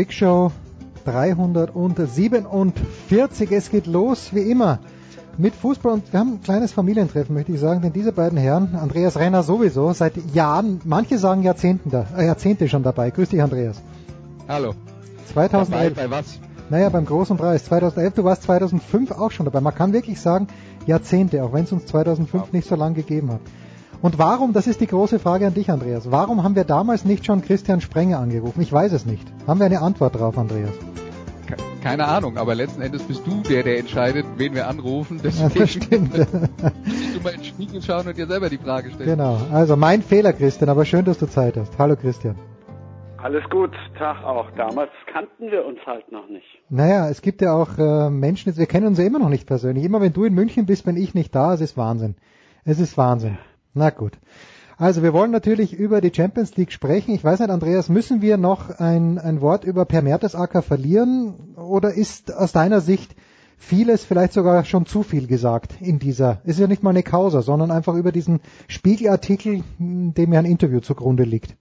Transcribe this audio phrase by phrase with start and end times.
[0.00, 0.50] Big Show
[1.04, 3.52] 347.
[3.52, 4.78] Es geht los, wie immer,
[5.36, 5.92] mit Fußball.
[5.92, 9.42] Und wir haben ein kleines Familientreffen, möchte ich sagen, denn diese beiden Herren, Andreas Renner
[9.42, 13.10] sowieso, seit Jahren, manche sagen Jahrzehnten da, äh, Jahrzehnte schon dabei.
[13.10, 13.82] Grüß dich, Andreas.
[14.48, 14.72] Hallo.
[15.34, 15.94] 2011.
[15.94, 16.40] Dabei, bei was?
[16.70, 17.66] Naja, beim großen Preis.
[17.66, 19.60] 2011, du warst 2005 auch schon dabei.
[19.60, 20.46] Man kann wirklich sagen,
[20.86, 22.48] Jahrzehnte, auch wenn es uns 2005 ja.
[22.52, 23.40] nicht so lange gegeben hat.
[24.02, 27.26] Und warum, das ist die große Frage an dich, Andreas, warum haben wir damals nicht
[27.26, 28.62] schon Christian Sprenger angerufen?
[28.62, 29.26] Ich weiß es nicht.
[29.46, 30.72] Haben wir eine Antwort drauf, Andreas?
[31.82, 35.20] Keine Ahnung, aber letzten Endes bist du der, der entscheidet, wen wir anrufen.
[35.22, 36.18] Deswegen ja, das stimmt.
[36.18, 39.08] musst du mal ins Spiegel schauen und dir selber die Frage stellen.
[39.08, 41.78] Genau, also mein Fehler, Christian, aber schön, dass du Zeit hast.
[41.78, 42.36] Hallo, Christian.
[43.18, 44.50] Alles gut, Tag auch.
[44.56, 46.46] Damals kannten wir uns halt noch nicht.
[46.70, 49.84] Naja, es gibt ja auch äh, Menschen, wir kennen uns ja immer noch nicht persönlich.
[49.84, 52.14] Immer wenn du in München bist, bin ich nicht da, es ist Wahnsinn.
[52.64, 53.38] Es ist Wahnsinn.
[53.74, 54.12] Na gut.
[54.76, 57.14] Also wir wollen natürlich über die Champions League sprechen.
[57.14, 61.92] Ich weiß nicht, Andreas, müssen wir noch ein, ein Wort über Per Mertesacker verlieren oder
[61.92, 63.14] ist aus deiner Sicht
[63.58, 67.42] vieles vielleicht sogar schon zu viel gesagt in dieser, ist ja nicht mal eine Causa,
[67.42, 71.56] sondern einfach über diesen Spiegelartikel, dem ja ein Interview zugrunde liegt.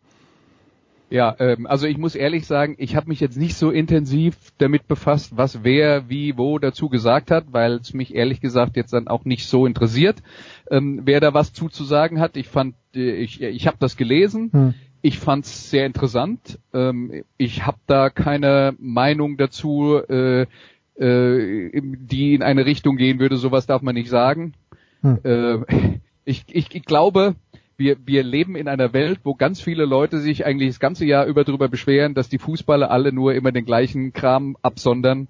[1.12, 4.88] Ja, ähm, also ich muss ehrlich sagen, ich habe mich jetzt nicht so intensiv damit
[4.88, 9.08] befasst, was wer wie wo dazu gesagt hat, weil es mich ehrlich gesagt jetzt dann
[9.08, 10.22] auch nicht so interessiert,
[10.70, 12.38] ähm, wer da was zuzusagen hat.
[12.38, 14.50] Ich fand, äh, ich, ich habe das gelesen.
[14.52, 14.74] Hm.
[15.02, 16.60] Ich fand es sehr interessant.
[16.74, 20.42] Ähm, ich habe da keine Meinung dazu, äh,
[20.96, 23.38] äh, die in eine Richtung gehen würde.
[23.38, 24.54] Sowas darf man nicht sagen.
[25.02, 25.20] Hm.
[25.24, 27.36] Äh, ich, ich, ich glaube,
[27.78, 31.26] wir, wir leben in einer Welt, wo ganz viele Leute sich eigentlich das ganze Jahr
[31.26, 35.30] über darüber beschweren, dass die Fußballer alle nur immer den gleichen Kram absondern.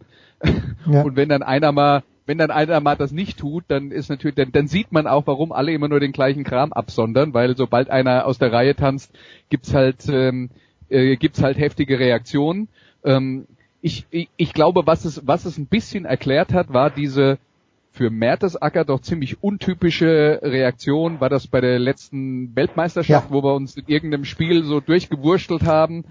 [0.87, 1.01] Ja.
[1.03, 4.35] Und wenn dann einer mal, wenn dann einer mal das nicht tut, dann ist natürlich,
[4.35, 7.89] dann, dann sieht man auch, warum alle immer nur den gleichen Kram absondern, weil sobald
[7.89, 9.11] einer aus der Reihe tanzt,
[9.49, 10.51] gibt's halt, ähm,
[10.89, 12.67] äh, gibt's halt heftige Reaktionen.
[13.03, 13.47] Ähm,
[13.81, 17.39] ich, ich, ich glaube, was es, was es ein bisschen erklärt hat, war diese
[17.93, 23.33] für Mertesacker doch ziemlich untypische Reaktion war das bei der letzten Weltmeisterschaft, ja.
[23.33, 26.05] wo wir uns in irgendeinem Spiel so durchgewurstelt haben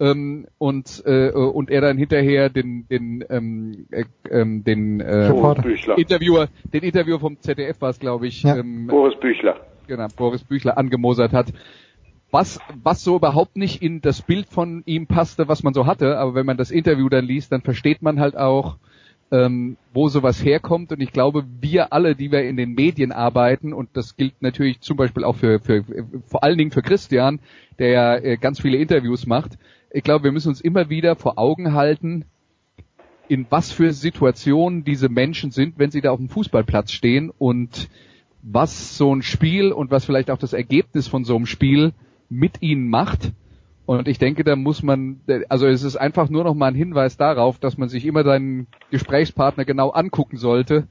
[0.00, 5.28] ähm, und äh, und er dann hinterher den den ähm, äh, ähm, den äh,
[5.96, 8.56] Interviewer den Interviewer vom ZDF war es glaube ich ja.
[8.56, 11.52] ähm, Boris Büchler genau Boris Büchler angemosert hat
[12.30, 16.18] was was so überhaupt nicht in das Bild von ihm passte was man so hatte
[16.18, 18.78] aber wenn man das Interview dann liest dann versteht man halt auch
[19.30, 20.92] ähm, wo sowas herkommt.
[20.92, 24.80] Und ich glaube, wir alle, die wir in den Medien arbeiten, und das gilt natürlich
[24.80, 25.84] zum Beispiel auch für, für
[26.26, 27.40] vor allen Dingen für Christian,
[27.78, 29.58] der ja äh, ganz viele Interviews macht,
[29.94, 32.24] ich glaube, wir müssen uns immer wieder vor Augen halten,
[33.28, 37.88] in was für Situationen diese Menschen sind, wenn sie da auf dem Fußballplatz stehen und
[38.42, 41.92] was so ein Spiel und was vielleicht auch das Ergebnis von so einem Spiel
[42.28, 43.32] mit ihnen macht
[43.86, 47.16] und ich denke, da muss man, also es ist einfach nur noch mal ein Hinweis
[47.16, 50.88] darauf, dass man sich immer seinen Gesprächspartner genau angucken sollte,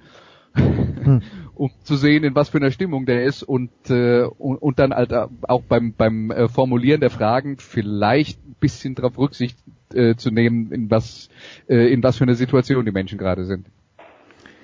[0.53, 1.21] hm.
[1.55, 4.93] um zu sehen, in was für einer Stimmung der ist und, äh, und, und dann
[4.93, 9.57] halt auch beim, beim äh, Formulieren der Fragen vielleicht ein bisschen darauf Rücksicht
[9.93, 11.29] äh, zu nehmen, in was,
[11.67, 13.67] äh, in was für eine Situation die Menschen gerade sind.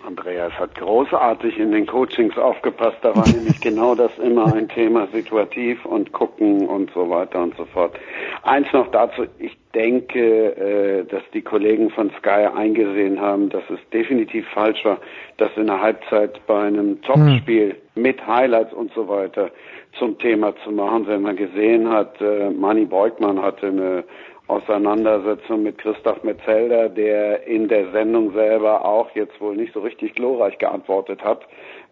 [0.10, 2.98] Andreas hat großartig in den Coachings aufgepasst.
[3.04, 7.56] Da war nämlich genau das immer ein Thema, situativ und gucken und so weiter und
[7.58, 7.96] so fort.
[8.42, 9.28] Eins noch dazu.
[9.38, 14.98] Ich denke, äh, dass die Kollegen von Sky eingesehen haben, dass es definitiv falsch war,
[15.38, 18.02] das in der Halbzeit bei einem Topspiel hm.
[18.02, 19.52] mit Highlights und so weiter
[20.00, 21.06] zum Thema zu machen.
[21.06, 24.04] Wenn man gesehen hat, äh, Manny Beugmann hatte eine
[24.50, 30.16] Auseinandersetzung mit Christoph Metzelder, der in der Sendung selber auch jetzt wohl nicht so richtig
[30.16, 31.46] glorreich geantwortet hat.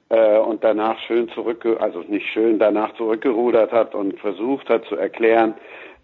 [0.10, 4.96] äh, und danach schön zurück, also nicht schön, danach zurückgerudert hat und versucht hat zu
[4.96, 5.54] erklären,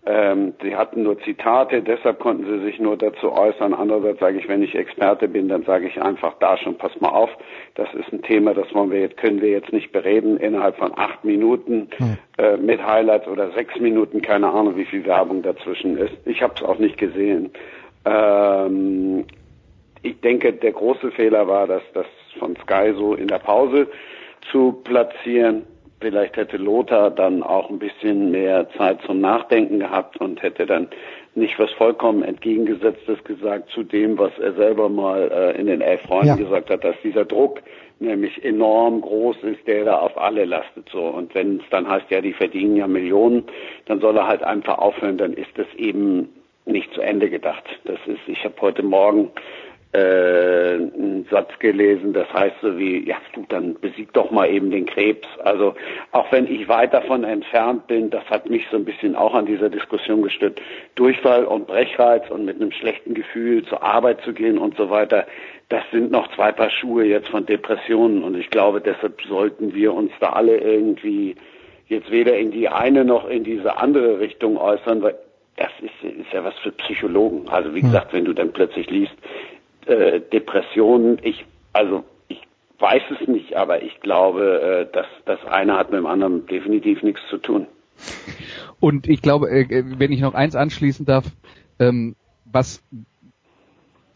[0.05, 3.73] ähm, sie hatten nur Zitate, deshalb konnten sie sich nur dazu äußern.
[3.73, 7.09] Andererseits sage ich, wenn ich Experte bin, dann sage ich einfach da schon, pass mal
[7.09, 7.29] auf,
[7.75, 10.91] das ist ein Thema, das wollen wir jetzt, können wir jetzt nicht bereden innerhalb von
[10.97, 12.17] acht Minuten hm.
[12.37, 16.13] äh, mit Highlights oder sechs Minuten, keine Ahnung, wie viel Werbung dazwischen ist.
[16.25, 17.51] Ich habe es auch nicht gesehen.
[18.03, 19.23] Ähm,
[20.01, 22.07] ich denke, der große Fehler war, dass das
[22.39, 23.87] von Sky so in der Pause
[24.51, 25.63] zu platzieren
[26.03, 30.89] Vielleicht hätte Lothar dann auch ein bisschen mehr Zeit zum Nachdenken gehabt und hätte dann
[31.33, 36.01] nicht was vollkommen entgegengesetztes gesagt zu dem, was er selber mal äh, in den elf
[36.01, 36.35] Freunden ja.
[36.35, 37.61] gesagt hat, dass dieser Druck
[38.01, 41.03] nämlich enorm groß ist, der da auf alle lastet so.
[41.03, 43.45] Und wenn es dann heißt, ja, die verdienen ja Millionen,
[43.85, 46.27] dann soll er halt einfach aufhören, dann ist das eben
[46.65, 47.63] nicht zu Ende gedacht.
[47.85, 49.31] Das ist, ich habe heute Morgen
[49.93, 54.71] äh, einen Satz gelesen, das heißt so wie, ja, du, dann besieg doch mal eben
[54.71, 55.27] den Krebs.
[55.43, 55.75] Also
[56.11, 59.45] auch wenn ich weit davon entfernt bin, das hat mich so ein bisschen auch an
[59.45, 60.59] dieser Diskussion gestört,
[60.95, 65.27] Durchfall und Brechreiz und mit einem schlechten Gefühl zur Arbeit zu gehen und so weiter,
[65.69, 69.93] das sind noch zwei Paar Schuhe jetzt von Depressionen und ich glaube, deshalb sollten wir
[69.93, 71.35] uns da alle irgendwie
[71.87, 75.15] jetzt weder in die eine noch in diese andere Richtung äußern, weil
[75.55, 77.47] das ist, ist ja was für Psychologen.
[77.49, 77.87] Also wie hm.
[77.87, 79.13] gesagt, wenn du dann plötzlich liest,
[79.87, 82.41] äh, Depressionen, ich, also ich
[82.79, 87.03] weiß es nicht, aber ich glaube, äh, dass das eine hat mit dem anderen definitiv
[87.03, 87.67] nichts zu tun.
[88.79, 91.25] Und ich glaube, äh, wenn ich noch eins anschließen darf,
[91.79, 92.15] ähm,
[92.45, 92.83] was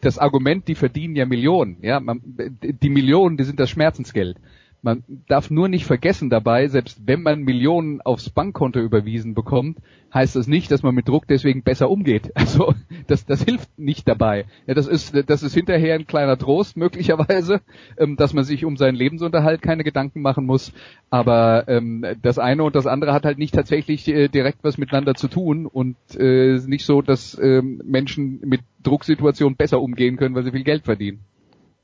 [0.00, 4.36] das Argument, die verdienen ja Millionen, ja, man, die Millionen, die sind das Schmerzensgeld.
[4.80, 9.78] Man darf nur nicht vergessen dabei, selbst wenn man Millionen aufs Bankkonto überwiesen bekommt,
[10.14, 12.32] heißt das nicht, dass man mit Druck deswegen besser umgeht.
[12.48, 12.74] Also
[13.06, 14.46] das, das hilft nicht dabei.
[14.66, 17.60] Ja, das ist, das ist hinterher ein kleiner Trost möglicherweise,
[17.98, 20.72] ähm, dass man sich um seinen Lebensunterhalt keine Gedanken machen muss.
[21.10, 25.14] Aber ähm, das eine und das andere hat halt nicht tatsächlich äh, direkt was miteinander
[25.14, 30.44] zu tun und äh, nicht so, dass ähm, Menschen mit Drucksituationen besser umgehen können, weil
[30.44, 31.20] sie viel Geld verdienen.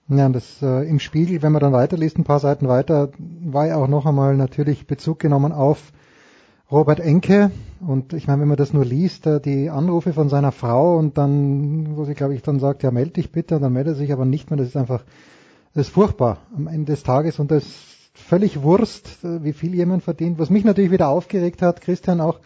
[0.09, 3.77] Ja, das äh, im Spiegel, wenn man dann weiterliest, ein paar Seiten weiter, war ja
[3.77, 5.93] auch noch einmal natürlich Bezug genommen auf
[6.71, 7.51] Robert Enke.
[7.81, 11.17] Und ich meine, wenn man das nur liest, äh, die Anrufe von seiner Frau und
[11.17, 13.97] dann, wo sie, glaube ich, dann sagt, ja, melde dich bitte, und dann meldet er
[13.97, 15.05] sich aber nicht mehr, das ist einfach,
[15.73, 19.75] das ist furchtbar am Ende des Tages und das ist völlig Wurst, äh, wie viel
[19.75, 20.39] jemand verdient.
[20.39, 22.41] Was mich natürlich wieder aufgeregt hat, Christian auch,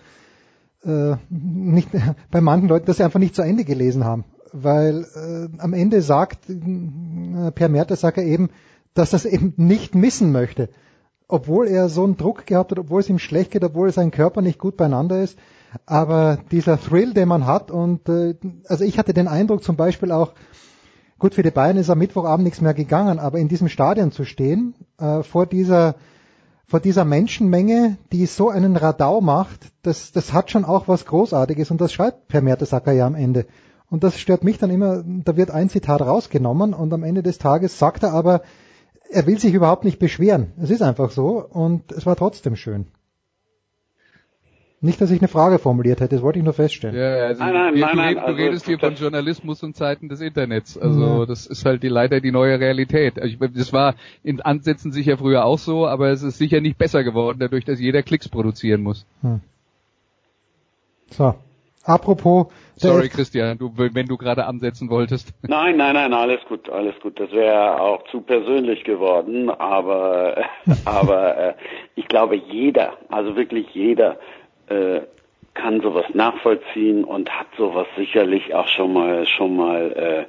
[0.84, 1.88] äh, nicht
[2.30, 6.02] bei manchen Leuten, dass sie einfach nicht zu Ende gelesen haben weil äh, am Ende
[6.02, 8.50] sagt äh, Per Mertesacker eben,
[8.94, 10.68] dass das eben nicht missen möchte.
[11.28, 14.40] Obwohl er so einen Druck gehabt hat, obwohl es ihm schlecht geht, obwohl sein Körper
[14.40, 15.38] nicht gut beieinander ist.
[15.84, 18.34] Aber dieser Thrill, den man hat und äh,
[18.66, 20.32] also ich hatte den Eindruck zum Beispiel auch,
[21.18, 24.24] gut, für die Bayern ist am Mittwochabend nichts mehr gegangen, aber in diesem Stadion zu
[24.24, 25.96] stehen, äh, vor dieser
[26.68, 31.70] vor dieser Menschenmenge, die so einen Radau macht, das, das hat schon auch was Großartiges
[31.70, 33.46] und das schreibt Per Mertesacker ja am Ende.
[33.90, 37.38] Und das stört mich dann immer, da wird ein Zitat rausgenommen und am Ende des
[37.38, 38.42] Tages sagt er aber,
[39.10, 40.52] er will sich überhaupt nicht beschweren.
[40.60, 42.86] Es ist einfach so und es war trotzdem schön.
[44.80, 46.94] Nicht, dass ich eine Frage formuliert hätte, das wollte ich nur feststellen.
[46.94, 50.08] Ja, also nein, nein, du, nein, nein, du, also redest hier von Journalismus und Zeiten
[50.08, 50.78] des Internets.
[50.78, 51.26] Also ja.
[51.26, 53.18] das ist halt die, leider die neue Realität.
[53.18, 56.78] Also ich, das war in Ansätzen sicher früher auch so, aber es ist sicher nicht
[56.78, 59.04] besser geworden, dadurch, dass jeder Klicks produzieren muss.
[59.22, 59.40] Hm.
[61.10, 61.34] So,
[61.82, 62.46] apropos
[62.78, 65.32] Sorry, Christian, du, wenn du gerade ansetzen wolltest.
[65.42, 67.18] Nein, nein, nein, alles gut, alles gut.
[67.18, 70.44] Das wäre auch zu persönlich geworden, aber,
[70.84, 71.54] aber äh,
[71.96, 74.18] ich glaube, jeder, also wirklich jeder,
[74.68, 75.00] äh,
[75.54, 80.24] kann sowas nachvollziehen und hat sowas sicherlich auch schon mal, schon mal äh,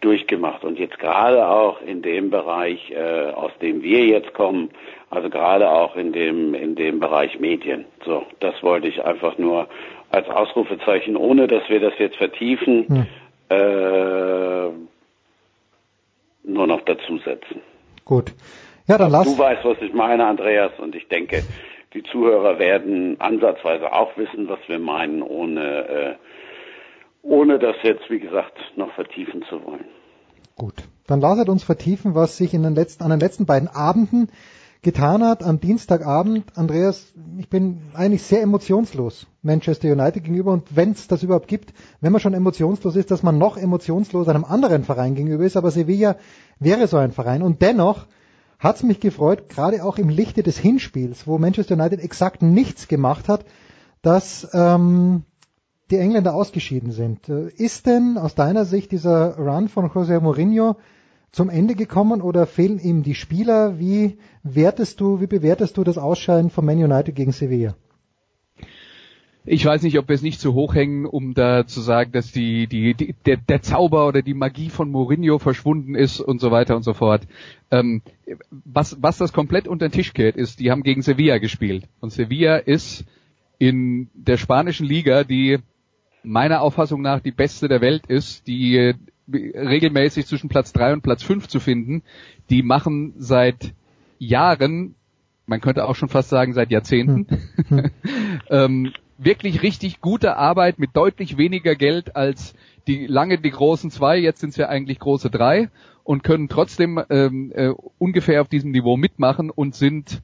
[0.00, 0.64] durchgemacht.
[0.64, 4.70] Und jetzt gerade auch in dem Bereich, äh, aus dem wir jetzt kommen,
[5.10, 7.84] also gerade auch in dem, in dem Bereich Medien.
[8.04, 9.68] So, das wollte ich einfach nur
[10.12, 13.06] als Ausrufezeichen, ohne dass wir das jetzt vertiefen, hm.
[13.48, 14.70] äh,
[16.44, 17.60] nur noch dazusetzen.
[18.04, 18.32] Gut.
[18.86, 19.24] Ja, dann lass.
[19.24, 21.42] Du weißt, was ich meine, Andreas, und ich denke,
[21.94, 26.14] die Zuhörer werden ansatzweise auch wissen, was wir meinen, ohne, äh,
[27.22, 29.84] ohne das jetzt, wie gesagt, noch vertiefen zu wollen.
[30.56, 30.74] Gut.
[31.06, 34.28] Dann lasset uns vertiefen, was sich in den letzten, an den letzten beiden Abenden
[34.82, 36.56] getan hat am Dienstagabend.
[36.56, 41.72] Andreas, ich bin eigentlich sehr emotionslos Manchester United gegenüber und wenn es das überhaupt gibt,
[42.00, 45.70] wenn man schon emotionslos ist, dass man noch emotionslos einem anderen Verein gegenüber ist, aber
[45.70, 46.16] Sevilla
[46.58, 48.06] wäre so ein Verein und dennoch
[48.58, 52.86] hat es mich gefreut, gerade auch im Lichte des Hinspiels, wo Manchester United exakt nichts
[52.86, 53.44] gemacht hat,
[54.02, 55.24] dass ähm,
[55.90, 57.28] die Engländer ausgeschieden sind.
[57.28, 60.76] Äh, ist denn aus deiner Sicht dieser Run von José Mourinho
[61.32, 63.78] zum Ende gekommen oder fehlen ihm die Spieler?
[63.78, 67.74] Wie wertest du, wie bewertest du das Ausscheiden von Man United gegen Sevilla?
[69.44, 72.30] Ich weiß nicht, ob wir es nicht zu hoch hängen, um da zu sagen, dass
[72.30, 76.52] die, die, die der, der Zauber oder die Magie von Mourinho verschwunden ist und so
[76.52, 77.26] weiter und so fort.
[77.72, 78.02] Ähm,
[78.50, 81.88] was, was das komplett unter den Tisch kehrt, ist, die haben gegen Sevilla gespielt.
[82.00, 83.04] Und Sevilla ist
[83.58, 85.58] in der spanischen Liga, die
[86.22, 88.94] meiner Auffassung nach die beste der Welt ist, die
[89.28, 92.02] regelmäßig zwischen Platz drei und Platz fünf zu finden,
[92.50, 93.74] die machen seit
[94.18, 94.94] Jahren,
[95.46, 97.26] man könnte auch schon fast sagen seit Jahrzehnten,
[97.68, 97.90] hm.
[98.50, 102.54] ähm, wirklich richtig gute Arbeit mit deutlich weniger Geld als
[102.86, 105.70] die lange die großen zwei, jetzt sind es ja eigentlich große drei
[106.04, 110.22] und können trotzdem ähm, äh, ungefähr auf diesem Niveau mitmachen und sind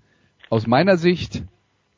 [0.50, 1.44] aus meiner Sicht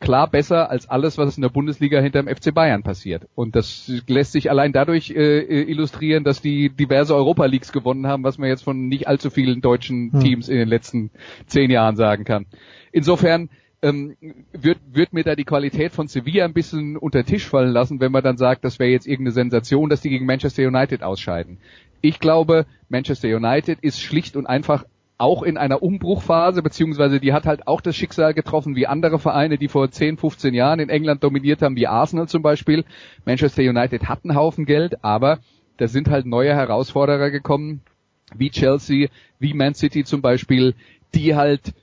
[0.00, 3.28] klar besser als alles, was in der Bundesliga hinter dem FC Bayern passiert.
[3.34, 8.24] Und das lässt sich allein dadurch äh, illustrieren, dass die diverse Europa Leagues gewonnen haben,
[8.24, 10.20] was man jetzt von nicht allzu vielen deutschen hm.
[10.20, 11.10] Teams in den letzten
[11.46, 12.46] zehn Jahren sagen kann.
[12.92, 13.50] Insofern
[13.82, 14.16] ähm,
[14.52, 18.12] wird, wird mir da die Qualität von Sevilla ein bisschen unter Tisch fallen lassen, wenn
[18.12, 21.58] man dann sagt, das wäre jetzt irgendeine Sensation, dass die gegen Manchester United ausscheiden.
[22.00, 24.84] Ich glaube, Manchester United ist schlicht und einfach
[25.20, 29.58] auch in einer Umbruchphase, beziehungsweise die hat halt auch das Schicksal getroffen wie andere Vereine,
[29.58, 32.84] die vor 10, 15 Jahren in England dominiert haben, wie Arsenal zum Beispiel.
[33.26, 35.38] Manchester United hat einen Haufen Geld, aber
[35.76, 37.82] da sind halt neue Herausforderer gekommen,
[38.34, 39.08] wie Chelsea,
[39.38, 40.74] wie Man City zum Beispiel,
[41.14, 41.74] die halt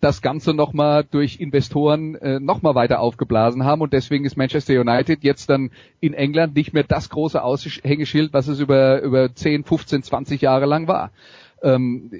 [0.00, 5.22] das Ganze nochmal durch Investoren äh, nochmal weiter aufgeblasen haben und deswegen ist Manchester United
[5.22, 5.70] jetzt dann
[6.00, 10.66] in England nicht mehr das große Aushängeschild, was es über, über 10, 15, 20 Jahre
[10.66, 11.12] lang war.
[11.62, 12.10] Ähm,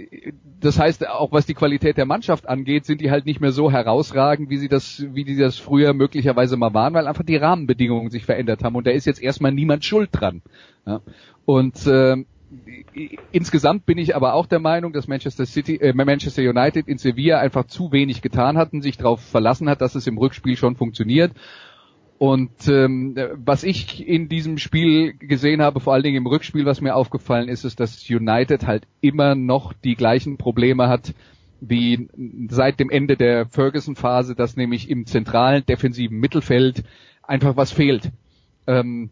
[0.60, 3.70] das heißt, auch was die Qualität der Mannschaft angeht, sind die halt nicht mehr so
[3.70, 8.10] herausragend, wie sie das, wie die das früher möglicherweise mal waren, weil einfach die Rahmenbedingungen
[8.10, 10.42] sich verändert haben und da ist jetzt erstmal niemand schuld dran.
[10.86, 11.00] Ja?
[11.46, 12.16] Und äh,
[13.32, 17.38] insgesamt bin ich aber auch der Meinung, dass Manchester City, äh, Manchester United in Sevilla
[17.38, 21.32] einfach zu wenig getan hatten, sich darauf verlassen hat, dass es im Rückspiel schon funktioniert.
[22.20, 26.82] Und ähm, was ich in diesem Spiel gesehen habe, vor allen Dingen im Rückspiel, was
[26.82, 31.14] mir aufgefallen ist, ist, dass United halt immer noch die gleichen Probleme hat
[31.62, 32.10] wie
[32.50, 36.84] seit dem Ende der Ferguson-Phase, dass nämlich im zentralen defensiven Mittelfeld
[37.22, 38.12] einfach was fehlt.
[38.66, 39.08] Ähm,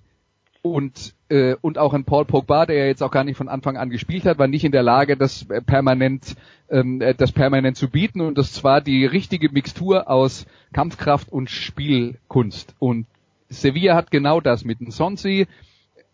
[0.63, 3.77] und äh, und auch ein Paul Pogba, der ja jetzt auch gar nicht von Anfang
[3.77, 6.37] an gespielt hat, war nicht in der Lage, das permanent
[6.71, 8.21] ähm, äh, das permanent zu bieten.
[8.21, 12.75] Und das zwar die richtige Mixtur aus Kampfkraft und Spielkunst.
[12.79, 13.07] Und
[13.49, 15.47] Sevilla hat genau das mit dem Sonsi,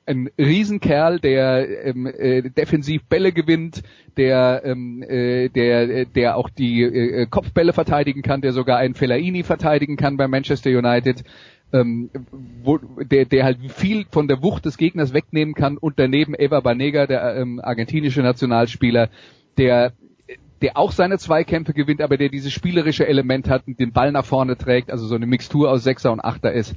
[0.06, 3.82] ein Riesenkerl, der ähm, äh, defensiv Bälle gewinnt,
[4.16, 9.42] der ähm, äh, der der auch die äh, Kopfbälle verteidigen kann, der sogar einen Fellaini
[9.42, 11.24] verteidigen kann bei Manchester United
[11.72, 12.10] ähm,
[12.62, 16.60] wo, der, der halt viel von der Wucht des Gegners wegnehmen kann und daneben Eva
[16.60, 19.08] Banega, der ähm, argentinische Nationalspieler,
[19.58, 19.92] der
[20.62, 24.24] der auch seine Zweikämpfe gewinnt, aber der dieses spielerische Element hat und den Ball nach
[24.24, 26.74] vorne trägt, also so eine Mixtur aus Sechser und Achter ist.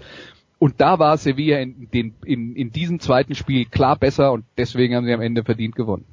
[0.59, 4.93] Und da war Sevilla in, den, in, in diesem zweiten Spiel klar besser und deswegen
[4.93, 6.03] haben sie am Ende verdient gewonnen.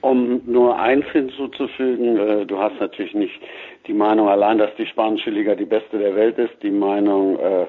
[0.00, 3.40] Um nur eins hinzuzufügen, äh, du hast natürlich nicht
[3.86, 6.54] die Meinung allein, dass die spanische Liga die beste der Welt ist.
[6.62, 7.66] Die Meinung äh,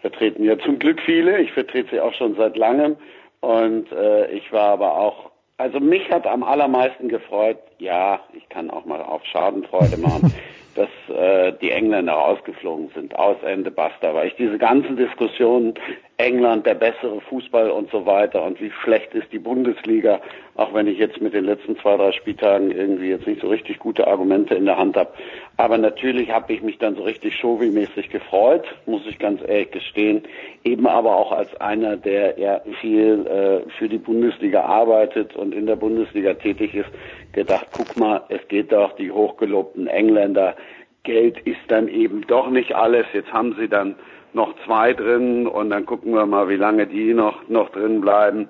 [0.00, 1.40] vertreten ja zum Glück viele.
[1.40, 2.96] Ich vertrete sie auch schon seit langem.
[3.40, 8.70] Und äh, ich war aber auch, also mich hat am allermeisten gefreut, ja, ich kann
[8.70, 10.32] auch mal auf Schadenfreude machen,
[10.74, 13.16] dass äh, die Engländer rausgeflogen sind.
[13.16, 14.14] Aus Ende basta.
[14.14, 15.74] Weil ich diese ganzen Diskussionen,
[16.18, 20.20] England, der bessere Fußball und so weiter und wie schlecht ist die Bundesliga,
[20.54, 23.78] auch wenn ich jetzt mit den letzten zwei, drei Spieltagen irgendwie jetzt nicht so richtig
[23.78, 25.10] gute Argumente in der Hand habe.
[25.58, 30.22] Aber natürlich habe ich mich dann so richtig Showy-mäßig gefreut, muss ich ganz ehrlich gestehen.
[30.64, 35.66] Eben aber auch als einer, der ja viel äh, für die Bundesliga arbeitet und in
[35.66, 36.88] der Bundesliga tätig ist,
[37.32, 40.56] gedacht, guck mal, es geht doch die hochgelobten Engländer.
[41.02, 43.06] Geld ist dann eben doch nicht alles.
[43.12, 43.96] Jetzt haben sie dann
[44.36, 48.48] noch zwei drin und dann gucken wir mal, wie lange die noch, noch drin bleiben.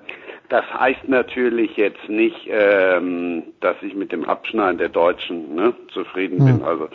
[0.49, 6.37] Das heißt natürlich jetzt nicht, ähm, dass ich mit dem Abschneiden der Deutschen ne, zufrieden
[6.37, 6.59] bin.
[6.59, 6.63] Hm.
[6.63, 6.87] Also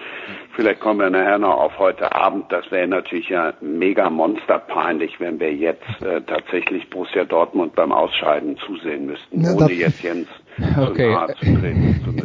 [0.54, 2.50] vielleicht kommen wir nachher noch auf heute Abend.
[2.50, 8.56] Das wäre natürlich ja mega monsterpeinlich, wenn wir jetzt äh, tatsächlich Borussia Dortmund beim Ausscheiden
[8.58, 10.28] zusehen müssten, ja, ohne jetzt Jens
[10.58, 11.10] okay.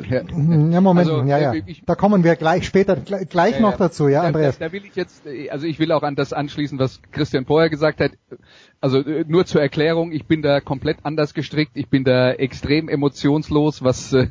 [0.10, 1.54] Ja, Moment, also, ja, ja.
[1.54, 4.58] Äh, ich, da kommen wir gleich später gleich, gleich äh, noch dazu, ja, Andreas.
[4.58, 7.70] Da, da, will ich jetzt, also ich will auch an das anschließen, was Christian vorher
[7.70, 8.12] gesagt hat.
[8.82, 12.90] Also äh, nur zur Erklärung, ich bin da komplett anders gestrickt, ich bin da extrem
[12.90, 14.28] emotionslos, was äh,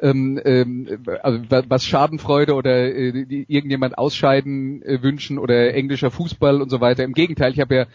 [0.00, 6.70] ähm, ähm also was Schadenfreude oder äh, irgendjemand ausscheiden äh, wünschen oder englischer Fußball und
[6.70, 7.04] so weiter.
[7.04, 7.86] Im Gegenteil, ich habe ja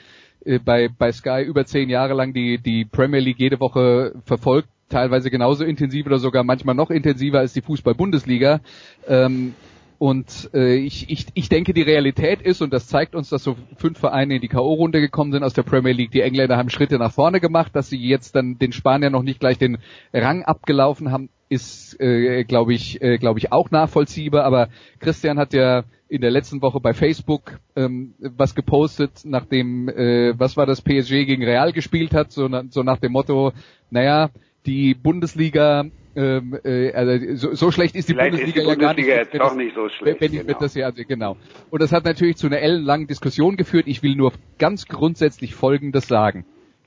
[0.46, 4.70] äh, bei, bei Sky über zehn Jahre lang die, die Premier League jede Woche verfolgt
[4.92, 8.62] teilweise genauso intensiv oder sogar manchmal noch intensiver als die Fußball-Bundesliga.
[9.08, 9.54] Ähm,
[10.02, 13.56] und äh, ich, ich, ich denke, die Realität ist, und das zeigt uns, dass so
[13.78, 16.10] fünf Vereine in die K.O.-Runde gekommen sind aus der Premier League.
[16.10, 19.40] Die Engländer haben Schritte nach vorne gemacht, dass sie jetzt dann den Spaniern noch nicht
[19.40, 19.78] gleich den
[20.12, 24.44] Rang abgelaufen haben, ist, äh, glaube ich, äh, glaube ich auch nachvollziehbar.
[24.44, 24.70] Aber
[25.00, 30.58] Christian hat ja in der letzten Woche bei Facebook ähm, was gepostet, nachdem, äh, was
[30.58, 33.54] war das, PSG gegen Real gespielt hat, so, so nach dem Motto,
[33.92, 34.32] naja,
[34.66, 39.08] die Bundesliga ähm, äh, also so, so schlecht ist die Vielleicht Bundesliga, ist die Bundesliga
[39.08, 39.32] ja gar nicht.
[39.32, 40.20] jetzt doch nicht so schlecht.
[40.20, 40.60] Wenn ich genau.
[40.60, 41.38] das ja, also, genau.
[41.70, 43.88] Und das hat natürlich zu einer ellenlangen Diskussion geführt.
[43.88, 46.46] Ich will nur ganz grundsätzlich Folgendes sagen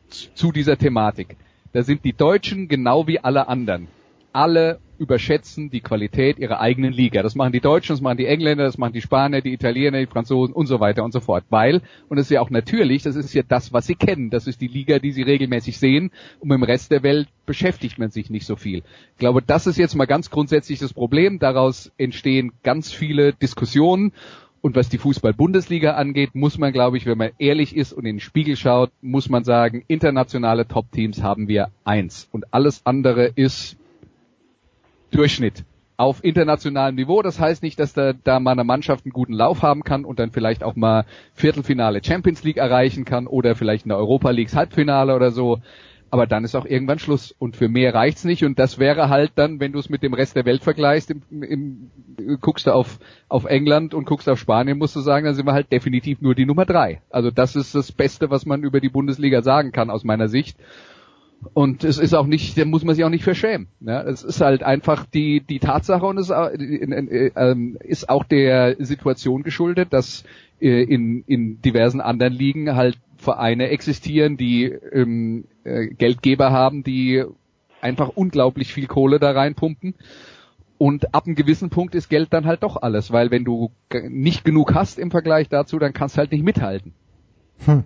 [0.09, 1.37] zu dieser Thematik.
[1.73, 3.89] Da sind die Deutschen genau wie alle anderen.
[4.35, 7.23] Alle überschätzen die Qualität ihrer eigenen Liga.
[7.23, 10.07] Das machen die Deutschen, das machen die Engländer, das machen die Spanier, die Italiener, die
[10.07, 11.45] Franzosen und so weiter und so fort.
[11.51, 14.31] Weil, und das ist ja auch natürlich, das ist ja das, was sie kennen.
[14.31, 16.11] Das ist die Liga, die sie regelmäßig sehen.
[16.41, 18.79] Und mit dem Rest der Welt beschäftigt man sich nicht so viel.
[19.13, 21.39] Ich glaube, das ist jetzt mal ganz grundsätzlich das Problem.
[21.39, 24.13] Daraus entstehen ganz viele Diskussionen.
[24.63, 28.17] Und was die Fußball-Bundesliga angeht, muss man, glaube ich, wenn man ehrlich ist und in
[28.17, 32.29] den Spiegel schaut, muss man sagen, internationale Top-Teams haben wir eins.
[32.33, 33.77] Und alles andere ist
[35.15, 35.65] Durchschnitt
[35.97, 37.23] auf internationalem Niveau.
[37.23, 40.19] Das heißt nicht, dass da, da mal eine Mannschaft einen guten Lauf haben kann und
[40.19, 41.05] dann vielleicht auch mal
[41.35, 45.61] Viertelfinale Champions League erreichen kann oder vielleicht eine Europa Leagues Halbfinale oder so.
[46.11, 47.35] Aber dann ist auch irgendwann Schluss.
[47.39, 48.45] Und für mehr reicht's nicht.
[48.45, 51.23] Und das wäre halt dann, wenn du es mit dem Rest der Welt vergleichst, im,
[51.43, 51.91] im,
[52.41, 55.55] guckst du auf, auf England und guckst auf Spanien, musst du sagen, dann sind wir
[55.55, 57.01] halt definitiv nur die Nummer drei.
[57.11, 60.57] Also das ist das Beste, was man über die Bundesliga sagen kann, aus meiner Sicht.
[61.53, 63.69] Und es ist auch nicht, da muss man sich auch nicht verschämen.
[63.81, 69.43] Ja, es ist halt einfach die die Tatsache und es ähm, ist auch der Situation
[69.43, 70.25] geschuldet, dass
[70.61, 77.25] äh, in in diversen anderen Ligen halt Vereine existieren, die ähm, äh, Geldgeber haben, die
[77.81, 79.95] einfach unglaublich viel Kohle da reinpumpen.
[80.79, 83.71] Und ab einem gewissen Punkt ist Geld dann halt doch alles, weil wenn du
[84.09, 86.93] nicht genug hast im Vergleich dazu, dann kannst du halt nicht mithalten.
[87.65, 87.85] Hm.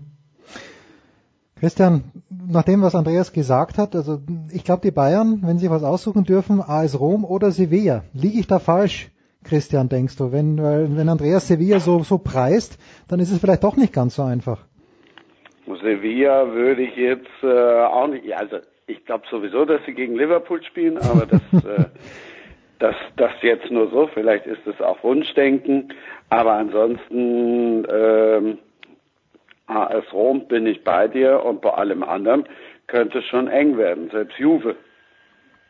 [1.61, 4.21] Christian, nach dem, was Andreas gesagt hat, also
[4.53, 8.05] ich glaube, die Bayern, wenn sie was aussuchen dürfen, AS Rom oder Sevilla.
[8.13, 9.11] Liege ich da falsch,
[9.45, 10.33] Christian, denkst du?
[10.33, 14.23] Wenn, wenn Andreas Sevilla so, so preist, dann ist es vielleicht doch nicht ganz so
[14.23, 14.65] einfach.
[15.67, 20.63] Sevilla würde ich jetzt äh, auch nicht, also ich glaube sowieso, dass sie gegen Liverpool
[20.63, 21.85] spielen, aber das, äh,
[22.79, 25.93] das, das jetzt nur so, vielleicht ist es auch Wunschdenken,
[26.31, 28.59] aber ansonsten ähm,
[29.69, 32.45] AS Rom bin ich bei dir und bei allem anderen
[32.87, 34.77] könnte es schon eng werden, selbst Juve.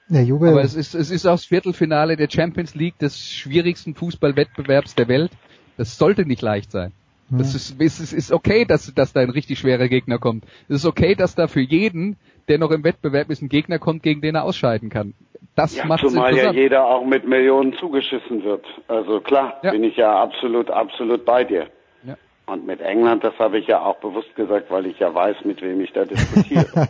[0.09, 0.49] Ja, Juve.
[0.49, 5.09] Aber es ist, es ist auch das Viertelfinale der Champions League, des schwierigsten Fußballwettbewerbs der
[5.09, 5.33] Welt.
[5.77, 6.93] Das sollte nicht leicht sein.
[7.31, 10.45] Das ist, es ist, ist okay, dass, dass da ein richtig schwerer Gegner kommt.
[10.69, 12.17] Es ist okay, dass da für jeden,
[12.49, 15.13] der noch im Wettbewerb ist, ein Gegner kommt, gegen den er ausscheiden kann.
[15.55, 18.65] Das ja, macht zumal ja jeder auch mit Millionen zugeschissen wird.
[18.87, 19.73] Also klar, Ja.
[19.73, 21.67] bin ich ja absolut, absolut bei dir.
[22.49, 25.61] Und mit England, das habe ich ja auch bewusst gesagt, weil ich ja weiß, mit
[25.61, 26.67] wem ich da diskutiere.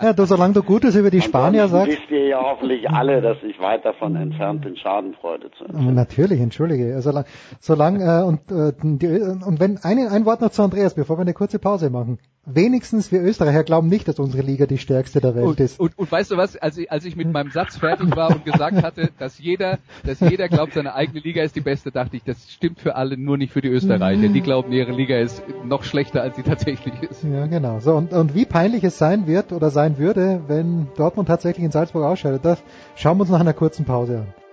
[0.00, 1.88] Ja, du, solange du Gutes über die Spanier sagst.
[1.88, 5.94] wisst ihr ja hoffentlich alle, dass ich weit davon entfernt bin, Schadenfreude zu empfinden.
[5.94, 6.94] Natürlich, entschuldige.
[6.94, 7.26] Also, solange,
[7.60, 11.22] solange äh, und, äh, die, und wenn ein, ein Wort noch zu Andreas, bevor wir
[11.22, 12.18] eine kurze Pause machen.
[12.48, 15.80] Wenigstens wir Österreicher glauben nicht, dass unsere Liga die stärkste der Welt Und, ist.
[15.80, 18.44] und, und weißt du was, als ich, als ich mit meinem Satz fertig war und
[18.44, 22.22] gesagt hatte, dass jeder, dass jeder glaubt, seine eigene Liga ist die beste, dachte ich,
[22.22, 24.28] das stimmt für alle, nur nicht für die Österreicher.
[24.28, 27.24] Die glauben, ihre Liga ist noch schlechter, als sie tatsächlich ist.
[27.24, 27.80] Ja, genau.
[27.80, 31.72] So, und, und wie peinlich es sein wird oder sein würde, wenn Dortmund tatsächlich in
[31.72, 32.62] Salzburg ausscheidet, das
[32.94, 34.45] schauen wir uns nach einer kurzen Pause an.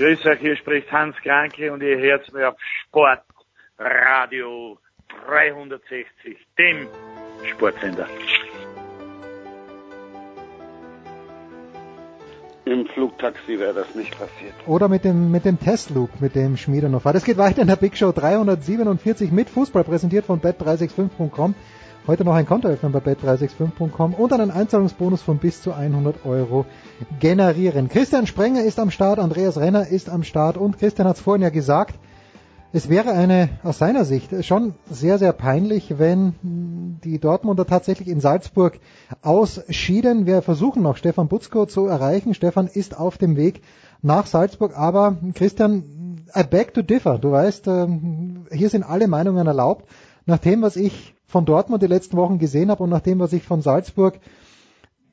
[0.00, 2.54] Grüß euch, hier spricht Hans Kranke und ihr hört mir auf
[2.86, 4.78] Sportradio
[5.26, 6.88] 360, dem
[7.44, 8.06] Sportsender.
[12.64, 14.54] Im Flugtaxi wäre das nicht passiert.
[14.66, 17.12] Oder mit dem, mit dem Testloop, mit dem Schmieder noch war.
[17.12, 21.54] Das geht weiter in der Big Show 347 mit Fußball, präsentiert von bet365.com.
[22.06, 26.64] Heute noch ein Konto öffnen bei bet365.com und einen Einzahlungsbonus von bis zu 100 Euro
[27.20, 27.90] generieren.
[27.90, 31.42] Christian Sprenger ist am Start, Andreas Renner ist am Start und Christian hat es vorhin
[31.42, 31.96] ja gesagt,
[32.72, 38.20] es wäre eine, aus seiner Sicht, schon sehr, sehr peinlich, wenn die Dortmunder tatsächlich in
[38.20, 38.78] Salzburg
[39.22, 40.24] ausschieden.
[40.24, 42.32] Wir versuchen noch Stefan Butzko zu erreichen.
[42.32, 43.60] Stefan ist auf dem Weg
[44.00, 47.18] nach Salzburg, aber Christian, I beg to differ.
[47.18, 49.86] Du weißt, ähm, hier sind alle Meinungen erlaubt.
[50.26, 53.32] Nach dem, was ich von Dortmund die letzten Wochen gesehen habe und nach dem, was
[53.32, 54.18] ich von Salzburg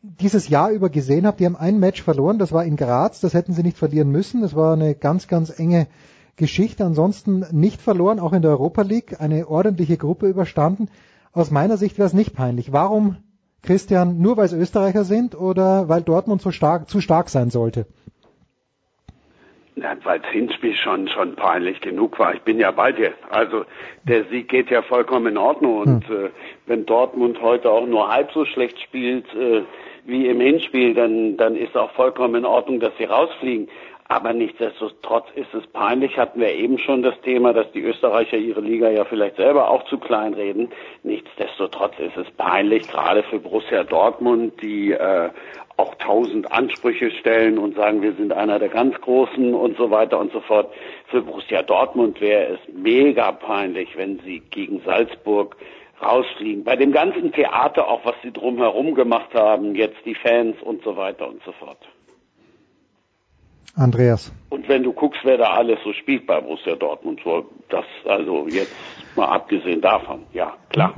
[0.02, 3.34] dieses Jahr über gesehen habe, die haben ein Match verloren, das war in Graz, das
[3.34, 4.42] hätten sie nicht verlieren müssen.
[4.42, 5.88] Das war eine ganz, ganz enge
[6.36, 10.90] Geschichte ansonsten nicht verloren, auch in der Europa League eine ordentliche Gruppe überstanden.
[11.34, 12.72] Aus meiner Sicht wäre es nicht peinlich.
[12.72, 13.18] Warum,
[13.62, 17.86] Christian, nur weil es Österreicher sind oder weil Dortmund so stark, zu stark sein sollte?
[19.80, 22.34] Ja, weil das Hinspiel schon, schon peinlich genug war.
[22.34, 23.14] Ich bin ja bei dir.
[23.30, 23.64] Also
[24.04, 25.78] der Sieg geht ja vollkommen in Ordnung.
[25.78, 26.26] Und hm.
[26.26, 26.30] äh,
[26.66, 29.62] wenn Dortmund heute auch nur halb so schlecht spielt äh,
[30.06, 33.68] wie im Hinspiel, dann, dann ist auch vollkommen in Ordnung, dass sie rausfliegen.
[34.10, 38.62] Aber nichtsdestotrotz ist es peinlich, hatten wir eben schon das Thema, dass die Österreicher ihre
[38.62, 40.70] Liga ja vielleicht selber auch zu klein reden.
[41.04, 45.30] Nichtsdestotrotz ist es peinlich, gerade für Borussia Dortmund, die äh,
[45.78, 50.20] auch tausend Ansprüche stellen und sagen, wir sind einer der ganz Großen und so weiter
[50.20, 50.74] und so fort.
[51.10, 55.56] Für Borussia Dortmund wäre es mega peinlich, wenn sie gegen Salzburg
[56.02, 56.64] rausfliegen.
[56.64, 60.98] Bei dem ganzen Theater, auch was sie drumherum gemacht haben, jetzt die Fans und so
[60.98, 61.80] weiter und so fort.
[63.76, 64.34] Andreas.
[64.50, 68.48] Und wenn du guckst, wer da alles so spielt bei Borussia Dortmund, so das also
[68.48, 68.74] jetzt
[69.16, 70.96] mal abgesehen davon, ja klar.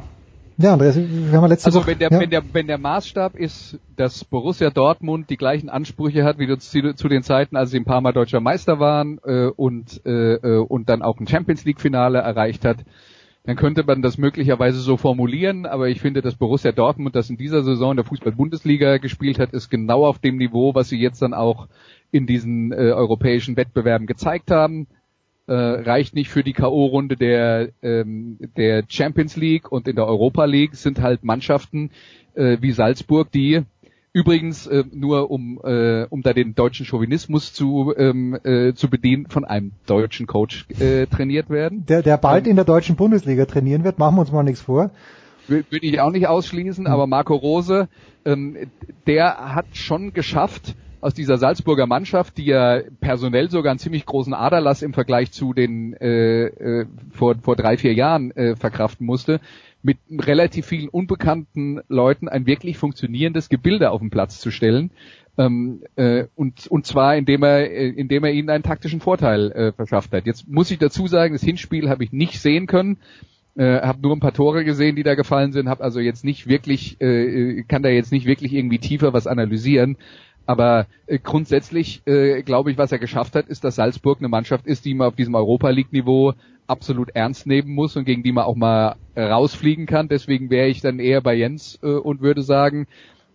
[0.62, 2.20] Ja, Andreas, wir haben letzte Also Woche, wenn der, ja.
[2.20, 6.96] wenn der wenn der Maßstab ist, dass Borussia Dortmund die gleichen Ansprüche hat wie zu,
[6.96, 10.58] zu den Zeiten, als sie ein paar Mal deutscher Meister waren äh, und äh, äh,
[10.58, 12.80] und dann auch ein Champions League Finale erreicht hat,
[13.46, 17.38] dann könnte man das möglicherweise so formulieren, aber ich finde, dass Borussia Dortmund, das in
[17.38, 21.22] dieser Saison in der Fußball-Bundesliga gespielt hat, ist genau auf dem Niveau, was sie jetzt
[21.22, 21.70] dann auch
[22.12, 24.88] in diesen äh, europäischen Wettbewerben gezeigt haben.
[25.50, 30.46] Äh, reicht nicht für die K.O.-Runde der, ähm, der Champions League und in der Europa
[30.46, 31.90] League sind halt Mannschaften
[32.36, 33.64] äh, wie Salzburg, die
[34.14, 39.26] übrigens äh, nur um, äh, um da den deutschen Chauvinismus zu, ähm, äh, zu bedienen,
[39.28, 41.84] von einem deutschen Coach äh, trainiert werden.
[41.88, 44.62] Der, der bald Ähm, in der deutschen Bundesliga trainieren wird, machen wir uns mal nichts
[44.62, 44.92] vor.
[45.48, 47.88] Wür- Würde ich auch nicht ausschließen, aber Marco Rose,
[48.24, 48.56] ähm,
[49.08, 54.34] der hat schon geschafft, aus dieser Salzburger Mannschaft, die ja personell sogar einen ziemlich großen
[54.34, 59.40] Aderlass im Vergleich zu den äh, äh, vor, vor drei, vier Jahren äh, verkraften musste,
[59.82, 64.92] mit relativ vielen unbekannten Leuten ein wirklich funktionierendes Gebilde auf den Platz zu stellen.
[65.38, 69.72] Ähm, äh, und, und zwar indem er, äh, indem er ihnen einen taktischen Vorteil äh,
[69.72, 70.26] verschafft hat.
[70.26, 72.98] Jetzt muss ich dazu sagen, das Hinspiel habe ich nicht sehen können,
[73.56, 76.48] äh, habe nur ein paar Tore gesehen, die da gefallen sind, habe also jetzt nicht
[76.48, 79.98] wirklich, äh, kann da jetzt nicht wirklich irgendwie tiefer was analysieren.
[80.50, 84.66] Aber äh, grundsätzlich äh, glaube ich, was er geschafft hat, ist, dass Salzburg eine Mannschaft
[84.66, 86.34] ist, die man auf diesem Europa League Niveau
[86.66, 90.08] absolut ernst nehmen muss und gegen die man auch mal rausfliegen kann.
[90.08, 92.88] Deswegen wäre ich dann eher bei Jens äh, und würde sagen,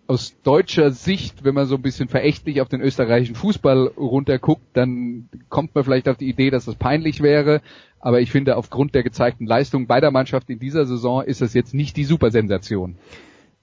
[0.09, 5.29] aus deutscher Sicht, wenn man so ein bisschen verächtlich auf den österreichischen Fußball runterguckt, dann
[5.51, 7.61] kommt man vielleicht auf die Idee, dass das peinlich wäre.
[8.01, 11.75] Aber ich finde, aufgrund der gezeigten Leistung beider Mannschaften in dieser Saison ist das jetzt
[11.75, 12.97] nicht die Supersensation.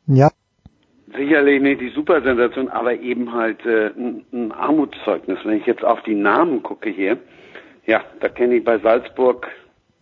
[0.07, 0.31] Ja,
[1.15, 5.39] Sicherlich nicht die Supersensation, aber eben halt äh, ein, Armutszeugnis.
[5.43, 7.17] Wenn ich jetzt auf die Namen gucke hier,
[7.85, 9.47] ja, da kenne ich bei Salzburg,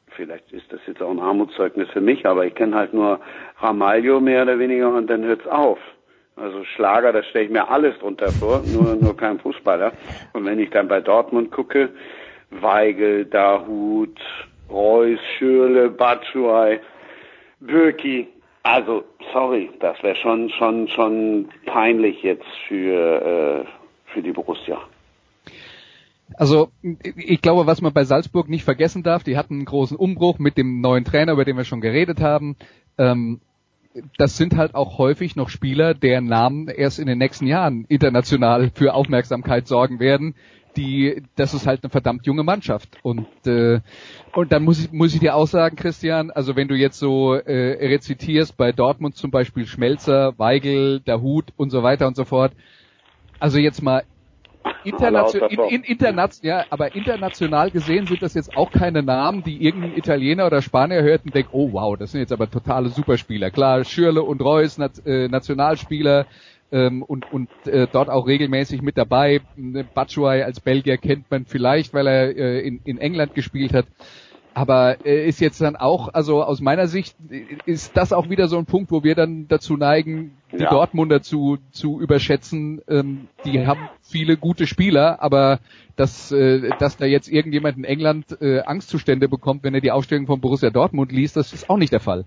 [0.09, 3.19] vielleicht ist das jetzt auch ein Armutszeugnis für mich, aber ich kenne halt nur
[3.59, 5.79] Ramalho mehr oder weniger und dann hört's auf.
[6.35, 9.93] Also Schlager, da stelle ich mir alles drunter vor, nur, nur kein Fußballer.
[10.33, 11.89] Und wenn ich dann bei Dortmund gucke,
[12.51, 14.17] Weigel, Dahut,
[14.69, 16.79] Reus, Schürle, Batshuayi,
[17.59, 18.27] Bürki,
[18.71, 19.03] also
[19.33, 24.79] sorry, das wäre schon schon schon peinlich jetzt für äh, für die Borussia.
[26.35, 26.69] Also
[27.01, 30.57] ich glaube, was man bei Salzburg nicht vergessen darf, die hatten einen großen Umbruch mit
[30.57, 32.55] dem neuen Trainer, über den wir schon geredet haben.
[32.97, 33.41] Ähm,
[34.17, 38.69] das sind halt auch häufig noch Spieler, deren Namen erst in den nächsten Jahren international
[38.73, 40.35] für Aufmerksamkeit sorgen werden.
[40.75, 42.97] Die, das ist halt eine verdammt junge Mannschaft.
[43.01, 43.81] Und äh,
[44.35, 47.33] und dann muss ich muss ich dir auch sagen, Christian, also wenn du jetzt so
[47.33, 52.53] äh, rezitierst bei Dortmund zum Beispiel Schmelzer, Weigel, Dahut und so weiter und so fort.
[53.39, 54.03] Also jetzt mal
[54.83, 59.63] international, in, in, internation, ja, aber international gesehen sind das jetzt auch keine Namen, die
[59.63, 63.51] irgendein Italiener oder Spanier hört und denkt, oh wow, das sind jetzt aber totale Superspieler.
[63.51, 66.25] Klar, Schürle und Reus, äh, Nationalspieler
[66.71, 69.41] ähm, und, und äh, dort auch regelmäßig mit dabei.
[69.93, 73.85] Batshuayi als Belgier kennt man vielleicht, weil er äh, in, in England gespielt hat.
[74.55, 77.15] Aber äh, ist jetzt dann auch, also aus meiner Sicht
[77.65, 80.69] ist das auch wieder so ein Punkt, wo wir dann dazu neigen, die Ja.
[80.69, 82.81] Dortmunder zu, zu überschätzen.
[82.89, 85.59] Ähm, die haben viele gute Spieler, aber
[85.95, 90.25] dass, äh, dass da jetzt irgendjemand in England äh, Angstzustände bekommt, wenn er die Aufstellung
[90.25, 92.25] von Borussia Dortmund liest, das ist auch nicht der Fall.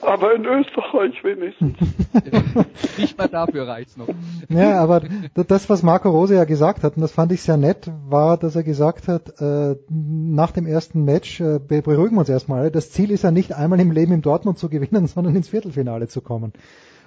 [0.00, 1.76] Aber in Österreich wenigstens.
[2.98, 4.08] nicht mal dafür reicht's noch.
[4.48, 5.02] Ja, aber
[5.34, 8.54] das, was Marco Rose ja gesagt hat, und das fand ich sehr nett, war, dass
[8.54, 12.70] er gesagt hat, äh, nach dem ersten Match, äh, be- beruhigen wir uns erstmal, alle,
[12.70, 16.08] das Ziel ist ja nicht einmal im Leben im Dortmund zu gewinnen, sondern ins Viertelfinale
[16.08, 16.52] zu kommen.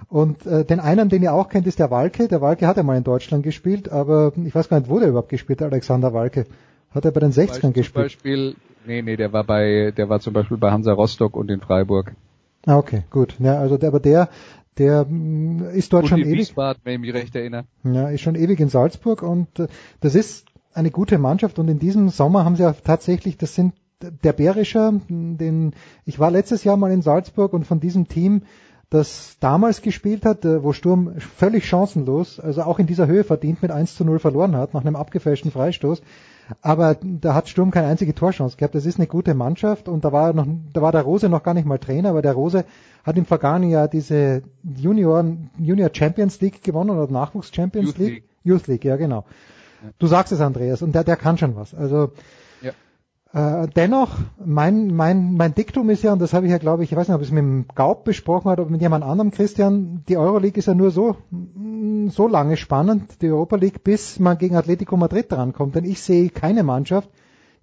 [0.10, 2.28] Und äh, den einen, den ihr auch kennt, ist der Walke.
[2.28, 5.10] Der Walke hat ja mal in Deutschland gespielt, aber ich weiß gar nicht, wo der
[5.10, 6.45] überhaupt gespielt hat, Alexander Walke.
[6.91, 8.06] Hat er bei den 60ern Zum gespielt?
[8.06, 11.60] Beispiel, nee, nee, der war bei, der war zum Beispiel bei Hansa Rostock und in
[11.62, 12.13] Freiburg.
[12.67, 13.36] Ah, okay, gut.
[13.39, 14.30] Ja, also der, aber der,
[14.77, 16.39] der mm, ist dort Und schon ewig.
[16.39, 17.63] Wiesbaden, wenn ich mich recht erinnere.
[17.84, 19.67] Ja, ist schon ewig in Salzburg und äh,
[20.01, 23.73] das ist eine gute Mannschaft und in diesem Sommer haben sie auch tatsächlich, das sind
[24.01, 25.73] der Bärischer, den
[26.06, 28.43] ich war letztes Jahr mal in Salzburg und von diesem Team,
[28.89, 33.62] das damals gespielt hat, äh, wo Sturm völlig chancenlos, also auch in dieser Höhe verdient
[33.62, 36.01] mit 1 zu 0 verloren hat, nach einem abgefälschten Freistoß.
[36.62, 38.76] Aber da hat Sturm keine einzige Torchance gehabt.
[38.76, 41.54] Das ist eine gute Mannschaft und da war noch, da war der Rose noch gar
[41.54, 42.66] nicht mal Trainer, aber der Rose
[43.04, 45.26] hat im vergangenen Jahr diese Junior,
[45.58, 48.10] Junior Champions League gewonnen oder Nachwuchs Champions Youth League.
[48.10, 48.24] League.
[48.44, 49.26] Youth League, ja genau.
[50.00, 51.74] Du sagst es, Andreas, und der, der kann schon was.
[51.74, 52.12] Also.
[53.34, 56.92] Äh, dennoch, mein, mein, mein Diktum ist ja, und das habe ich ja, glaube ich,
[56.92, 59.32] ich weiß nicht, ob ich es mit dem Gaub besprochen habe oder mit jemand anderem,
[59.32, 64.20] Christian, die Euroleague ist ja nur so, mm, so lange spannend, die Europa League, bis
[64.20, 65.76] man gegen Atletico Madrid drankommt.
[65.76, 67.10] Denn ich sehe keine Mannschaft,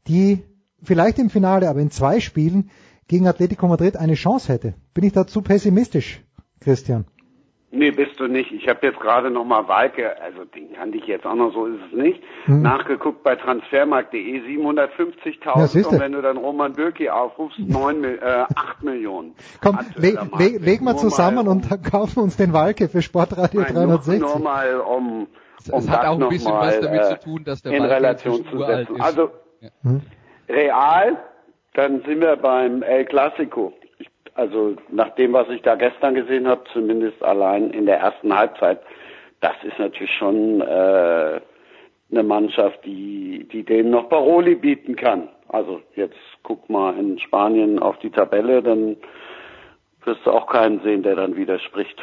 [0.07, 0.43] die
[0.83, 2.71] vielleicht im Finale, aber in zwei Spielen
[3.09, 4.75] gegen Atletico Madrid eine Chance hätte.
[4.93, 6.23] Bin ich da zu pessimistisch,
[6.61, 7.07] Christian?
[7.75, 8.53] Nee, bist du nicht.
[8.53, 11.81] Ich habe jetzt gerade nochmal Walke, also den kannte ich jetzt auch noch, so ist
[11.91, 12.63] es nicht, Hm.
[12.63, 18.45] nachgeguckt bei transfermarkt.de 750.000 Ja, und wenn du dann Roman Bürki aufrufst, 9, Mil- äh,
[18.55, 19.35] 8 Millionen.
[19.61, 20.53] Komm, Aktueller le, Marktwert.
[20.53, 23.75] le, legen wir Nur zusammen mal, um, und kaufen uns den Walke für Sportradio nein,
[23.75, 24.21] nur, 360.
[24.21, 25.27] nur mal um,
[25.59, 27.63] Es, um es hat das auch ein bisschen mal, was damit äh, zu tun, dass
[27.63, 28.97] der in Ball Relation zu setzen.
[28.97, 29.03] ist.
[29.03, 29.69] Also Ja.
[29.83, 30.01] Hm?
[30.49, 31.17] Real,
[31.75, 33.73] dann sind wir beim El Clasico.
[34.35, 38.81] Also nach dem, was ich da gestern gesehen habe, zumindest allein in der ersten Halbzeit,
[39.41, 41.41] das ist natürlich schon äh,
[42.11, 45.29] eine Mannschaft, die, die denen noch Paroli bieten kann.
[45.49, 48.97] Also jetzt guck mal in Spanien auf die Tabelle, dann
[50.05, 52.01] wirst du auch keinen sehen, der dann widerspricht.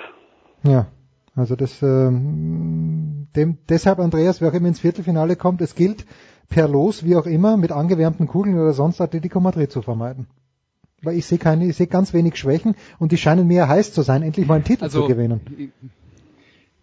[0.63, 0.87] Ja,
[1.35, 6.05] also das ähm, dem, deshalb Andreas, wer auch immer ins Viertelfinale kommt, es gilt
[6.49, 10.27] per Los, wie auch immer, mit angewärmten Kugeln oder sonst Atletico Madrid zu vermeiden.
[11.01, 14.01] Weil ich sehe keine, ich sehe ganz wenig Schwächen und die scheinen mir heiß zu
[14.01, 15.41] sein, endlich mal einen Titel Also zu gewinnen.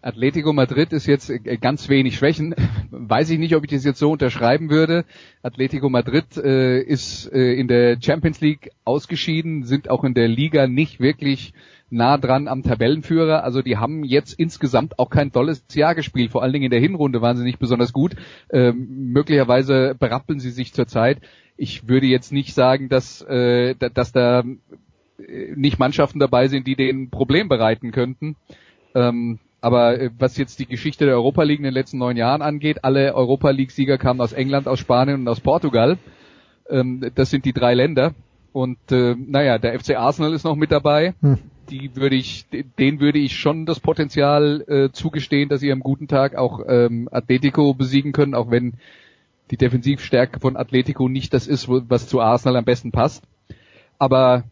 [0.01, 2.55] Atletico Madrid ist jetzt äh, ganz wenig Schwächen.
[2.91, 5.05] Weiß ich nicht, ob ich das jetzt so unterschreiben würde.
[5.43, 10.67] Atletico Madrid äh, ist äh, in der Champions League ausgeschieden, sind auch in der Liga
[10.67, 11.53] nicht wirklich
[11.89, 13.43] nah dran am Tabellenführer.
[13.43, 16.31] Also die haben jetzt insgesamt auch kein tolles Jahr gespielt.
[16.31, 18.15] Vor allen Dingen in der Hinrunde waren sie nicht besonders gut.
[18.51, 21.19] Ähm, möglicherweise berappeln sie sich zurzeit.
[21.61, 26.65] Ich würde jetzt nicht sagen, dass, äh, da- dass da äh, nicht Mannschaften dabei sind,
[26.67, 28.37] die denen ein Problem bereiten könnten.
[28.95, 32.41] Ähm, aber äh, was jetzt die Geschichte der Europa League in den letzten neun Jahren
[32.41, 35.97] angeht, alle Europa League-Sieger kamen aus England, aus Spanien und aus Portugal.
[36.69, 38.13] Ähm, das sind die drei Länder.
[38.53, 41.13] Und äh, naja, der FC Arsenal ist noch mit dabei.
[41.21, 41.39] Hm.
[41.69, 42.45] Die würde ich,
[42.79, 47.09] den würde ich schon das Potenzial äh, zugestehen, dass sie am guten Tag auch ähm,
[47.11, 48.75] Atletico besiegen können, auch wenn
[49.51, 53.23] die Defensivstärke von Atletico nicht das ist, was zu Arsenal am besten passt.
[53.97, 54.43] Aber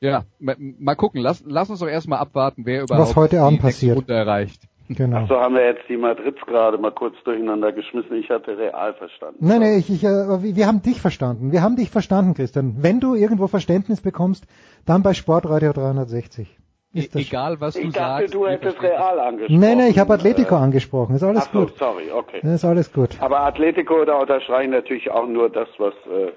[0.00, 1.20] ja, ma- mal gucken.
[1.20, 3.96] Lass, lass uns doch erstmal abwarten, wer überhaupt heute Abend die nächste passiert.
[3.98, 4.62] Runde erreicht.
[4.90, 5.26] Genau.
[5.26, 8.16] So haben wir jetzt die Madrids gerade mal kurz durcheinander geschmissen.
[8.16, 9.36] Ich hatte Real verstanden.
[9.46, 10.08] Nein, nein, ich, ich, äh,
[10.56, 11.52] wir haben dich verstanden.
[11.52, 12.76] Wir haben dich verstanden, Christian.
[12.78, 14.46] Wenn du irgendwo Verständnis bekommst,
[14.86, 16.57] dann bei Sportradio 360.
[16.94, 18.34] Ist das Egal was du Ich dachte, sagst.
[18.34, 19.60] du hättest Real angesprochen.
[19.60, 21.14] Nein, nein, ich habe Atletico Äh, angesprochen.
[21.16, 21.76] Ist alles ach so, gut.
[21.78, 22.40] sorry, okay.
[22.42, 23.10] Ist alles gut.
[23.20, 26.32] Aber Atletico, da unterstreiche ich natürlich auch nur das, was, äh,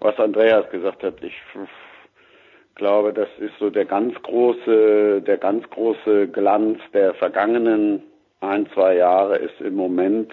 [0.00, 1.22] was Andreas gesagt hat.
[1.22, 1.34] Ich
[2.76, 8.02] glaube, das ist so der ganz große, der ganz große Glanz der vergangenen
[8.40, 10.32] ein, zwei Jahre ist im Moment,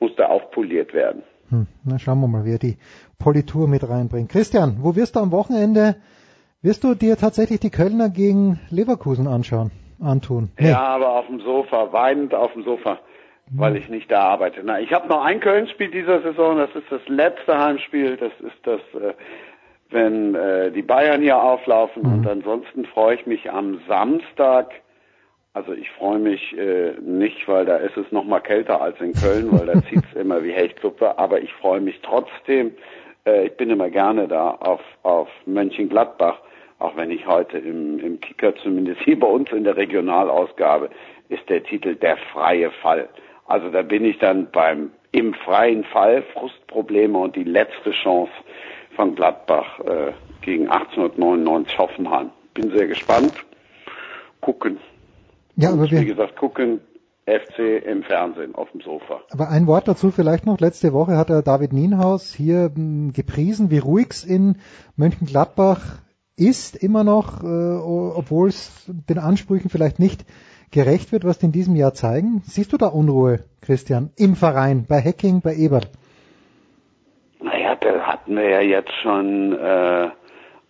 [0.00, 1.22] muss da aufpoliert werden.
[1.50, 2.78] Hm, na schauen wir mal, wie er die
[3.18, 4.30] Politur mit reinbringt.
[4.30, 5.96] Christian, wo wirst du am Wochenende,
[6.62, 10.50] wirst du dir tatsächlich die Kölner gegen Leverkusen anschauen, antun?
[10.58, 10.70] Nee.
[10.70, 12.98] Ja, aber auf dem Sofa, weinend auf dem Sofa,
[13.52, 14.60] weil ich nicht da arbeite.
[14.64, 18.58] Na, ich habe noch ein Köln-Spiel dieser Saison, das ist das letzte Heimspiel, das ist
[18.64, 19.14] das, äh,
[19.90, 24.72] wenn äh, die Bayern hier auflaufen und ansonsten freue ich mich am Samstag,
[25.56, 29.14] also ich freue mich äh, nicht, weil da ist es noch mal kälter als in
[29.14, 32.72] Köln, weil da zieht's immer wie Hechtsuppe, aber ich freue mich trotzdem,
[33.24, 36.40] äh, ich bin immer gerne da auf, auf Mönchengladbach,
[36.78, 40.90] auch wenn ich heute im, im Kicker, zumindest hier bei uns in der Regionalausgabe,
[41.28, 43.08] ist der Titel Der freie Fall.
[43.46, 48.32] Also da bin ich dann beim im freien Fall Frustprobleme und die letzte Chance
[48.96, 50.12] von Gladbach äh,
[50.42, 52.30] gegen 1899 Hoffenheim.
[52.52, 53.32] Bin sehr gespannt.
[54.40, 54.78] Gucken.
[55.56, 56.80] Ja, aber und, wie wir, gesagt, gucken
[57.24, 59.22] FC im Fernsehen auf dem Sofa.
[59.30, 60.60] aber ein Wort dazu vielleicht noch.
[60.60, 64.58] Letzte Woche hat er David Nienhaus hier mh, gepriesen, wie ruhig es in
[64.96, 65.98] Mönchengladbach
[66.36, 70.24] ist, immer noch, äh, obwohl es den Ansprüchen vielleicht nicht
[70.70, 72.42] gerecht wird, was die in diesem Jahr zeigen.
[72.44, 75.90] Siehst du da Unruhe, Christian, im Verein, bei Hacking, bei Ebert?
[77.80, 80.08] das hatten wir ja jetzt schon äh,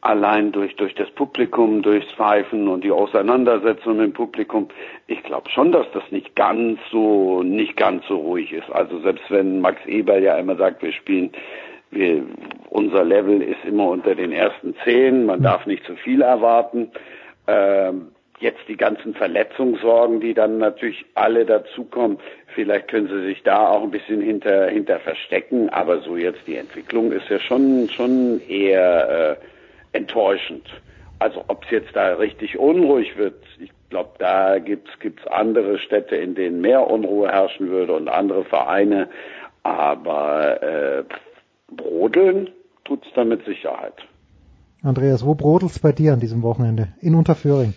[0.00, 4.68] allein durch durch das Publikum, durchs Pfeifen und die Auseinandersetzung im Publikum.
[5.06, 8.70] Ich glaube schon, dass das nicht ganz so nicht ganz so ruhig ist.
[8.70, 11.32] Also selbst wenn Max Eber ja immer sagt, wir spielen
[11.90, 12.24] wir,
[12.76, 16.90] unser Level ist immer unter den ersten zehn, man darf nicht zu viel erwarten.
[17.46, 18.08] Ähm,
[18.38, 22.18] jetzt die ganzen Verletzungssorgen, die dann natürlich alle dazukommen,
[22.54, 26.56] vielleicht können sie sich da auch ein bisschen hinter, hinter verstecken, aber so jetzt die
[26.56, 30.68] Entwicklung ist ja schon, schon eher äh, enttäuschend.
[31.18, 36.16] Also ob es jetzt da richtig unruhig wird, ich glaube, da gibt's gibt's andere Städte,
[36.16, 39.08] in denen mehr Unruhe herrschen würde und andere Vereine,
[39.62, 41.04] aber äh,
[41.74, 42.50] brodeln
[42.86, 43.94] tut's da mit Sicherheit.
[44.82, 46.88] Andreas, wo brodelt's bei dir an diesem Wochenende?
[47.00, 47.74] In Unterföhring?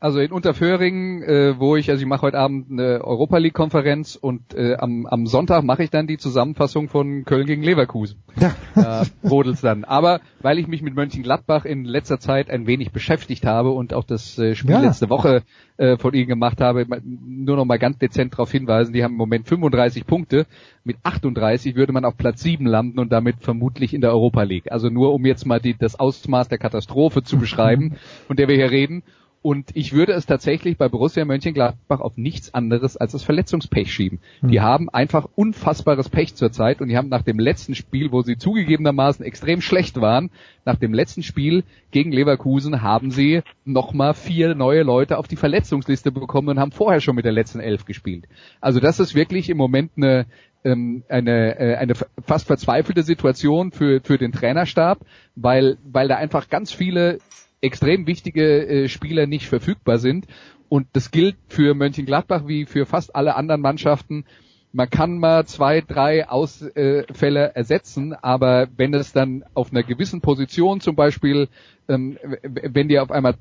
[0.00, 4.16] Also in Unterföhring, äh, wo ich, also ich mache heute Abend eine Europa League Konferenz
[4.16, 8.18] und äh, am, am Sonntag mache ich dann die Zusammenfassung von Köln gegen Leverkusen.
[8.40, 8.52] Ja.
[8.74, 9.84] Da brodelt's dann.
[9.84, 14.02] Aber weil ich mich mit Mönchengladbach in letzter Zeit ein wenig beschäftigt habe und auch
[14.02, 14.80] das äh, Spiel Ja.
[14.80, 15.42] letzte Woche
[15.76, 19.18] äh, von ihnen gemacht habe, nur noch mal ganz dezent darauf hinweisen, die haben im
[19.18, 20.46] Moment 35 Punkte.
[20.82, 24.70] Mit 38 würde man auf Platz 7 landen und damit vermutlich in der Europa League.
[24.72, 27.94] Also nur um jetzt mal die, das Ausmaß der Katastrophe zu beschreiben,
[28.26, 29.04] von der wir hier reden.
[29.46, 34.20] Und ich würde es tatsächlich bei Borussia Mönchengladbach auf nichts anderes als das Verletzungspech schieben.
[34.40, 38.38] Die haben einfach unfassbares Pech zurzeit und die haben nach dem letzten Spiel, wo sie
[38.38, 40.30] zugegebenermaßen extrem schlecht waren,
[40.64, 46.10] nach dem letzten Spiel gegen Leverkusen haben sie nochmal vier neue Leute auf die Verletzungsliste
[46.10, 48.24] bekommen und haben vorher schon mit der letzten Elf gespielt.
[48.62, 50.24] Also das ist wirklich im Moment eine,
[50.64, 51.92] ähm, eine, äh, eine
[52.24, 55.00] fast verzweifelte Situation für, für den Trainerstab,
[55.36, 57.18] weil, weil da einfach ganz viele
[57.64, 60.26] extrem wichtige äh, Spieler nicht verfügbar sind.
[60.68, 64.24] Und das gilt für Mönchengladbach wie für fast alle anderen Mannschaften.
[64.72, 70.80] Man kann mal zwei, drei Ausfälle ersetzen, aber wenn es dann auf einer gewissen Position
[70.80, 71.48] zum Beispiel,
[71.88, 73.36] ähm, wenn dir auf einmal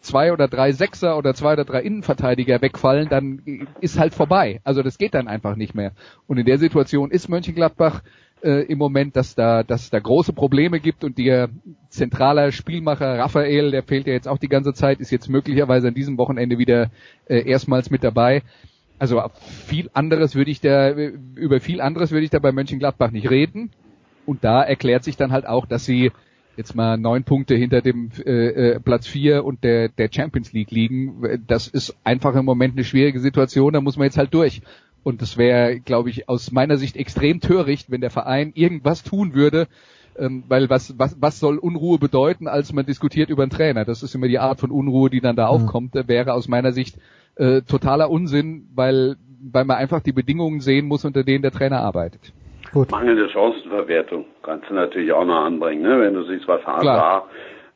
[0.00, 4.62] zwei oder drei Sechser oder zwei oder drei Innenverteidiger wegfallen, dann ist halt vorbei.
[4.64, 5.92] Also das geht dann einfach nicht mehr.
[6.26, 8.02] Und in der Situation ist Mönchengladbach
[8.42, 11.48] äh, im Moment, dass da, dass da große Probleme gibt und der
[11.88, 15.94] zentraler Spielmacher Raphael, der fehlt ja jetzt auch die ganze Zeit, ist jetzt möglicherweise an
[15.94, 16.90] diesem Wochenende wieder
[17.26, 18.42] äh, erstmals mit dabei.
[18.98, 19.22] Also
[19.66, 23.70] viel anderes würde ich da, über viel anderes würde ich da bei Mönchengladbach nicht reden.
[24.26, 26.12] Und da erklärt sich dann halt auch, dass sie
[26.56, 30.70] jetzt mal neun Punkte hinter dem äh, äh, Platz vier und der, der Champions League
[30.70, 31.42] liegen.
[31.46, 34.60] Das ist einfach im Moment eine schwierige Situation, da muss man jetzt halt durch.
[35.02, 39.34] Und das wäre, glaube ich, aus meiner Sicht extrem töricht, wenn der Verein irgendwas tun
[39.34, 39.66] würde,
[40.18, 43.84] ähm, weil was, was, was soll Unruhe bedeuten, als man diskutiert über einen Trainer?
[43.84, 46.72] Das ist immer die Art von Unruhe, die dann da aufkommt, äh, wäre aus meiner
[46.72, 46.96] Sicht
[47.36, 51.80] äh, totaler Unsinn, weil, weil man einfach die Bedingungen sehen muss, unter denen der Trainer
[51.80, 52.32] arbeitet.
[52.72, 52.90] Gut.
[52.90, 56.00] Mangelnde Chancenverwertung kannst du natürlich auch noch anbringen, ne?
[56.00, 56.64] wenn du siehst, was.
[56.66, 57.24] Hazard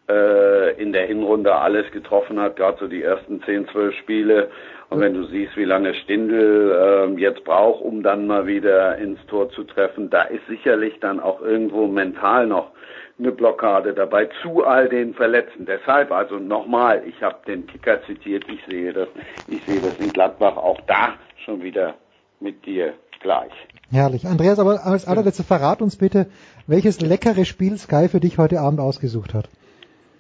[0.09, 4.51] äh, in der Hinrunde alles getroffen hat, gerade so die ersten 10, 12 Spiele.
[4.95, 9.19] Und wenn du siehst, wie lange Stindl ähm, jetzt braucht, um dann mal wieder ins
[9.27, 12.71] Tor zu treffen, da ist sicherlich dann auch irgendwo mental noch
[13.19, 15.67] eine Blockade dabei zu all den Verletzten.
[15.67, 19.09] Deshalb also nochmal, ich habe den Kicker zitiert, ich sehe das,
[19.49, 21.95] ich sehe das in Gladbach auch da schon wieder
[22.39, 23.53] mit dir gleich.
[23.91, 24.29] Herrlich.
[24.29, 26.27] Andreas, aber als allerletztes verrat uns bitte,
[26.69, 29.49] welches leckere Spiel Sky für dich heute Abend ausgesucht hat.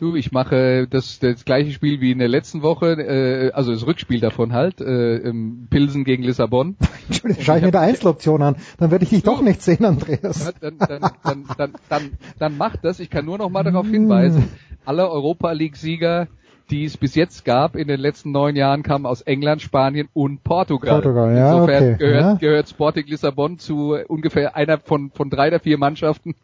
[0.01, 3.87] Du, ich mache das, das gleiche Spiel wie in der letzten Woche, äh, also das
[3.87, 6.77] Rückspiel davon halt, äh, im Pilsen gegen Lissabon.
[7.07, 8.57] Entschuldigung, schau ich mir die Einzeloption an.
[8.79, 10.53] Dann werde ich dich doch nicht sehen, Andreas.
[10.61, 12.99] Dann, dann, dann, dann, dann, dann macht das.
[12.99, 14.49] Ich kann nur noch mal darauf hinweisen,
[14.85, 16.27] alle Europa League-Sieger,
[16.71, 20.43] die es bis jetzt gab in den letzten neun Jahren, kamen aus England, Spanien und
[20.43, 20.95] Portugal.
[20.95, 22.35] Portugal, ja, Insofern okay, gehört, ja.
[22.35, 26.35] gehört Sporting Lissabon zu ungefähr einer von, von drei oder vier Mannschaften,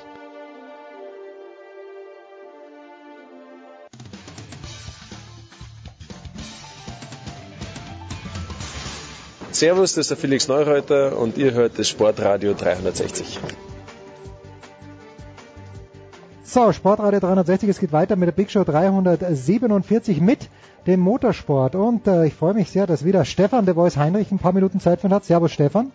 [9.56, 13.40] Servus, das ist der Felix Neureuter und ihr hört das Sportradio 360.
[16.44, 20.50] So, Sportradio 360, es geht weiter mit der Big Show 347 mit
[20.86, 21.76] dem Motorsport.
[21.76, 24.80] Und äh, ich freue mich sehr, dass wieder Stefan, der Voice Heinrich, ein paar Minuten
[24.80, 25.24] Zeit für hat.
[25.24, 25.92] Servus, Stefan.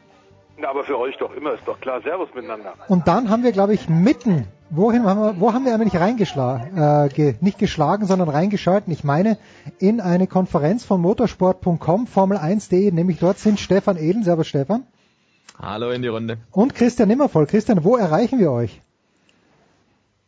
[0.58, 2.00] Na, aber für euch doch immer, ist doch klar.
[2.02, 2.74] Servus miteinander.
[2.88, 6.78] Und dann haben wir, glaube ich, mitten, wohin haben wir, wo haben wir eigentlich reingeschlagen,
[6.78, 9.36] äh, ge, nicht geschlagen, sondern reingeschalten, ich meine,
[9.78, 14.86] in eine Konferenz von motorsport.com, Formel1.de, nämlich dort sind Stefan Ehlen, servus Stefan.
[15.60, 16.38] Hallo in die Runde.
[16.52, 17.46] Und Christian Nimmervoll.
[17.46, 18.80] Christian, wo erreichen wir euch?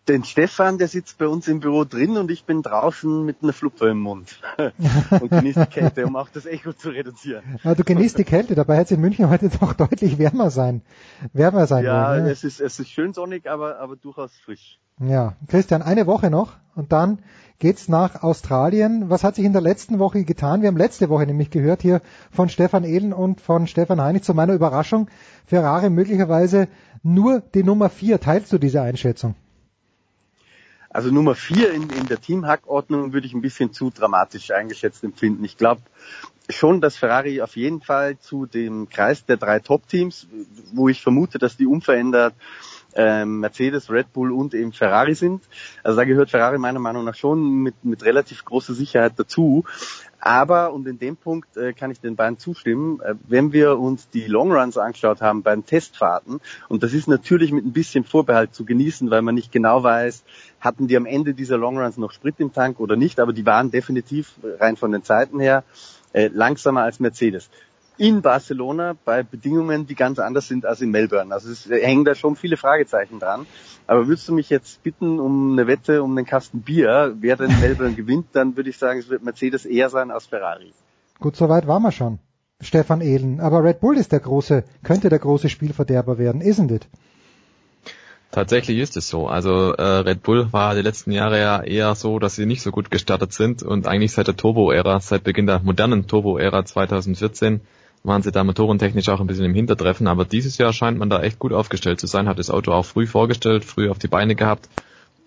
[0.08, 3.52] Den Stefan, der sitzt bei uns im Büro drin und ich bin draußen mit einer
[3.52, 4.40] Fluppe im Mund
[5.20, 7.42] und genieße die Kälte, um auch das Echo zu reduzieren.
[7.62, 10.80] Ja, du genießt die Kälte, dabei hätte es in München heute doch deutlich wärmer sein,
[11.34, 12.24] wärmer sein ja, wollen.
[12.24, 14.80] Ja, es ist, es ist schön sonnig, aber, aber durchaus frisch.
[14.98, 17.18] Ja, Christian, eine Woche noch und dann
[17.58, 19.10] geht's nach Australien.
[19.10, 20.62] Was hat sich in der letzten Woche getan?
[20.62, 22.00] Wir haben letzte Woche nämlich gehört hier
[22.30, 25.08] von Stefan Ehlen und von Stefan Heinig zu meiner Überraschung.
[25.44, 26.68] Ferrari möglicherweise
[27.02, 28.20] nur die Nummer vier.
[28.20, 29.34] Teilst du diese Einschätzung?
[30.98, 35.44] Also Nummer vier in, in der Teamhackordnung würde ich ein bisschen zu dramatisch eingeschätzt empfinden.
[35.44, 35.80] Ich glaube
[36.48, 40.26] schon, dass Ferrari auf jeden Fall zu dem Kreis der drei Top-Teams,
[40.72, 42.34] wo ich vermute, dass die unverändert
[42.98, 45.44] ähm, Mercedes, Red Bull und eben Ferrari sind.
[45.84, 49.64] Also da gehört Ferrari meiner Meinung nach schon mit, mit relativ großer Sicherheit dazu.
[50.20, 54.08] Aber, und in dem Punkt äh, kann ich den beiden zustimmen, äh, wenn wir uns
[54.10, 58.64] die Longruns angeschaut haben beim Testfahrten, und das ist natürlich mit ein bisschen Vorbehalt zu
[58.64, 60.24] genießen, weil man nicht genau weiß,
[60.58, 63.70] hatten die am Ende dieser Longruns noch Sprit im Tank oder nicht, aber die waren
[63.70, 65.62] definitiv rein von den Zeiten her
[66.12, 67.48] äh, langsamer als Mercedes
[67.98, 71.34] in Barcelona bei Bedingungen, die ganz anders sind als in Melbourne.
[71.34, 73.46] Also es hängen da schon viele Fragezeichen dran.
[73.86, 77.58] Aber würdest du mich jetzt bitten um eine Wette, um einen Kasten Bier, wer denn
[77.60, 80.72] Melbourne gewinnt, dann würde ich sagen, es wird Mercedes eher sein als Ferrari.
[81.18, 82.18] Gut, soweit waren wir schon.
[82.60, 83.40] Stefan Ehlen.
[83.40, 86.88] Aber Red Bull ist der große, könnte der große Spielverderber werden, isn't it?
[88.30, 89.26] Tatsächlich ist es so.
[89.26, 92.70] Also äh, Red Bull war die letzten Jahre ja eher so, dass sie nicht so
[92.70, 97.62] gut gestartet sind und eigentlich seit der Turbo-Ära, seit Beginn der modernen Turbo-Ära 2014
[98.04, 101.22] waren sie da motorentechnisch auch ein bisschen im Hintertreffen, aber dieses Jahr scheint man da
[101.22, 104.34] echt gut aufgestellt zu sein, hat das Auto auch früh vorgestellt, früh auf die Beine
[104.34, 104.68] gehabt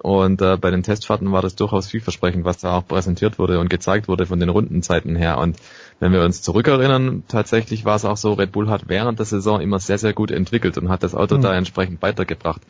[0.03, 3.69] und äh, bei den Testfahrten war das durchaus vielversprechend, was da auch präsentiert wurde und
[3.69, 5.37] gezeigt wurde von den Rundenzeiten her.
[5.37, 5.57] Und
[5.99, 9.61] wenn wir uns zurückerinnern, tatsächlich war es auch so, Red Bull hat während der Saison
[9.61, 11.41] immer sehr, sehr gut entwickelt und hat das Auto mhm.
[11.41, 12.61] da entsprechend weitergebracht.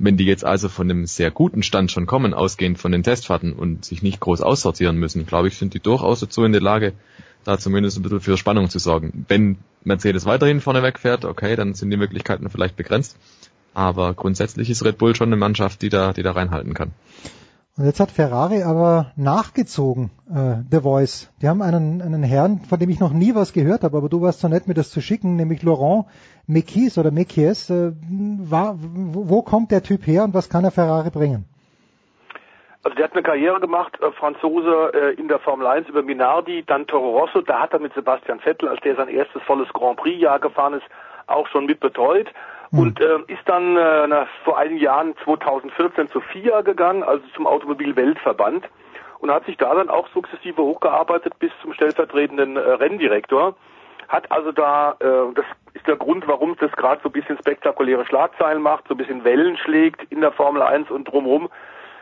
[0.00, 3.52] Wenn die jetzt also von einem sehr guten Stand schon kommen, ausgehend von den Testfahrten
[3.52, 6.94] und sich nicht groß aussortieren müssen, glaube ich, sind die durchaus dazu in der Lage,
[7.44, 9.24] da zumindest ein bisschen für Spannung zu sorgen.
[9.28, 13.16] Wenn Mercedes weiterhin vorne wegfährt, okay, dann sind die Möglichkeiten vielleicht begrenzt.
[13.72, 16.92] Aber grundsätzlich ist Red Bull schon eine Mannschaft, die da, die da reinhalten kann.
[17.76, 21.28] Und jetzt hat Ferrari aber nachgezogen, äh, The Voice.
[21.40, 24.20] Die haben einen, einen Herrn, von dem ich noch nie was gehört habe, aber du
[24.20, 26.06] warst so nett, mir das zu schicken, nämlich Laurent
[26.46, 27.70] Mekies oder Mekies.
[27.70, 31.46] Äh, war, wo kommt der Typ her und was kann er Ferrari bringen?
[32.82, 36.64] Also der hat eine Karriere gemacht, äh, Franzose äh, in der Formel 1 über Minardi,
[36.66, 39.98] dann Toro Rosso, da hat er mit Sebastian Vettel, als der sein erstes volles Grand
[39.98, 40.86] Prix-Jahr gefahren ist,
[41.26, 42.28] auch schon mit betreut
[42.70, 42.78] hm.
[42.78, 47.46] und äh, ist dann äh, nach, vor einigen Jahren 2014 zu FIA gegangen, also zum
[47.46, 48.66] Automobil-Weltverband
[49.18, 53.56] und hat sich da dann auch sukzessive hochgearbeitet bis zum stellvertretenden äh, Renndirektor.
[54.08, 58.06] Hat also da, äh, das ist der Grund, warum das gerade so ein bisschen spektakuläre
[58.06, 61.50] Schlagzeilen macht, so ein bisschen Wellen schlägt in der Formel 1 und drumherum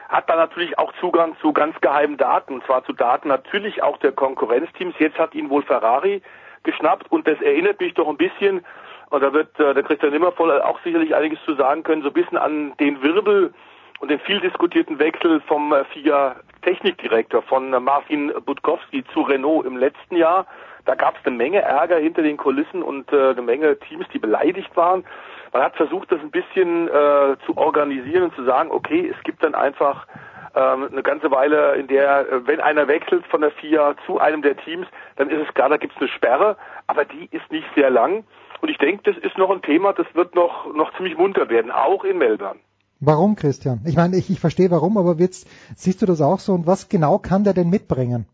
[0.08, 3.98] hat da natürlich auch Zugang zu ganz geheimen Daten, und zwar zu Daten natürlich auch
[3.98, 4.94] der Konkurrenzteams.
[4.98, 6.22] Jetzt hat ihn wohl Ferrari
[6.62, 8.64] geschnappt und das erinnert mich doch ein bisschen,
[9.10, 12.14] und da wird äh, der Christian Nimmervoll auch sicherlich einiges zu sagen können, so ein
[12.14, 13.54] bisschen an den Wirbel
[14.00, 19.66] und den viel diskutierten Wechsel vom äh, FIA Technikdirektor von äh, Martin Budkowski zu Renault
[19.66, 20.46] im letzten Jahr.
[20.84, 24.18] Da gab es eine Menge Ärger hinter den Kulissen und äh, eine Menge Teams, die
[24.18, 25.04] beleidigt waren.
[25.52, 29.42] Man hat versucht, das ein bisschen äh, zu organisieren und zu sagen, okay, es gibt
[29.42, 30.06] dann einfach
[30.54, 34.42] ähm, eine ganze Weile, in der, äh, wenn einer wechselt von der FIA zu einem
[34.42, 34.86] der Teams,
[35.16, 38.24] dann ist es klar, da gibt es eine Sperre, aber die ist nicht sehr lang.
[38.60, 41.70] Und ich denke, das ist noch ein Thema, das wird noch, noch ziemlich munter werden,
[41.70, 42.58] auch in Melbourne.
[43.00, 43.80] Warum, Christian?
[43.86, 46.88] Ich meine, ich, ich verstehe warum, aber jetzt siehst du das auch so und was
[46.88, 48.26] genau kann der denn mitbringen?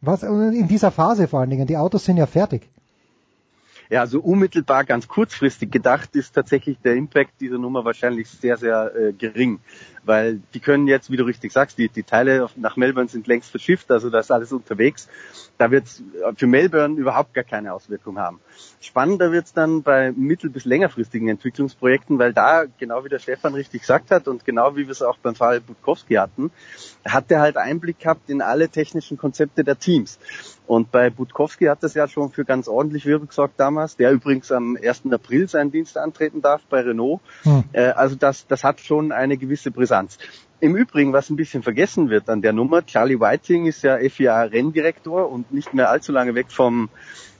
[0.00, 1.66] Was in dieser Phase vor allen Dingen?
[1.66, 2.70] Die Autos sind ja fertig.
[3.90, 8.94] Ja, also unmittelbar ganz kurzfristig gedacht ist tatsächlich der Impact dieser Nummer wahrscheinlich sehr, sehr
[8.94, 9.60] äh, gering
[10.08, 13.50] weil die können jetzt, wie du richtig sagst, die, die Teile nach Melbourne sind längst
[13.50, 15.06] verschifft, also da ist alles unterwegs.
[15.58, 16.02] Da wird es
[16.36, 18.40] für Melbourne überhaupt gar keine Auswirkung haben.
[18.80, 23.54] Spannender wird es dann bei mittel- bis längerfristigen Entwicklungsprojekten, weil da, genau wie der Stefan
[23.54, 26.50] richtig gesagt hat und genau wie wir es auch beim Fall Budkowski hatten,
[27.04, 30.18] hat er halt Einblick gehabt in alle technischen Konzepte der Teams.
[30.66, 34.52] Und bei Budkowski hat das ja schon für ganz ordentlich Wirbel gesorgt damals, der übrigens
[34.52, 35.02] am 1.
[35.10, 37.20] April seinen Dienst antreten darf bei Renault.
[37.42, 37.64] Hm.
[37.72, 40.18] Äh, also das, das hat schon eine gewisse Brisanz.
[40.60, 44.42] Im Übrigen, was ein bisschen vergessen wird an der Nummer, Charlie Whiting ist ja FIA
[44.42, 46.88] Renndirektor und nicht mehr allzu lange weg vom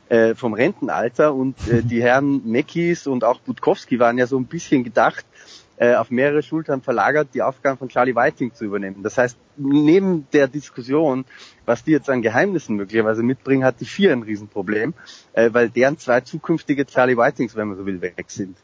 [0.09, 4.47] äh, vom Rentenalter und äh, die Herren Mekis und auch Budkowski waren ja so ein
[4.47, 5.27] bisschen gedacht,
[5.79, 9.03] äh, auf mehrere Schultern verlagert, die Aufgaben von Charlie Whiting zu übernehmen.
[9.03, 11.25] Das heißt, neben der Diskussion,
[11.67, 14.95] was die jetzt an Geheimnissen möglicherweise mitbringen, hat die vier ein Riesenproblem,
[15.33, 18.57] äh, weil deren zwei zukünftige Charlie Whitings, wenn man so will, weg sind.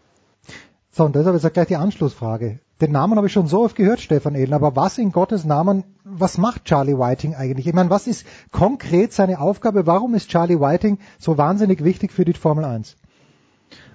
[0.90, 2.60] So, und deshalb ist ja gleich die Anschlussfrage.
[2.80, 5.84] Den Namen habe ich schon so oft gehört, Stefan Ehlen, aber was in Gottes Namen,
[6.04, 7.66] was macht Charlie Whiting eigentlich?
[7.66, 9.86] Ich meine, was ist konkret seine Aufgabe?
[9.86, 12.96] Warum ist Charlie Whiting so wahnsinnig wichtig für die Formel 1?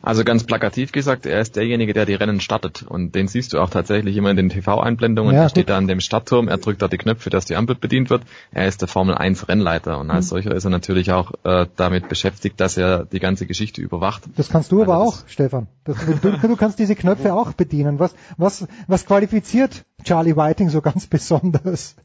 [0.01, 2.83] Also ganz plakativ gesagt, er ist derjenige, der die Rennen startet.
[2.83, 5.35] Und den siehst du auch tatsächlich immer in den TV-Einblendungen.
[5.35, 7.75] Ja, er steht da an dem Startturm, er drückt da die Knöpfe, dass die Ampel
[7.75, 8.23] bedient wird.
[8.51, 10.29] Er ist der Formel 1 Rennleiter und als mhm.
[10.29, 14.23] solcher ist er natürlich auch äh, damit beschäftigt, dass er die ganze Geschichte überwacht.
[14.35, 15.67] Das kannst du also aber auch, Stefan.
[15.83, 17.99] Das, du, du kannst diese Knöpfe auch bedienen.
[17.99, 21.95] Was, was, was qualifiziert Charlie Whiting so ganz besonders?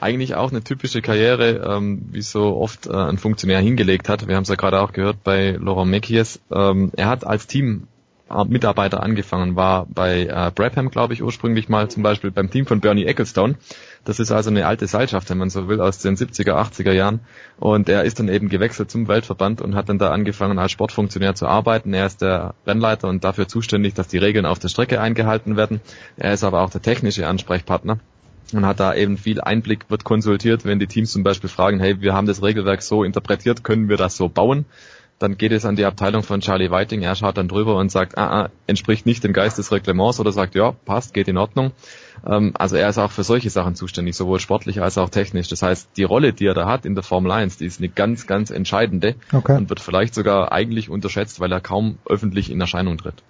[0.00, 4.26] Eigentlich auch eine typische Karriere, ähm, wie so oft äh, ein Funktionär hingelegt hat.
[4.28, 6.40] Wir haben es ja gerade auch gehört bei Laurent Mekies.
[6.50, 7.86] Ähm, er hat als Team
[8.46, 12.80] Mitarbeiter angefangen, war bei äh, Brabham, glaube ich, ursprünglich mal zum Beispiel beim Team von
[12.80, 13.56] Bernie Ecclestone.
[14.04, 17.20] Das ist also eine alte Seilschaft, wenn man so will, aus den 70er, 80er Jahren.
[17.58, 21.34] Und er ist dann eben gewechselt zum Weltverband und hat dann da angefangen, als Sportfunktionär
[21.34, 21.94] zu arbeiten.
[21.94, 25.80] Er ist der Rennleiter und dafür zuständig, dass die Regeln auf der Strecke eingehalten werden.
[26.16, 28.00] Er ist aber auch der technische Ansprechpartner
[28.56, 32.00] und hat da eben viel Einblick, wird konsultiert, wenn die Teams zum Beispiel fragen, hey,
[32.00, 34.64] wir haben das Regelwerk so interpretiert, können wir das so bauen?
[35.20, 38.18] Dann geht es an die Abteilung von Charlie Whiting, er schaut dann drüber und sagt,
[38.18, 41.70] ah, ah entspricht nicht dem Geist des Reglements oder sagt, ja, passt, geht in Ordnung.
[42.26, 45.48] Ähm, also er ist auch für solche Sachen zuständig, sowohl sportlich als auch technisch.
[45.48, 47.88] Das heißt, die Rolle, die er da hat in der Formel 1, die ist eine
[47.88, 49.56] ganz, ganz entscheidende okay.
[49.56, 53.22] und wird vielleicht sogar eigentlich unterschätzt, weil er kaum öffentlich in Erscheinung tritt.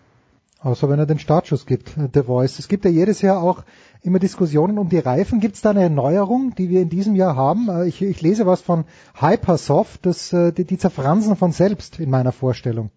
[0.65, 2.59] Außer wenn er den Startschuss gibt, The Voice.
[2.59, 3.65] Es gibt ja jedes Jahr auch
[4.05, 5.41] immer Diskussionen um die Reifen.
[5.41, 7.69] Gibt es da eine Neuerung, die wir in diesem Jahr haben?
[7.69, 8.85] Äh, ich, ich lese was von
[9.19, 12.91] Hypersoft, das, äh, die, die zerfransen von selbst in meiner Vorstellung.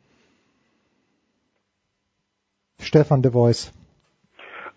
[2.79, 3.73] Stefan De Voice.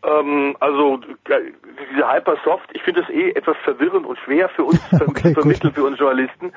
[0.02, 5.34] Ähm, also diese Hypersoft, ich finde es eh etwas verwirrend und schwer für uns okay,
[5.34, 6.52] zu vermitteln, für uns Journalisten.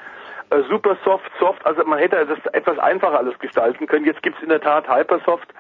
[0.50, 4.06] Äh, Supersoft, Soft, also man hätte das etwas einfacher alles gestalten können.
[4.06, 5.54] Jetzt gibt es in der Tat Hypersoft,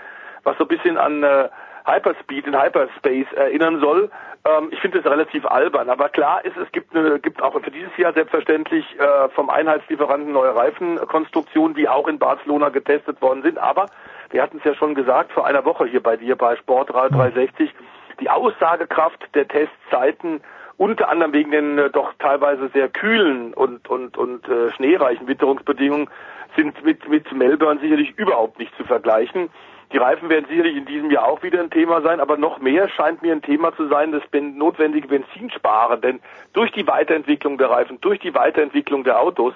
[0.43, 1.49] was so ein bisschen an äh,
[1.86, 4.10] Hyperspeed in Hyperspace erinnern soll.
[4.46, 7.72] Ähm, ich finde das relativ albern, aber klar ist, es gibt, eine, gibt auch für
[7.72, 13.58] dieses Jahr selbstverständlich äh, vom Einheitslieferanten neue Reifenkonstruktionen, die auch in Barcelona getestet worden sind.
[13.58, 13.88] Aber
[14.32, 17.74] wir hatten es ja schon gesagt vor einer Woche hier bei dir bei Sportrad 360,
[18.20, 20.42] die Aussagekraft der Testzeiten
[20.78, 26.10] unter anderem wegen den äh, doch teilweise sehr kühlen und und und äh, schneereichen Witterungsbedingungen
[26.56, 29.50] sind mit mit Melbourne sicherlich überhaupt nicht zu vergleichen.
[29.94, 32.89] Die Reifen werden sicherlich in diesem Jahr auch wieder ein Thema sein, aber noch mehr
[32.89, 36.02] scheint mir ein Thema zu sein, das notwendige Benzinsparen.
[36.02, 36.20] Denn
[36.54, 39.54] durch die Weiterentwicklung der Reifen, durch die Weiterentwicklung der Autos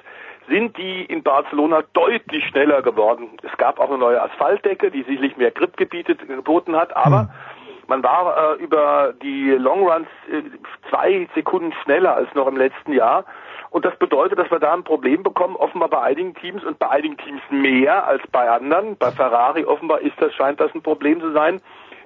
[0.48, 3.30] sind die in Barcelona deutlich schneller geworden.
[3.42, 7.30] Es gab auch eine neue Asphaltdecke, die sicherlich mehr Grip geboten hat, aber hm.
[7.88, 10.44] man war äh, über die Longruns äh,
[10.90, 13.26] zwei Sekunden schneller als noch im letzten Jahr.
[13.78, 16.90] Und das bedeutet, dass wir da ein Problem bekommen, offenbar bei einigen Teams und bei
[16.90, 18.98] einigen Teams mehr als bei anderen.
[18.98, 21.62] Bei Ferrari offenbar ist das, scheint das ein Problem zu sein.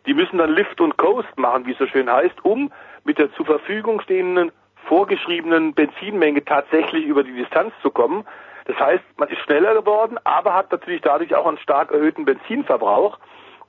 [0.06, 2.74] Die müssen dann Lift und Coast machen, wie es so schön heißt, um
[3.06, 4.52] mit der zur Verfügung stehenden
[4.84, 8.26] vorgeschriebenen Benzinmenge tatsächlich über die Distanz zu kommen.
[8.66, 13.18] Das heißt, man ist schneller geworden, aber hat natürlich dadurch auch einen stark erhöhten Benzinverbrauch.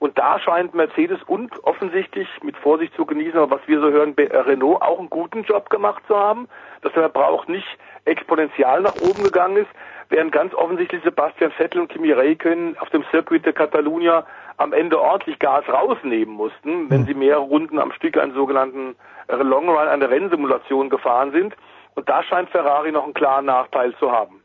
[0.02, 4.16] Und da scheint Mercedes und offensichtlich mit Vorsicht zu genießen, aber was wir so hören,
[4.18, 6.48] Renault auch einen guten Job gemacht zu haben,
[6.80, 7.68] dass der Verbrauch nicht
[8.04, 9.68] exponentiell nach oben gegangen ist,
[10.08, 14.26] während ganz offensichtlich Sebastian Vettel und Kimi Räikkönen auf dem Circuit de Catalunya
[14.56, 17.06] am Ende ordentlich Gas rausnehmen mussten, wenn hm.
[17.06, 18.96] sie mehrere Runden am Stück einen sogenannten
[19.28, 21.54] Long Run, eine Rennsimulation gefahren sind.
[21.94, 24.40] Und da scheint Ferrari noch einen klaren Nachteil zu haben.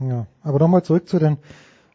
[0.00, 1.38] Ja, aber nochmal zurück zu den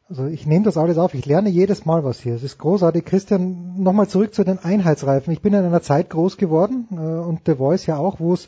[0.08, 2.36] also ich nehme das alles auf, ich lerne jedes Mal was hier.
[2.36, 3.06] Es ist großartig.
[3.06, 5.34] Christian, nochmal zurück zu den Einheitsreifen.
[5.34, 8.48] Ich bin in einer Zeit groß geworden äh, und The Voice ja auch, wo es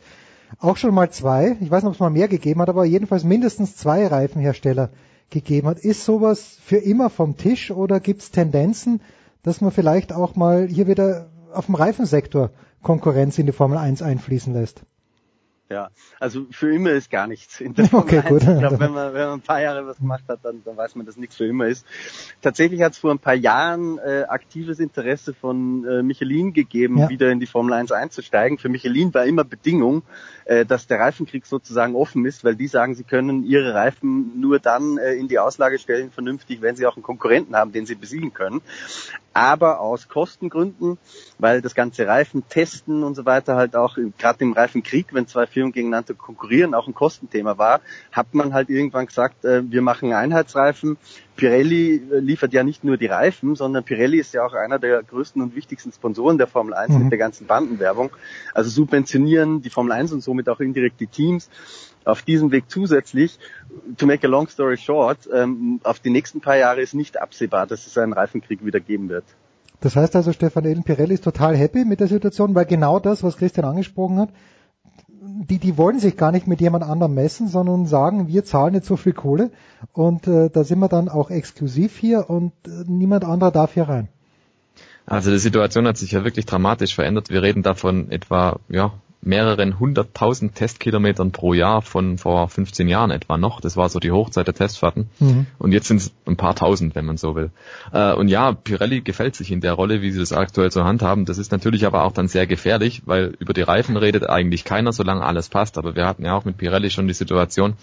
[0.59, 3.23] auch schon mal zwei, ich weiß nicht, ob es mal mehr gegeben hat, aber jedenfalls
[3.23, 4.89] mindestens zwei Reifenhersteller
[5.29, 5.79] gegeben hat.
[5.79, 9.01] Ist sowas für immer vom Tisch oder gibt es Tendenzen,
[9.43, 12.51] dass man vielleicht auch mal hier wieder auf dem Reifensektor
[12.83, 14.83] Konkurrenz in die Formel 1 einfließen lässt?
[15.69, 15.89] Ja,
[16.19, 18.41] also für immer ist gar nichts in der okay, gut.
[18.41, 20.95] Ich glaube, wenn man, wenn man ein paar Jahre was gemacht hat, dann, dann weiß
[20.95, 21.85] man, dass nichts für immer ist.
[22.41, 27.09] Tatsächlich hat es vor ein paar Jahren äh, aktives Interesse von äh, Michelin gegeben, ja.
[27.09, 28.57] wieder in die Formel 1 einzusteigen.
[28.57, 30.03] Für Michelin war immer Bedingung,
[30.45, 34.59] äh, dass der Reifenkrieg sozusagen offen ist, weil die sagen, sie können ihre Reifen nur
[34.59, 37.95] dann äh, in die Auslage stellen, vernünftig, wenn sie auch einen Konkurrenten haben, den sie
[37.95, 38.61] besiegen können.
[39.33, 40.97] aber aus Kostengründen,
[41.37, 45.45] weil das ganze Reifen testen und so weiter halt auch gerade im Reifenkrieg, wenn zwei
[45.57, 47.81] Firmen gegeneinander konkurrieren, auch ein Kostenthema war,
[48.11, 50.97] hat man halt irgendwann gesagt, äh, wir machen Einheitsreifen.
[51.35, 55.01] Pirelli äh, liefert ja nicht nur die Reifen, sondern Pirelli ist ja auch einer der
[55.01, 57.03] größten und wichtigsten Sponsoren der Formel 1 mhm.
[57.03, 58.11] mit der ganzen Bandenwerbung.
[58.53, 61.49] Also subventionieren die Formel 1 und somit auch indirekt die Teams
[62.05, 63.39] auf diesem Weg zusätzlich,
[63.97, 67.65] to make a long story short, ähm, auf die nächsten paar Jahre ist nicht absehbar,
[67.65, 69.25] dass es einen Reifenkrieg wieder geben wird.
[69.79, 73.23] Das heißt also, Stefan Eden Pirelli ist total happy mit der Situation, weil genau das,
[73.23, 74.29] was Christian angesprochen hat,
[75.27, 78.87] die, die wollen sich gar nicht mit jemand anderem messen, sondern sagen, wir zahlen jetzt
[78.87, 79.51] so viel Kohle
[79.93, 83.89] und äh, da sind wir dann auch exklusiv hier und äh, niemand anderer darf hier
[83.89, 84.07] rein.
[85.05, 87.29] Also die Situation hat sich ja wirklich dramatisch verändert.
[87.29, 88.91] Wir reden davon etwa ja,
[89.21, 93.59] mehreren hunderttausend Testkilometern pro Jahr von vor 15 Jahren etwa noch.
[93.61, 95.09] Das war so die Hochzeit der Testfahrten.
[95.19, 95.47] Mhm.
[95.57, 97.51] Und jetzt sind es ein paar tausend, wenn man so will.
[97.91, 101.01] Äh, und ja, Pirelli gefällt sich in der Rolle, wie sie das aktuell zur Hand
[101.01, 101.25] haben.
[101.25, 104.93] Das ist natürlich aber auch dann sehr gefährlich, weil über die Reifen redet eigentlich keiner,
[104.93, 105.77] solange alles passt.
[105.77, 107.73] Aber wir hatten ja auch mit Pirelli schon die Situation,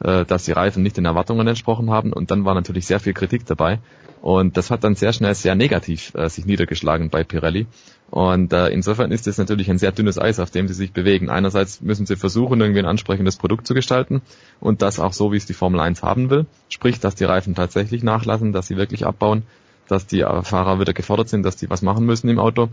[0.00, 2.12] äh, dass die Reifen nicht den Erwartungen entsprochen haben.
[2.12, 3.80] Und dann war natürlich sehr viel Kritik dabei.
[4.22, 7.66] Und das hat dann sehr schnell sehr negativ äh, sich niedergeschlagen bei Pirelli.
[8.10, 11.28] Und äh, insofern ist es natürlich ein sehr dünnes Eis, auf dem sie sich bewegen.
[11.28, 14.22] Einerseits müssen sie versuchen, irgendwie ein ansprechendes Produkt zu gestalten
[14.60, 16.46] und das auch so, wie es die Formel 1 haben will.
[16.68, 19.42] Sprich, dass die Reifen tatsächlich nachlassen, dass sie wirklich abbauen,
[19.88, 22.68] dass die Fahrer wieder gefordert sind, dass die was machen müssen im Auto.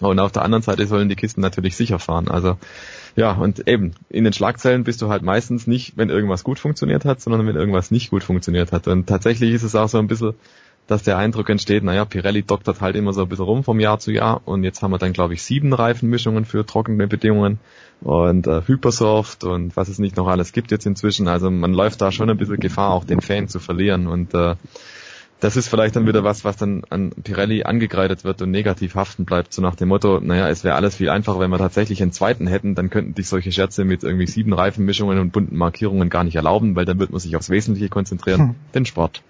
[0.00, 2.26] Und auf der anderen Seite sollen die Kisten natürlich sicher fahren.
[2.26, 2.58] Also
[3.14, 7.04] ja, und eben, in den Schlagzeilen bist du halt meistens nicht, wenn irgendwas gut funktioniert
[7.04, 8.88] hat, sondern wenn irgendwas nicht gut funktioniert hat.
[8.88, 10.34] Und tatsächlich ist es auch so ein bisschen
[10.86, 13.98] dass der Eindruck entsteht, naja, Pirelli doktert halt immer so ein bisschen rum vom Jahr
[13.98, 17.58] zu Jahr und jetzt haben wir dann, glaube ich, sieben Reifenmischungen für trockene Bedingungen
[18.02, 21.26] und äh, Hypersoft und was es nicht noch alles gibt jetzt inzwischen.
[21.26, 24.56] Also man läuft da schon ein bisschen Gefahr, auch den Fan zu verlieren und äh,
[25.40, 29.24] das ist vielleicht dann wieder was, was dann an Pirelli angekreidet wird und negativ haften
[29.24, 32.12] bleibt, so nach dem Motto, naja, es wäre alles viel einfacher, wenn wir tatsächlich einen
[32.12, 36.24] zweiten hätten, dann könnten sich solche Scherze mit irgendwie sieben Reifenmischungen und bunten Markierungen gar
[36.24, 38.54] nicht erlauben, weil dann wird man sich aufs Wesentliche konzentrieren, hm.
[38.74, 39.22] den Sport.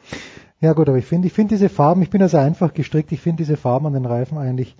[0.60, 3.20] Ja gut, aber ich finde, ich finde diese Farben, ich bin also einfach gestrickt, ich
[3.20, 4.76] finde diese Farben an den Reifen eigentlich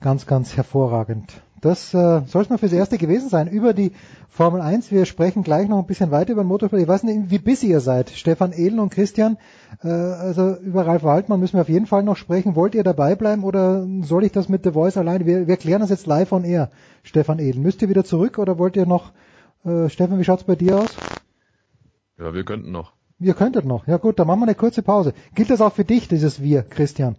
[0.00, 1.42] ganz, ganz hervorragend.
[1.60, 3.92] Das äh, soll es mal fürs Erste gewesen sein über die
[4.30, 4.90] Formel 1.
[4.90, 6.80] Wir sprechen gleich noch ein bisschen weiter über den Motorsport.
[6.80, 9.36] Ich weiß nicht, wie busy ihr seid, Stefan Ehlen und Christian.
[9.84, 12.56] Äh, also über Ralf Waldmann müssen wir auf jeden Fall noch sprechen.
[12.56, 15.26] Wollt ihr dabei bleiben oder soll ich das mit The Voice alleine?
[15.26, 16.70] Wir, wir klären das jetzt live on air,
[17.02, 17.62] Stefan Ehlen.
[17.62, 19.12] Müsst ihr wieder zurück oder wollt ihr noch,
[19.64, 20.96] äh, Stefan, wie schaut's bei dir aus?
[22.18, 22.94] Ja, wir könnten noch.
[23.20, 23.86] Ihr könntet noch.
[23.86, 25.12] Ja gut, dann machen wir eine kurze Pause.
[25.34, 27.16] Gilt das auch für dich, dieses Wir, Christian?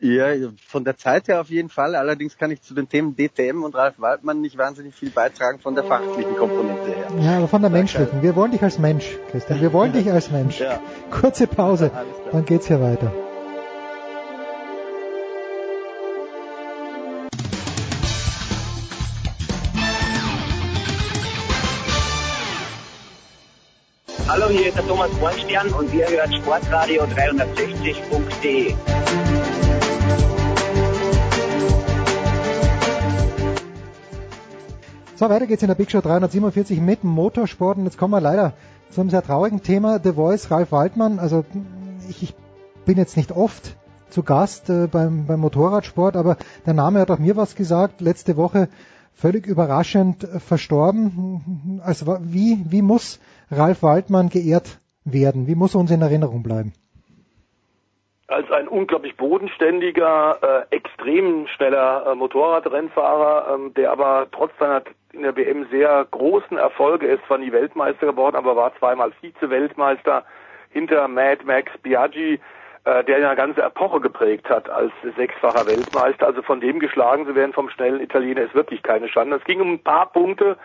[0.00, 0.28] Ja,
[0.66, 1.94] von der Zeit her auf jeden Fall.
[1.94, 5.74] Allerdings kann ich zu den Themen DTM und Ralf Waldmann nicht wahnsinnig viel beitragen von
[5.74, 7.08] der fachlichen Komponente her.
[7.20, 8.22] Ja, aber von der menschlichen.
[8.22, 9.60] Wir wollen dich als Mensch, Christian.
[9.60, 10.58] Wir wollen dich als Mensch.
[10.58, 10.80] Ja.
[11.10, 11.90] Kurze Pause,
[12.32, 13.12] dann geht's hier weiter.
[24.32, 28.76] Hallo, hier ist der Thomas Bornstern und ihr hört Sportradio 360.de.
[35.16, 38.52] So, weiter geht's in der Big Show 347 mit Motorsport und jetzt kommen wir leider
[38.90, 39.98] zu einem sehr traurigen Thema.
[40.00, 41.18] The Voice, Ralf Waldmann.
[41.18, 41.44] Also
[42.08, 42.34] ich, ich
[42.84, 43.74] bin jetzt nicht oft
[44.10, 48.00] zu Gast äh, beim, beim Motorradsport, aber der Name hat auch mir was gesagt.
[48.00, 48.68] Letzte Woche
[49.12, 51.80] völlig überraschend verstorben.
[51.84, 55.46] Also wie, wie muss Ralf Waldmann geehrt werden?
[55.46, 56.72] Wie muss er uns in Erinnerung bleiben?
[58.28, 64.82] Als ein unglaublich bodenständiger, äh, extrem schneller äh, Motorradrennfahrer, ähm, der aber trotz seiner
[65.12, 70.24] in der WM sehr großen Erfolge ist, zwar nie Weltmeister geworden, aber war zweimal Vize-Weltmeister
[70.70, 72.38] hinter Mad Max Biaggi,
[72.84, 76.26] der eine ganze Epoche geprägt hat als sechsfacher Weltmeister.
[76.26, 79.36] Also von dem geschlagen zu werden vom schnellen Italiener ist wirklich keine Schande.
[79.36, 80.56] Es ging um ein paar Punkte,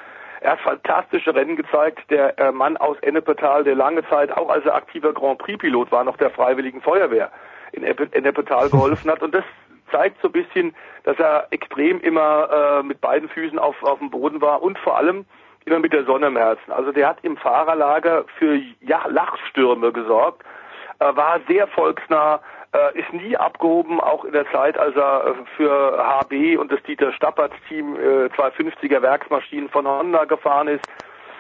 [0.42, 2.10] er hat fantastische Rennen gezeigt.
[2.10, 6.18] Der äh, Mann aus Ennepetal, der lange Zeit auch als aktiver Grand Prix-Pilot war, noch
[6.18, 7.32] der Freiwilligen Feuerwehr
[7.72, 9.22] in Ennepetal geholfen hat.
[9.22, 9.44] Und das
[9.92, 14.10] zeigt so ein bisschen, dass er extrem immer äh, mit beiden Füßen auf, auf dem
[14.10, 15.26] Boden war und vor allem
[15.66, 16.72] immer mit der Sonne im Herzen.
[16.72, 20.55] Also der hat im Fahrerlager für ja, Lachstürme gesorgt, äh,
[21.00, 22.40] war sehr volksnah,
[22.76, 26.82] äh, ist nie abgehoben, auch in der Zeit, als er äh, für HB und das
[26.84, 30.86] Dieter Stappert Team äh, 250er Werksmaschinen von Honda gefahren ist.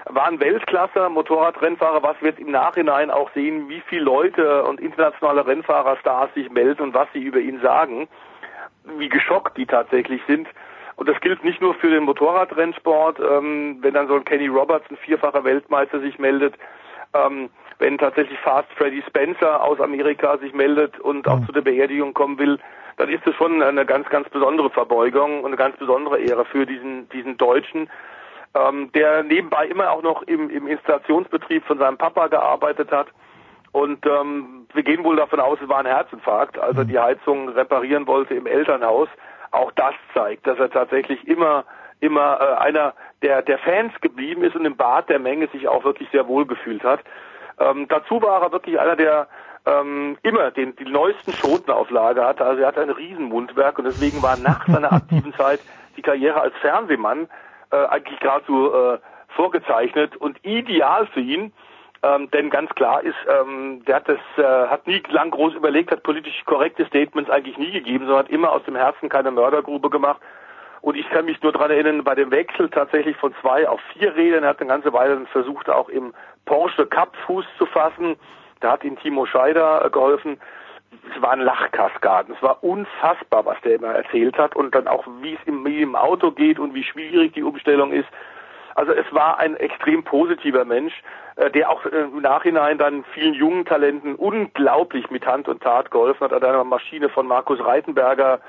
[0.05, 4.79] War ein Weltklasse Motorradrennfahrer, was wir jetzt im Nachhinein auch sehen, wie viele Leute und
[4.79, 8.07] internationale Rennfahrerstars sich melden und was sie über ihn sagen,
[8.97, 10.47] wie geschockt die tatsächlich sind.
[10.95, 14.89] Und das gilt nicht nur für den Motorradrennsport, ähm, wenn dann so ein Kenny Roberts,
[14.89, 16.55] ein vierfacher Weltmeister, sich meldet,
[17.13, 17.49] ähm,
[17.79, 22.37] wenn tatsächlich Fast Freddy Spencer aus Amerika sich meldet und auch zu der Beerdigung kommen
[22.39, 22.59] will,
[22.97, 26.65] dann ist es schon eine ganz, ganz besondere Verbeugung und eine ganz besondere Ehre für
[26.65, 27.89] diesen, diesen Deutschen,
[28.53, 33.07] ähm, der nebenbei immer auch noch im, im Installationsbetrieb von seinem Papa gearbeitet hat.
[33.73, 37.49] Und ähm, wir gehen wohl davon aus, es war ein Herzinfarkt, als er die Heizung
[37.49, 39.09] reparieren wollte im Elternhaus.
[39.51, 41.65] Auch das zeigt, dass er tatsächlich immer
[41.99, 45.83] immer äh, einer der, der Fans geblieben ist und im Bad der Menge sich auch
[45.83, 47.01] wirklich sehr wohl gefühlt hat.
[47.59, 49.27] Ähm, dazu war er wirklich einer, der
[49.65, 52.45] ähm, immer den, die neuesten Schoten auf Lager hatte.
[52.45, 55.59] Also er hatte ein Riesenmundwerk und deswegen war nach seiner aktiven Zeit
[55.97, 57.27] die Karriere als Fernsehmann
[57.71, 58.99] äh, eigentlich geradezu äh,
[59.29, 61.51] vorgezeichnet und ideal für ihn.
[62.03, 65.91] Ähm, denn ganz klar ist, ähm, der hat das, äh, hat nie lang groß überlegt,
[65.91, 69.89] hat politisch korrekte Statements eigentlich nie gegeben, sondern hat immer aus dem Herzen keine Mördergrube
[69.89, 70.21] gemacht.
[70.81, 74.15] Und ich kann mich nur daran erinnern, bei dem Wechsel tatsächlich von zwei auf vier
[74.15, 76.13] Rädern, er hat eine ganze Weile versucht, auch im
[76.45, 78.15] Porsche Cup Fuß zu fassen.
[78.61, 80.39] Da hat ihm Timo Scheider äh, geholfen.
[81.13, 82.35] Es waren Lachkaskaden.
[82.35, 85.95] Es war unfassbar, was der immer erzählt hat und dann auch, wie es im, im
[85.95, 88.07] Auto geht und wie schwierig die Umstellung ist.
[88.75, 90.93] Also es war ein extrem positiver Mensch,
[91.37, 95.91] äh, der auch äh, im Nachhinein dann vielen jungen Talenten unglaublich mit Hand und Tat
[95.91, 96.33] geholfen hat.
[96.33, 98.39] An einer Maschine von Markus Reitenberger,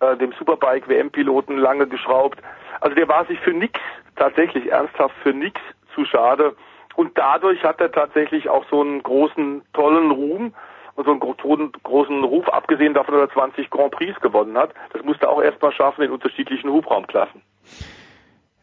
[0.00, 2.40] äh, dem Superbike WM-Piloten, lange geschraubt.
[2.80, 3.80] Also der war sich für nichts,
[4.16, 5.60] tatsächlich ernsthaft für nichts
[5.94, 6.56] zu schade.
[6.96, 10.54] Und dadurch hat er tatsächlich auch so einen großen, tollen Ruhm
[10.94, 14.70] und so einen großen Ruf, abgesehen davon, dass er 20 Grand Prix gewonnen hat.
[14.94, 17.42] Das musste er auch erstmal schaffen in unterschiedlichen Hubraumklassen.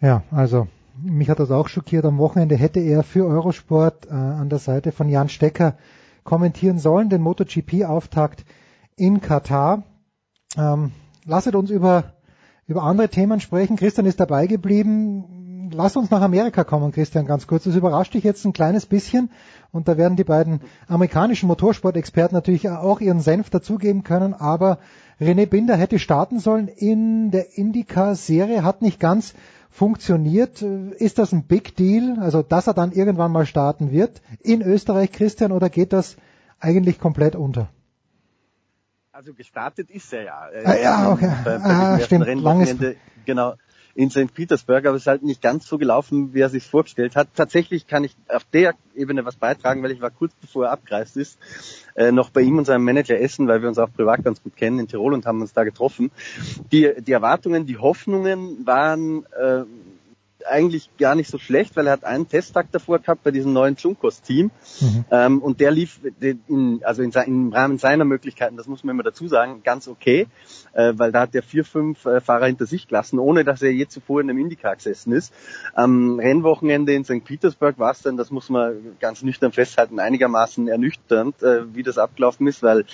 [0.02, 0.68] Ja, also
[1.02, 2.06] mich hat das auch schockiert.
[2.06, 5.78] Am Wochenende hätte er für Eurosport äh, an der Seite von Jan Stecker
[6.24, 8.46] kommentieren sollen, den MotoGP-Auftakt
[8.96, 9.84] in Katar.
[10.58, 10.92] Ähm,
[11.26, 12.14] lasset uns über,
[12.68, 13.76] über andere Themen sprechen.
[13.76, 15.43] Christian ist dabei geblieben
[15.74, 17.64] lass uns nach Amerika kommen, Christian, ganz kurz.
[17.64, 19.30] Das überrascht dich jetzt ein kleines bisschen
[19.72, 24.80] und da werden die beiden amerikanischen Motorsport-Experten natürlich auch ihren Senf dazugeben können, aber
[25.20, 29.34] René Binder hätte starten sollen in der IndyCar-Serie, hat nicht ganz
[29.70, 30.62] funktioniert.
[30.62, 35.12] Ist das ein Big Deal, also dass er dann irgendwann mal starten wird in Österreich,
[35.12, 36.16] Christian, oder geht das
[36.60, 37.70] eigentlich komplett unter?
[39.12, 40.50] Also gestartet ist er ja.
[40.66, 41.32] Ah, ja, okay.
[41.44, 42.28] Bei, bei ah, stimmt.
[42.42, 42.76] Langes,
[43.26, 43.54] genau
[43.96, 44.34] in St.
[44.34, 47.28] Petersburg, aber es ist halt nicht ganz so gelaufen, wie er sich vorgestellt hat.
[47.36, 51.16] Tatsächlich kann ich auf der Ebene was beitragen, weil ich war kurz bevor er abgereist
[51.16, 51.38] ist,
[51.96, 54.56] äh, noch bei ihm und seinem Manager essen, weil wir uns auch privat ganz gut
[54.56, 56.12] kennen in Tirol und haben uns da getroffen.
[56.72, 59.64] Die, die Erwartungen, die Hoffnungen waren äh,
[60.48, 63.76] eigentlich gar nicht so schlecht, weil er hat einen Testtag davor gehabt bei diesem neuen
[63.76, 65.06] Junkos-Team mhm.
[65.12, 69.04] ähm, und der lief in, also in, im Rahmen seiner Möglichkeiten, das muss man immer
[69.04, 70.28] dazu sagen, ganz okay,
[70.74, 73.72] äh, weil da hat er vier, fünf äh, Fahrer hinter sich gelassen, ohne dass er
[73.72, 75.34] je zuvor in einem Indycar gesessen ist.
[75.74, 77.24] Am Rennwochenende in St.
[77.24, 81.98] Petersburg war es dann, das muss man ganz nüchtern festhalten, einigermaßen ernüchternd, äh, wie das
[81.98, 82.86] abgelaufen ist, weil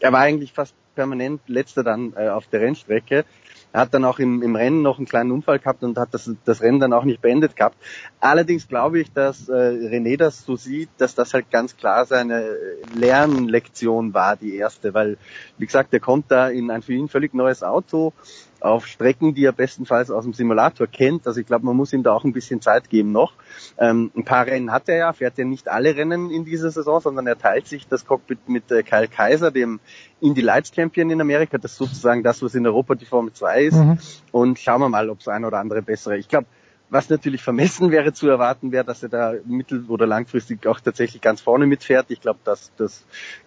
[0.00, 3.24] er war eigentlich fast permanent letzter dann äh, auf der Rennstrecke.
[3.72, 6.30] Er hat dann auch im, im Rennen noch einen kleinen Unfall gehabt und hat das,
[6.44, 7.76] das Rennen dann auch nicht beendet gehabt.
[8.20, 12.56] Allerdings glaube ich, dass äh, René das so sieht, dass das halt ganz klar seine
[12.94, 15.18] Lernlektion war, die erste, weil,
[15.58, 18.12] wie gesagt, er kommt da in ein für ihn völlig neues Auto,
[18.60, 21.26] auf Strecken, die er bestenfalls aus dem Simulator kennt.
[21.26, 23.32] Also ich glaube, man muss ihm da auch ein bisschen Zeit geben noch.
[23.78, 27.00] Ähm, ein paar Rennen hat er ja, fährt ja nicht alle Rennen in dieser Saison,
[27.00, 29.80] sondern er teilt sich das Cockpit mit äh, Kyle Kaiser, dem
[30.20, 31.58] Indy Lights Champion in Amerika.
[31.58, 33.76] Das ist sozusagen das, was in Europa die Formel 2 ist.
[33.76, 33.98] Mhm.
[34.32, 36.18] Und schauen wir mal, ob es ein oder andere bessere.
[36.18, 36.46] Ich glaube,
[36.90, 41.20] was natürlich vermessen wäre zu erwarten, wäre, dass er da mittel- oder langfristig auch tatsächlich
[41.20, 42.06] ganz vorne mitfährt.
[42.08, 43.06] Ich glaube, das, das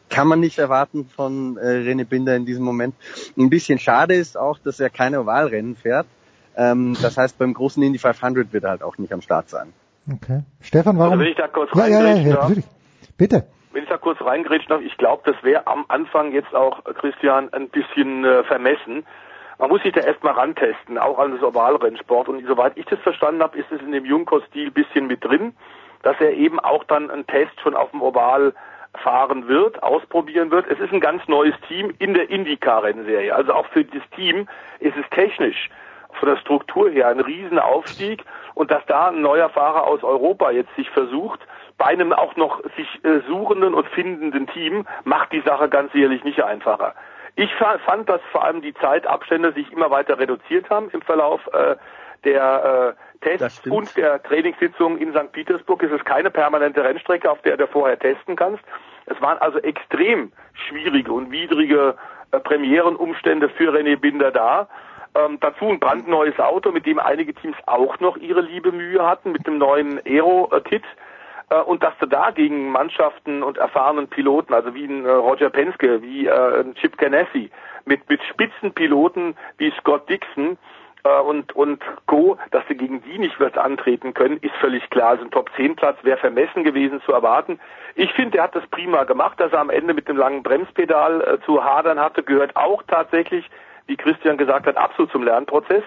[0.09, 2.95] kann man nicht erwarten von äh, René Binder in diesem Moment.
[3.37, 6.07] Ein bisschen schade ist auch, dass er keine Ovalrennen fährt.
[6.55, 9.73] Ähm, das heißt, beim großen Indy 500 wird er halt auch nicht am Start sein.
[10.11, 10.43] Okay.
[10.61, 11.13] Stefan, warum?
[11.13, 12.65] Also wenn ich da kurz ja, ja, ja, ja, natürlich.
[13.17, 13.47] Bitte.
[13.71, 17.53] Wenn ich da kurz reingrätschen darf, ich glaube, das wäre am Anfang jetzt auch, Christian,
[17.53, 19.05] ein bisschen äh, vermessen,
[19.61, 22.27] man muss sich da erstmal rantesten, auch an das Ovalrennsport.
[22.27, 25.53] Und soweit ich das verstanden habe, ist es in dem Junko-Stil bisschen mit drin,
[26.01, 28.53] dass er eben auch dann einen Test schon auf dem Oval
[28.95, 30.65] fahren wird, ausprobieren wird.
[30.67, 33.35] Es ist ein ganz neues Team in der IndyCar-Rennserie.
[33.35, 34.47] Also auch für das Team
[34.79, 35.69] ist es technisch
[36.19, 40.75] von der Struktur her ein Riesenaufstieg und dass da ein neuer Fahrer aus Europa jetzt
[40.75, 41.39] sich versucht,
[41.77, 46.23] bei einem auch noch sich äh, suchenden und findenden Team, macht die Sache ganz sicherlich
[46.23, 46.95] nicht einfacher.
[47.35, 51.75] Ich fand, dass vor allem die Zeitabstände sich immer weiter reduziert haben im Verlauf äh,
[52.23, 55.31] der äh, Tests und der Trainingssitzung in St.
[55.31, 55.83] Petersburg.
[55.83, 58.63] Es ist keine permanente Rennstrecke, auf der du vorher testen kannst.
[59.05, 61.95] Es waren also extrem schwierige und widrige
[62.31, 64.67] äh, Premierenumstände für René Binder da.
[65.13, 69.33] Ähm, dazu ein brandneues Auto, mit dem einige Teams auch noch ihre liebe Mühe hatten,
[69.33, 70.83] mit dem neuen Aero-Kit.
[70.83, 71.10] Äh,
[71.55, 76.01] und dass du da gegen Mannschaften und erfahrenen Piloten, also wie ein äh, Roger Penske,
[76.01, 77.51] wie äh, ein Chip Ganassi,
[77.85, 80.57] mit, mit Spitzenpiloten wie Scott Dixon,
[81.03, 85.09] äh, und, und Co., dass sie gegen die nicht wird antreten können, ist völlig klar.
[85.09, 87.59] Also ein Top-10-Platz wäre vermessen gewesen zu erwarten.
[87.95, 91.21] Ich finde, er hat das prima gemacht, dass er am Ende mit dem langen Bremspedal
[91.21, 93.49] äh, zu hadern hatte, gehört auch tatsächlich,
[93.87, 95.83] wie Christian gesagt hat, absolut zum Lernprozess.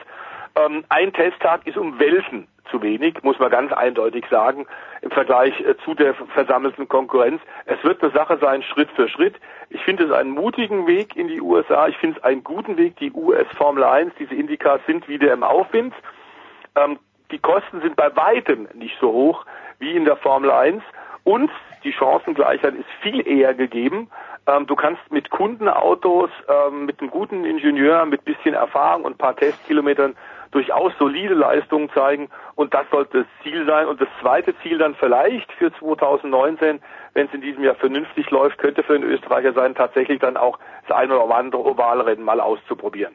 [0.57, 4.67] Ähm, ein Testtag ist um Welten zu wenig, muss man ganz eindeutig sagen,
[5.03, 7.43] im Vergleich äh, zu der versammelten Konkurrenz.
[7.67, 9.35] Es wird eine Sache sein, Schritt für Schritt.
[9.71, 11.89] Ich finde es einen mutigen Weg in die USA.
[11.89, 12.97] Ich finde es einen guten Weg.
[12.97, 15.95] Die US Formel 1, diese Indicas sind wieder im Aufwind.
[16.77, 16.99] Ähm,
[17.31, 19.45] die Kosten sind bei weitem nicht so hoch
[19.79, 20.83] wie in der Formel 1
[21.25, 21.51] und
[21.83, 24.09] die Chancengleichheit ist viel eher gegeben.
[24.47, 29.19] Ähm, du kannst mit Kundenautos, ähm, mit einem guten Ingenieur, mit bisschen Erfahrung und ein
[29.19, 30.15] paar Testkilometern
[30.55, 33.89] durchaus solide Leistungen zeigen und das sollte das Ziel sein.
[33.89, 36.79] Und das zweite Ziel dann vielleicht für 2019,
[37.13, 40.59] wenn es in diesem Jahr vernünftig läuft, könnte für den Österreicher sein, tatsächlich dann auch
[40.87, 43.15] das eine oder andere Ovalrennen mal auszuprobieren.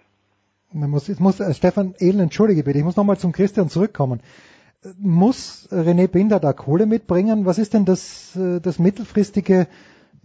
[0.73, 4.21] Man muss, jetzt muss äh, Stefan Ehlen, entschuldige bitte, ich muss nochmal zum Christian zurückkommen.
[4.97, 7.45] Muss René Binder da Kohle mitbringen?
[7.45, 9.67] Was ist denn das, äh, das mittelfristige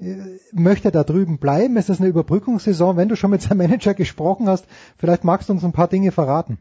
[0.01, 0.17] äh,
[0.53, 1.77] möchte er da drüben bleiben?
[1.77, 2.97] Ist das eine Überbrückungssaison?
[2.97, 4.67] Wenn du schon mit seinem Manager gesprochen hast,
[4.99, 6.59] vielleicht magst du uns ein paar Dinge verraten.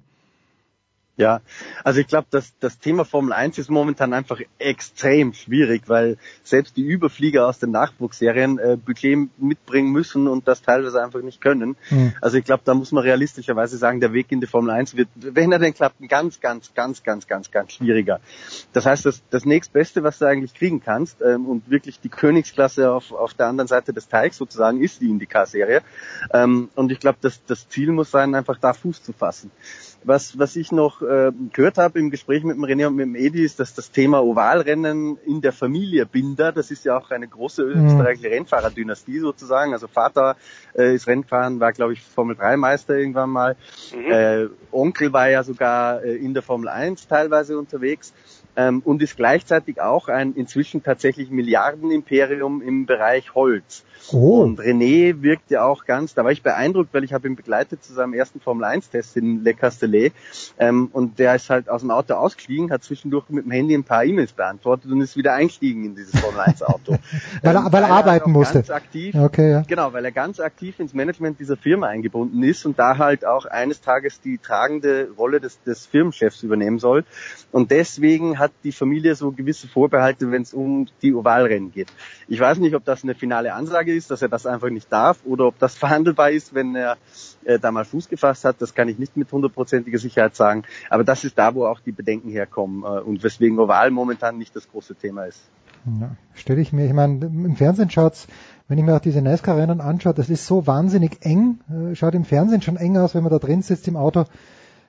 [1.16, 1.42] Ja,
[1.84, 6.76] also ich glaube, dass das Thema Formel 1 ist momentan einfach extrem schwierig, weil selbst
[6.76, 11.76] die Überflieger aus den Nachwuchsserien äh, Budget mitbringen müssen und das teilweise einfach nicht können.
[11.92, 12.14] Mhm.
[12.20, 15.08] Also ich glaube, da muss man realistischerweise sagen, der Weg in die Formel 1 wird,
[15.14, 18.20] wenn er denn klappt, ganz, ganz, ganz, ganz, ganz, ganz schwieriger.
[18.72, 22.92] Das heißt, das, das nächstbeste, was du eigentlich kriegen kannst ähm, und wirklich die Königsklasse
[22.92, 25.84] auf, auf der anderen Seite des Teigs sozusagen, ist die IndyCar-Serie.
[26.34, 29.52] Ähm, und ich glaube, das, das Ziel muss sein, einfach da Fuß zu fassen.
[30.06, 33.16] Was, was ich noch äh, gehört habe im Gespräch mit dem René und mit dem
[33.16, 37.28] Edi, ist, dass das Thema Ovalrennen in der Familie Binder, das ist ja auch eine
[37.28, 37.88] große mhm.
[37.88, 38.34] österreichische mhm.
[38.34, 39.74] Rennfahrerdynastie sozusagen.
[39.74, 40.36] Also Vater
[40.76, 43.56] äh, ist Rennfahren, war glaube ich Formel 3 Meister irgendwann mal.
[43.94, 44.12] Mhm.
[44.12, 48.14] Äh, Onkel war ja sogar äh, in der Formel 1 teilweise unterwegs
[48.56, 53.84] ähm, und ist gleichzeitig auch ein inzwischen tatsächlich Milliardenimperium im Bereich Holz.
[54.12, 54.42] Oh.
[54.42, 57.84] Und René wirkt ja auch ganz, da war ich beeindruckt, weil ich habe ihn begleitet
[57.84, 60.14] zu seinem ersten Formel-1-Test in Le Castellet
[60.60, 63.84] ähm, und der ist halt aus dem Auto ausgestiegen, hat zwischendurch mit dem Handy ein
[63.84, 66.98] paar E-Mails beantwortet und ist wieder eingestiegen in dieses Formel-1-Auto.
[67.42, 68.56] weil, er, ähm, weil er arbeiten musste.
[68.56, 69.64] Ganz aktiv, okay, ja.
[69.68, 73.46] Genau, weil er ganz aktiv ins Management dieser Firma eingebunden ist und da halt auch
[73.46, 77.06] eines Tages die tragende Rolle des, des Firmenchefs übernehmen soll.
[77.52, 81.88] Und deswegen hat die Familie so gewisse Vorbehalte, wenn es um die Ovalrennen geht.
[82.28, 85.20] Ich weiß nicht, ob das eine finale Ansage ist, dass er das einfach nicht darf
[85.26, 86.98] oder ob das verhandelbar ist, wenn er
[87.46, 88.58] äh, da mal Fuß gefasst hat.
[88.60, 90.64] Das kann ich nicht mit hundertprozentiger Sicherheit sagen.
[90.90, 94.56] Aber das ist da, wo auch die Bedenken herkommen äh, und weswegen Oval momentan nicht
[94.56, 95.42] das große Thema ist.
[96.00, 98.28] Ja, stelle ich mir, ich meine, im Fernsehen schaut's,
[98.70, 102.24] wenn ich mir auch diese NASCAR-Rennen anschaue, das ist so wahnsinnig eng, äh, schaut im
[102.24, 104.26] Fernsehen schon eng aus, wenn man da drin sitzt im Auto.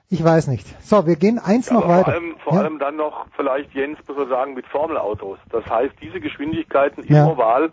[0.09, 0.67] Ich weiß nicht.
[0.83, 2.05] So, wir gehen eins ja, noch weiter.
[2.05, 2.59] Vor allem, vor ja.
[2.59, 5.39] allem dann noch vielleicht, Jens, muss man sagen, mit Formelautos.
[5.49, 7.25] Das heißt, diese Geschwindigkeiten im ja.
[7.25, 7.71] Oval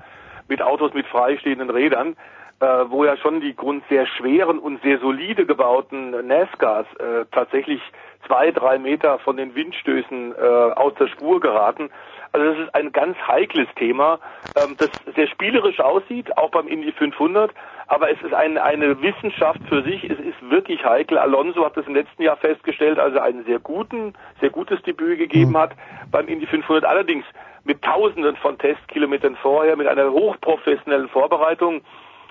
[0.49, 2.17] mit Autos mit freistehenden Rädern,
[2.61, 7.81] äh, wo ja schon die Grund sehr schweren und sehr solide gebauten NASCARs äh, tatsächlich
[8.27, 11.91] zwei, drei Meter von den Windstößen äh, aus der Spur geraten.
[12.33, 14.19] Also das ist ein ganz heikles Thema,
[14.57, 17.53] ähm, das sehr spielerisch aussieht, auch beim Indy 500,
[17.93, 20.03] aber es ist ein, eine Wissenschaft für sich.
[20.05, 21.19] Es ist wirklich heikel.
[21.19, 25.19] Alonso hat das im letzten Jahr festgestellt, als er einen sehr guten, sehr gutes Debüt
[25.19, 25.59] gegeben mhm.
[25.59, 25.73] hat
[26.11, 26.87] beim Indy 500.
[26.87, 27.27] Allerdings
[27.65, 31.83] mit Tausenden von Testkilometern vorher, mit einer hochprofessionellen Vorbereitung.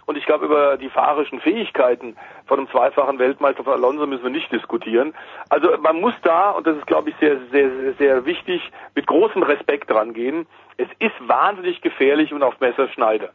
[0.07, 2.15] Und ich glaube, über die fahrischen Fähigkeiten
[2.47, 5.13] von einem zweifachen Weltmeister von Alonso müssen wir nicht diskutieren.
[5.49, 8.63] Also man muss da, und das ist, glaube ich, sehr, sehr, sehr wichtig,
[8.95, 10.47] mit großem Respekt dran gehen.
[10.77, 13.29] Es ist wahnsinnig gefährlich und auf Messerschneide.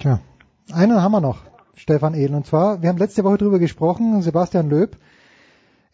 [0.00, 0.20] Tja,
[0.74, 1.36] einen haben wir noch,
[1.76, 2.34] Stefan Edel.
[2.34, 4.96] Und zwar, wir haben letzte Woche drüber gesprochen, Sebastian Löb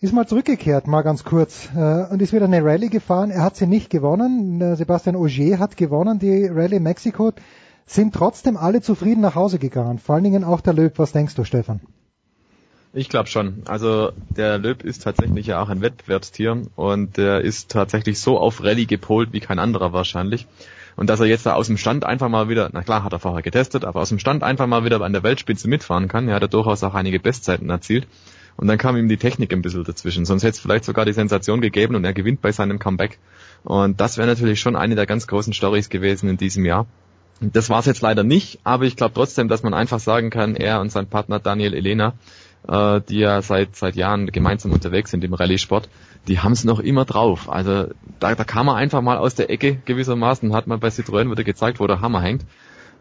[0.00, 3.30] ist mal zurückgekehrt, mal ganz kurz, äh, und ist wieder eine Rallye gefahren.
[3.30, 4.74] Er hat sie nicht gewonnen.
[4.76, 7.32] Sebastian Auger hat gewonnen, die Rallye Mexiko
[7.86, 9.98] sind trotzdem alle zufrieden nach Hause gegangen.
[9.98, 10.94] Vor allen Dingen auch der Löb.
[10.96, 11.80] Was denkst du, Stefan?
[12.94, 13.62] Ich glaube schon.
[13.66, 18.62] Also der Löb ist tatsächlich ja auch ein Wettbewerbstier und der ist tatsächlich so auf
[18.62, 20.46] Rallye gepolt wie kein anderer wahrscheinlich.
[20.96, 23.18] Und dass er jetzt da aus dem Stand einfach mal wieder, na klar hat er
[23.18, 26.28] vorher getestet, aber aus dem Stand einfach mal wieder an der Weltspitze mitfahren kann.
[26.28, 28.06] Er hat er durchaus auch einige Bestzeiten erzielt.
[28.56, 30.24] Und dann kam ihm die Technik ein bisschen dazwischen.
[30.24, 33.18] Sonst hätte es vielleicht sogar die Sensation gegeben und er gewinnt bei seinem Comeback.
[33.64, 36.86] Und das wäre natürlich schon eine der ganz großen Stories gewesen in diesem Jahr.
[37.40, 40.54] Das war es jetzt leider nicht, aber ich glaube trotzdem, dass man einfach sagen kann,
[40.54, 42.12] er und sein Partner Daniel Elena
[42.68, 45.88] äh, die ja seit seit Jahren gemeinsam unterwegs sind im Rallye-Sport,
[46.28, 47.50] die haben es noch immer drauf.
[47.50, 47.88] Also
[48.20, 51.44] da, da kam man einfach mal aus der Ecke gewissermaßen, hat man bei Citroën wieder
[51.44, 52.44] gezeigt, wo der Hammer hängt.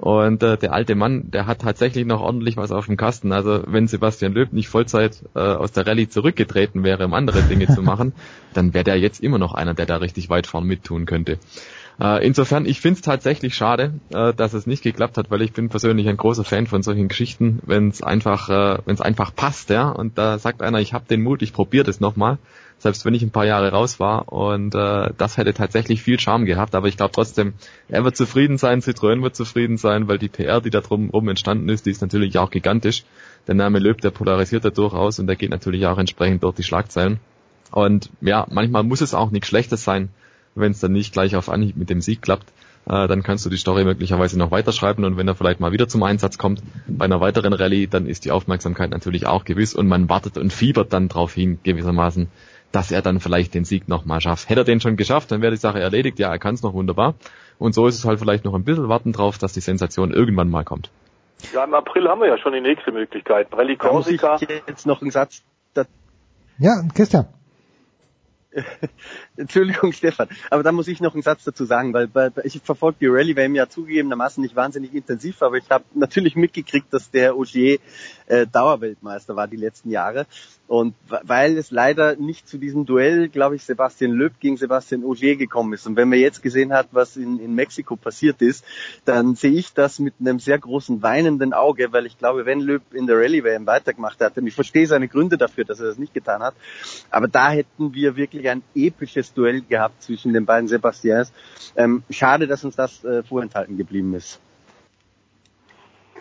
[0.02, 3.32] Und äh, der alte Mann, der hat tatsächlich noch ordentlich was auf dem Kasten.
[3.32, 7.68] Also wenn Sebastian Löb nicht Vollzeit äh, aus der Rallye zurückgetreten wäre, um andere Dinge
[7.68, 8.14] zu machen,
[8.56, 11.38] dann wäre der jetzt immer noch einer, der da richtig weit vorn mittun könnte.
[12.02, 15.54] Äh, insofern, ich finde es tatsächlich schade, äh, dass es nicht geklappt hat, weil ich
[15.54, 19.36] bin persönlich ein großer Fan von solchen Geschichten, wenn es einfach, äh, wenn es einfach
[19.36, 19.90] passt, ja.
[19.90, 22.40] Und da sagt einer, ich habe den Mut, ich probiere das nochmal
[22.82, 24.32] selbst wenn ich ein paar Jahre raus war.
[24.32, 26.74] Und äh, das hätte tatsächlich viel Charme gehabt.
[26.74, 27.54] Aber ich glaube trotzdem,
[27.88, 31.30] er wird zufrieden sein, Citroën wird zufrieden sein, weil die PR, die da drum rum
[31.30, 33.04] entstanden ist, die ist natürlich auch gigantisch.
[33.48, 36.64] Der Name Löb, der polarisiert da durchaus und der geht natürlich auch entsprechend durch die
[36.64, 37.20] Schlagzeilen.
[37.72, 40.10] Und ja, manchmal muss es auch nichts Schlechtes sein,
[40.56, 42.52] wenn es dann nicht gleich auf Anhieb mit dem Sieg klappt.
[42.86, 45.88] Äh, dann kannst du die Story möglicherweise noch weiterschreiben und wenn er vielleicht mal wieder
[45.88, 49.88] zum Einsatz kommt bei einer weiteren Rallye, dann ist die Aufmerksamkeit natürlich auch gewiss und
[49.88, 52.28] man wartet und fiebert dann drauf hin gewissermaßen,
[52.72, 54.50] dass er dann vielleicht den Sieg nochmal schafft.
[54.50, 56.18] Hätte er den schon geschafft, dann wäre die Sache erledigt.
[56.20, 57.16] Ja, er kann es noch wunderbar.
[57.60, 60.50] Und so ist es halt vielleicht noch ein bisschen warten drauf, dass die Sensation irgendwann
[60.50, 60.90] mal kommt.
[61.54, 63.48] Ja, im April haben wir ja schon die nächste Möglichkeit.
[63.52, 64.40] Rallye Corsica.
[64.68, 65.44] jetzt noch einen Satz.
[66.58, 67.28] Ja, Christian.
[69.38, 72.98] Entschuldigung, Stefan, aber da muss ich noch einen Satz dazu sagen, weil, weil ich verfolge
[73.02, 77.38] die Rallye WM ja zugegebenermaßen nicht wahnsinnig intensiv, aber ich habe natürlich mitgekriegt, dass der
[77.38, 77.80] Ogier
[78.28, 80.26] äh, Dauerweltmeister war die letzten Jahre
[80.72, 85.36] und weil es leider nicht zu diesem Duell, glaube ich, Sebastian Löb gegen Sebastian Ogier
[85.36, 85.86] gekommen ist.
[85.86, 88.64] Und wenn man jetzt gesehen hat, was in, in Mexiko passiert ist,
[89.04, 92.94] dann sehe ich das mit einem sehr großen weinenden Auge, weil ich glaube, wenn Löb
[92.94, 95.98] in der Rallye WM weitergemacht hat, und ich verstehe seine Gründe dafür, dass er das
[95.98, 96.56] nicht getan hat,
[97.10, 101.34] aber da hätten wir wirklich ein episches Duell gehabt zwischen den beiden Sebastians.
[101.76, 104.42] Ähm, schade, dass uns das äh, vorenthalten geblieben ist.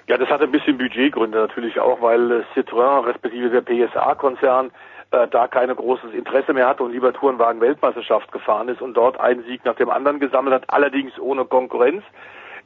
[0.06, 4.72] Ja, das hat ein bisschen Budgetgründe natürlich auch, weil äh, Citroën respektive der PSA-Konzern
[5.12, 9.44] äh, da keine großes Interesse mehr hatte und lieber Tourenwagen-Weltmeisterschaft gefahren ist und dort einen
[9.44, 12.02] Sieg nach dem anderen gesammelt hat, allerdings ohne Konkurrenz.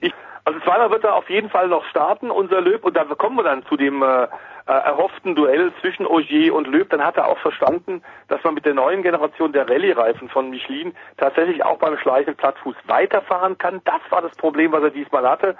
[0.00, 0.12] Ich,
[0.44, 3.44] also zweimal wird er auf jeden Fall noch starten, unser Löb, und dann kommen wir
[3.44, 4.28] dann zu dem äh,
[4.66, 6.90] äh, erhofften Duell zwischen Ogier und Löb.
[6.90, 10.94] Dann hat er auch verstanden, dass man mit der neuen Generation der Rallye-Reifen von Michelin
[11.16, 13.80] tatsächlich auch beim schleichenden Plattfuß weiterfahren kann.
[13.84, 15.56] Das war das Problem, was er diesmal hatte.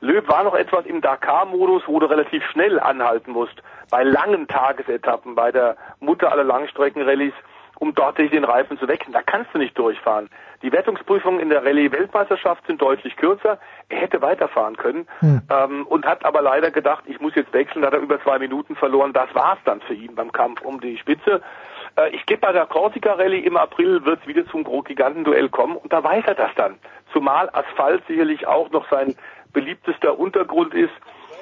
[0.00, 5.34] Löb war noch etwas im Dakar-Modus, wo du relativ schnell anhalten musst, bei langen Tagesetappen,
[5.34, 7.34] bei der Mutter aller Langstreckenrallyes,
[7.78, 9.12] um dort den Reifen zu wechseln.
[9.12, 10.28] Da kannst du nicht durchfahren.
[10.62, 13.58] Die Wertungsprüfungen in der Rallye-Weltmeisterschaft sind deutlich kürzer.
[13.88, 15.42] Er hätte weiterfahren können hm.
[15.50, 17.82] ähm, und hat aber leider gedacht, ich muss jetzt wechseln.
[17.82, 19.12] Da hat er über zwei Minuten verloren.
[19.12, 21.40] Das war's dann für ihn beim Kampf um die Spitze.
[21.96, 25.76] Äh, ich gebe bei der Corsica Rallye im April wird es wieder zum Gigantenduell kommen
[25.76, 26.78] und da weiß er das dann.
[27.12, 29.14] Zumal Asphalt sicherlich auch noch sein
[29.52, 30.92] beliebtester Untergrund ist.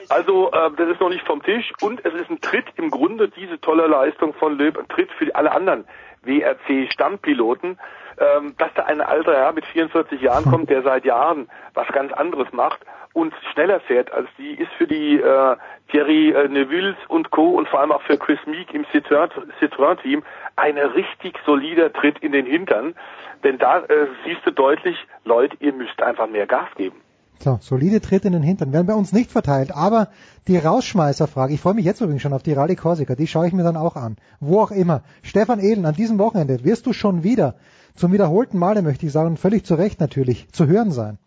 [0.09, 3.29] Also äh, das ist noch nicht vom Tisch und es ist ein Tritt im Grunde,
[3.29, 5.87] diese tolle Leistung von Löb, ein Tritt für alle anderen
[6.27, 7.79] WRC-Stammpiloten,
[8.19, 12.13] ähm, dass da ein alter Herr mit 44 Jahren kommt, der seit Jahren was ganz
[12.13, 12.81] anderes macht
[13.17, 15.57] und schneller fährt als die, ist für die äh,
[15.91, 17.51] Thierry äh, Nevilles und Co.
[17.53, 20.23] und vor allem auch für Chris Meek im Citroën-Team
[20.57, 22.95] ein richtig solider Tritt in den Hintern.
[23.43, 27.01] Denn da äh, siehst du deutlich, Leute, ihr müsst einfach mehr Gas geben.
[27.43, 30.09] So, solide Tritte in den Hintern werden bei uns nicht verteilt, aber
[30.49, 33.53] die Rausschmeißerfrage, ich freue mich jetzt übrigens schon auf die Rallye Corsica, die schaue ich
[33.53, 34.17] mir dann auch an.
[34.41, 35.03] Wo auch immer.
[35.23, 37.55] Stefan Ehlen, an diesem Wochenende wirst du schon wieder,
[37.95, 41.19] zum wiederholten Male möchte ich sagen, völlig zu Recht natürlich, zu hören sein.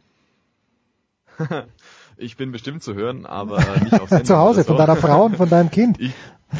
[2.17, 4.67] ich bin bestimmt zu hören, aber nicht auf Sendung Zu Hause, so.
[4.67, 5.99] von deiner Frau und von deinem Kind.
[5.99, 6.13] Ich,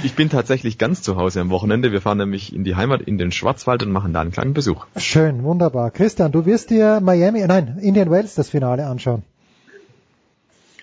[0.04, 1.92] ich bin tatsächlich ganz zu Hause am Wochenende.
[1.92, 4.86] Wir fahren nämlich in die Heimat, in den Schwarzwald und machen da einen kleinen Besuch.
[4.96, 5.92] Schön, wunderbar.
[5.92, 9.24] Christian, du wirst dir Miami, nein, Indian Wells das Finale anschauen.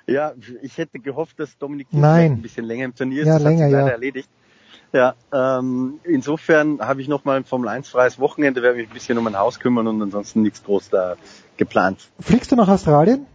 [0.07, 0.33] Ja,
[0.63, 2.33] ich hätte gehofft, dass Dominik Nein.
[2.33, 3.27] ein bisschen länger im Turnier ist.
[3.29, 3.93] Ja, das länger, hat sich leider ja.
[3.93, 4.29] erledigt.
[4.93, 9.19] Ja, ähm, insofern habe ich nochmal ein Formel 1 freies Wochenende, werde mich ein bisschen
[9.19, 11.17] um mein Haus kümmern und ansonsten nichts groß da
[11.57, 12.09] geplant.
[12.21, 13.27] Fliegst du nach Australien?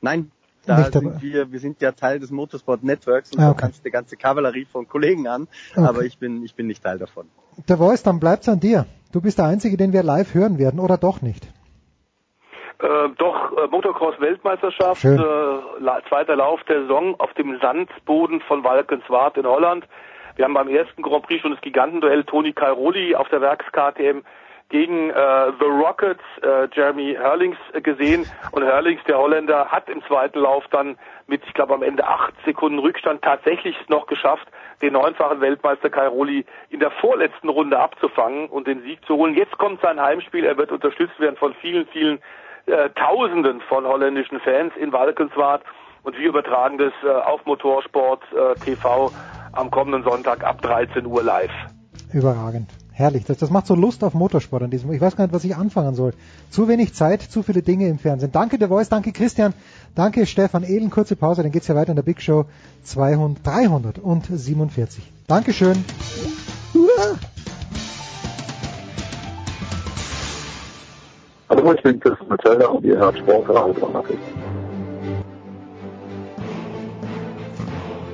[0.00, 0.32] Nein,
[0.66, 1.10] da Nicht dabei.
[1.12, 3.60] sind wir, wir sind ja Teil des Motorsport Networks und Ah, da okay.
[3.62, 5.46] tanzt die ganze Kavallerie von Kollegen an,
[5.76, 5.86] Okay.
[5.86, 7.26] aber ich bin, ich bin nicht Teil davon.
[7.68, 8.86] Der Voice, dann bleibt's an dir.
[9.12, 11.46] Du bist der Einzige, den wir live hören werden, oder doch nicht?
[12.82, 15.16] Äh, doch, äh, Motocross-Weltmeisterschaft, äh,
[15.78, 19.86] la zweiter Lauf der Saison auf dem Sandboden von Valkenswaard in Holland.
[20.34, 24.22] Wir haben beim ersten Grand Prix schon das Gigantenduell Toni Cairoli auf der Werks-KTM
[24.70, 28.26] gegen äh, The Rockets, äh, Jeremy Hurlings äh, gesehen.
[28.50, 30.96] Und Hurlings, der Holländer, hat im zweiten Lauf dann
[31.28, 34.48] mit, ich glaube, am Ende acht Sekunden Rückstand tatsächlich es noch geschafft,
[34.80, 39.34] den neunfachen Weltmeister Cairoli in der vorletzten Runde abzufangen und den Sieg zu holen.
[39.34, 40.44] Jetzt kommt sein Heimspiel.
[40.44, 42.20] Er wird unterstützt werden von vielen, vielen
[42.66, 45.62] äh, Tausenden von holländischen Fans in Valkenswaard
[46.02, 49.10] und wir übertragen das äh, auf Motorsport äh, TV
[49.52, 51.52] am kommenden Sonntag ab 13 Uhr live.
[52.12, 52.68] Überragend.
[52.94, 53.24] Herrlich.
[53.24, 54.92] Das, das macht so Lust auf Motorsport an diesem.
[54.92, 56.12] Ich weiß gar nicht, was ich anfangen soll.
[56.50, 58.32] Zu wenig Zeit, zu viele Dinge im Fernsehen.
[58.32, 59.54] Danke The Voice, danke Christian,
[59.94, 60.90] danke Stefan Ehlen.
[60.90, 62.44] Kurze Pause, dann geht's ja weiter in der Big Show
[62.84, 65.10] 200, 347.
[65.26, 65.84] Dankeschön.
[66.74, 67.18] Uah.
[71.54, 74.18] Hallo, ich bin Christian Metzelder und ihr hört Sportradio 360.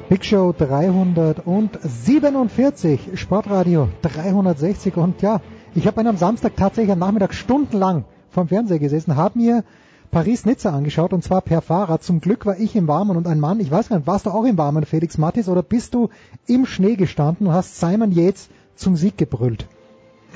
[0.08, 5.40] Big Show 347, Sportradio 360 und ja,
[5.76, 9.62] ich habe am Samstag tatsächlich am Nachmittag stundenlang vom Fernseher gesessen, habe mir
[10.10, 12.02] Paris-Nizza angeschaut und zwar per Fahrrad.
[12.02, 14.30] Zum Glück war ich im Warmen und ein Mann, ich weiß gar nicht, warst du
[14.30, 16.08] auch im Warmen, Felix Mattis, oder bist du
[16.48, 19.68] im Schnee gestanden und hast Simon Yates zum Sieg gebrüllt?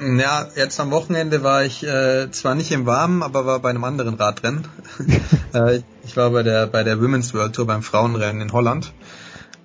[0.00, 3.84] Ja, jetzt am Wochenende war ich äh, zwar nicht im Warmen, aber war bei einem
[3.84, 4.66] anderen Radrennen.
[5.54, 8.92] äh, ich war bei der bei der Women's World Tour beim Frauenrennen in Holland.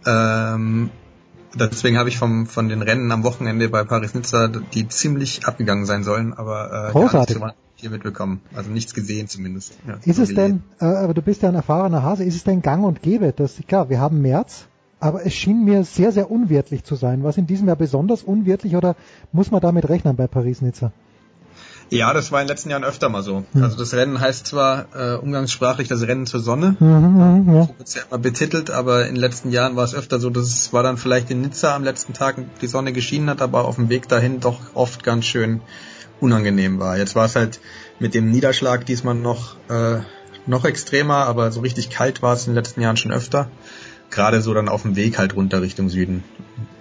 [0.05, 0.89] Ähm,
[1.55, 6.03] deswegen habe ich vom, von den Rennen am Wochenende bei Paris-Nizza, die ziemlich abgegangen sein
[6.03, 7.39] sollen, aber äh, Großartig.
[7.39, 8.41] gar nichts hier mitbekommen.
[8.55, 9.77] Also nichts gesehen zumindest.
[9.87, 12.43] Ja, Ist so es denn, äh, aber du bist ja ein erfahrener Hase, ist es
[12.43, 14.67] denn gang und gäbe, dass, klar, wir haben März,
[14.99, 17.23] aber es schien mir sehr, sehr unwirtlich zu sein.
[17.23, 18.95] Was in diesem Jahr besonders unwirtlich oder
[19.31, 20.91] muss man damit rechnen bei Paris-Nizza?
[21.89, 23.43] Ja, das war in den letzten Jahren öfter mal so.
[23.53, 23.63] Hm.
[23.63, 27.63] Also das Rennen heißt zwar äh, umgangssprachlich das Rennen zur Sonne, Mhm, mhm, ja.
[27.63, 30.47] so wird's ja immer betitelt, aber in den letzten Jahren war es öfter so, dass
[30.47, 33.75] es war dann vielleicht in Nizza am letzten Tag die Sonne geschienen hat, aber auf
[33.75, 35.61] dem Weg dahin doch oft ganz schön
[36.19, 36.97] unangenehm war.
[36.97, 37.61] Jetzt war es halt
[37.99, 39.99] mit dem Niederschlag diesmal noch äh,
[40.45, 43.49] noch extremer, aber so richtig kalt war es in den letzten Jahren schon öfter.
[44.09, 46.23] Gerade so dann auf dem Weg halt runter Richtung Süden.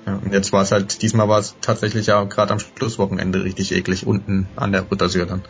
[0.06, 3.74] Ja, und jetzt war es halt, diesmal war es tatsächlich ja gerade am Schlusswochenende richtig
[3.74, 5.42] eklig, unten an der Ruttersür dann.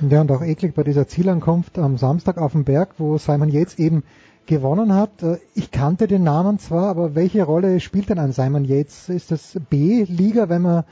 [0.00, 3.78] Ja, und auch eklig bei dieser Zielankunft am Samstag auf dem Berg, wo Simon Yates
[3.78, 4.02] eben
[4.46, 5.22] gewonnen hat.
[5.22, 9.08] Äh, Ich kannte den Namen zwar, aber welche Rolle spielt denn ein Simon Yates?
[9.08, 10.84] Ist das B-Liga, wenn wir,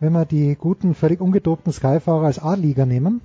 [0.00, 3.20] wenn wir die guten, völlig ungedobten Skyfahrer als A-Liga nehmen?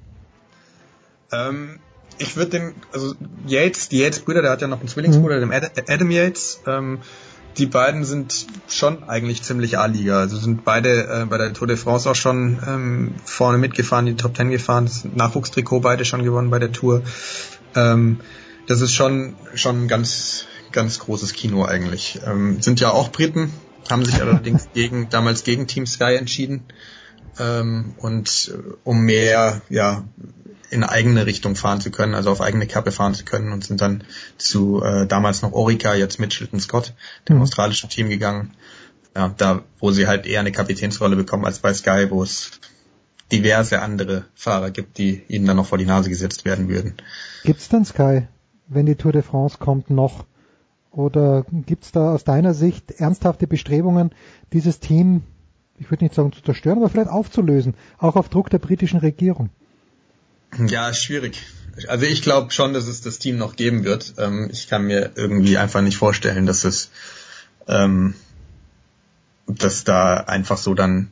[1.32, 1.80] Ähm,
[2.20, 3.16] ich würde den, also
[3.48, 5.50] Yates, die Yates-Brüder, der hat ja noch einen Zwillingsbruder, Mhm.
[5.50, 6.60] den Ad- Adam Yates.
[6.68, 7.00] Ähm,
[7.58, 10.20] die beiden sind schon eigentlich ziemlich A-Liga.
[10.20, 14.16] Also sind beide äh, bei der Tour de France auch schon ähm, vorne mitgefahren, die
[14.16, 14.86] Top Ten gefahren.
[14.86, 17.02] Das Nachwuchstrikot beide schon gewonnen bei der Tour.
[17.76, 18.20] Ähm,
[18.68, 22.20] das ist schon schon ein ganz ganz großes Kino eigentlich.
[22.26, 23.52] Ähm, sind ja auch Briten,
[23.90, 26.66] haben sich allerdings gegen damals gegen Team Sky entschieden
[27.40, 30.04] ähm, und äh, um mehr ja
[30.72, 33.82] in eigene Richtung fahren zu können, also auf eigene Kappe fahren zu können und sind
[33.82, 34.04] dann
[34.38, 36.94] zu äh, damals noch Orica, jetzt Mitchelton Scott,
[37.28, 37.42] dem Mhm.
[37.44, 38.54] australischen Team gegangen.
[39.16, 42.52] Ja, da, wo sie halt eher eine Kapitänsrolle bekommen als bei Sky, wo es
[43.32, 46.96] diverse andere Fahrer gibt, die ihnen dann noch vor die Nase gesetzt werden würden.
[47.44, 48.28] Gibt's denn Sky,
[48.68, 50.26] wenn die Tour de France kommt, noch?
[50.92, 54.12] Oder gibt's da aus deiner Sicht ernsthafte Bestrebungen,
[54.54, 55.24] dieses Team,
[55.78, 59.50] ich würde nicht sagen zu zerstören, aber vielleicht aufzulösen, auch auf Druck der britischen Regierung?
[60.58, 61.42] Ja, schwierig.
[61.88, 64.16] Also ich glaube schon, dass es das Team noch geben wird.
[64.18, 66.90] Ähm, ich kann mir irgendwie einfach nicht vorstellen, dass es
[67.68, 68.16] ähm,
[69.50, 71.12] dass da einfach so dann,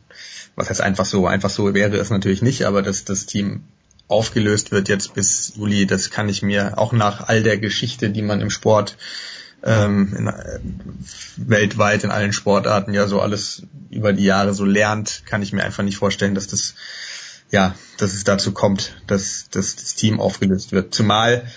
[0.56, 3.64] was heißt einfach so, einfach so wäre es natürlich nicht, aber dass das Team
[4.08, 8.22] aufgelöst wird jetzt bis Juli, das kann ich mir auch nach all der Geschichte, die
[8.22, 8.96] man im Sport
[9.64, 10.60] ähm, in, äh,
[11.36, 15.64] weltweit in allen Sportarten ja so alles über die Jahre so lernt, kann ich mir
[15.64, 16.76] einfach nicht vorstellen, dass das
[17.52, 20.94] ja, dass es dazu kommt, dass, dass das Team aufgelöst wird.
[20.94, 21.48] Zumal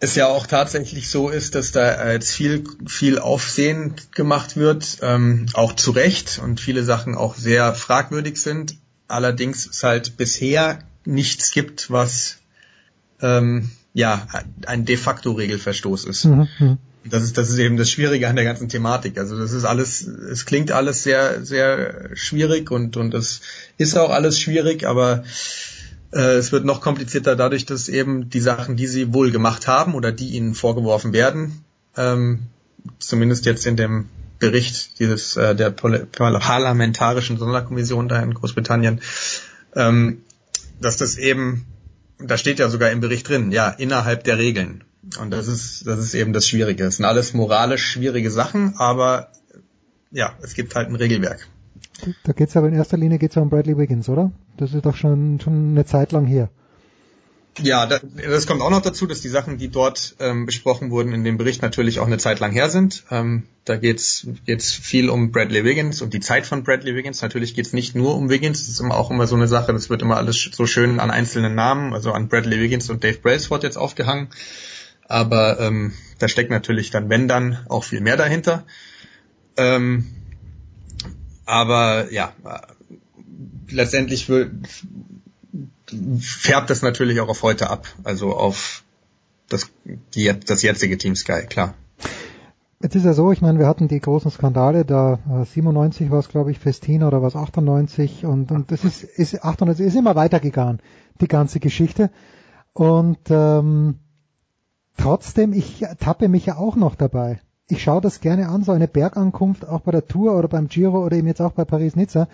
[0.00, 5.46] es ja auch tatsächlich so ist, dass da jetzt viel, viel Aufsehen gemacht wird, ähm,
[5.54, 8.76] auch zu Recht und viele Sachen auch sehr fragwürdig sind.
[9.08, 12.38] Allerdings es halt bisher nichts gibt, was
[13.20, 14.26] ähm, ja
[14.66, 16.24] ein de facto Regelverstoß ist.
[16.24, 16.78] Mhm, mhm.
[17.10, 19.18] Das ist, das ist eben das Schwierige an der ganzen Thematik.
[19.18, 23.40] Also das ist alles, es klingt alles sehr, sehr schwierig und, und es
[23.78, 25.24] ist auch alles schwierig, aber
[26.12, 29.94] äh, es wird noch komplizierter dadurch, dass eben die Sachen, die sie wohl gemacht haben
[29.94, 31.64] oder die ihnen vorgeworfen werden,
[31.96, 32.40] ähm,
[32.98, 34.08] zumindest jetzt in dem
[34.38, 39.00] Bericht dieses äh, der parlamentarischen Sonderkommission da in Großbritannien,
[39.74, 40.22] ähm,
[40.80, 41.66] dass das eben,
[42.18, 44.84] da steht ja sogar im Bericht drin, ja, innerhalb der Regeln.
[45.20, 46.84] Und das ist, das ist eben das Schwierige.
[46.84, 49.30] Es sind alles moralisch schwierige Sachen, aber
[50.10, 51.48] ja, es gibt halt ein Regelwerk.
[52.24, 54.32] Da geht's aber in erster Linie geht's ja um Bradley Wiggins, oder?
[54.56, 56.50] Das ist doch schon, schon eine Zeit lang her.
[57.62, 61.14] Ja, da, das kommt auch noch dazu, dass die Sachen, die dort ähm, besprochen wurden
[61.14, 63.04] in dem Bericht, natürlich auch eine Zeit lang her sind.
[63.10, 67.22] Ähm, da geht's geht's viel um Bradley Wiggins und die Zeit von Bradley Wiggins.
[67.22, 69.88] Natürlich geht's nicht nur um Wiggins, das ist immer auch immer so eine Sache, das
[69.88, 73.62] wird immer alles so schön an einzelnen Namen, also an Bradley Wiggins und Dave Brailsford
[73.62, 74.28] jetzt aufgehangen.
[75.08, 78.64] Aber ähm, da steckt natürlich dann, wenn dann, auch viel mehr dahinter.
[79.56, 80.06] Ähm,
[81.44, 82.32] aber ja,
[83.70, 84.30] letztendlich
[86.20, 88.82] färbt das natürlich auch auf heute ab, also auf
[89.48, 89.70] das,
[90.14, 91.74] die, das jetzige Team Sky, klar.
[92.82, 95.18] Jetzt ist ja so, ich meine, wir hatten die großen Skandale, da
[95.50, 99.86] 97 war es, glaube ich, Festina oder was 98 und, und das ist, ist 98
[99.86, 100.80] ist immer weitergegangen,
[101.20, 102.10] die ganze Geschichte.
[102.74, 104.00] Und ähm,
[104.96, 107.40] trotzdem, ich tappe mich ja auch noch dabei.
[107.68, 111.04] Ich schaue das gerne an, so eine Bergankunft, auch bei der Tour oder beim Giro
[111.04, 112.28] oder eben jetzt auch bei Paris-Nizza.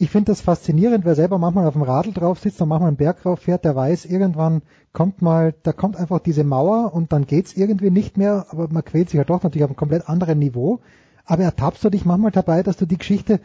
[0.00, 2.96] Ich finde das faszinierend, wer selber manchmal auf dem Radl drauf sitzt und manchmal einen
[2.96, 4.62] Berg rauf fährt, der weiß, irgendwann
[4.92, 8.84] kommt mal, da kommt einfach diese Mauer und dann geht's irgendwie nicht mehr, aber man
[8.84, 10.78] quält sich halt doch natürlich auf einem komplett anderen Niveau.
[11.24, 13.40] Aber ertappst du dich manchmal dabei, dass du die Geschichte,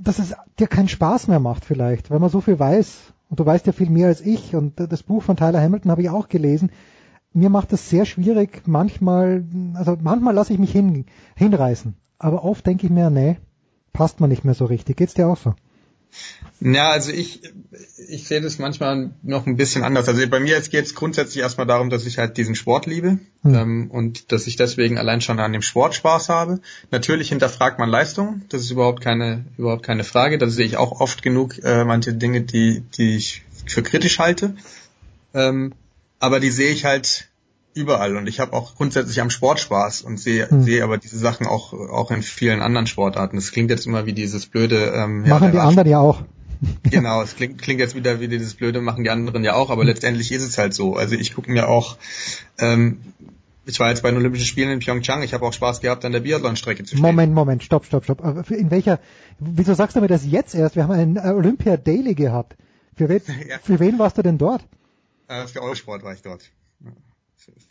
[0.00, 3.46] dass es dir keinen Spaß mehr macht vielleicht, weil man so viel weiß und du
[3.46, 6.28] weißt ja viel mehr als ich und das Buch von Tyler Hamilton habe ich auch
[6.28, 6.70] gelesen.
[7.34, 9.44] Mir macht das sehr schwierig, manchmal,
[9.74, 13.38] also manchmal lasse ich mich hin, hinreißen, aber oft denke ich mir, nee,
[13.92, 14.96] passt man nicht mehr so richtig.
[14.96, 15.54] Geht's dir auch so?
[16.60, 17.40] Ja, also ich,
[18.08, 20.08] ich sehe das manchmal noch ein bisschen anders.
[20.08, 23.54] Also bei mir geht es grundsätzlich erstmal darum, dass ich halt diesen Sport liebe hm.
[23.54, 26.60] ähm, und dass ich deswegen allein schon an dem Sport Spaß habe.
[26.90, 30.38] Natürlich hinterfragt man Leistung, das ist überhaupt keine, überhaupt keine Frage.
[30.38, 34.54] Da sehe ich auch oft genug äh, manche Dinge, die, die ich für kritisch halte.
[35.34, 35.72] Ähm,
[36.22, 37.28] aber die sehe ich halt
[37.74, 40.62] überall und ich habe auch grundsätzlich am Sport Spaß und sehe hm.
[40.62, 43.36] sehe aber diese Sachen auch auch in vielen anderen Sportarten.
[43.36, 46.22] Das klingt jetzt immer wie dieses blöde ähm, machen ja, die anderen ja auch.
[46.84, 49.84] genau, es klingt, klingt jetzt wieder wie dieses blöde machen die anderen ja auch, aber
[49.84, 50.94] letztendlich ist es halt so.
[50.94, 51.96] Also ich gucke mir auch
[52.58, 52.98] ähm,
[53.64, 56.12] ich war jetzt bei den Olympischen Spielen in Pyeongchang, ich habe auch Spaß gehabt, an
[56.12, 57.02] der Biathlon-Strecke zu stehen.
[57.02, 58.50] Moment, Moment, stopp, stopp, stopp.
[58.50, 59.00] In welcher,
[59.38, 60.76] wieso sagst du mir das jetzt erst?
[60.76, 62.56] Wir haben einen Olympia Daily gehabt.
[62.96, 63.58] Für wen, ja.
[63.62, 64.64] für wen warst du denn dort?
[65.32, 66.50] Äh, für Eurosport war ich dort.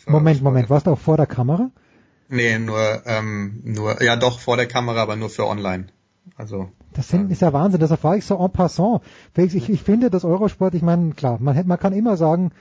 [0.07, 1.71] Moment, Moment, warst du auch vor der Kamera?
[2.27, 5.87] Nee, nur, ähm, nur, ja doch vor der Kamera, aber nur für online.
[6.35, 6.71] Also.
[6.93, 9.01] Das sind, ist ja Wahnsinn, das erfahre ich so en passant.
[9.37, 12.51] Ich, ich finde, das Eurosport, ich meine, klar, man, man kann immer sagen,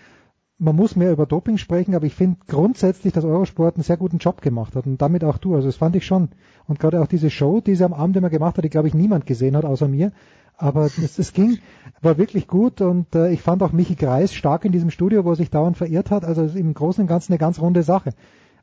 [0.60, 4.18] man muss mehr über Doping sprechen, aber ich finde grundsätzlich, dass Eurosport einen sehr guten
[4.18, 5.54] Job gemacht hat und damit auch du.
[5.54, 6.28] Also das fand ich schon.
[6.68, 8.94] Und gerade auch diese Show, die sie am Abend immer gemacht hat, die glaube ich
[8.94, 10.12] niemand gesehen hat, außer mir.
[10.58, 11.58] Aber das, das ging,
[12.02, 15.30] war wirklich gut und äh, ich fand auch Michi Greis stark in diesem Studio, wo
[15.30, 16.24] er sich dauernd verirrt hat.
[16.26, 18.12] Also im Großen und Ganzen eine ganz runde Sache.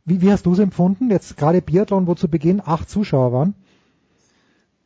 [0.06, 1.10] Wie, wie hast du es empfunden?
[1.10, 3.56] Jetzt gerade Biathlon, wo zu Beginn acht Zuschauer waren.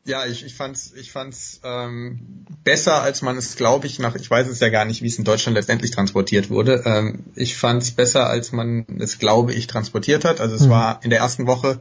[0.04, 4.30] Ja, ich, ich fand's, ich fand's ähm, besser, als man es, glaube ich, nach, ich
[4.32, 6.82] weiß es ja gar nicht, wie es in Deutschland letztendlich transportiert wurde.
[6.86, 10.42] Ähm, ich fand's besser, als man es, glaube ich, transportiert hat.
[10.42, 10.70] Also es mhm.
[10.72, 11.80] war in der ersten Woche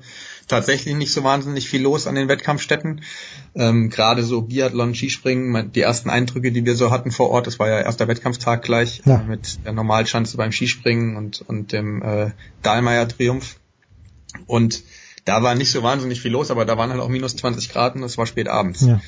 [0.48, 3.00] tatsächlich nicht so wahnsinnig viel los an den Wettkampfstätten.
[3.54, 7.58] Ähm, Gerade so Biathlon, Skispringen, die ersten Eindrücke, die wir so hatten vor Ort, das
[7.58, 9.20] war ja erster Wettkampftag gleich ja.
[9.20, 12.32] äh, mit der Normalschanze beim Skispringen und, und dem äh,
[12.62, 13.56] Dahlmeier-Triumph.
[14.46, 14.82] Und
[15.24, 17.94] da war nicht so wahnsinnig viel los, aber da waren halt auch minus 20 Grad
[17.96, 18.82] und es war spät abends.
[18.82, 19.00] Ja.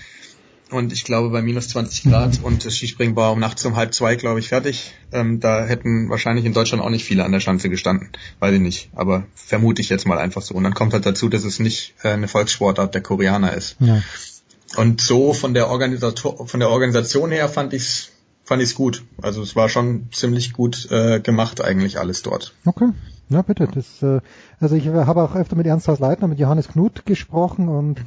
[0.72, 2.44] Und ich glaube, bei minus 20 Grad mhm.
[2.44, 4.94] und das Skispringen war um nachts um halb zwei, glaube ich, fertig.
[5.12, 8.08] Ähm, da hätten wahrscheinlich in Deutschland auch nicht viele an der Schanze gestanden.
[8.40, 8.88] Weiß ich nicht.
[8.94, 10.54] Aber vermute ich jetzt mal einfach so.
[10.54, 13.76] Und dann kommt halt dazu, dass es nicht äh, eine Volkssportart der Koreaner ist.
[13.80, 14.02] Ja.
[14.76, 18.08] Und so von der Organisator von der Organisation her fand ich's
[18.42, 19.04] fand ich's gut.
[19.20, 22.54] Also es war schon ziemlich gut äh, gemacht eigentlich alles dort.
[22.64, 22.88] Okay.
[23.28, 23.68] Ja, bitte.
[23.72, 24.20] Das, äh,
[24.60, 28.02] also ich habe auch öfter mit Ernst Haus Leitner, mit Johannes Knut gesprochen und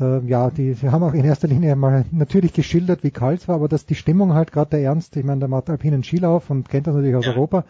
[0.00, 3.48] äh, ja, die, sie haben auch in erster Linie mal natürlich geschildert, wie kalt es
[3.48, 6.50] war, aber dass die Stimmung halt gerade der Ernst, ich meine, der macht alpinen Skilauf
[6.50, 7.32] und kennt das natürlich aus ja.
[7.32, 7.64] Europa.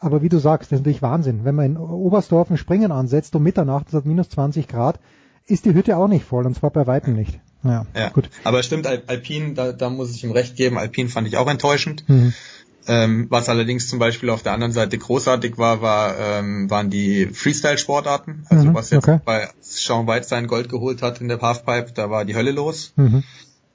[0.00, 1.44] Aber wie du sagst, das ist natürlich Wahnsinn.
[1.44, 5.00] Wenn man in Oberstdorf ein Springen ansetzt um Mitternacht, es hat minus 20 Grad,
[5.46, 7.40] ist die Hütte auch nicht voll und zwar bei Weitem nicht.
[7.64, 8.10] Ja, ja.
[8.10, 8.30] gut.
[8.44, 12.08] Aber stimmt, Alpin, da, da muss ich ihm recht geben, Alpin fand ich auch enttäuschend.
[12.08, 12.32] Mhm.
[12.90, 17.26] Ähm, was allerdings zum Beispiel auf der anderen Seite großartig war, war ähm, waren die
[17.26, 18.46] Freestyle-Sportarten.
[18.48, 19.20] Also mhm, was jetzt okay.
[19.24, 22.94] bei Sean White sein Gold geholt hat in der Halfpipe, da war die Hölle los.
[22.96, 23.24] Mhm.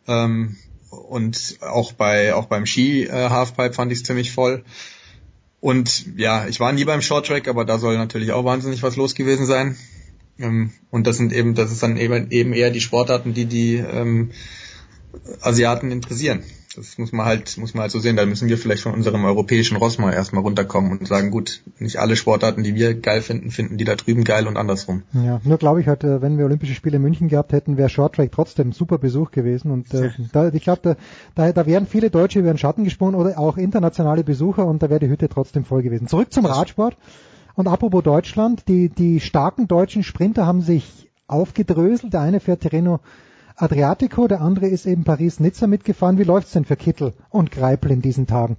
[0.07, 0.55] Ähm,
[0.89, 4.63] und auch bei auch beim Ski äh, Halfpipe fand ich es ziemlich voll.
[5.59, 9.13] Und ja, ich war nie beim Shorttrack, aber da soll natürlich auch wahnsinnig was los
[9.13, 9.77] gewesen sein.
[10.39, 13.75] Ähm, und das sind eben, das ist dann eben, eben eher die Sportarten, die die
[13.75, 14.31] ähm,
[15.41, 16.43] Asiaten interessieren.
[16.75, 18.15] Das muss man halt, muss man halt so sehen.
[18.15, 22.15] Da müssen wir vielleicht von unserem europäischen Rossmann erstmal runterkommen und sagen, gut, nicht alle
[22.15, 25.03] Sportarten, die wir geil finden, finden die da drüben geil und andersrum.
[25.13, 28.31] Ja, nur glaube ich halt, wenn wir Olympische Spiele in München gehabt hätten, wäre Shorttrack
[28.31, 29.71] trotzdem super Besuch gewesen.
[29.71, 30.95] Und äh, da, ich glaube, da,
[31.35, 34.89] da, da wären viele Deutsche über den Schatten gesprungen oder auch internationale Besucher und da
[34.89, 36.07] wäre die Hütte trotzdem voll gewesen.
[36.07, 36.97] Zurück zum Radsport.
[37.55, 42.13] Und apropos Deutschland, die, die starken deutschen Sprinter haben sich aufgedröselt.
[42.13, 42.99] Der eine fährt Tirreno
[43.55, 46.17] Adriatico, der andere ist eben Paris-Nizza mitgefahren.
[46.17, 48.57] Wie läuft's denn für Kittel und Greipel in diesen Tagen?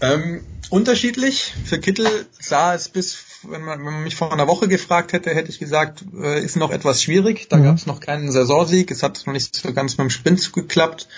[0.00, 1.54] Ähm, unterschiedlich.
[1.64, 2.08] Für Kittel
[2.38, 3.18] sah es bis,
[3.48, 6.56] wenn man, wenn man mich vor einer Woche gefragt hätte, hätte ich gesagt, äh, ist
[6.56, 7.48] noch etwas schwierig.
[7.48, 7.64] Da Mhm.
[7.64, 8.90] gab es noch keinen Saisonsieg.
[8.90, 11.08] Es hat noch nicht so ganz mit dem Sprint geklappt.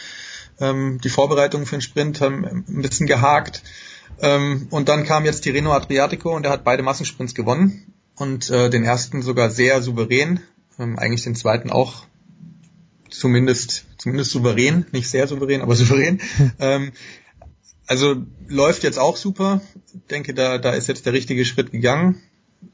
[0.61, 3.63] Ähm, die Vorbereitungen für den Sprint haben ein bisschen gehakt.
[4.21, 7.93] Ähm, und dann kam jetzt Tirreno Adriatico und er hat beide Massensprints gewonnen.
[8.17, 10.41] Und äh, den ersten sogar sehr souverän.
[10.79, 12.05] Ähm, eigentlich den zweiten auch
[13.13, 16.21] zumindest, zumindest souverän, nicht sehr souverän, aber souverän.
[16.59, 16.93] Ähm,
[17.87, 18.17] also
[18.49, 19.61] läuft jetzt auch super.
[19.93, 22.23] Ich denke, da, da ist jetzt der richtige Schritt gegangen.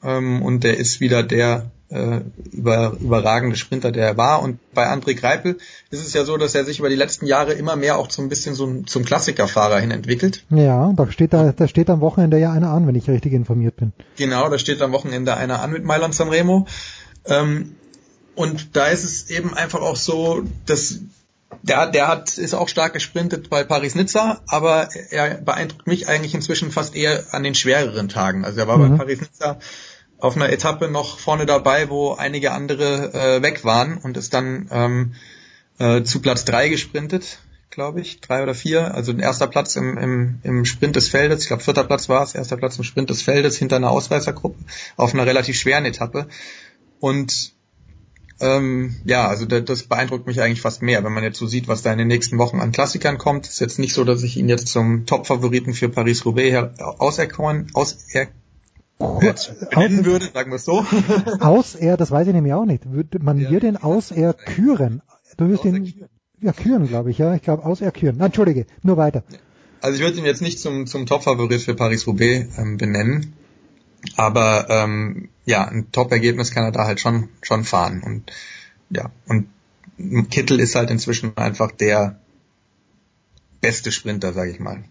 [0.02, 2.20] Ähm, und der ist wieder der äh,
[2.52, 4.43] über, überragende Sprinter, der er war.
[4.43, 5.56] Und bei André Greipel
[5.90, 8.23] ist es ja so, dass er sich über die letzten Jahre immer mehr auch so
[8.23, 10.44] ein bisschen so zum Klassikerfahrer hin entwickelt.
[10.51, 13.77] Ja, da steht da, da steht am Wochenende ja einer an, wenn ich richtig informiert
[13.77, 13.93] bin.
[14.16, 16.66] Genau, da steht am Wochenende einer an mit Mailand Sanremo.
[17.24, 17.77] Ähm,
[18.39, 21.01] und da ist es eben einfach auch so, dass
[21.62, 26.70] der, der hat, ist auch stark gesprintet bei Paris-Nizza, aber er beeindruckt mich eigentlich inzwischen
[26.70, 28.44] fast eher an den schwereren Tagen.
[28.44, 28.90] Also er war Mhm.
[28.90, 29.59] bei Paris-Nizza
[30.19, 34.69] auf einer Etappe noch vorne dabei, wo einige andere äh, weg waren und ist dann
[34.70, 35.15] ähm,
[35.78, 37.40] äh, zu Platz drei gesprintet,
[37.70, 38.94] glaube ich, drei oder vier.
[38.94, 42.23] Also ein erster Platz im, im, im Sprint des Feldes, ich glaube vierter Platz war
[42.23, 44.59] es, erster Platz im Sprint des Feldes hinter einer Ausreißergruppe
[44.97, 46.28] auf einer relativ schweren Etappe.
[47.01, 47.57] Und
[48.40, 51.69] ähm, ja, also das, das beeindruckt mich eigentlich fast mehr, wenn man jetzt so sieht,
[51.69, 53.48] was da in den nächsten Wochen an Klassikern kommt.
[53.48, 57.97] Ist jetzt nicht so, dass ich ihn jetzt zum Top-Favoriten für Paris-Roubaix her- auserkoren, auser
[58.98, 60.85] benennen würde, sagen wir es so.
[61.40, 62.85] Aus er, das weiß ich nämlich auch nicht.
[62.85, 65.02] Man wird ihn aus er küren.
[65.36, 65.94] Du wirst ihn,
[66.40, 67.35] ja, küren, glaube ich, ja.
[67.35, 68.16] Ich glaube, aus er küren.
[68.16, 69.23] Nein, Entschuldige, nur weiter.
[69.81, 73.35] Also ich würde ihn jetzt nicht zum, zum Top-Favorit für Paris-Roubaix ähm, benennen,
[74.16, 78.32] aber ähm, ja, ein Top-Ergebnis kann er da halt schon schon fahren und
[78.90, 79.48] ja und
[80.30, 82.20] Kittel ist halt inzwischen einfach der
[83.60, 84.84] beste Sprinter, sage ich mal.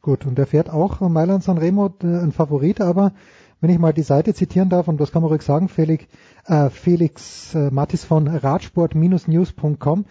[0.00, 3.12] Gut, und der fährt auch Mailand Sanremo äh, ein Favorit, aber
[3.60, 6.06] wenn ich mal die Seite zitieren darf, und das kann man ruhig sagen, Felix,
[6.46, 10.06] äh, Felix äh, Mattis von radsport-news.com,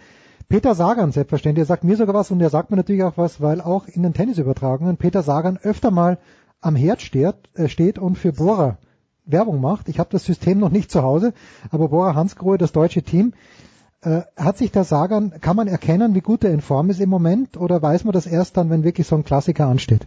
[0.48, 3.40] Peter Sagan selbstverständlich, er sagt mir sogar was und er sagt mir natürlich auch was,
[3.40, 6.18] weil auch in den Tennisübertragungen Peter Sagan öfter mal
[6.60, 8.78] am Herd steht, äh, steht und für Bora
[9.32, 9.88] Werbung macht.
[9.88, 11.32] Ich habe das System noch nicht zu Hause,
[11.70, 13.32] aber Bora Hansgrohe, das deutsche Team,
[14.02, 17.10] äh, hat sich der Sagan, kann man erkennen, wie gut er in Form ist im
[17.10, 20.06] Moment oder weiß man das erst dann, wenn wirklich so ein Klassiker ansteht?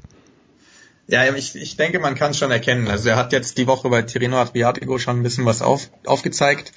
[1.07, 2.87] Ja, ich, ich denke, man kann es schon erkennen.
[2.87, 6.71] Also er hat jetzt die Woche bei Tirreno Adriatico schon ein bisschen was auf, aufgezeigt.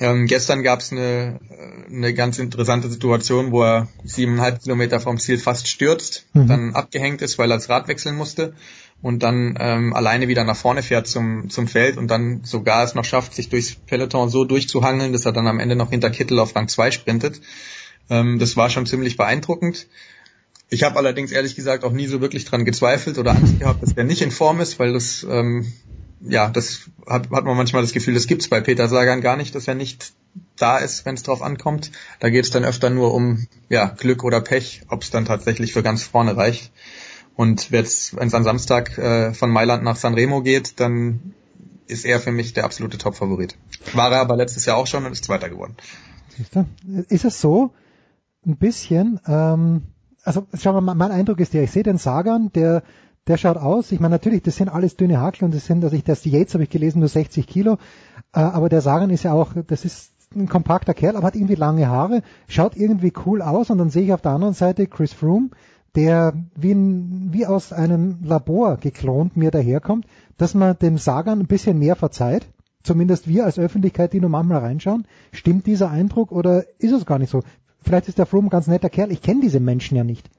[0.00, 5.18] Ähm, gestern gab es eine, äh, eine ganz interessante Situation, wo er siebeneinhalb Kilometer vom
[5.18, 6.46] Ziel fast stürzt, Mhm.
[6.46, 8.54] dann abgehängt ist, weil er das Rad wechseln musste
[9.02, 12.94] und dann ähm, alleine wieder nach vorne fährt zum, zum Feld und dann sogar es
[12.94, 16.38] noch schafft, sich durchs Peloton so durchzuhangeln, dass er dann am Ende noch hinter Kittel
[16.38, 17.40] auf Rang 2 sprintet.
[18.08, 19.88] Ähm, das war schon ziemlich beeindruckend.
[20.70, 23.94] Ich habe allerdings ehrlich gesagt auch nie so wirklich dran gezweifelt oder Angst gehabt, dass
[23.94, 25.72] der nicht in Form ist, weil das ähm,
[26.24, 29.54] ja, das hat, hat man manchmal das Gefühl, das gibt's bei Peter Sagan gar nicht,
[29.54, 30.12] dass er nicht
[30.56, 31.90] da ist, wenn es drauf ankommt.
[32.20, 35.82] Da geht's dann öfter nur um ja, Glück oder Pech, ob es dann tatsächlich für
[35.82, 36.70] ganz vorne reicht.
[37.34, 41.34] Und wenn es am Samstag äh, von Mailand nach Sanremo geht, dann
[41.86, 43.56] ist er für mich der absolute Top-Favorit.
[43.94, 45.76] War er aber letztes Jahr auch schon und ist Zweiter geworden.
[47.08, 47.72] Ist es so,
[48.46, 49.82] ein bisschen, ähm,
[50.24, 52.82] also schau mal, mein Eindruck ist der, ich sehe den Sagan, der
[53.26, 55.94] der schaut aus, ich meine natürlich, das sind alles dünne Hakel und das sind, also
[55.94, 57.74] ich, das Yates habe ich gelesen, nur 60 Kilo,
[58.34, 61.54] äh, aber der Sagan ist ja auch, das ist ein kompakter Kerl, aber hat irgendwie
[61.54, 65.12] lange Haare, schaut irgendwie cool aus und dann sehe ich auf der anderen Seite Chris
[65.12, 65.50] Froome,
[65.94, 70.06] der wie, ein, wie aus einem Labor geklont mir daherkommt,
[70.38, 72.46] dass man dem Sagan ein bisschen mehr verzeiht,
[72.82, 75.06] zumindest wir als Öffentlichkeit, die nur manchmal reinschauen.
[75.32, 77.42] Stimmt dieser Eindruck oder ist es gar nicht so?
[77.82, 80.30] Vielleicht ist der Froome ein ganz netter Kerl, ich kenne diese Menschen ja nicht.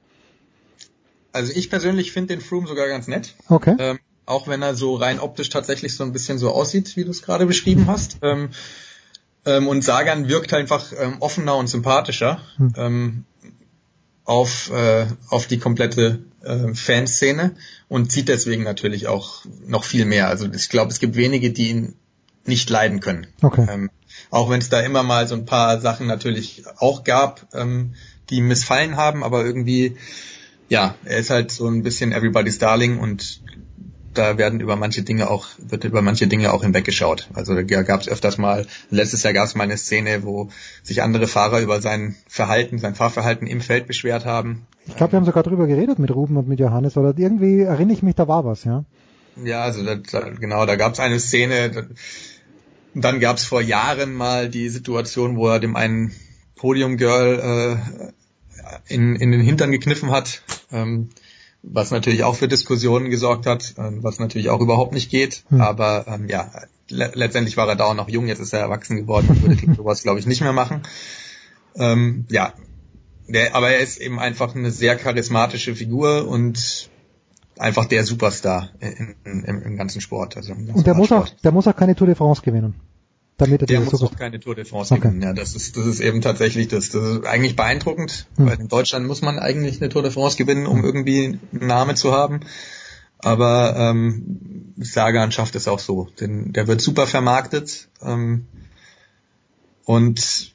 [1.32, 3.34] Also ich persönlich finde den Froome sogar ganz nett.
[3.48, 3.76] Okay.
[3.78, 7.10] Ähm, auch wenn er so rein optisch tatsächlich so ein bisschen so aussieht, wie du
[7.10, 8.18] es gerade beschrieben hast.
[8.22, 8.50] Ähm,
[9.44, 13.24] ähm, und Sagan wirkt einfach ähm, offener und sympathischer Hm.
[14.24, 17.56] Auf, äh, auf die komplette äh, Fanszene
[17.88, 20.28] und zieht deswegen natürlich auch noch viel mehr.
[20.28, 21.94] Also ich glaube, es gibt wenige, die ihn
[22.46, 23.26] nicht leiden können.
[23.42, 23.66] Okay.
[23.70, 23.90] Ähm,
[24.30, 27.94] auch wenn es da immer mal so ein paar Sachen natürlich auch gab, ähm,
[28.30, 29.96] die missfallen haben, aber irgendwie,
[30.68, 33.40] ja, er ist halt so ein bisschen everybody's darling und
[34.14, 37.28] da werden über manche Dinge auch, wird über manche Dinge auch hinweggeschaut.
[37.34, 40.48] Also da gab es öfters mal, letztes Jahr gab es mal eine Szene, wo
[40.82, 44.66] sich andere Fahrer über sein Verhalten, sein Fahrverhalten im Feld beschwert haben.
[44.86, 47.94] Ich glaube, wir haben sogar drüber geredet mit Ruben und mit Johannes, oder irgendwie erinnere
[47.94, 48.84] ich mich, da war was, ja.
[49.42, 51.82] Ja, also da, genau, da gab es eine Szene, da,
[52.94, 56.12] dann gab es vor Jahren mal die Situation, wo er dem einen
[56.54, 60.42] Podium Girl äh, in, in den Hintern gekniffen hat.
[60.72, 61.10] Ähm,
[61.66, 65.44] was natürlich auch für Diskussionen gesorgt hat, äh, was natürlich auch überhaupt nicht geht.
[65.48, 65.60] Hm.
[65.60, 66.50] Aber ähm, ja,
[66.88, 69.74] le letztendlich war er da auch noch jung, jetzt ist er erwachsen geworden und würde
[69.76, 70.82] sowas, glaube ich, nicht mehr machen.
[71.76, 72.52] Ähm, ja,
[73.26, 76.90] der, aber er ist eben einfach eine sehr charismatische Figur und
[77.58, 80.36] einfach der Superstar in, in, im, im ganzen Sport.
[80.36, 82.74] Also ganzen Und der muss auch, der muss auch keine Tour de France gewinnen.
[83.36, 85.02] Damit er Der muss auch keine Tour de France Okay.
[85.08, 85.22] gewinnen.
[85.22, 86.90] Ja, das ist, das ist eben tatsächlich das.
[86.90, 88.46] Das ist eigentlich beeindruckend, Hm.
[88.46, 91.96] weil in Deutschland muss man eigentlich eine Tour de France gewinnen, um irgendwie einen Namen
[91.96, 92.40] zu haben.
[93.18, 96.08] Aber ähm, Sagan schafft es auch so.
[96.20, 98.46] Denn der wird super vermarktet ähm,
[99.84, 100.53] und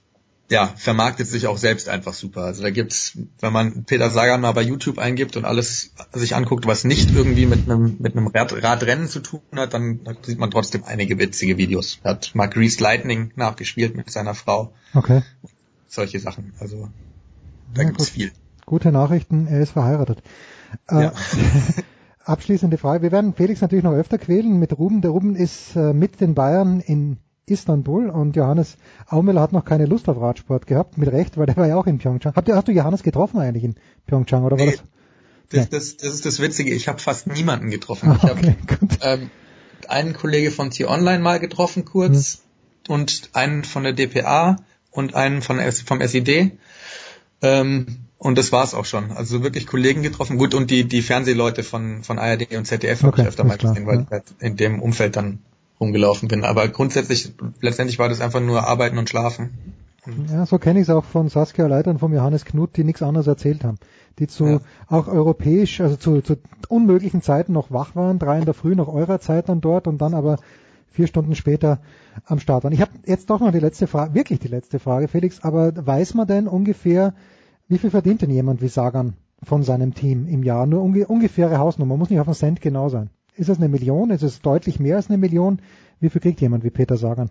[0.51, 2.41] ja, vermarktet sich auch selbst einfach super.
[2.41, 6.65] Also da gibt's, wenn man Peter Sagan mal bei YouTube eingibt und alles sich anguckt,
[6.65, 10.49] was nicht irgendwie mit einem mit einem Rad, Radrennen zu tun hat, dann sieht man
[10.49, 11.99] trotzdem einige witzige Videos.
[12.03, 14.73] Er hat mal Greased Lightning nachgespielt mit seiner Frau.
[14.95, 15.21] Okay.
[15.87, 16.53] Solche Sachen.
[16.59, 16.89] Also
[17.73, 18.13] da Ja, gibt's gut.
[18.13, 18.31] viel.
[18.65, 20.21] Gute Nachrichten, er ist verheiratet.
[20.87, 21.13] Äh, Ja.
[22.23, 23.01] abschließende Frage.
[23.03, 25.01] Wir werden Felix natürlich noch öfter quälen mit Ruben.
[25.01, 27.17] Der Ruben ist äh, mit den Bayern in
[27.49, 28.77] Istanbul und Johannes
[29.07, 31.87] Aumüller hat noch keine Lust auf Radsport gehabt, mit Recht, weil der war ja auch
[31.87, 32.33] in Pyeongchang.
[32.35, 33.75] Habt ihr, hast du Johannes getroffen eigentlich in
[34.07, 34.83] Pyeongchang oder war Nee, das?
[35.51, 36.71] Das, das, das ist das Witzige.
[36.73, 38.11] Ich habe fast niemanden getroffen.
[38.15, 38.99] Ich Ah, habe okay, gut.
[39.01, 39.31] ähm,
[39.87, 42.43] einen Kollege von T-Online mal getroffen kurz
[42.87, 42.93] Hm.
[42.95, 44.57] und einen von der DPA
[44.91, 46.51] und einen von vom SID.
[47.41, 47.85] Ähm,
[48.17, 49.11] und das war's auch schon.
[49.11, 50.37] Also wirklich Kollegen getroffen.
[50.37, 53.57] Gut, und die, die Fernsehleute von, von ARD und ZDF habe Okay, ich öfter mal
[53.57, 54.01] gesehen, weil ja.
[54.01, 55.39] ich halt in dem Umfeld dann
[55.79, 56.43] rumgelaufen bin.
[56.43, 59.51] Aber grundsätzlich, letztendlich war das einfach nur Arbeiten und Schlafen.
[60.31, 63.01] Ja, so kenne ich es auch von Saskia Leiter und von Johannes Knut, die nichts
[63.01, 63.77] anderes erzählt haben.
[64.17, 64.59] Die zu Ja.
[64.87, 66.37] auch europäisch, also zu, zu
[66.67, 69.99] unmöglichen Zeiten noch wach waren, drei in der Früh nach eurer Zeit dann dort und
[69.99, 70.37] dann aber
[70.91, 71.79] vier Stunden später
[72.25, 72.73] am Start waren.
[72.73, 76.13] Ich habe jetzt doch noch die letzte Frage, wirklich die letzte Frage, Felix, aber weiß
[76.15, 77.13] man denn ungefähr,
[77.67, 80.65] wie viel verdient denn jemand wie Sagan von seinem Team im Jahr?
[80.65, 83.09] Nur unge ungefähre Hausnummer, muss nicht auf einen Cent genau sein.
[83.39, 84.11] Ist es eine Million?
[84.11, 85.61] Ist es deutlich mehr als eine Million?
[86.01, 87.29] Wie viel kriegt jemand wie Peter Sagan?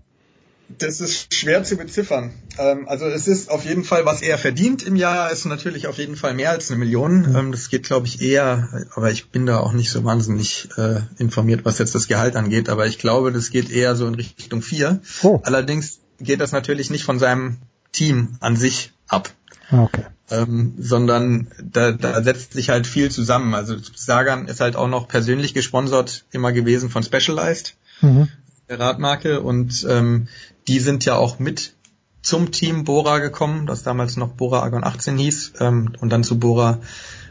[0.79, 2.33] Das ist schwer zu beziffern.
[2.59, 5.99] Ähm, also es ist auf jeden Fall, was er verdient im Jahr, ist natürlich auf
[5.99, 7.35] jeden Fall mehr als eine Million.
[7.37, 11.01] Ähm, das geht, glaube ich, eher, aber ich bin da auch nicht so wahnsinnig äh,
[11.19, 14.63] informiert, was jetzt das Gehalt angeht, aber ich glaube, das geht eher so in Richtung
[14.63, 15.01] vier.
[15.23, 15.41] Oh.
[15.43, 17.59] Allerdings geht das natürlich nicht von seinem
[17.93, 19.31] Team an sich ab.
[19.71, 20.05] Ah, Okay.
[20.31, 23.55] Ähm, sondern da, da setzt sich halt viel zusammen.
[23.55, 28.29] Also Sagan ist halt auch noch persönlich gesponsert immer gewesen von Specialized Mhm.
[28.69, 30.29] der Radmarke und ähm,
[30.69, 31.75] die sind ja auch mit
[32.23, 36.39] zum Team Bora gekommen, das damals noch Bora Argon 18 hieß ähm, und dann zu
[36.39, 36.81] Bora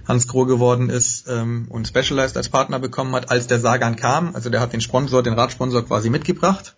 [0.07, 4.36] Hans Groh geworden ist ähm, und Specialized als Partner bekommen hat, als der Sagan kam.
[4.36, 6.76] Also der hat den Sponsor, den Radsponsor quasi mitgebracht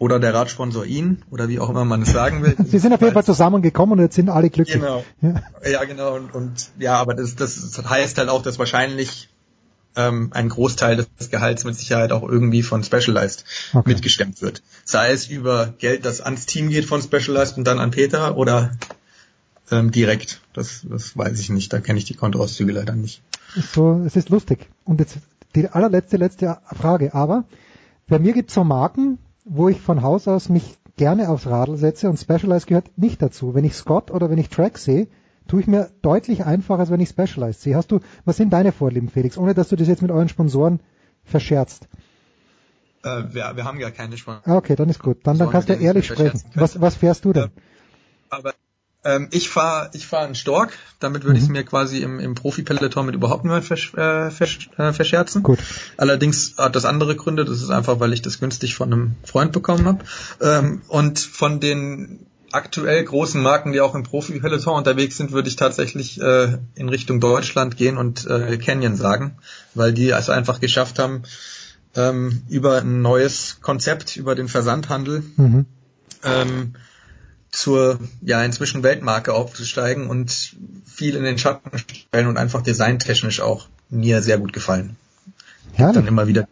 [0.00, 2.56] oder der Radsponsor ihn oder wie auch immer man es sagen will.
[2.66, 4.80] Sie sind auf jeden Fall zusammengekommen und jetzt sind alle glücklich.
[4.80, 5.04] Genau.
[5.20, 5.42] Ja.
[5.70, 6.16] Ja, genau.
[6.16, 9.28] Und, und ja, aber das, das, heißt halt auch, dass wahrscheinlich
[9.96, 13.44] ähm, ein Großteil des Gehalts mit Sicherheit auch irgendwie von Specialized
[13.74, 13.90] Okay.
[13.90, 14.62] mitgestemmt wird.
[14.84, 18.72] Sei es über Geld, das ans Team geht von Specialized und dann an Peter oder
[19.70, 20.40] ähm, direkt.
[20.54, 21.74] Das, das weiß ich nicht.
[21.74, 23.20] Da kenne ich die Kontoauszüge leider nicht.
[23.74, 24.70] So, es ist lustig.
[24.84, 25.18] Und jetzt
[25.54, 27.12] die allerletzte, letzte Frage.
[27.12, 27.44] Aber
[28.08, 29.18] bei mir gibt es so Marken,
[29.52, 33.52] wo ich von Haus aus mich gerne aufs Radl setze und Specialized gehört nicht dazu.
[33.52, 35.08] Wenn ich Scott oder wenn ich Track sehe,
[35.48, 37.74] tue ich mir deutlich einfacher, als wenn ich Specialized sehe.
[37.74, 39.36] Hast du, was sind deine Vorlieben, Felix?
[39.36, 40.78] Ohne dass du das jetzt mit euren Sponsoren
[41.24, 41.88] verscherzt.
[43.02, 44.40] Äh, wir, wir haben ja keine Spann.
[44.44, 45.18] Ah, okay, dann ist gut.
[45.24, 46.42] Dann, dann kannst du ehrlich sprechen.
[46.54, 47.50] Was, was fährst du denn?
[48.28, 48.54] Aber
[49.04, 52.34] ähm, ich fahre ich fahr einen Stork, damit würde ich es mir quasi im, im
[52.34, 55.42] Profi-Peloton mit überhaupt niemand versch äh, versch äh, verscherzen.
[55.42, 55.58] Gut.
[55.96, 59.52] Allerdings hat das andere Gründe, das ist einfach, weil ich das günstig von einem Freund
[59.52, 60.04] bekommen habe.
[60.40, 65.56] Ähm, und von den aktuell großen Marken, die auch im Profi-Peloton unterwegs sind, würde ich
[65.56, 69.38] tatsächlich äh, in Richtung Deutschland gehen und äh, Canyon sagen,
[69.74, 71.22] weil die also einfach geschafft haben,
[71.94, 75.66] ähm, über ein neues Konzept, über den Versandhandel, Mhm.
[76.24, 76.74] ähm,
[77.50, 80.54] zur ja inzwischen Weltmarke aufzusteigen und
[80.86, 84.96] viel in den Schatten stellen und einfach designtechnisch auch mir sehr gut gefallen.
[85.72, 85.96] Herrlich.
[85.96, 86.46] Dann immer wieder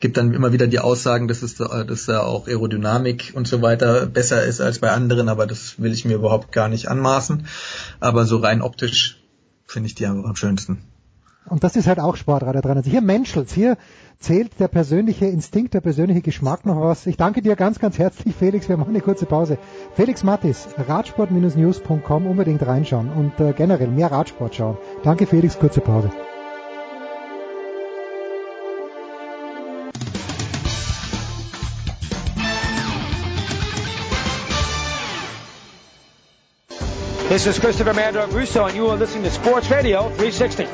[0.00, 3.62] gibt dann immer wieder die Aussagen, dass es da- dass da auch Aerodynamik und so
[3.62, 7.46] weiter besser ist als bei anderen, aber das will ich mir überhaupt gar nicht anmaßen.
[8.00, 9.22] Aber so rein optisch
[9.66, 10.82] finde ich die am am schönsten.
[11.48, 12.90] Und das ist halt auch Sportradar 360.
[12.90, 13.76] Hier menschelt, hier
[14.18, 17.06] zählt der persönliche Instinkt, der persönliche Geschmack noch was.
[17.06, 18.68] Ich danke dir ganz, ganz herzlich, Felix.
[18.68, 19.58] Wir machen eine kurze Pause.
[19.94, 24.78] Felix Mattis, radsport-news.com, unbedingt reinschauen und äh, generell mehr Radsport schauen.
[25.02, 26.10] Danke, Felix, kurze Pause.
[37.34, 40.68] This is Christopher Mandor Russo, and you are listening to Sports Radio 360.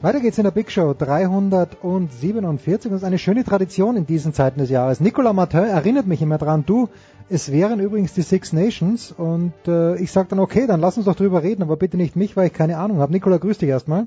[0.00, 2.92] Weiter geht's in der Big Show 347.
[2.92, 5.00] Das ist eine schöne Tradition in diesen Zeiten des Jahres.
[5.00, 6.88] Nicolas Martin erinnert mich immer dran, du,
[7.28, 11.06] es wären übrigens die Six Nations und äh, ich sage dann, okay, dann lass uns
[11.06, 13.10] doch drüber reden, aber bitte nicht mich, weil ich keine Ahnung habe.
[13.10, 14.06] Nicolas, grüß dich erstmal.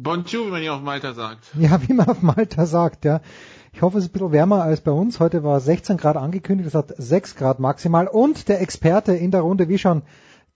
[0.00, 1.44] Bonjour, wie man hier auf Malta sagt.
[1.58, 3.20] Ja, wie man auf Malta sagt, ja.
[3.72, 5.18] Ich hoffe, es ist ein bisschen wärmer als bei uns.
[5.18, 8.06] Heute war 16 Grad angekündigt, es hat 6 Grad maximal.
[8.06, 10.02] Und der Experte in der Runde, wie schon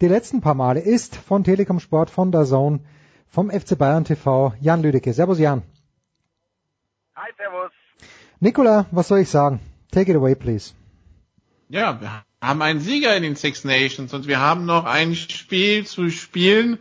[0.01, 2.81] die letzten paar Male, ist von Telekom Sport, von der Zone,
[3.27, 5.13] vom FC Bayern TV, Jan Lüdecke.
[5.13, 5.63] Servus Jan.
[7.17, 7.73] Hi, servus.
[8.39, 9.59] Nicola, was soll ich sagen?
[9.91, 10.73] Take it away, please.
[11.69, 12.13] Ja, wir
[12.43, 16.79] haben einen Sieger in den Six Nations und wir haben noch ein Spiel zu spielen.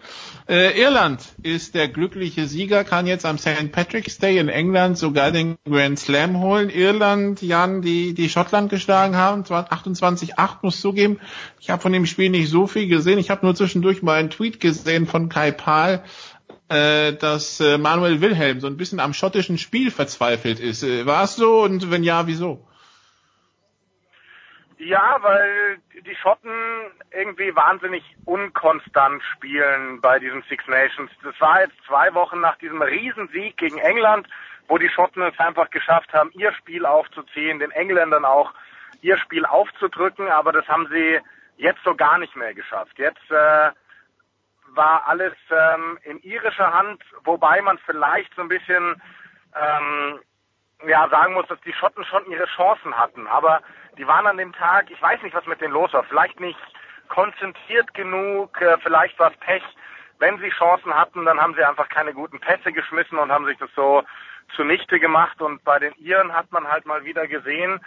[0.49, 3.71] Äh, Irland ist der glückliche Sieger, kann jetzt am St.
[3.71, 6.71] Patrick's Day in England sogar den Grand Slam holen.
[6.71, 11.19] Irland, Jan, die, die Schottland geschlagen haben, 28-8 muss zugeben.
[11.59, 13.19] Ich habe von dem Spiel nicht so viel gesehen.
[13.19, 16.03] Ich habe nur zwischendurch mal einen Tweet gesehen von Kai Pahl,
[16.69, 20.81] äh, dass äh, Manuel Wilhelm so ein bisschen am schottischen Spiel verzweifelt ist.
[20.81, 22.65] Äh, War es so und wenn ja, wieso?
[24.83, 26.51] Ja, weil die Schotten
[27.11, 31.11] irgendwie wahnsinnig unkonstant spielen bei diesen Six Nations.
[31.21, 34.27] Das war jetzt zwei Wochen nach diesem Riesensieg gegen England,
[34.67, 38.55] wo die Schotten es einfach geschafft haben, ihr Spiel aufzuziehen, den Engländern auch
[39.01, 41.19] ihr Spiel aufzudrücken, aber das haben sie
[41.57, 42.97] jetzt so gar nicht mehr geschafft.
[42.97, 43.69] Jetzt äh,
[44.69, 48.99] war alles ähm, in irischer Hand, wobei man vielleicht so ein bisschen
[49.55, 50.19] ähm,
[50.87, 53.61] ja sagen muss, dass die Schotten schon ihre Chancen hatten, aber
[53.97, 56.59] die waren an dem Tag, ich weiß nicht, was mit denen los war, vielleicht nicht
[57.07, 59.63] konzentriert genug, äh, vielleicht war es Pech.
[60.19, 63.57] Wenn sie Chancen hatten, dann haben sie einfach keine guten Pässe geschmissen und haben sich
[63.57, 64.03] das so
[64.55, 65.41] zunichte gemacht.
[65.41, 67.79] Und bei den Iren hat man halt mal wieder gesehen,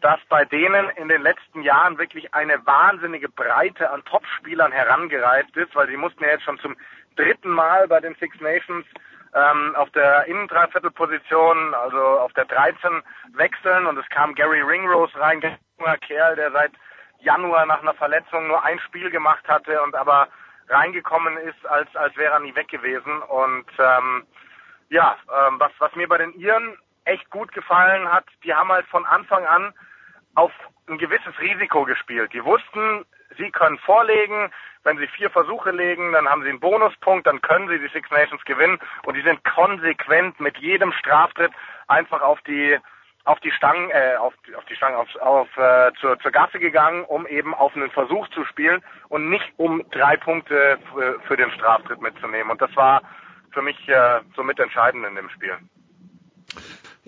[0.00, 5.74] dass bei denen in den letzten Jahren wirklich eine wahnsinnige Breite an Topspielern herangereift ist,
[5.74, 6.76] weil sie mussten ja jetzt schon zum
[7.16, 8.86] dritten Mal bei den Six Nations
[9.34, 13.02] ähm, auf der Innendreiviertelposition, also auf der 13
[13.34, 16.72] wechseln und es kam Gary Ringrose rein, ein junger Kerl, der seit
[17.20, 20.28] Januar nach einer Verletzung nur ein Spiel gemacht hatte und aber
[20.68, 23.20] reingekommen ist, als als wäre er nie weg gewesen.
[23.22, 24.26] Und ähm,
[24.88, 28.86] ja, ähm, was was mir bei den Iren echt gut gefallen hat, die haben halt
[28.86, 29.74] von Anfang an
[30.34, 30.52] auf
[30.88, 32.32] ein gewisses Risiko gespielt.
[32.32, 33.04] Die wussten,
[33.36, 34.50] sie können vorlegen,
[34.84, 38.10] wenn sie vier Versuche legen, dann haben sie einen Bonuspunkt, dann können sie die Six
[38.10, 41.52] Nations gewinnen und die sind konsequent mit jedem Straftritt
[41.88, 42.78] einfach auf die
[43.24, 47.04] auf die Stangen, äh, auf, auf die Stangen, auf, auf äh, zur, zur Gasse gegangen,
[47.04, 50.78] um eben auf einen Versuch zu spielen und nicht um drei Punkte
[51.26, 52.50] für, den Straftritt mitzunehmen.
[52.50, 53.02] Und das war
[53.52, 55.58] für mich äh, somit entscheidend in dem Spiel.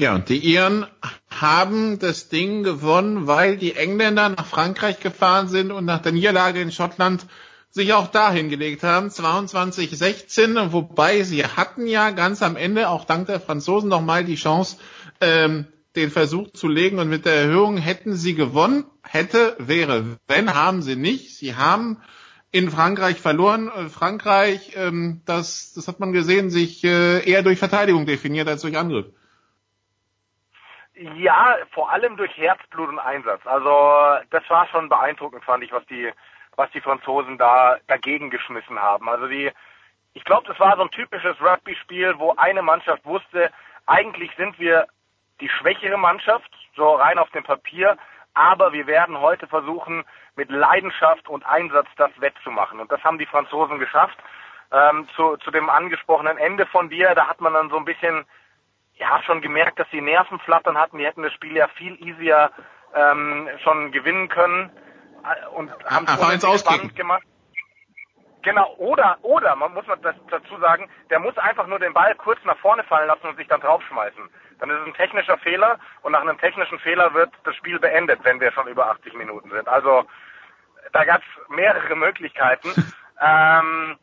[0.03, 0.85] Ja, und die Iren
[1.31, 6.61] haben das Ding gewonnen, weil die Engländer nach Frankreich gefahren sind und nach der Niederlage
[6.61, 7.25] in Schottland
[7.71, 13.29] sich auch da hingelegt haben, 22-16, wobei sie hatten ja ganz am Ende auch dank
[13.29, 14.79] der Franzosen nochmal die Chance,
[15.21, 20.53] ähm, den Versuch zu legen und mit der Erhöhung hätten sie gewonnen, hätte, wäre, wenn,
[20.53, 21.37] haben sie nicht.
[21.37, 21.99] Sie haben
[22.51, 23.71] in Frankreich verloren.
[23.89, 28.77] Frankreich, ähm, das, das hat man gesehen, sich äh, eher durch Verteidigung definiert als durch
[28.77, 29.07] Angriff.
[31.17, 33.47] Ja, vor allem durch Herzblut und Einsatz.
[33.47, 36.13] Also das war schon beeindruckend, fand ich, was die
[36.57, 39.09] was die Franzosen da dagegen geschmissen haben.
[39.09, 39.51] Also die,
[40.15, 43.51] ich glaube, das war so ein typisches Rugby-Spiel, wo eine Mannschaft wusste,
[43.87, 44.87] eigentlich sind wir
[45.41, 47.97] die schwächere Mannschaft, so rein auf dem Papier,
[48.35, 50.05] aber wir werden heute versuchen,
[50.37, 52.81] mit Leidenschaft und Einsatz das wettzumachen.
[52.81, 54.17] Und das haben die Franzosen geschafft.
[54.71, 58.25] Ähm, zu, zu dem angesprochenen Ende von dir, da hat man dann so ein bisschen,
[59.03, 60.99] ja, schon gemerkt, dass die Nerven flattern hatten.
[60.99, 62.53] Die hätten das Spiel ja viel easier
[62.95, 64.71] ähm, schon gewinnen können
[65.57, 67.25] und haben es spannend gemacht.
[68.43, 72.41] Genau, oder, oder, man muss das dazu sagen, der muss einfach nur den Ball kurz
[72.45, 74.23] nach vorne fallen lassen und sich dann draufschmeißen.
[74.59, 78.21] Dann ist es ein technischer Fehler und nach einem technischen Fehler wird das Spiel beendet,
[78.25, 79.69] wenn wir schon über 80 Minuten sind.
[79.69, 80.05] Also
[80.93, 82.69] da gab es mehrere Möglichkeiten.
[83.21, 83.97] ähm,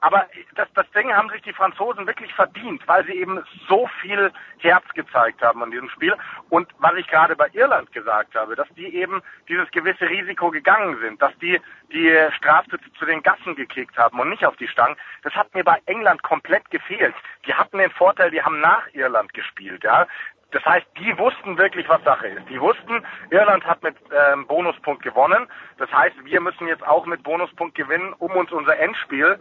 [0.00, 4.32] aber das, das Ding haben sich die Franzosen wirklich verdient, weil sie eben so viel
[4.58, 6.14] Herz gezeigt haben an diesem Spiel.
[6.50, 10.98] Und was ich gerade bei Irland gesagt habe, dass die eben dieses gewisse Risiko gegangen
[11.00, 11.60] sind, dass die
[11.92, 15.64] die Straftritte zu den Gassen gekickt haben und nicht auf die Stangen, das hat mir
[15.64, 17.14] bei England komplett gefehlt.
[17.46, 20.06] Die hatten den Vorteil, die haben nach Irland gespielt, ja.
[20.52, 22.48] Das heißt, die wussten wirklich, was Sache ist.
[22.48, 25.48] Die wussten, Irland hat mit ähm, Bonuspunkt gewonnen.
[25.76, 29.38] Das heißt, wir müssen jetzt auch mit Bonuspunkt gewinnen, um uns unser Endspiel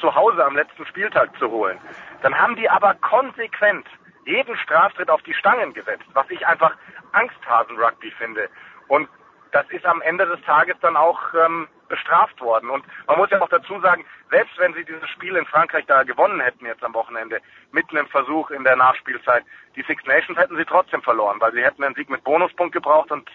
[0.00, 1.78] zu Hause am letzten Spieltag zu holen.
[2.22, 3.86] Dann haben die aber konsequent
[4.26, 6.76] jeden Straftritt auf die Stangen gesetzt, was ich einfach
[7.12, 8.48] Angsthasen-Rugby finde.
[8.88, 9.08] Und
[9.52, 12.70] das ist am Ende des Tages dann auch ähm, bestraft worden.
[12.70, 16.04] Und man muss ja auch dazu sagen, selbst wenn sie dieses Spiel in Frankreich da
[16.04, 17.40] gewonnen hätten jetzt am Wochenende,
[17.72, 19.44] mitten im Versuch in der Nachspielzeit,
[19.76, 23.10] die Six Nations hätten sie trotzdem verloren, weil sie hätten einen Sieg mit Bonuspunkt gebraucht
[23.10, 23.28] und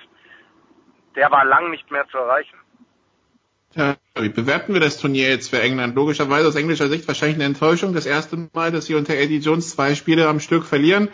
[1.15, 2.57] der war lang nicht mehr zu erreichen.
[3.75, 5.95] Wie bewerten wir das Turnier jetzt für England?
[5.95, 7.93] Logischerweise aus englischer Sicht wahrscheinlich eine Enttäuschung.
[7.93, 11.09] Das erste Mal, dass sie unter Eddie Jones zwei Spiele am Stück verlieren.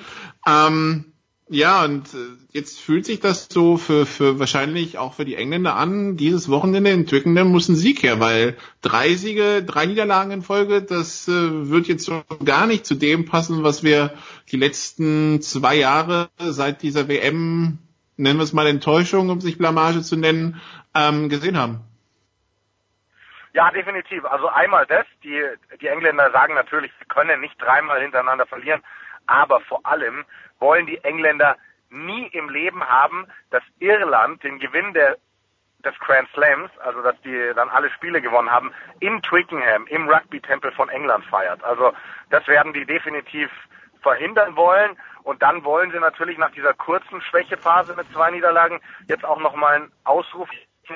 [0.47, 1.05] Ähm,
[1.53, 2.17] ja, und äh,
[2.53, 6.91] jetzt fühlt sich das so für, für wahrscheinlich auch für die Engländer an, dieses Wochenende
[6.91, 11.69] in Twickenham muss ein Sieg her, weil drei Siege, drei Niederlagen in Folge, das äh,
[11.69, 14.13] wird jetzt so gar nicht zu dem passen, was wir
[14.49, 17.79] die letzten zwei Jahre seit dieser WM,
[18.15, 20.61] nennen wir es mal Enttäuschung, um sich Blamage zu nennen,
[20.95, 21.81] ähm, gesehen haben.
[23.53, 24.23] Ja, definitiv.
[24.25, 25.43] Also einmal das, die,
[25.81, 28.81] die Engländer sagen natürlich, sie können nicht dreimal hintereinander verlieren,
[29.27, 30.25] aber vor allem
[30.59, 31.57] wollen die Engländer
[31.89, 35.17] nie im Leben haben, dass Irland den Gewinn der,
[35.83, 40.71] des Grand Slams, also dass die dann alle Spiele gewonnen haben, in Twickenham, im Rugby-Tempel
[40.71, 41.61] von England feiert.
[41.63, 41.93] Also
[42.29, 43.51] das werden die definitiv
[44.01, 44.97] verhindern wollen.
[45.23, 49.75] Und dann wollen sie natürlich nach dieser kurzen Schwächephase mit zwei Niederlagen jetzt auch nochmal
[49.75, 50.49] einen Ausruf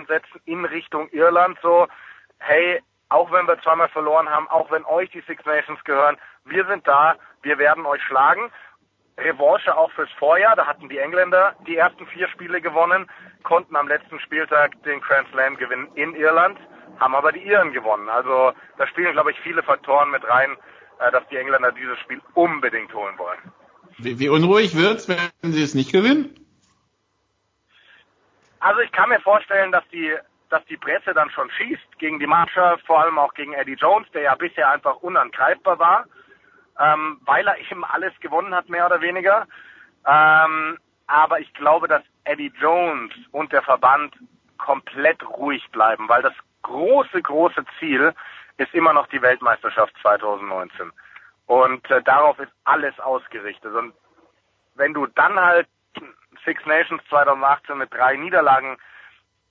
[0.07, 1.87] setzen in Richtung Irland, so,
[2.45, 6.65] hey, auch wenn wir zweimal verloren haben, auch wenn euch die Six Nations gehören, wir
[6.65, 8.51] sind da, wir werden euch schlagen.
[9.17, 10.55] Revanche auch fürs Vorjahr.
[10.55, 13.09] Da hatten die Engländer die ersten vier Spiele gewonnen,
[13.43, 16.59] konnten am letzten Spieltag den Grand Slam gewinnen in Irland,
[16.99, 18.09] haben aber die Iren gewonnen.
[18.09, 20.57] Also da spielen, glaube ich, viele Faktoren mit rein,
[20.99, 23.39] äh, dass die Engländer dieses Spiel unbedingt holen wollen.
[23.97, 26.35] Wie, wie unruhig wird's, wenn sie es nicht gewinnen?
[28.59, 30.13] Also ich kann mir vorstellen, dass die
[30.55, 34.09] dass die Presse dann schon schießt gegen die Mannschaft, vor allem auch gegen Eddie Jones,
[34.11, 36.05] der ja bisher einfach unangreifbar war
[36.79, 39.47] ähm, weil er eben alles gewonnen hat, mehr oder weniger.
[40.05, 40.77] Ähm,
[41.07, 44.15] aber ich glaube, dass Eddie Jones und der Verband
[44.57, 46.33] komplett ruhig bleiben, weil das
[46.63, 48.13] große, große Ziel
[48.57, 50.91] ist immer noch die Weltmeisterschaft 2019.
[51.45, 53.73] Und äh, darauf ist alles ausgerichtet.
[53.73, 53.93] Und
[54.75, 55.67] wenn du dann halt
[56.43, 58.77] Six Nations 2018 mit drei Niederlagen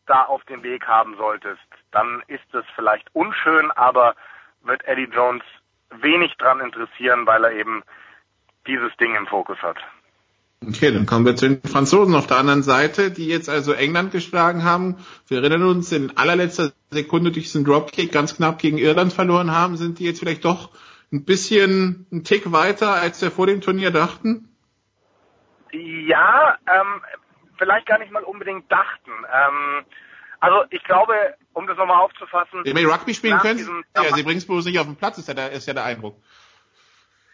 [0.07, 4.15] da auf den Weg haben solltest, dann ist es vielleicht unschön, aber
[4.63, 5.45] wird Eddie Jones
[5.91, 7.83] wenig dran interessieren, weil er eben
[8.67, 9.79] dieses Ding im Fokus hat.
[10.67, 14.13] Okay, dann kommen wir zu den Franzosen auf der anderen Seite, die jetzt also England
[14.13, 14.97] geschlagen haben.
[15.29, 19.77] Wir erinnern uns, in allerletzter Sekunde durch diesen Dropkick ganz knapp gegen Irland verloren haben.
[19.77, 20.71] Sind die jetzt vielleicht doch
[21.13, 24.49] ein bisschen ein Tick weiter, als wir vor dem Turnier dachten?
[25.73, 27.03] Ja, ähm,
[27.59, 29.11] vielleicht gar nicht mal unbedingt dachten.
[29.11, 29.85] Ähm,
[30.41, 31.15] also ich glaube,
[31.53, 32.65] um das nochmal aufzufassen.
[32.65, 35.29] Wenn wir Rugby spielen können, ja, sie bringen es bloß nicht auf den Platz, ist
[35.29, 36.17] ja, der, ist ja der Eindruck.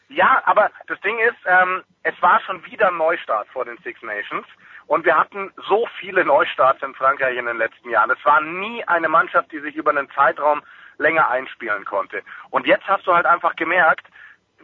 [0.09, 4.03] Ja, aber das Ding ist, ähm, es war schon wieder ein Neustart vor den Six
[4.03, 4.47] Nations.
[4.87, 8.11] Und wir hatten so viele Neustarts in Frankreich in den letzten Jahren.
[8.11, 10.63] Es war nie eine Mannschaft, die sich über einen Zeitraum
[10.99, 12.23] länger einspielen konnte.
[12.51, 14.07] Und jetzt hast du halt einfach gemerkt,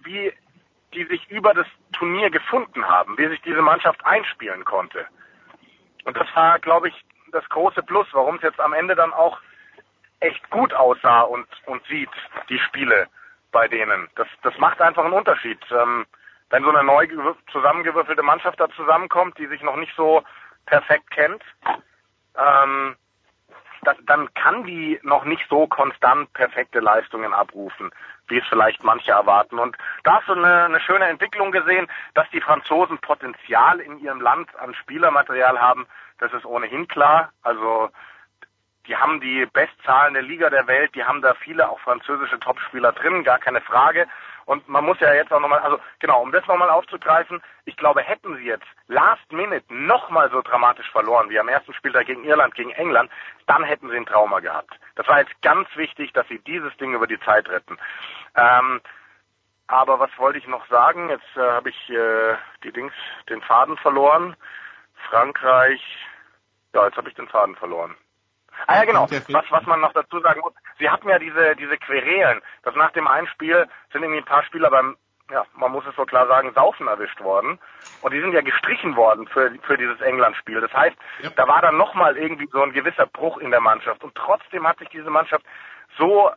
[0.02, 0.32] wie
[0.94, 5.06] die sich über das Turnier gefunden haben, wie sich diese Mannschaft einspielen konnte.
[6.06, 9.40] Und das war, glaube ich, das große Plus, warum es jetzt am Ende dann auch
[10.20, 12.08] echt gut aussah und, und sieht,
[12.48, 13.08] die Spiele
[13.50, 14.08] bei denen.
[14.14, 15.58] Das, das macht einfach einen Unterschied.
[15.70, 16.06] Ähm,
[16.50, 17.08] wenn so eine neu
[17.50, 20.22] zusammengewürfelte Mannschaft da zusammenkommt, die sich noch nicht so
[20.64, 21.42] perfekt kennt,
[22.38, 22.96] ähm,
[23.82, 27.90] dann, dann kann die noch nicht so konstant perfekte Leistungen abrufen,
[28.28, 29.58] wie es vielleicht manche erwarten.
[29.58, 34.20] Und da hast du eine, eine schöne Entwicklung gesehen, dass die Franzosen Potenzial in ihrem
[34.20, 35.86] Land an Spielermaterial haben,
[36.18, 37.32] das ist ohnehin klar.
[37.42, 37.90] Also
[38.86, 43.24] die haben die bestzahlende Liga der Welt, die haben da viele auch französische Topspieler drin,
[43.24, 44.06] gar keine Frage.
[44.46, 48.00] Und man muss ja jetzt auch nochmal, also genau, um das nochmal aufzugreifen, ich glaube,
[48.00, 52.54] hätten sie jetzt Last Minute nochmal so dramatisch verloren wie am ersten Spieltag gegen Irland,
[52.54, 53.10] gegen England,
[53.46, 54.78] dann hätten sie ein Trauma gehabt.
[54.94, 57.76] Das war jetzt ganz wichtig, dass sie dieses Ding über die Zeit retten.
[58.36, 58.80] Ähm,
[59.66, 61.10] aber was wollte ich noch sagen?
[61.10, 62.92] Jetzt äh, habe ich äh, die Dings,
[63.28, 64.36] den Faden verloren.
[65.10, 65.82] Frankreich,
[66.72, 67.96] ja, jetzt habe ich den Faden verloren.
[68.66, 69.08] Ah ja, genau.
[69.10, 72.90] Was, was man noch dazu sagen muss, sie hatten ja diese, diese Querelen, dass nach
[72.92, 74.96] dem einen Spiel sind irgendwie ein paar Spieler beim,
[75.30, 77.58] ja, man muss es so klar sagen, Saufen erwischt worden.
[78.02, 80.60] Und die sind ja gestrichen worden für, für dieses England-Spiel.
[80.60, 81.30] Das heißt, ja.
[81.30, 84.02] da war dann nochmal irgendwie so ein gewisser Bruch in der Mannschaft.
[84.02, 85.44] Und trotzdem hat sich diese Mannschaft
[85.96, 86.30] so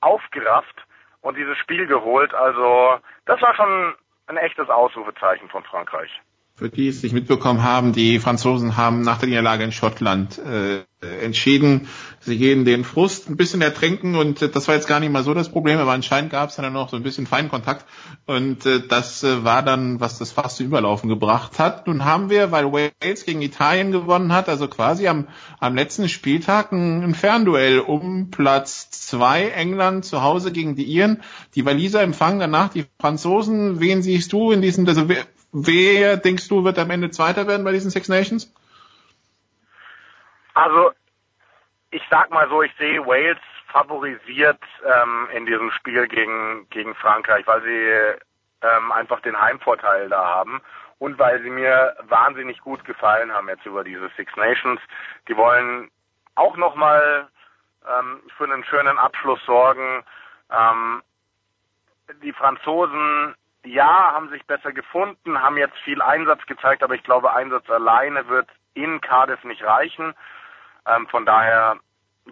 [0.00, 0.84] aufgerafft
[1.22, 2.34] und dieses Spiel geholt.
[2.34, 3.94] Also, das war schon
[4.26, 6.20] ein echtes Ausrufezeichen von Frankreich.
[6.54, 10.84] Für die es nicht mitbekommen haben, die Franzosen haben nach der Niederlage in Schottland äh,
[11.20, 11.88] entschieden,
[12.20, 15.24] sie gehen den Frust ein bisschen ertränken und äh, das war jetzt gar nicht mal
[15.24, 17.86] so das Problem, aber anscheinend gab es dann noch so ein bisschen Feinkontakt
[18.26, 21.86] und äh, das äh, war dann, was das fast zu Überlaufen gebracht hat.
[21.86, 25.26] Nun haben wir, weil Wales gegen Italien gewonnen hat, also quasi am,
[25.58, 31.22] am letzten Spieltag ein, ein Fernduell um Platz zwei England zu Hause gegen die Iren.
[31.54, 33.80] Die Waliser empfangen danach die Franzosen.
[33.80, 37.64] Wen siehst du in diesem, also wer, wer denkst du wird am Ende Zweiter werden
[37.64, 38.52] bei diesen Six Nations?
[40.54, 40.92] Also
[41.90, 43.38] ich sag mal so, ich sehe Wales
[43.68, 50.24] favorisiert ähm, in diesem Spiel gegen gegen Frankreich, weil sie ähm, einfach den Heimvorteil da
[50.24, 50.60] haben
[50.98, 54.80] und weil sie mir wahnsinnig gut gefallen haben jetzt über diese Six Nations.
[55.28, 55.90] Die wollen
[56.34, 57.28] auch nochmal
[57.86, 60.04] ähm, für einen schönen Abschluss sorgen.
[60.50, 61.02] Ähm,
[62.22, 63.34] die Franzosen,
[63.64, 68.28] ja, haben sich besser gefunden, haben jetzt viel Einsatz gezeigt, aber ich glaube, Einsatz alleine
[68.28, 70.14] wird in Cardiff nicht reichen.
[70.86, 71.78] Ähm, von daher,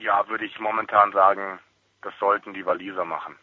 [0.01, 1.59] ja, würde ich momentan sagen,
[2.03, 3.37] das sollten die Waliser machen.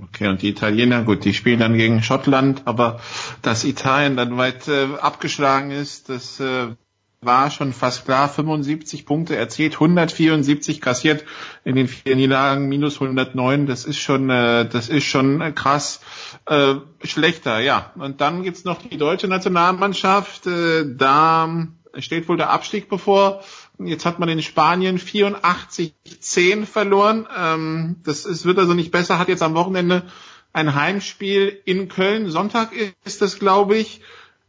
[0.00, 3.00] Okay, und die Italiener, gut, die spielen dann gegen Schottland, aber
[3.42, 6.76] dass Italien dann weit äh, abgeschlagen ist, das äh,
[7.20, 8.28] war schon fast klar.
[8.28, 11.24] 75 Punkte erzielt, 174 kassiert
[11.64, 13.66] in den vier Niederlagen, minus 109.
[13.66, 16.00] Das ist schon, äh, das ist schon krass
[16.46, 17.92] äh, schlechter, ja.
[17.96, 20.46] Und dann gibt's noch die deutsche Nationalmannschaft.
[20.46, 21.66] Äh, da
[21.98, 23.42] steht wohl der Abstieg bevor.
[23.80, 27.26] Jetzt hat man in Spanien 84-10 verloren.
[27.36, 29.18] Ähm, das ist, wird also nicht besser.
[29.18, 30.04] Hat jetzt am Wochenende
[30.52, 32.30] ein Heimspiel in Köln.
[32.30, 32.70] Sonntag
[33.04, 34.00] ist das, glaube ich.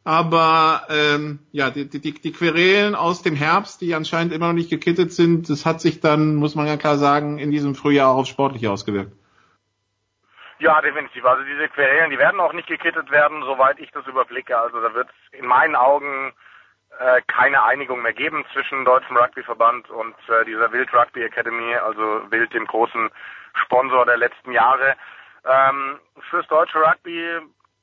[0.04, 4.70] Aber ähm, ja, die, die, die Querelen aus dem Herbst, die anscheinend immer noch nicht
[4.70, 8.20] gekittet sind, das hat sich dann, muss man ja klar sagen, in diesem Frühjahr auch
[8.20, 9.12] aufs Sportliche ausgewirkt.
[10.60, 11.24] Ja, definitiv.
[11.26, 14.58] Also diese Querelen, die werden auch nicht gekittet werden, soweit ich das überblicke.
[14.58, 16.34] Also da wird es in meinen Augen
[17.00, 22.02] äh, keine Einigung mehr geben zwischen Deutschem Rugbyverband und äh, dieser Wild Rugby Academy, also
[22.30, 23.10] Wild, dem großen
[23.54, 24.96] Sponsor der letzten Jahre.
[25.46, 26.00] Ähm,
[26.30, 27.40] fürs deutsche Rugby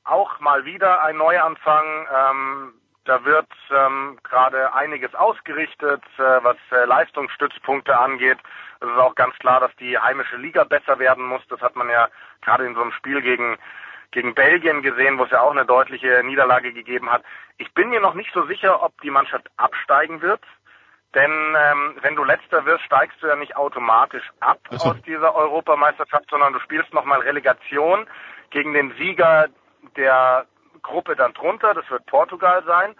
[0.07, 2.07] auch mal wieder ein Neuanfang.
[2.15, 2.73] Ähm,
[3.05, 8.37] da wird ähm, gerade einiges ausgerichtet, äh, was äh, Leistungsstützpunkte angeht.
[8.81, 11.41] Es ist auch ganz klar, dass die heimische Liga besser werden muss.
[11.49, 12.09] Das hat man ja
[12.41, 13.57] gerade in so einem Spiel gegen
[14.11, 17.23] gegen Belgien gesehen, wo es ja auch eine deutliche Niederlage gegeben hat.
[17.57, 20.41] Ich bin mir noch nicht so sicher, ob die Mannschaft absteigen wird.
[21.13, 24.91] Denn ähm, wenn du letzter wirst, steigst du ja nicht automatisch ab so.
[24.91, 28.07] aus dieser Europameisterschaft, sondern du spielst nochmal Relegation
[28.49, 29.47] gegen den Sieger
[29.95, 30.45] der
[30.81, 31.73] Gruppe dann drunter.
[31.73, 32.95] Das wird Portugal sein.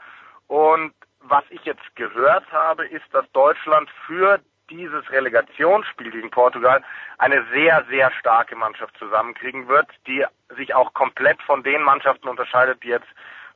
[0.48, 4.40] Und was ich jetzt gehört habe, ist, dass Deutschland für
[4.70, 6.84] dieses Relegationsspiel gegen Portugal
[7.18, 10.26] eine sehr, sehr starke Mannschaft zusammenkriegen wird, die
[10.58, 13.08] sich auch komplett von den Mannschaften unterscheidet, die jetzt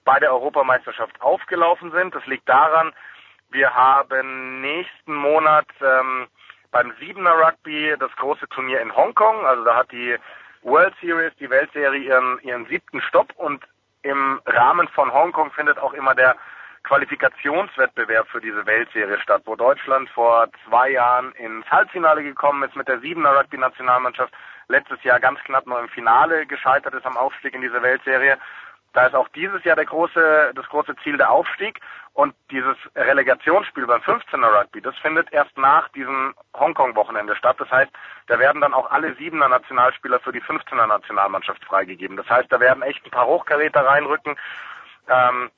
[0.05, 2.15] bei der Europameisterschaft aufgelaufen sind.
[2.15, 2.93] Das liegt daran,
[3.49, 6.27] wir haben nächsten Monat ähm,
[6.71, 9.45] beim Siebener Rugby das große Turnier in Hongkong.
[9.45, 10.15] Also da hat die
[10.63, 13.63] World Series, die Weltserie, ihren, ihren siebten Stopp und
[14.03, 16.35] im Rahmen von Hongkong findet auch immer der
[16.83, 22.87] Qualifikationswettbewerb für diese Weltserie statt, wo Deutschland vor zwei Jahren ins Halbfinale gekommen ist mit
[22.87, 24.33] der Siebener Rugby-Nationalmannschaft,
[24.67, 28.37] letztes Jahr ganz knapp nur im Finale gescheitert ist am Aufstieg in diese Weltserie.
[28.93, 31.79] Da ist auch dieses Jahr der große, das große Ziel der Aufstieg
[32.13, 37.55] und dieses Relegationsspiel beim 15er Rugby, das findet erst nach diesem Hongkong-Wochenende statt.
[37.59, 37.91] Das heißt,
[38.27, 42.17] da werden dann auch alle siebener Nationalspieler für die 15er Nationalmannschaft freigegeben.
[42.17, 44.35] Das heißt, da werden echt ein paar Hochkaräter reinrücken.
[45.07, 45.51] Ähm,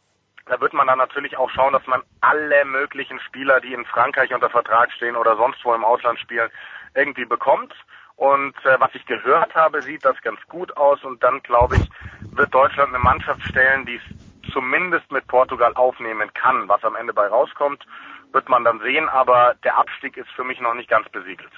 [0.45, 4.33] da wird man dann natürlich auch schauen, dass man alle möglichen Spieler, die in Frankreich
[4.33, 6.49] unter Vertrag stehen oder sonst wo im Ausland spielen,
[6.93, 7.73] irgendwie bekommt.
[8.15, 11.03] Und äh, was ich gehört habe, sieht das ganz gut aus.
[11.03, 11.89] Und dann, glaube ich,
[12.35, 16.67] wird Deutschland eine Mannschaft stellen, die es zumindest mit Portugal aufnehmen kann.
[16.67, 17.85] Was am Ende bei rauskommt,
[18.31, 19.09] wird man dann sehen.
[19.09, 21.51] Aber der Abstieg ist für mich noch nicht ganz besiegelt.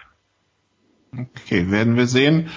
[1.17, 2.49] Okay, werden wir sehen.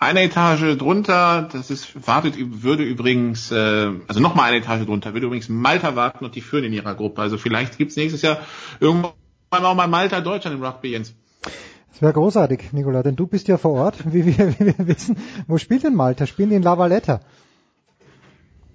[0.00, 5.26] Eine Etage drunter, das ist, wartet, würde übrigens, äh, also nochmal eine Etage drunter, würde
[5.26, 7.20] übrigens Malta warten und die führen in ihrer Gruppe.
[7.20, 8.38] Also vielleicht gibt's nächstes Jahr
[8.78, 9.12] irgendwann
[9.50, 11.16] auch mal Malta Deutschland im Rugby, Jens.
[11.98, 15.16] Das wäre großartig, Nicola, denn du bist ja vor Ort, wie wir, wie wir wissen.
[15.48, 16.26] Wo spielt denn Malta?
[16.26, 17.18] Spielen die in La Valletta?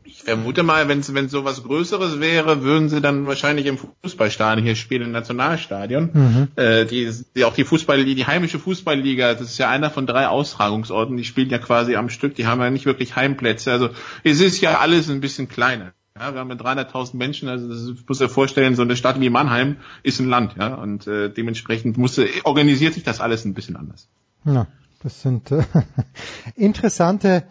[0.03, 4.75] Ich vermute mal, wenn es sowas Größeres wäre, würden sie dann wahrscheinlich im Fußballstadion hier
[4.75, 6.09] spielen, im Nationalstadion.
[6.11, 6.47] Mhm.
[6.57, 10.05] Äh, die, die auch die Fußball, die, die heimische Fußballliga, das ist ja einer von
[10.05, 13.71] drei Austragungsorten, die spielen ja quasi am Stück, die haben ja nicht wirklich Heimplätze.
[13.71, 13.91] Also
[14.25, 15.93] es ist ja alles ein bisschen kleiner.
[16.19, 19.31] Ja, wir haben ja 300.000 Menschen, also das muss ja vorstellen, so eine Stadt wie
[19.31, 23.75] Mannheim ist ein Land, ja, und äh, dementsprechend muss, organisiert sich das alles ein bisschen
[23.75, 24.07] anders.
[24.45, 24.67] Ja,
[25.01, 25.63] das sind äh,
[26.55, 27.43] interessante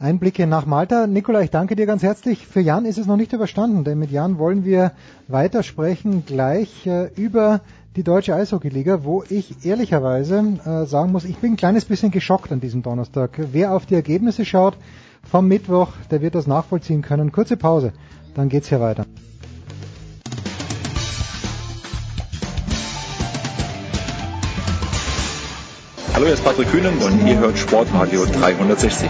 [0.00, 1.06] Einblicke nach Malta.
[1.06, 2.48] Nikola, ich danke dir ganz herzlich.
[2.48, 4.90] Für Jan ist es noch nicht überstanden, denn mit Jan wollen wir
[5.28, 7.60] weitersprechen gleich äh, über
[7.94, 12.50] die deutsche Eishockeyliga, wo ich ehrlicherweise äh, sagen muss, ich bin ein kleines bisschen geschockt
[12.50, 13.38] an diesem Donnerstag.
[13.52, 14.76] Wer auf die Ergebnisse schaut
[15.30, 17.30] vom Mittwoch, der wird das nachvollziehen können.
[17.30, 17.92] Kurze Pause,
[18.34, 19.06] dann geht's hier weiter.
[26.12, 29.08] Hallo, hier ist Patrick Kühnen und ihr hört Sportradio 360.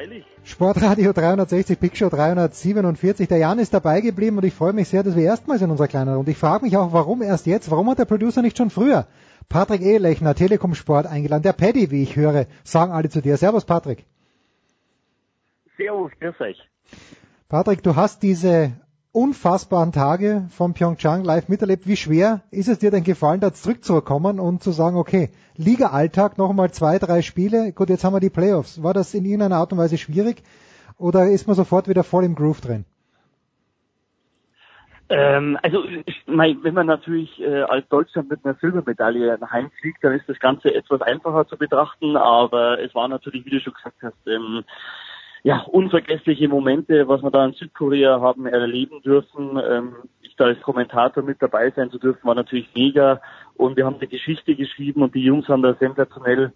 [0.00, 0.24] freilich.
[0.44, 3.28] Sportradio 360, Big Show 347.
[3.28, 5.88] Der Jan ist dabei geblieben und ich freue mich sehr, dass wir erstmals in unserer
[5.88, 6.30] kleinen Runde.
[6.30, 7.70] Ich frage mich auch, warum erst jetzt?
[7.70, 9.06] Warum hat der Producer nicht schon früher
[9.48, 11.42] Patrick Ehlechner, Telekom Sport eingeladen?
[11.42, 13.36] Der Paddy, wie ich höre, sagen alle zu dir.
[13.36, 14.06] Servus, Patrick.
[15.76, 16.58] Servus, grüß euch.
[17.48, 18.72] Patrick, du hast diese
[19.12, 21.86] unfassbaren Tage von Pyeongchang live miterlebt.
[21.86, 26.70] Wie schwer ist es dir denn gefallen, da zurückzukommen und zu sagen, okay, Liga-Alltag, nochmal
[26.70, 28.82] zwei, drei Spiele, gut, jetzt haben wir die Playoffs.
[28.82, 30.42] War das in irgendeiner Art und Weise schwierig
[30.98, 32.84] oder ist man sofort wieder voll im Groove drin?
[35.10, 35.82] Ähm, also
[36.26, 41.02] wenn man natürlich äh, als Deutschland mit einer Silbermedaille heimfliegt, dann ist das Ganze etwas
[41.02, 44.62] einfacher zu betrachten, aber es war natürlich, wie du schon gesagt hast, ähm,
[45.42, 49.60] ja, unvergessliche Momente, was wir da in Südkorea haben erleben dürfen.
[49.68, 53.20] Ähm, ich da als Kommentator mit dabei sein zu dürfen, war natürlich mega.
[53.60, 56.52] Und wir haben eine Geschichte geschrieben und die Jungs haben da sensationell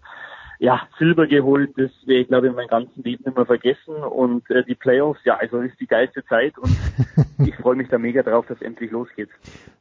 [0.59, 4.49] ja, Silber geholt, das werde ich glaube ich in meinem ganzen Leben immer vergessen und
[4.49, 6.71] äh, die Playoffs, ja, also ist die geilste Zeit und
[7.45, 9.29] ich freue mich da mega drauf, dass endlich losgeht.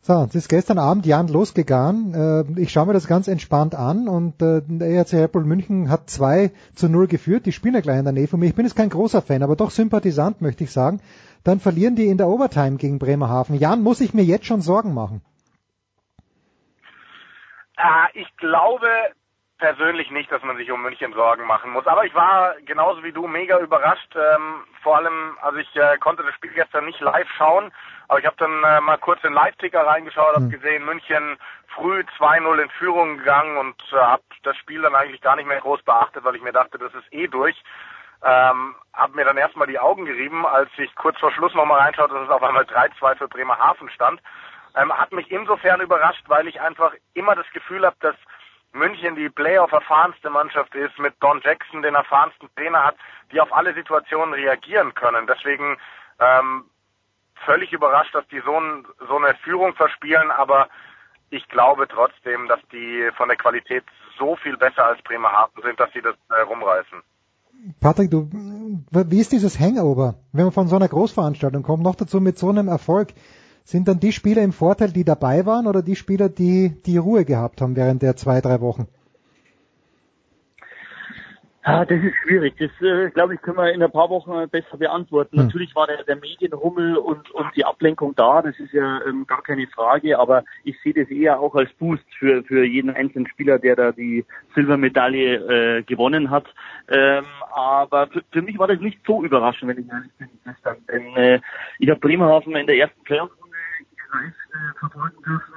[0.00, 2.14] So, es ist gestern Abend Jan losgegangen.
[2.14, 6.10] Äh, ich schaue mir das ganz entspannt an und äh, der ERC Red München hat
[6.10, 7.46] 2 zu 0 geführt.
[7.46, 8.46] Die spielen ja gleich in der Nähe von mir.
[8.46, 11.00] Ich bin jetzt kein großer Fan, aber doch Sympathisant, möchte ich sagen.
[11.44, 13.56] Dann verlieren die in der Overtime gegen Bremerhaven.
[13.56, 15.20] Jan, muss ich mir jetzt schon Sorgen machen?
[17.76, 18.88] Äh, ich glaube,
[19.58, 21.86] persönlich nicht, dass man sich um München Sorgen machen muss.
[21.86, 24.14] Aber ich war genauso wie du mega überrascht.
[24.14, 27.72] Ähm, vor allem, also ich äh, konnte das Spiel gestern nicht live schauen,
[28.08, 30.50] aber ich habe dann äh, mal kurz in Live-Ticker reingeschaut, habe mhm.
[30.50, 31.38] gesehen, München
[31.68, 35.60] früh 2-0 in Führung gegangen und äh, habe das Spiel dann eigentlich gar nicht mehr
[35.60, 37.56] groß beachtet, weil ich mir dachte, das ist eh durch.
[38.22, 42.14] Ähm, habe mir dann erstmal die Augen gerieben, als ich kurz vor Schluss nochmal reinschaute,
[42.14, 44.20] dass es auf einmal 3-2 für Bremerhaven stand.
[44.76, 48.16] Ähm, hat mich insofern überrascht, weil ich einfach immer das Gefühl habe, dass
[48.72, 52.96] München die Playoff-erfahrenste Mannschaft ist, mit Don Jackson den erfahrensten Trainer hat,
[53.30, 55.28] die auf alle Situationen reagieren können.
[55.28, 55.76] Deswegen
[56.18, 56.64] ähm,
[57.44, 60.68] völlig überrascht, dass die so, ein, so eine Führung verspielen, aber
[61.30, 63.84] ich glaube trotzdem, dass die von der Qualität
[64.18, 67.02] so viel besser als Bremerhaven sind, dass sie das äh, rumreißen.
[67.80, 68.28] Patrick, du,
[68.90, 72.50] wie ist dieses Hangover, wenn man von so einer Großveranstaltung kommt, noch dazu mit so
[72.50, 73.14] einem Erfolg?
[73.64, 77.24] Sind dann die Spieler im Vorteil, die dabei waren, oder die Spieler, die die Ruhe
[77.24, 78.86] gehabt haben während der zwei, drei Wochen?
[81.66, 82.54] Ah, das ist schwierig.
[82.58, 85.38] Das, äh, glaube ich, können wir in ein paar Wochen besser beantworten.
[85.38, 85.46] Hm.
[85.46, 89.42] Natürlich war der, der Medienrummel und, und die Ablenkung da, das ist ja ähm, gar
[89.42, 93.58] keine Frage, aber ich sehe das eher auch als Boost für, für jeden einzelnen Spieler,
[93.58, 96.44] der da die Silbermedaille äh, gewonnen hat.
[96.88, 97.24] Ähm,
[97.54, 100.76] aber für, für mich war das nicht so überraschend, wenn ich ehrlich bin, gestern.
[100.92, 101.40] Denn äh,
[101.78, 103.30] ich habe Bremerhaven in der ersten Playoff
[104.14, 105.54] live äh, verfolgen dürfen.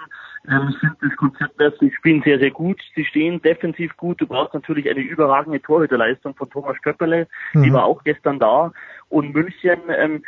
[0.49, 2.81] Ähm, ich finde das Konzept, dass sie spielen sehr, sehr gut.
[2.95, 4.21] Sie stehen defensiv gut.
[4.21, 7.27] Du brauchst natürlich eine überragende Torhüterleistung von Thomas Köpperle.
[7.53, 7.63] Mhm.
[7.63, 8.71] Die war auch gestern da.
[9.09, 10.23] Und München, ähm,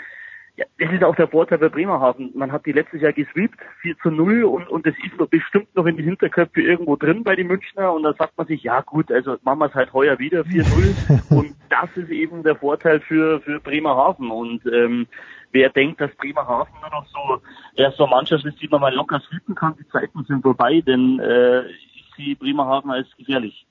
[0.60, 2.32] ja, das ist auch der Vorteil bei Bremerhaven.
[2.36, 5.74] Man hat die letztes Jahr gesweept, 4 zu 0 und, und das ist noch bestimmt
[5.74, 8.82] noch in die Hinterköpfe irgendwo drin bei den Münchner und dann sagt man sich, ja
[8.82, 13.00] gut, also machen wir es halt heuer wieder 4-0 und das ist eben der Vorteil
[13.00, 15.08] für, für Bremerhaven und ähm,
[15.52, 17.42] wer denkt, dass Bremerhaven nur noch so,
[17.76, 21.20] ja, so Mannschaft ist, die man mal locker sweepen kann, die Zeiten sind vorbei, denn
[21.20, 23.66] äh, ich sehe Bremerhaven als gefährlich.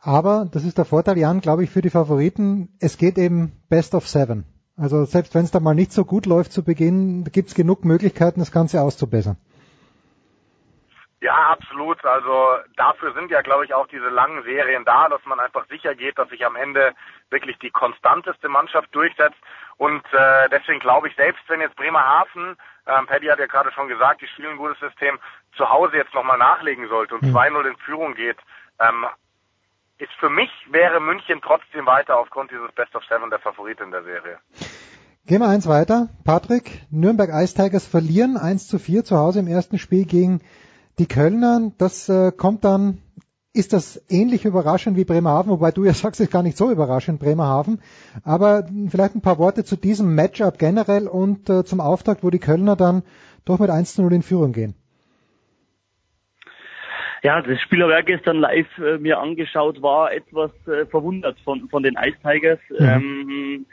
[0.00, 3.94] Aber, das ist der Vorteil, Jan, glaube ich, für die Favoriten, es geht eben Best
[3.94, 4.44] of Seven.
[4.76, 7.84] Also selbst wenn es da mal nicht so gut läuft zu Beginn, gibt es genug
[7.84, 9.36] Möglichkeiten, das Ganze auszubessern.
[11.22, 12.02] Ja, absolut.
[12.04, 12.32] Also
[12.76, 16.18] dafür sind ja, glaube ich, auch diese langen Serien da, dass man einfach sicher geht,
[16.18, 16.94] dass sich am Ende
[17.28, 19.36] wirklich die konstanteste Mannschaft durchsetzt.
[19.76, 22.56] Und äh, deswegen glaube ich, selbst wenn jetzt Bremerhaven,
[22.86, 25.18] ähm, Paddy hat ja gerade schon gesagt, die spielen ein gutes System,
[25.56, 27.66] zu Hause jetzt nochmal nachlegen sollte und 2-0 hm.
[27.66, 28.38] in Führung geht,
[28.78, 29.04] ähm,
[29.98, 33.90] ist für mich wäre München trotzdem weiter aufgrund dieses Best of Seven der Favorit in
[33.90, 34.38] der Serie.
[35.26, 36.08] Gehen wir eins weiter.
[36.24, 40.40] Patrick, Nürnberg Ice Tigers verlieren 1 zu 4 zu Hause im ersten Spiel gegen
[41.00, 42.98] die Kölner, das äh, kommt dann,
[43.54, 46.70] ist das ähnlich überraschend wie Bremerhaven, wobei du ja sagst, es ist gar nicht so
[46.70, 47.80] überraschend, Bremerhaven.
[48.22, 52.38] Aber vielleicht ein paar Worte zu diesem Matchup generell und äh, zum Auftakt, wo die
[52.38, 53.02] Kölner dann
[53.46, 54.74] doch mit 1 zu 0 in Führung gehen.
[57.22, 61.68] Ja, das Spiel habe ich gestern live äh, mir angeschaut, war etwas äh, verwundert von,
[61.68, 62.60] von den Ice Tigers.
[62.70, 62.86] Mhm.
[62.86, 63.66] Ähm,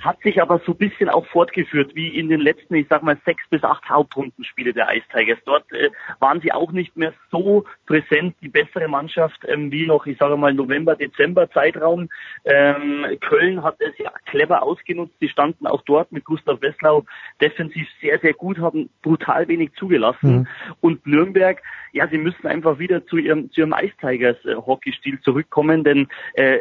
[0.00, 3.16] hat sich aber so ein bisschen auch fortgeführt wie in den letzten, ich sag mal,
[3.24, 5.38] sechs bis acht Hauptrundenspiele der Ice Tigers.
[5.44, 5.90] Dort äh,
[6.20, 10.36] waren sie auch nicht mehr so präsent, die bessere Mannschaft, ähm, wie noch, ich sage
[10.36, 12.08] mal, November, Dezember Zeitraum.
[12.44, 15.14] Ähm, Köln hat es ja clever ausgenutzt.
[15.20, 17.04] Sie standen auch dort mit Gustav Wesslau
[17.40, 20.38] defensiv sehr, sehr gut, haben brutal wenig zugelassen.
[20.38, 20.46] Mhm.
[20.80, 21.62] Und Nürnberg,
[21.92, 26.08] ja, sie müssen einfach wieder zu ihrem, zu ihrem Ice Tigers äh, Hockeystil zurückkommen, denn
[26.34, 26.58] äh,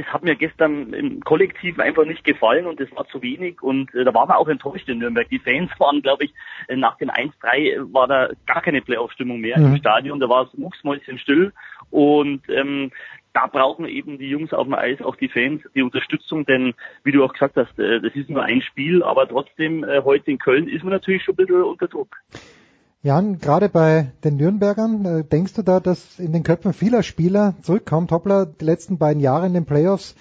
[0.00, 3.94] das hat mir gestern im Kollektiv einfach nicht gefallen und das war zu wenig und
[3.94, 5.28] äh, da waren wir auch enttäuscht in Nürnberg.
[5.28, 6.34] Die Fans waren, glaube ich,
[6.68, 9.66] äh, nach den 1-3 war da gar keine Playoff-Stimmung mehr mhm.
[9.66, 11.52] im Stadion, da war es mucksmäuschen still
[11.90, 12.90] und ähm,
[13.32, 16.74] da brauchen eben die Jungs auf dem Eis, auch die Fans, die Unterstützung, denn
[17.04, 20.30] wie du auch gesagt hast, äh, das ist nur ein Spiel, aber trotzdem äh, heute
[20.30, 22.16] in Köln ist man natürlich schon ein bisschen unter Druck.
[23.02, 27.54] Jan, gerade bei den Nürnbergern, äh, denkst du da, dass in den Köpfen vieler Spieler
[27.62, 28.12] zurückkommt?
[28.12, 30.14] Hoppla, die letzten beiden Jahre in den Playoffs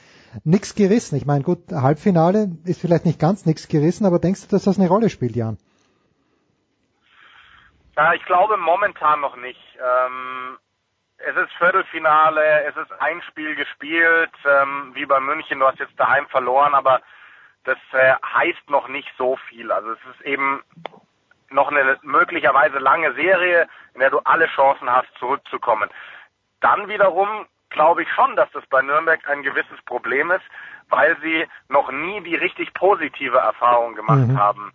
[0.46, 1.18] nichts gerissen.
[1.18, 4.80] Ich meine, gut, Halbfinale ist vielleicht nicht ganz nichts gerissen, aber denkst du, dass das
[4.80, 5.58] eine Rolle spielt, Jan?
[7.98, 9.60] Ja, ich glaube momentan noch nicht.
[9.76, 10.58] Ähm,
[11.18, 16.00] es ist Viertelfinale, es ist ein Spiel gespielt, ähm, wie bei München, du hast jetzt
[16.00, 17.02] daheim verloren, aber
[17.66, 19.70] das äh, heißt noch nicht so viel.
[19.70, 20.64] Also es ist eben
[21.52, 25.90] noch eine möglicherweise lange Serie, in der du alle Chancen hast, zurückzukommen.
[26.62, 30.44] Dann wiederum glaube ich schon, dass das bei Nürnberg ein gewisses Problem ist,
[30.90, 34.40] weil sie noch nie die richtig positive Erfahrung gemacht mhm.
[34.40, 34.74] haben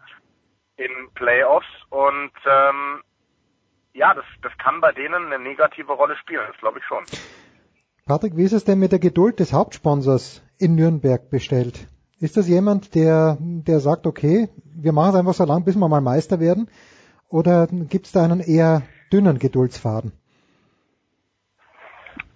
[0.77, 3.03] in Playoffs und ähm,
[3.93, 7.05] ja, das, das kann bei denen eine negative Rolle spielen, das glaube ich schon.
[8.07, 11.89] Patrick, wie ist es denn mit der Geduld des Hauptsponsors in Nürnberg bestellt?
[12.21, 15.89] Ist das jemand, der, der sagt, okay, wir machen es einfach so lang, bis wir
[15.89, 16.69] mal Meister werden?
[17.29, 18.83] Oder gibt es da einen eher
[19.13, 20.13] dünnen Geduldsfaden?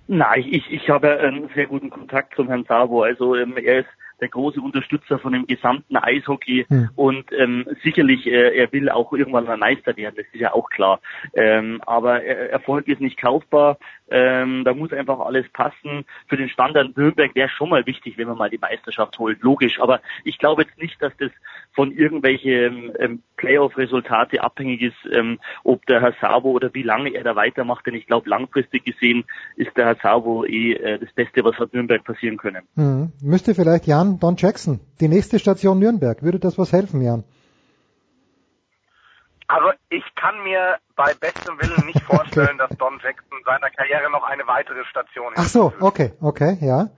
[0.09, 3.03] Nein, ich, ich habe einen sehr guten Kontakt zum Herrn Sabo.
[3.03, 3.89] Also ähm, er ist
[4.21, 6.91] der große Unterstützer von dem gesamten Eishockey hm.
[6.97, 10.71] und ähm, sicherlich, äh, er will auch irgendwann mal Meister werden, das ist ja auch
[10.71, 11.01] klar.
[11.35, 13.79] Ähm, aber äh, Erfolg ist nicht kaufbar,
[14.11, 16.05] ähm, da muss einfach alles passen.
[16.29, 19.81] Für den Standard Nürnberg wäre schon mal wichtig, wenn man mal die Meisterschaft holt, logisch.
[19.81, 21.31] Aber ich glaube jetzt nicht, dass das
[21.73, 27.25] von irgendwelchen ähm, Playoff-Resultate abhängig ist, ähm, ob der Herr Sabo oder wie lange er
[27.25, 27.87] da weitermacht.
[27.87, 29.25] Denn ich glaube, langfristig gesehen
[29.57, 32.63] ist der Herr Sabo eh äh, das Beste, was hat Nürnberg passieren können.
[32.75, 33.13] Hm.
[33.23, 37.25] Müsste vielleicht Jan Don Jackson, die nächste Station Nürnberg, würde das was helfen, Jan?
[39.49, 42.66] Also ich kann mir bei bestem Willen nicht vorstellen, okay.
[42.69, 46.91] dass Don Jackson seiner Karriere noch eine weitere Station Ach so, okay, okay, ja.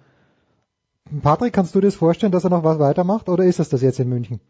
[1.22, 3.82] Patrick, kannst du dir das vorstellen, dass er noch was weitermacht oder ist es das
[3.82, 4.40] jetzt in München?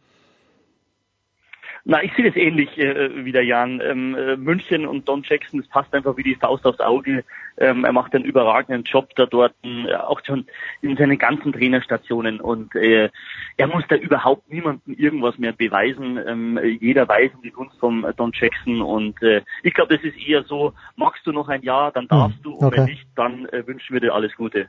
[1.85, 3.81] Na, ich sehe das ähnlich äh, wie der Jan.
[3.81, 7.24] Ähm, äh, München und Don Jackson, das passt einfach wie die Faust aufs Auge.
[7.57, 10.47] Ähm, er macht einen überragenden Job da dort, äh, auch schon
[10.82, 12.40] in seinen ganzen Trainerstationen.
[12.40, 13.11] Und äh,
[13.57, 16.19] er muss da überhaupt niemandem irgendwas mehr beweisen.
[16.27, 18.82] Ähm, jeder weiß um die Kunst von Don Jackson.
[18.82, 22.36] Und äh, ich glaube, das ist eher so, magst du noch ein Jahr, dann darfst
[22.36, 22.55] hm, du.
[22.55, 22.78] Und okay.
[22.78, 24.69] wenn nicht, dann äh, wünschen wir dir alles Gute.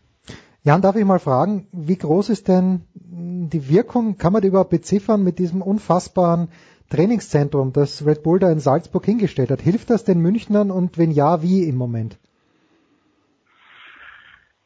[0.63, 4.69] Jan, darf ich mal fragen, wie groß ist denn die Wirkung, kann man die überhaupt
[4.69, 6.49] beziffern mit diesem unfassbaren
[6.91, 9.61] Trainingszentrum, das Red Bull da in Salzburg hingestellt hat.
[9.61, 12.19] Hilft das den Münchnern und wenn ja, wie im Moment?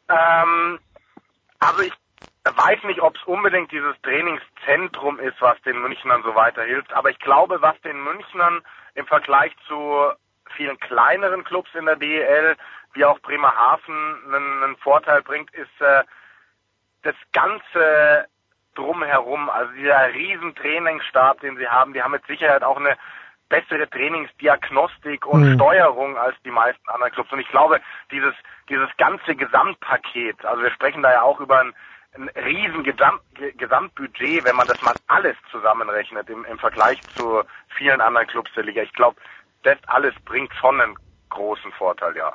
[0.09, 0.79] Ähm,
[1.59, 1.93] also ich
[2.43, 7.19] weiß nicht, ob es unbedingt dieses Trainingszentrum ist, was den Münchnern so weiterhilft, aber ich
[7.19, 8.61] glaube, was den Münchnern
[8.95, 10.11] im Vergleich zu
[10.55, 12.55] vielen kleineren Clubs in der DEL,
[12.93, 16.03] wie auch Bremerhaven, einen, einen Vorteil bringt, ist äh,
[17.03, 18.27] das ganze
[18.75, 22.97] drumherum, also dieser riesen Trainingsstab, den sie haben, die haben mit Sicherheit auch eine
[23.49, 25.55] bessere Trainingsdiagnostik und mhm.
[25.55, 27.31] Steuerung als die meisten anderen Clubs.
[27.31, 27.79] Und ich glaube,
[28.11, 28.33] dieses,
[28.69, 31.73] dieses ganze Gesamtpaket, also wir sprechen da ja auch über ein,
[32.15, 33.21] ein riesen Gesamt,
[33.57, 37.43] Gesamtbudget, wenn man das mal alles zusammenrechnet im, im Vergleich zu
[37.77, 38.81] vielen anderen Clubs der Liga.
[38.81, 39.17] Ich glaube,
[39.63, 40.95] das alles bringt schon einen
[41.29, 42.33] großen Vorteil, ja.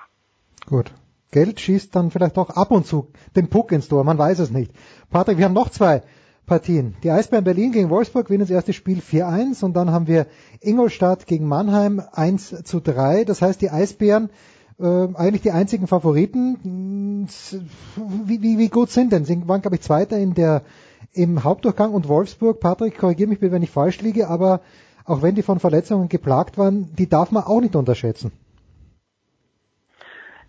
[0.67, 0.93] Gut.
[1.33, 4.51] Geld schießt dann vielleicht auch ab und zu den Puck ins Tor, man weiß es
[4.51, 4.73] nicht.
[5.11, 6.03] Patrick, wir haben noch zwei
[6.51, 6.97] Partien.
[7.05, 10.27] Die Eisbären Berlin gegen Wolfsburg gewinnen das erste Spiel 4-1 und dann haben wir
[10.61, 13.23] Ingolstadt gegen Mannheim 1 zu 3.
[13.23, 14.31] Das heißt, die Eisbären
[14.81, 17.29] äh, eigentlich die einzigen Favoriten.
[18.25, 19.25] Wie, wie, wie gut sind denn?
[19.25, 20.63] Sie waren, glaube ich, Zweiter in der,
[21.13, 24.61] im Hauptdurchgang und Wolfsburg, Patrick, korrigiere mich wenn ich falsch liege, aber
[25.05, 28.33] auch wenn die von Verletzungen geplagt waren, die darf man auch nicht unterschätzen.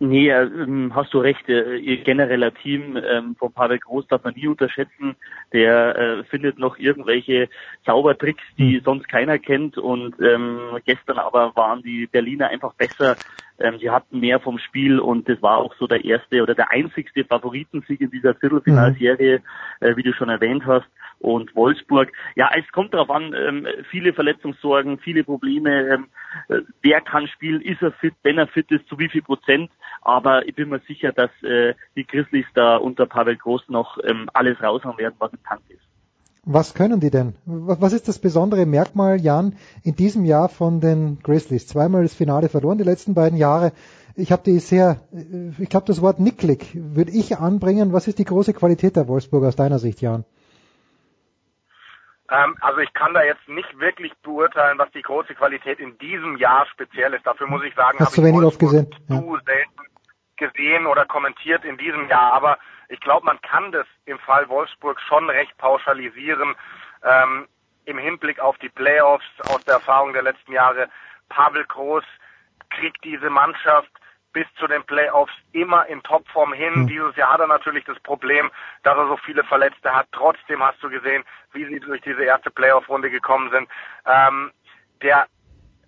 [0.03, 1.47] Nee, ähm, hast du recht.
[1.47, 5.15] Äh, ihr genereller Team ähm, von Pavel Groß darf man nie unterschätzen.
[5.53, 7.49] Der äh, findet noch irgendwelche
[7.85, 8.83] Zaubertricks, die mhm.
[8.83, 9.77] sonst keiner kennt.
[9.77, 13.15] Und ähm, gestern aber waren die Berliner einfach besser.
[13.61, 16.71] Ähm, sie hatten mehr vom Spiel und das war auch so der erste oder der
[16.71, 19.87] einzigste Favoritensieg in dieser Viertelfinalserie, mhm.
[19.87, 20.87] äh, wie du schon erwähnt hast
[21.19, 22.11] und Wolfsburg.
[22.35, 25.87] Ja, es kommt darauf an, ähm, viele Verletzungssorgen, viele Probleme.
[25.87, 26.07] Ähm,
[26.49, 27.61] äh, wer kann spielen?
[27.61, 28.13] Ist er fit?
[28.23, 29.71] Wenn er fit ist, zu wie viel Prozent?
[30.01, 34.29] Aber ich bin mir sicher, dass äh, die Grizzlies da unter Pavel Groß noch ähm,
[34.33, 35.90] alles raushauen werden, was im Tank ist.
[36.43, 37.35] Was können die denn?
[37.45, 41.67] Was ist das besondere Merkmal, Jan, in diesem Jahr von den Grizzlies?
[41.67, 43.73] Zweimal das Finale verloren, die letzten beiden Jahre.
[44.15, 47.93] Ich habe die sehr, äh, ich glaube, das Wort nicklig würde ich anbringen.
[47.93, 50.25] Was ist die große Qualität der Wolfsburg aus deiner Sicht, Jan?
[52.31, 56.37] Ähm, also ich kann da jetzt nicht wirklich beurteilen, was die große Qualität in diesem
[56.37, 57.25] Jahr speziell ist.
[57.25, 58.87] Dafür muss ich sagen, habe ich wenig gesehen.
[59.09, 59.19] Ja.
[59.19, 59.81] zu selten
[60.37, 62.33] gesehen oder kommentiert in diesem Jahr.
[62.33, 62.57] Aber
[62.91, 66.55] ich glaube, man kann das im Fall Wolfsburg schon recht pauschalisieren
[67.03, 67.47] ähm,
[67.85, 70.89] im Hinblick auf die Playoffs aus der Erfahrung der letzten Jahre.
[71.29, 72.03] Pavel Groß
[72.69, 73.89] kriegt diese Mannschaft
[74.33, 76.83] bis zu den Playoffs immer in Topform hin.
[76.83, 76.87] Mhm.
[76.87, 78.51] Dieses Jahr hat er natürlich das Problem,
[78.83, 80.07] dass er so viele Verletzte hat.
[80.11, 81.23] Trotzdem hast du gesehen,
[81.53, 83.69] wie sie durch diese erste Playoff-Runde gekommen sind.
[84.05, 84.51] Ähm,
[85.01, 85.27] der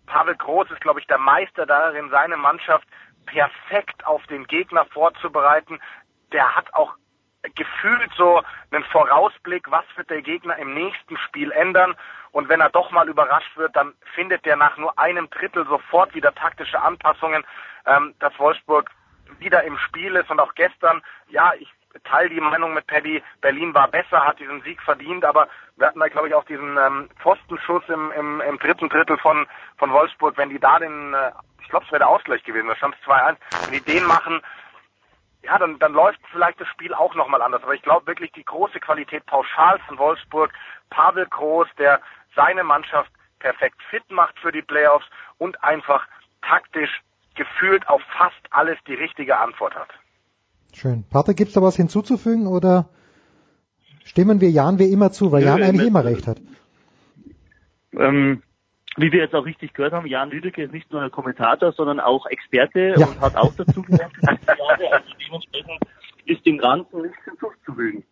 [0.06, 2.88] Pavel Groß ist, glaube ich, der Meister darin, seine Mannschaft
[3.26, 5.80] perfekt auf den Gegner vorzubereiten.
[6.34, 6.94] Der hat auch
[7.56, 8.42] gefühlt so
[8.72, 11.96] einen Vorausblick, was wird der Gegner im nächsten Spiel ändern.
[12.32, 16.16] Und wenn er doch mal überrascht wird, dann findet der nach nur einem Drittel sofort
[16.16, 17.44] wieder taktische Anpassungen.
[17.86, 18.90] Ähm, dass Wolfsburg
[19.40, 21.68] wieder im Spiel ist und auch gestern, ja, ich
[22.06, 26.00] teile die Meinung mit Paddy, Berlin war besser, hat diesen Sieg verdient, aber wir hatten
[26.00, 29.46] da glaube ich auch diesen ähm, Pfostenschuss im, im, im dritten Drittel von,
[29.78, 31.32] von Wolfsburg, wenn die da den, äh,
[31.62, 33.36] ich glaube es wäre der Ausgleich gewesen, da stand es 2-1,
[33.66, 34.42] wenn die den machen,
[35.44, 37.64] ja, dann, dann läuft vielleicht das Spiel auch nochmal anders.
[37.64, 40.52] Aber ich glaube wirklich die große Qualität pauschal von Wolfsburg,
[40.90, 42.00] Pavel Groß, der
[42.36, 45.06] seine Mannschaft perfekt fit macht für die Playoffs
[45.38, 46.08] und einfach
[46.42, 47.02] taktisch
[47.36, 49.90] gefühlt auf fast alles die richtige Antwort hat.
[50.74, 51.04] Schön.
[51.10, 52.90] Patrick, gibt's da was hinzuzufügen oder
[54.06, 56.42] stimmen wir Jan wie immer zu, weil Jan eigentlich immer recht hat?
[57.94, 58.42] Ähm,
[58.98, 62.00] wie wir jetzt auch richtig gehört haben, Jan Lüdecke ist nicht nur ein Kommentator, sondern
[62.00, 63.08] auch Experte ja.
[63.08, 64.14] und hat auch dazu gelernt.
[64.22, 65.80] also dementsprechend
[66.26, 68.04] ist dem Ganzen nichts hinzuzufügen.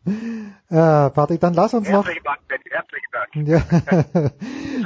[0.70, 2.06] Äh, Patrick, dann lass uns noch.
[2.06, 2.40] Herzlichen Dank,
[2.70, 3.48] Herzlichen Dank.
[3.48, 4.32] Ja.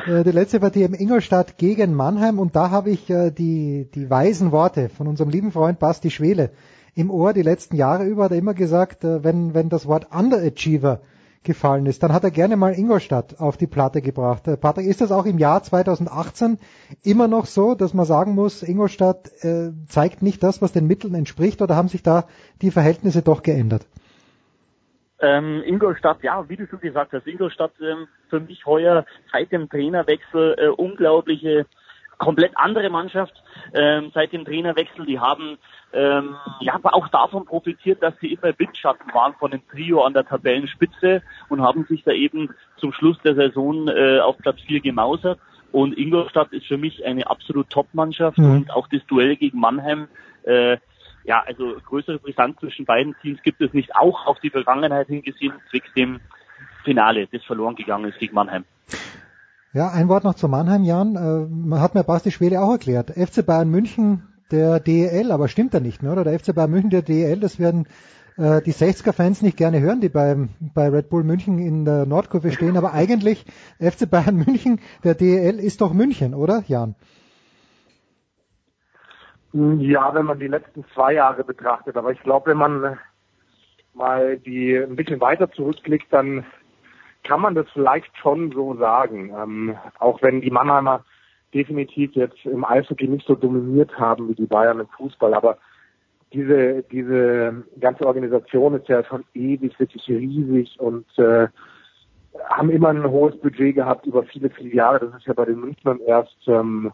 [0.07, 4.09] Äh, die letzte Partie im Ingolstadt gegen Mannheim und da habe ich äh, die, die
[4.09, 6.51] weisen Worte von unserem lieben Freund Basti Schwele
[6.95, 7.31] im Ohr.
[7.31, 10.99] Die letzten Jahre über hat er immer gesagt, wenn, wenn das Wort Underachiever
[11.45, 12.03] gefallen ist.
[12.03, 14.47] Dann hat er gerne mal Ingolstadt auf die Platte gebracht.
[14.47, 16.59] Äh, Patrick, ist das auch im Jahr 2018
[17.03, 21.15] immer noch so, dass man sagen muss, Ingolstadt äh, zeigt nicht das, was den Mitteln
[21.15, 22.25] entspricht, oder haben sich da
[22.61, 23.87] die Verhältnisse doch geändert?
[25.19, 29.69] Ähm, Ingolstadt, ja, wie du schon gesagt hast, Ingolstadt ähm, für mich heuer seit dem
[29.69, 31.65] Trainerwechsel äh, unglaubliche,
[32.17, 33.33] komplett andere Mannschaft
[33.73, 35.05] ähm, seit dem Trainerwechsel.
[35.05, 35.57] Die haben
[35.93, 40.25] ähm, ja, auch davon profitiert, dass sie immer Windschatten waren von dem Trio an der
[40.25, 45.39] Tabellenspitze und haben sich da eben zum Schluss der Saison äh, auf Platz 4 gemausert.
[45.71, 48.51] Und Ingolstadt ist für mich eine absolut Top-Mannschaft mhm.
[48.51, 50.07] und auch das Duell gegen Mannheim,
[50.43, 50.77] äh,
[51.23, 55.53] ja, also größere Brisanz zwischen beiden Teams gibt es nicht, auch auf die Vergangenheit hingesehen,
[55.69, 56.19] zwecks dem
[56.83, 58.63] Finale, das verloren gegangen ist gegen Mannheim.
[59.73, 61.15] Ja, ein Wort noch zu Mannheim, Jan.
[61.15, 63.09] Äh, man hat mir Basti Schwede auch erklärt.
[63.09, 66.23] FC Bayern München der DEL, aber stimmt da nicht mehr, oder?
[66.23, 67.87] Der FC Bayern München der DEL, das werden
[68.37, 72.51] äh, die 60er-Fans nicht gerne hören, die beim, bei Red Bull München in der Nordkurve
[72.51, 73.45] stehen, aber eigentlich
[73.79, 76.95] FC Bayern München, der DEL ist doch München, oder, Jan?
[79.53, 82.97] Ja, wenn man die letzten zwei Jahre betrachtet, aber ich glaube, wenn man
[83.93, 86.45] mal die ein bisschen weiter zurückblickt, dann
[87.23, 89.33] kann man das vielleicht schon so sagen.
[89.35, 91.05] Ähm, auch wenn die Mannheimer
[91.55, 95.57] definitiv jetzt im Eishockey nicht so dominiert haben wie die Bayern im Fußball, aber
[96.33, 101.47] diese, diese ganze Organisation ist ja schon ewig wirklich riesig und äh,
[102.49, 104.99] haben immer ein hohes Budget gehabt über viele, viele Jahre.
[104.99, 106.91] Das ist ja bei den Münchnern erst ähm,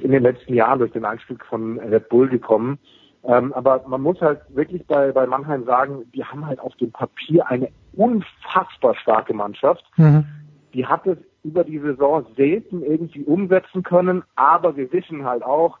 [0.00, 2.78] in den letzten Jahren durch den Einstieg von Red Bull gekommen.
[3.24, 6.90] Ähm, aber man muss halt wirklich bei, bei Mannheim sagen, die haben halt auf dem
[6.90, 9.84] Papier eine unfassbar starke Mannschaft.
[9.96, 10.24] Mhm.
[10.74, 15.78] Die hat es über die Saison selten irgendwie umsetzen können, aber wir wissen halt auch,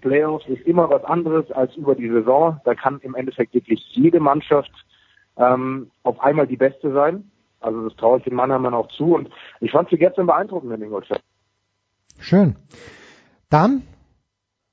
[0.00, 2.60] Playoffs ist immer was anderes als über die Saison.
[2.64, 4.72] Da kann im Endeffekt wirklich jede Mannschaft
[5.36, 7.30] ähm, auf einmal die beste sein.
[7.60, 9.28] Also das traue ich den Mannheim auch zu und
[9.60, 11.22] ich fand sie gestern beeindruckend in Ingolstadt.
[12.18, 12.56] Schön.
[13.50, 13.82] Dann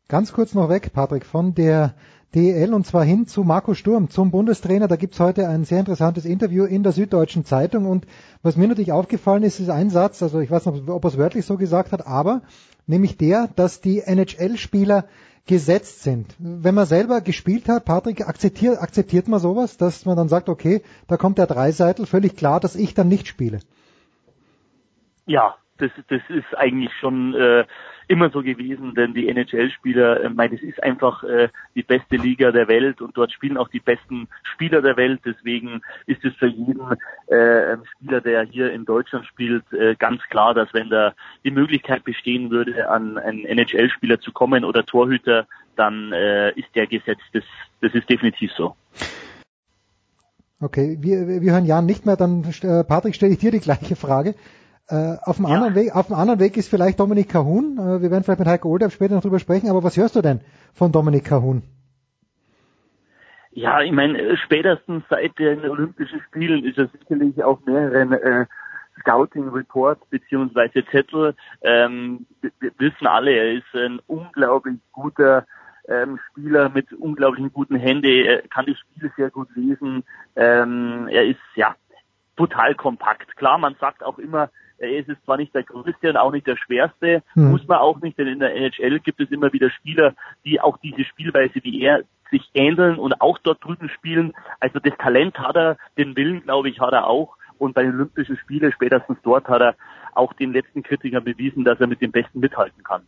[0.08, 1.96] ganz kurz noch weg, Patrick, von der
[2.38, 4.88] DEL und zwar hin zu Marco Sturm, zum Bundestrainer.
[4.88, 8.06] Da gibt's heute ein sehr interessantes Interview in der Süddeutschen Zeitung und
[8.44, 11.18] was mir natürlich aufgefallen ist, ist ein Satz, also ich weiß nicht, ob er es
[11.18, 12.44] wörtlich so gesagt hat, aber
[12.86, 15.06] nämlich der, dass die NHL-Spieler
[15.48, 16.36] gesetzt sind.
[16.38, 20.84] Wenn man selber gespielt hat, Patrick, akzeptiert, akzeptiert man sowas, dass man dann sagt, okay,
[21.08, 23.62] da kommt der Dreiseitel, völlig klar, dass ich dann nicht spiele.
[25.26, 27.66] Ja, das, das ist eigentlich schon äh,
[28.08, 32.52] immer so gewesen, denn die NHL-Spieler, äh, meine, das ist einfach äh, die beste Liga
[32.52, 35.22] der Welt und dort spielen auch die besten Spieler der Welt.
[35.26, 36.82] Deswegen ist es für jeden
[37.28, 41.14] äh, Spieler, der hier in Deutschland spielt, äh, ganz klar, dass wenn da
[41.44, 46.88] die Möglichkeit bestehen würde, an einen NHL-Spieler zu kommen oder Torhüter, dann äh, ist der
[46.88, 47.24] gesetzt.
[47.34, 47.44] Das,
[47.82, 48.76] das ist definitiv so.
[50.60, 53.96] Okay, wir, wir hören Jan nicht mehr, dann äh, Patrick stelle ich dir die gleiche
[53.96, 54.34] Frage.
[54.90, 55.54] Äh, auf, dem ja.
[55.54, 57.78] anderen Weg, auf dem anderen Weg ist vielleicht Dominik Cahun.
[57.78, 60.22] Äh, wir werden vielleicht mit Heiko Olderb später noch drüber sprechen, aber was hörst du
[60.22, 60.40] denn
[60.74, 61.64] von Dominik Cahun?
[63.52, 68.46] Ja, ich meine, äh, spätestens seit den Olympischen Spielen ist er sicherlich auf mehreren äh,
[69.02, 71.36] Scouting Reports beziehungsweise Zettel.
[71.62, 75.46] Ähm, wir wissen alle, er ist ein unglaublich guter
[75.88, 78.06] ähm, Spieler mit unglaublichen guten Händen.
[78.06, 80.04] Er kann die Spiele sehr gut lesen.
[80.36, 81.76] Ähm, er ist ja
[82.36, 83.36] total kompakt.
[83.36, 84.50] Klar, man sagt auch immer,
[84.80, 87.52] er ist es zwar nicht der größte und auch nicht der schwerste, hm.
[87.52, 90.14] muss man auch nicht, denn in der NHL gibt es immer wieder Spieler,
[90.46, 94.34] die auch diese Spielweise wie er sich ähneln und auch dort drüben spielen.
[94.60, 97.38] Also das Talent hat er, den Willen, glaube ich, hat er auch.
[97.58, 99.76] Und bei den Olympischen Spielen, spätestens dort, hat er
[100.14, 103.04] auch den letzten Kritikern bewiesen, dass er mit dem Besten mithalten kann.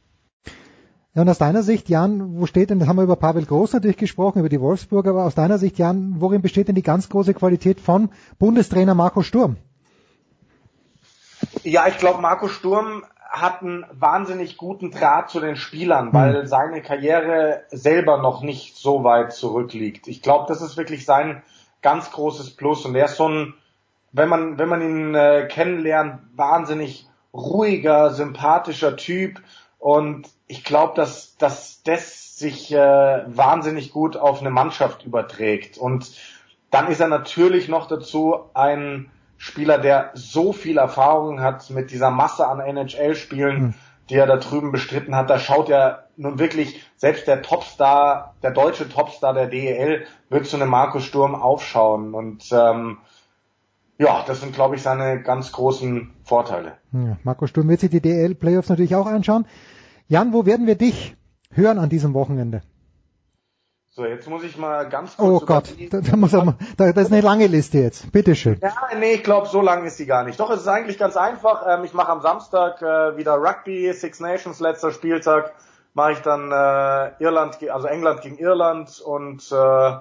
[1.16, 3.74] Ja, und aus deiner Sicht, Jan, wo steht denn, das haben wir über Pavel Groß
[3.74, 7.10] natürlich gesprochen, über die Wolfsburger, aber aus deiner Sicht, Jan, worin besteht denn die ganz
[7.10, 9.58] große Qualität von Bundestrainer Marco Sturm?
[11.64, 16.14] Ja, ich glaube, Marco Sturm hat einen wahnsinnig guten Draht zu den Spielern, mhm.
[16.14, 20.08] weil seine Karriere selber noch nicht so weit zurückliegt.
[20.08, 21.44] Ich glaube, das ist wirklich sein
[21.82, 23.54] ganz großes Plus und er ist so ein,
[24.12, 29.40] wenn man, wenn man ihn äh, kennenlernt, wahnsinnig ruhiger, sympathischer Typ
[29.78, 32.78] und ich glaube, dass, dass das sich äh,
[33.28, 35.78] wahnsinnig gut auf eine Mannschaft überträgt.
[35.78, 36.12] Und
[36.72, 42.12] dann ist er natürlich noch dazu ein Spieler, der so viel Erfahrung hat mit dieser
[42.12, 43.74] Masse an NHL-Spielen, mhm.
[44.10, 45.30] die er da drüben bestritten hat.
[45.30, 50.58] Da schaut er nun wirklich, selbst der Topstar, der deutsche Topstar der DEL wird zu
[50.58, 52.14] einem Markus Sturm aufschauen.
[52.14, 52.98] Und ähm,
[53.98, 56.74] ja, das sind, glaube ich, seine ganz großen Vorteile.
[56.92, 59.46] Ja, Marco Sturm wird sich die DEL-Playoffs natürlich auch anschauen.
[60.10, 61.16] Jan, wo werden wir dich
[61.54, 62.62] hören an diesem Wochenende?
[64.00, 65.44] So, jetzt muss ich mal ganz kurz.
[65.44, 68.10] Oh Gott, da, da muss mal, da, das ist eine lange Liste jetzt.
[68.14, 68.58] Bitteschön.
[68.62, 70.40] Ja, nee, ich glaube, so lang ist sie gar nicht.
[70.40, 71.66] Doch, es ist eigentlich ganz einfach.
[71.68, 75.52] Ähm, ich mache am Samstag äh, wieder Rugby, Six Nations, letzter Spieltag.
[75.96, 79.98] Mache ich dann äh, Irland, also England gegen Irland und äh,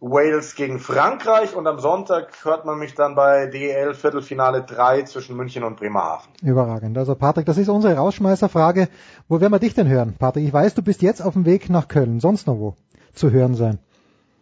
[0.00, 5.36] Wales gegen Frankreich und am Sonntag hört man mich dann bei DEL Viertelfinale 3 zwischen
[5.36, 6.30] München und Bremerhaven.
[6.42, 6.96] Überragend.
[6.96, 8.88] Also Patrick, das ist unsere Rausschmeißerfrage.
[9.28, 10.14] Wo werden wir dich denn hören?
[10.18, 12.18] Patrick, ich weiß, du bist jetzt auf dem Weg nach Köln.
[12.18, 12.74] Sonst noch wo?
[13.14, 13.78] Zu hören sein?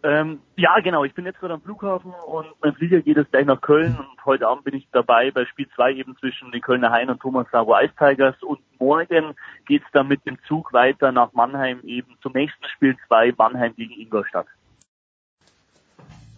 [0.02, 1.04] Ähm, ja, genau.
[1.04, 4.24] Ich bin jetzt gerade am Flughafen und mein Flieger geht jetzt gleich nach Köln und
[4.24, 7.46] heute Abend bin ich dabei bei Spiel 2 eben zwischen den Kölner Hain und Thomas
[7.52, 9.34] Savo Ice Tigers und morgen
[9.66, 13.92] geht's dann mit dem Zug weiter nach Mannheim eben zum nächsten Spiel 2 Mannheim gegen
[13.92, 14.46] Ingolstadt.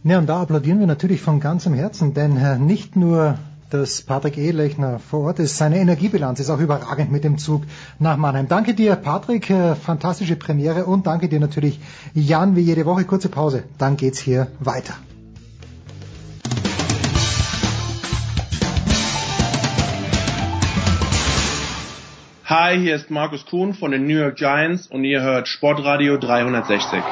[0.03, 3.39] Ja, und da applaudieren wir natürlich von ganzem Herzen, denn äh, nicht nur
[3.73, 5.57] dass Patrick Ehlechner vor Ort ist.
[5.57, 7.63] Seine Energiebilanz ist auch überragend mit dem Zug
[7.99, 8.47] nach Mannheim.
[8.49, 11.81] Danke dir, Patrick, äh, fantastische Premiere und danke dir natürlich,
[12.13, 13.05] Jan, wie jede Woche.
[13.05, 14.95] Kurze Pause, dann geht's hier weiter.
[22.45, 27.03] Hi, hier ist Markus Kuhn von den New York Giants und ihr hört Sportradio 360.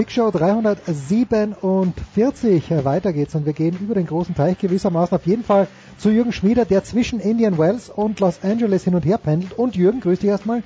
[0.00, 2.70] Big Show 347.
[2.84, 5.68] Weiter geht's und wir gehen über den großen Teich gewissermaßen auf jeden Fall
[5.98, 9.58] zu Jürgen Schmieder, der zwischen Indian Wells und Los Angeles hin und her pendelt.
[9.58, 10.62] Und Jürgen, grüß dich erstmal.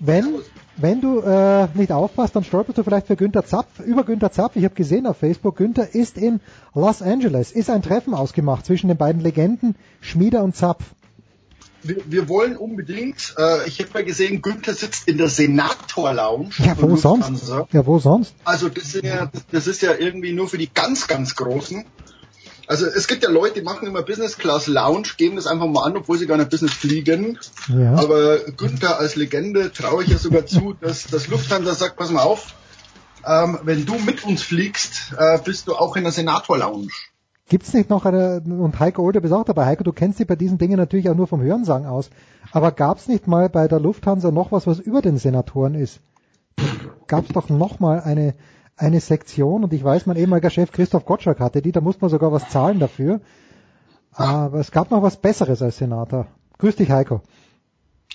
[0.00, 0.26] Wenn,
[0.76, 4.56] wenn du äh, nicht aufpasst, dann stolperst du vielleicht für Günther Zapf, über Günther Zapf.
[4.56, 6.40] Ich habe gesehen auf Facebook, Günther ist in
[6.74, 7.52] Los Angeles.
[7.52, 10.82] Ist ein Treffen ausgemacht zwischen den beiden Legenden Schmieder und Zapf
[11.88, 16.50] wir, wir wollen unbedingt, äh, ich habe mal gesehen, Günther sitzt in der Senator Lounge.
[16.58, 17.48] Ja, wo sonst?
[17.72, 18.34] Ja, wo sonst?
[18.44, 21.84] Also das, sind ja, das ist ja irgendwie nur für die ganz, ganz Großen.
[22.68, 25.84] Also es gibt ja Leute, die machen immer Business Class Lounge, geben das einfach mal
[25.84, 27.38] an, obwohl sie gar nicht Business fliegen.
[27.68, 27.94] Ja.
[27.94, 32.22] Aber Günther als Legende traue ich ja sogar zu, dass das Lufthansa sagt, pass mal
[32.22, 32.54] auf,
[33.24, 36.92] ähm, wenn du mit uns fliegst, äh, bist du auch in der Senator Lounge.
[37.48, 39.66] Gibt's nicht noch eine, und Heiko Older ist auch dabei.
[39.66, 42.10] Heiko, du kennst dich bei diesen Dingen natürlich auch nur vom Hörensagen aus.
[42.50, 46.00] Aber gab's nicht mal bei der Lufthansa noch was, was über den Senatoren ist?
[47.06, 48.34] Gab's doch noch mal eine,
[48.76, 52.10] eine Sektion und ich weiß, mein ehemaliger Chef Christoph Gottschalk hatte die, da musste man
[52.10, 53.20] sogar was zahlen dafür.
[54.12, 56.26] Aber es gab noch was Besseres als Senator.
[56.58, 57.20] Grüß dich, Heiko.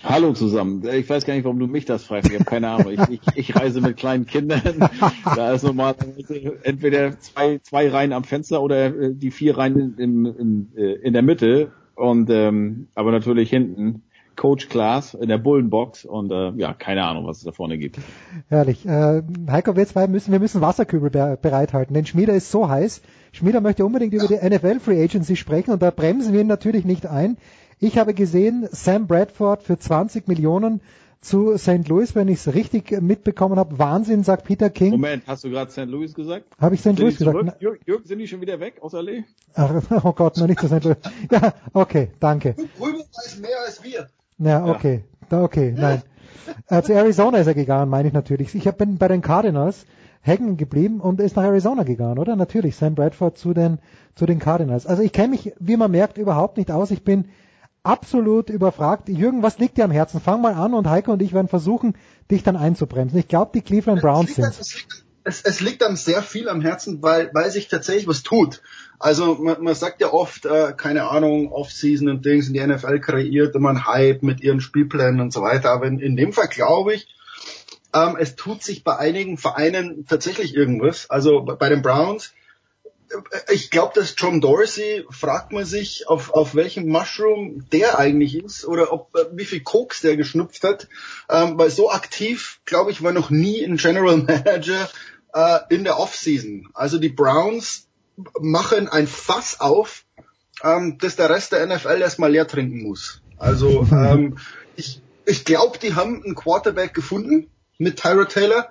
[0.02, 0.82] Hallo zusammen.
[0.88, 2.30] Ich weiß gar nicht, warum du mich das fragst.
[2.30, 2.92] Ich habe keine Ahnung.
[2.92, 4.62] Ich, ich, ich reise mit kleinen Kindern.
[5.24, 10.26] Da ist normalerweise entweder zwei, zwei Reihen am Fenster oder äh, die vier Reihen in,
[10.26, 11.72] in, äh, in der Mitte.
[11.94, 14.02] Und ähm, aber natürlich hinten
[14.36, 17.98] Coach Class in der Bullenbox und äh, ja, keine Ahnung, was es da vorne gibt.
[18.48, 18.86] Herrlich.
[18.86, 23.02] Äh, Heiko, wir zwei müssen, wir müssen Wasserkübel be bereithalten, denn Schmieder ist so heiß.
[23.32, 26.84] Schmieder möchte unbedingt über die NFL Free Agency sprechen und da bremsen wir ihn natürlich
[26.84, 27.36] nicht ein.
[27.82, 30.82] Ich habe gesehen, Sam Bradford für 20 Millionen
[31.20, 31.88] zu St.
[31.88, 33.76] Louis, wenn ich es richtig mitbekommen habe.
[33.80, 34.92] Wahnsinn, sagt Peter King.
[34.92, 35.86] Moment, hast du gerade St.
[35.86, 36.44] Louis gesagt?
[36.60, 36.96] Habe ich St.
[36.96, 37.34] Louis gesagt?
[37.58, 39.24] Jürgen, Jürgen, sind die schon wieder weg aus Allee?
[39.54, 40.84] Ach, oh Gott, noch nicht zu St.
[40.84, 40.96] Louis.
[41.32, 42.54] Ja, okay, danke.
[42.80, 44.08] Rüber weiß mehr als wir.
[44.38, 46.02] Ja, okay, da okay, nein.
[46.68, 48.54] Äh, zu Arizona ist er gegangen, meine ich natürlich.
[48.54, 49.86] Ich bin bei den Cardinals
[50.20, 52.36] hängen geblieben und ist nach Arizona gegangen, oder?
[52.36, 53.80] Natürlich, Sam Bradford zu den,
[54.14, 54.86] zu den Cardinals.
[54.86, 56.92] Also ich kenne mich, wie man merkt, überhaupt nicht aus.
[56.92, 57.24] Ich bin
[57.82, 59.08] absolut überfragt.
[59.08, 60.20] Jürgen, was liegt dir am Herzen?
[60.20, 61.96] Fang mal an und Heike und ich werden versuchen,
[62.30, 63.18] dich dann einzubremsen.
[63.18, 64.46] Ich glaube, die Cleveland Browns sind.
[65.24, 68.60] Es, es liegt dann sehr viel am Herzen, weil, weil sich tatsächlich was tut.
[68.98, 72.98] Also man, man sagt ja oft, äh, keine Ahnung, Off-Season und Dings, und die NFL
[72.98, 75.70] kreiert immer einen Hype mit ihren Spielplänen und so weiter.
[75.70, 77.06] Aber in, in dem Fall glaube ich,
[77.94, 81.08] ähm, es tut sich bei einigen Vereinen tatsächlich irgendwas.
[81.08, 82.32] Also bei den Browns,
[83.50, 88.64] ich glaube, dass John Dorsey, fragt man sich, auf, auf welchem Mushroom der eigentlich ist
[88.64, 90.88] oder ob äh, wie viel Koks der geschnupft hat.
[91.28, 94.88] Ähm, weil so aktiv, glaube ich, war noch nie ein General Manager
[95.34, 96.68] äh, in der Offseason.
[96.74, 97.86] Also die Browns
[98.40, 100.04] machen ein Fass auf,
[100.62, 103.20] ähm, dass der Rest der NFL erstmal leer trinken muss.
[103.38, 104.38] Also ähm,
[104.76, 108.68] ich, ich glaube, die haben einen Quarterback gefunden mit Tyra Taylor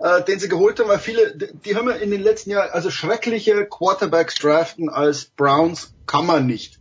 [0.00, 2.90] äh, den sie geholt haben, weil viele, die haben ja in den letzten Jahren, also
[2.90, 6.80] schreckliche Quarterbacks draften als Browns kann man nicht.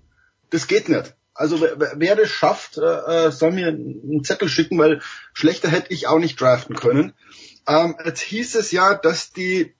[0.49, 1.13] Das geht nicht.
[1.33, 2.81] Also wer, wer das schafft, äh,
[3.27, 5.01] äh, soll mir einen Zettel schicken, weil
[5.33, 7.13] schlechter hätte ich auch nicht draften können.
[7.67, 9.73] Ähm, jetzt hieß es ja, dass die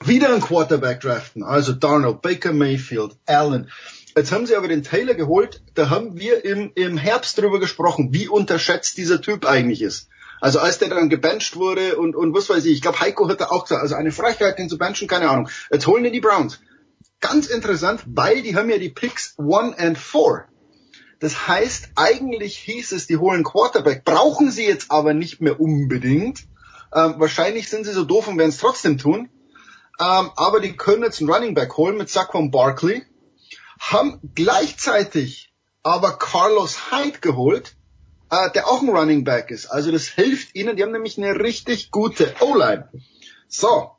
[0.00, 3.70] wieder einen Quarterback draften, also Darnold, Baker Mayfield, Allen.
[4.16, 8.12] Jetzt haben sie aber den Taylor geholt, da haben wir im, im Herbst drüber gesprochen,
[8.12, 10.08] wie unterschätzt dieser Typ eigentlich ist.
[10.42, 13.40] Also als der dann gebencht wurde und, und was weiß ich, ich glaube Heiko hat
[13.40, 15.48] da auch gesagt, also eine Frechheit, den zu benchen, keine Ahnung.
[15.70, 16.58] Jetzt holen die die Browns.
[17.20, 20.48] Ganz interessant, weil die haben ja die Picks one and four.
[21.20, 26.40] Das heißt, eigentlich hieß es, die holen Quarterback, brauchen sie jetzt aber nicht mehr unbedingt.
[26.92, 29.28] Ähm, wahrscheinlich sind sie so doof und werden es trotzdem tun.
[30.00, 33.04] Ähm, aber die können jetzt einen Running Back holen mit Saquon Barkley,
[33.78, 35.54] haben gleichzeitig
[35.84, 37.76] aber Carlos Hyde geholt,
[38.32, 39.66] äh, der auch ein Running Back ist.
[39.66, 40.76] Also das hilft ihnen.
[40.76, 42.88] Die haben nämlich eine richtig gute O-Line.
[43.46, 43.90] So.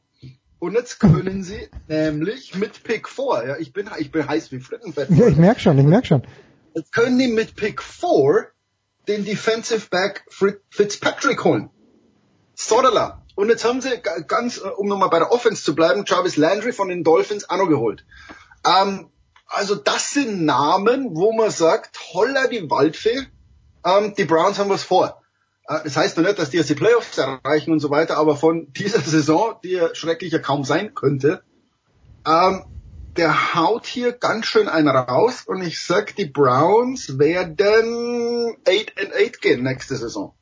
[0.57, 4.59] Und jetzt können sie nämlich mit Pick 4, ja, ich bin, ich bin heiß wie
[4.59, 5.09] Frittenfett.
[5.09, 6.23] Ja, ich merk schon, ich merk schon.
[6.73, 8.47] Jetzt können die mit Pick 4
[9.07, 10.25] den Defensive Back
[10.69, 11.69] Fitzpatrick holen.
[12.55, 13.23] Sodala.
[13.35, 13.89] Und jetzt haben sie
[14.27, 17.67] ganz, um nochmal bei der Offense zu bleiben, Jarvis Landry von den Dolphins auch noch
[17.67, 18.05] geholt.
[18.65, 19.09] Ähm,
[19.47, 23.27] also das sind Namen, wo man sagt, holla die Waldfee,
[23.85, 25.21] ähm, die Browns haben was vor.
[25.67, 28.35] Äh, das heißt noch nicht, dass die jetzt die Playoffs erreichen und so weiter, aber
[28.35, 31.43] von dieser Saison, die ja schrecklicher kaum sein könnte,
[32.25, 32.63] ähm,
[33.17, 39.13] der haut hier ganz schön einen raus und ich sag, die Browns werden 8 and
[39.13, 40.33] 8 gehen nächste Saison.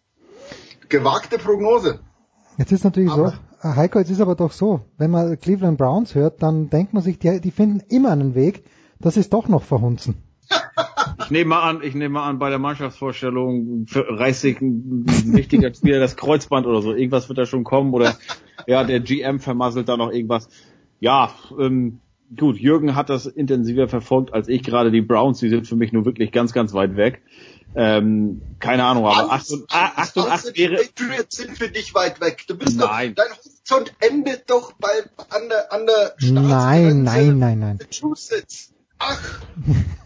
[0.88, 2.00] Gewagte Prognose.
[2.58, 5.78] Jetzt ist natürlich aber, so, äh, Heiko, jetzt ist aber doch so, wenn man Cleveland
[5.78, 8.64] Browns hört, dann denkt man sich, die, die finden immer einen Weg,
[9.00, 10.24] das ist doch noch verhunzen.
[11.24, 15.74] Ich nehme mal an, ich nehme mal an, bei der Mannschaftsvorstellung reißt sich ein wichtiger
[15.74, 16.94] Spieler das Kreuzband oder so.
[16.94, 18.18] Irgendwas wird da schon kommen oder
[18.68, 20.50] ja, der GM vermasselt da noch irgendwas.
[21.00, 22.00] Ja, ähm,
[22.38, 25.92] gut, Jürgen hat das intensiver verfolgt als ich gerade die Browns, die sind für mich
[25.92, 27.22] nur wirklich ganz, ganz weit weg.
[27.74, 30.76] Ähm, keine Ahnung, aber 8 und, 8 und 8 wäre...
[30.76, 32.44] Die Patriots sind für dich weit weg.
[32.48, 33.16] Du bist nein.
[33.16, 34.90] doch, dein Horizont endet doch bei,
[35.30, 37.78] an der, an der Nein, nein, nein, nein.
[37.78, 38.71] Massachusetts.
[39.02, 39.42] Ach.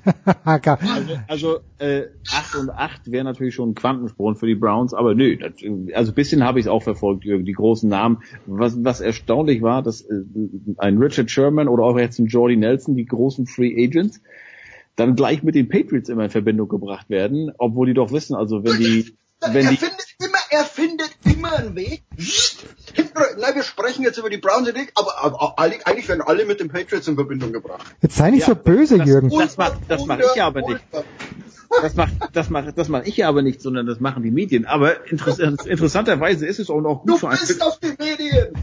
[0.45, 5.15] also also äh, 8 und 8 wäre natürlich schon ein Quantensprung für die Browns, aber
[5.15, 5.53] nö, das,
[5.93, 8.23] also ein bisschen habe ich es auch verfolgt, die großen Namen.
[8.45, 10.21] Was, was erstaunlich war, dass äh,
[10.77, 14.21] ein Richard Sherman oder auch jetzt ein Jordy Nelson, die großen Free Agents,
[14.95, 18.63] dann gleich mit den Patriots immer in Verbindung gebracht werden, obwohl die doch wissen, also
[18.63, 19.15] wenn die...
[19.51, 19.77] Wenn die,
[20.49, 22.03] er findet immer einen Weg,
[23.37, 26.59] nein, wir sprechen jetzt über die Browns und ich, aber, aber eigentlich werden alle mit
[26.59, 27.85] den Patriots in Verbindung gebracht.
[28.01, 29.29] Jetzt sei nicht ja, so böse, das, Jürgen.
[29.29, 30.81] Das, macht, das mache ich ja aber nicht.
[31.81, 34.65] Das macht, das macht, das mache ich ja aber nicht, sondern das machen die Medien.
[34.65, 37.37] Aber interessant, interessanterweise ist es auch noch gut du für ein.
[37.37, 38.53] Du bist auf die Medien!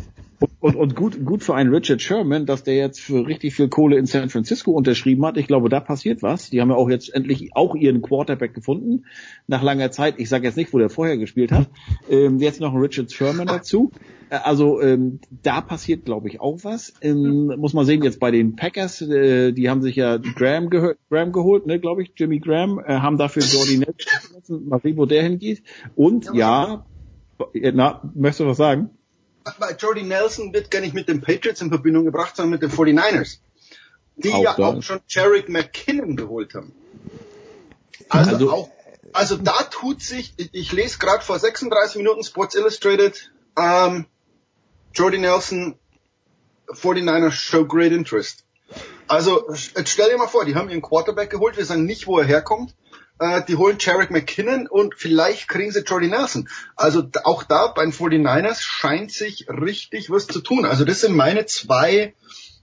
[0.61, 3.97] Und, und gut, gut für einen Richard Sherman, dass der jetzt für richtig viel Kohle
[3.97, 5.37] in San Francisco unterschrieben hat.
[5.37, 6.51] Ich glaube, da passiert was.
[6.51, 9.05] Die haben ja auch jetzt endlich auch ihren Quarterback gefunden.
[9.47, 10.15] Nach langer Zeit.
[10.19, 11.69] Ich sage jetzt nicht, wo der vorher gespielt hat.
[12.09, 13.91] Ähm, jetzt noch ein Richard Sherman dazu.
[14.31, 16.95] Äh, also ähm, da passiert, glaube ich, auch was.
[17.03, 20.99] Ähm, muss man sehen, jetzt bei den Packers, äh, die haben sich ja Graham, gehört,
[21.11, 25.07] Graham geholt, ne, glaube ich, Jimmy Graham, äh, haben dafür Jordi Nelson, mal sehen, wo
[25.07, 25.63] der hingeht.
[25.95, 26.85] Und ja,
[27.55, 28.91] na, möchtest du was sagen?
[29.59, 32.71] Bei Jordy Nelson wird gar nicht mit den Patriots in Verbindung gebracht, sondern mit den
[32.71, 33.39] 49ers.
[34.17, 34.67] Die auch ja da.
[34.67, 36.75] auch schon Jarek McKinnon geholt haben.
[38.09, 38.71] Also, also, auch,
[39.13, 44.07] also da tut sich, ich, ich lese gerade vor 36 Minuten Sports Illustrated, ähm,
[44.95, 45.79] Jordy Nelson,
[46.69, 48.45] 49ers show great interest.
[49.09, 52.19] Also jetzt stell dir mal vor, die haben ihren Quarterback geholt, wir sagen nicht, wo
[52.19, 52.75] er herkommt
[53.23, 56.49] äh, die holen Jarek McKinnon und vielleicht kriegen sie Jordy Nelson.
[56.75, 60.65] Also auch da bei den 49ers scheint sich richtig was zu tun.
[60.65, 62.15] Also das sind meine zwei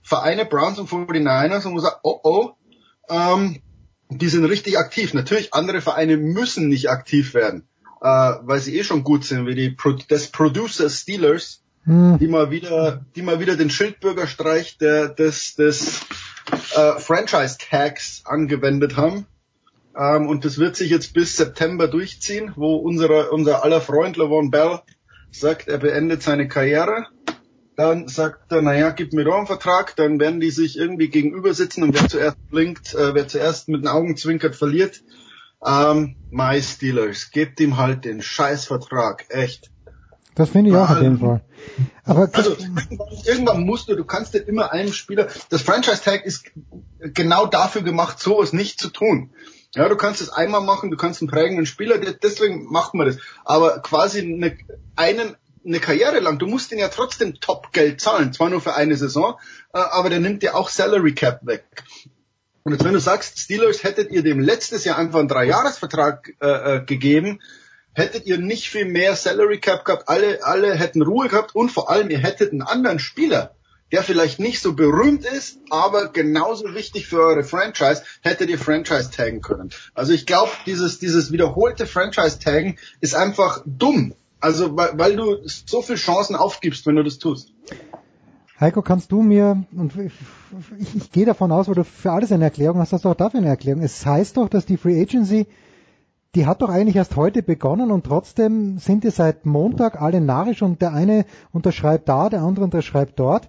[0.02, 2.50] Vereine, Browns und 49ers, und man sagt, oh oh,
[3.08, 3.62] ähm,
[4.10, 5.14] die sind richtig aktiv.
[5.14, 7.66] Natürlich, andere Vereine müssen nicht aktiv werden,
[8.02, 12.18] äh, weil sie eh schon gut sind, wie die Pro des Producer Steelers, hm.
[12.18, 16.00] die mal wieder, die mal wieder den Schildbürgerstreich der, des, des
[16.74, 19.26] äh, Franchise Tags angewendet haben.
[19.96, 24.50] Ähm, und das wird sich jetzt bis September durchziehen, wo unsere, unser aller Freund Lavon
[24.50, 24.80] Bell
[25.30, 27.06] sagt, er beendet seine Karriere.
[27.76, 29.96] Dann sagt er, naja, gib mir doch einen Vertrag.
[29.96, 33.82] Dann werden die sich irgendwie gegenüber sitzen und wer zuerst blinkt, äh, wer zuerst mit
[33.82, 35.02] den Augen zwinkert, verliert.
[35.64, 39.70] Ähm, My Steelers, gebt ihm halt den Scheißvertrag, echt.
[40.34, 41.42] Das finde ich auch auf jeden Fall.
[42.04, 42.56] Aber also
[43.26, 46.50] irgendwann, musst du, du kannst nicht immer einem Spieler, das Franchise Tag ist
[46.98, 49.30] genau dafür gemacht, sowas nicht zu tun.
[49.74, 53.18] Ja, du kannst es einmal machen, du kannst einen prägenden Spieler, deswegen macht man das.
[53.44, 54.58] Aber quasi eine,
[54.96, 58.96] einen, eine Karriere lang, du musst ihn ja trotzdem Top-Geld zahlen, zwar nur für eine
[58.96, 59.38] Saison,
[59.72, 61.64] äh, aber der nimmt dir auch Salary Cap weg.
[62.64, 66.46] Und jetzt wenn du sagst, Steelers hättet ihr dem letztes Jahr einfach einen Dreijahresvertrag äh,
[66.48, 67.40] äh, gegeben,
[67.92, 71.90] hättet ihr nicht viel mehr Salary Cap gehabt, alle, alle hätten Ruhe gehabt und vor
[71.90, 73.54] allem ihr hättet einen anderen Spieler
[73.92, 79.10] der vielleicht nicht so berühmt ist, aber genauso wichtig für eure Franchise, hättet ihr Franchise
[79.10, 79.70] taggen können.
[79.94, 84.14] Also ich glaube, dieses, dieses wiederholte Franchise taggen ist einfach dumm.
[84.40, 87.52] Also weil, weil du so viele Chancen aufgibst, wenn du das tust.
[88.58, 90.12] Heiko, kannst du mir, und ich,
[90.94, 93.40] ich, gehe davon aus, weil du für alles eine Erklärung hast, hast du auch dafür
[93.40, 93.82] eine Erklärung.
[93.82, 95.46] Es heißt doch, dass die Free Agency,
[96.34, 100.60] die hat doch eigentlich erst heute begonnen und trotzdem sind die seit Montag alle narrisch
[100.60, 103.48] und der eine unterschreibt da, der andere unterschreibt dort.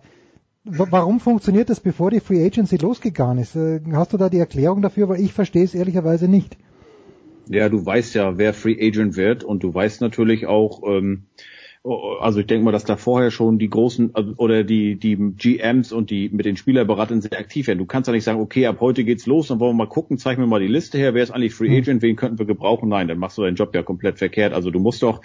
[0.63, 3.55] Warum funktioniert das, bevor die Free Agency losgegangen ist?
[3.55, 5.09] Äh, hast du da die Erklärung dafür?
[5.09, 6.55] Weil ich verstehe es ehrlicherweise nicht.
[7.49, 11.25] Ja, du weißt ja, wer Free Agent wird und du weißt natürlich auch, ähm,
[11.83, 15.91] also ich denke mal, dass da vorher schon die großen also, oder die die GMs
[15.91, 17.79] und die mit den Spielerberatern sehr aktiv werden.
[17.79, 20.19] Du kannst ja nicht sagen, okay, ab heute geht's los, dann wollen wir mal gucken,
[20.19, 21.77] zeig mir mal die Liste her, wer ist eigentlich Free hm.
[21.77, 22.87] Agent, wen könnten wir gebrauchen?
[22.87, 24.53] Nein, dann machst du deinen Job ja komplett verkehrt.
[24.53, 25.21] Also du musst doch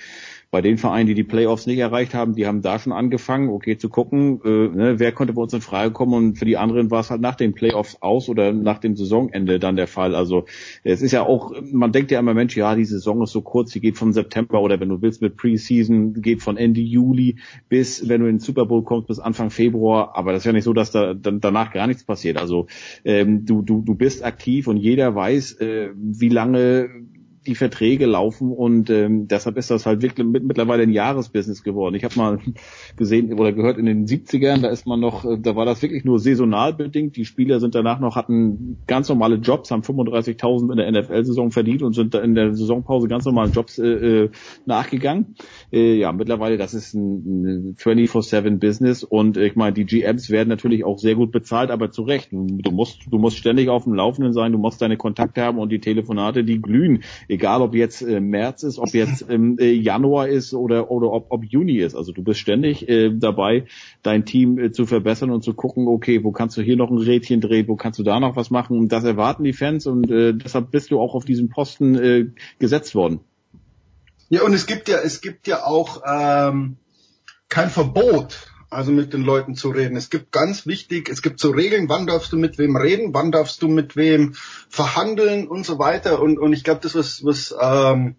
[0.51, 3.77] bei den Vereinen, die die Playoffs nicht erreicht haben, die haben da schon angefangen, okay,
[3.77, 6.91] zu gucken, äh, ne, wer könnte bei uns in Frage kommen und für die anderen
[6.91, 10.15] war es halt nach den Playoffs aus oder nach dem Saisonende dann der Fall.
[10.15, 10.45] Also
[10.85, 13.73] es ist ja auch, man denkt ja immer, Mensch, ja, die Saison ist so kurz,
[13.73, 17.37] die geht von September oder wenn du willst mit Preseason, geht von Ende Juli
[17.69, 20.53] bis, wenn du in den Super Bowl kommst, bis Anfang Februar, aber das ist ja
[20.53, 22.37] nicht so, dass da dann danach gar nichts passiert.
[22.37, 22.67] Also
[23.05, 26.89] ähm, du, du, du bist aktiv und jeder weiß, äh, wie lange
[27.47, 31.95] die Verträge laufen und ähm, deshalb ist das halt wirklich mit, mittlerweile ein Jahresbusiness geworden.
[31.95, 32.39] Ich habe mal
[32.97, 36.05] gesehen oder gehört in den 70ern, da ist man noch, äh, da war das wirklich
[36.05, 37.17] nur saisonal bedingt.
[37.17, 41.83] Die Spieler sind danach noch, hatten ganz normale Jobs, haben 35.000 in der NFL-Saison verdient
[41.83, 44.31] und sind da in der Saisonpause ganz normalen Jobs äh, äh,
[44.65, 45.37] nachgegangen.
[45.73, 50.85] Äh, ja, mittlerweile, das ist ein, ein 24-7-Business und ich meine, die GMs werden natürlich
[50.85, 52.29] auch sehr gut bezahlt, aber zu Recht.
[52.33, 55.71] Du musst, du musst ständig auf dem Laufenden sein, du musst deine Kontakte haben und
[55.71, 57.03] die Telefonate, die glühen
[57.37, 61.27] egal ob jetzt äh, März ist, ob jetzt ähm, äh, Januar ist oder oder ob,
[61.31, 61.95] ob Juni ist.
[61.95, 63.67] Also du bist ständig äh, dabei,
[64.03, 66.99] dein Team äh, zu verbessern und zu gucken, okay, wo kannst du hier noch ein
[66.99, 68.79] Rädchen drehen, wo kannst du da noch was machen.
[68.79, 72.27] Und das erwarten die Fans und äh, deshalb bist du auch auf diesen Posten äh,
[72.59, 73.21] gesetzt worden.
[74.29, 76.79] Ja, und es gibt ja, es gibt ja auch ähm,
[77.49, 79.97] kein Verbot also mit den Leuten zu reden.
[79.97, 83.33] Es gibt ganz wichtig, es gibt so Regeln, wann darfst du mit wem reden, wann
[83.33, 84.35] darfst du mit wem
[84.69, 86.21] verhandeln und so weiter.
[86.21, 88.17] Und, und ich glaube, das was, was ähm,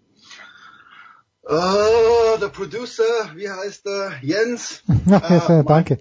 [1.50, 3.02] Oh, der Producer,
[3.34, 4.12] wie heißt er?
[4.20, 4.82] Jens.
[5.10, 5.98] äh, Danke.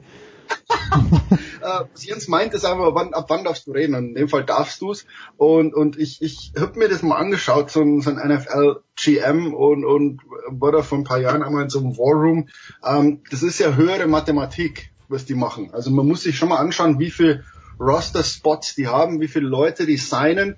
[0.69, 3.95] Äh, Jens meint es einfach, wann, ab wann darfst du reden?
[3.95, 5.05] Und in dem Fall darfst du's.
[5.37, 9.85] Und, und ich, ich habe mir das mal angeschaut, so ein, so ein NFL-GM und,
[9.85, 12.49] und war da vor ein paar Jahren einmal in so einem War Room.
[12.83, 15.71] Ähm, das ist ja höhere Mathematik, was die machen.
[15.73, 17.43] Also man muss sich schon mal anschauen, wie viel
[17.79, 20.55] Roster-Spots die haben, wie viele Leute die signen.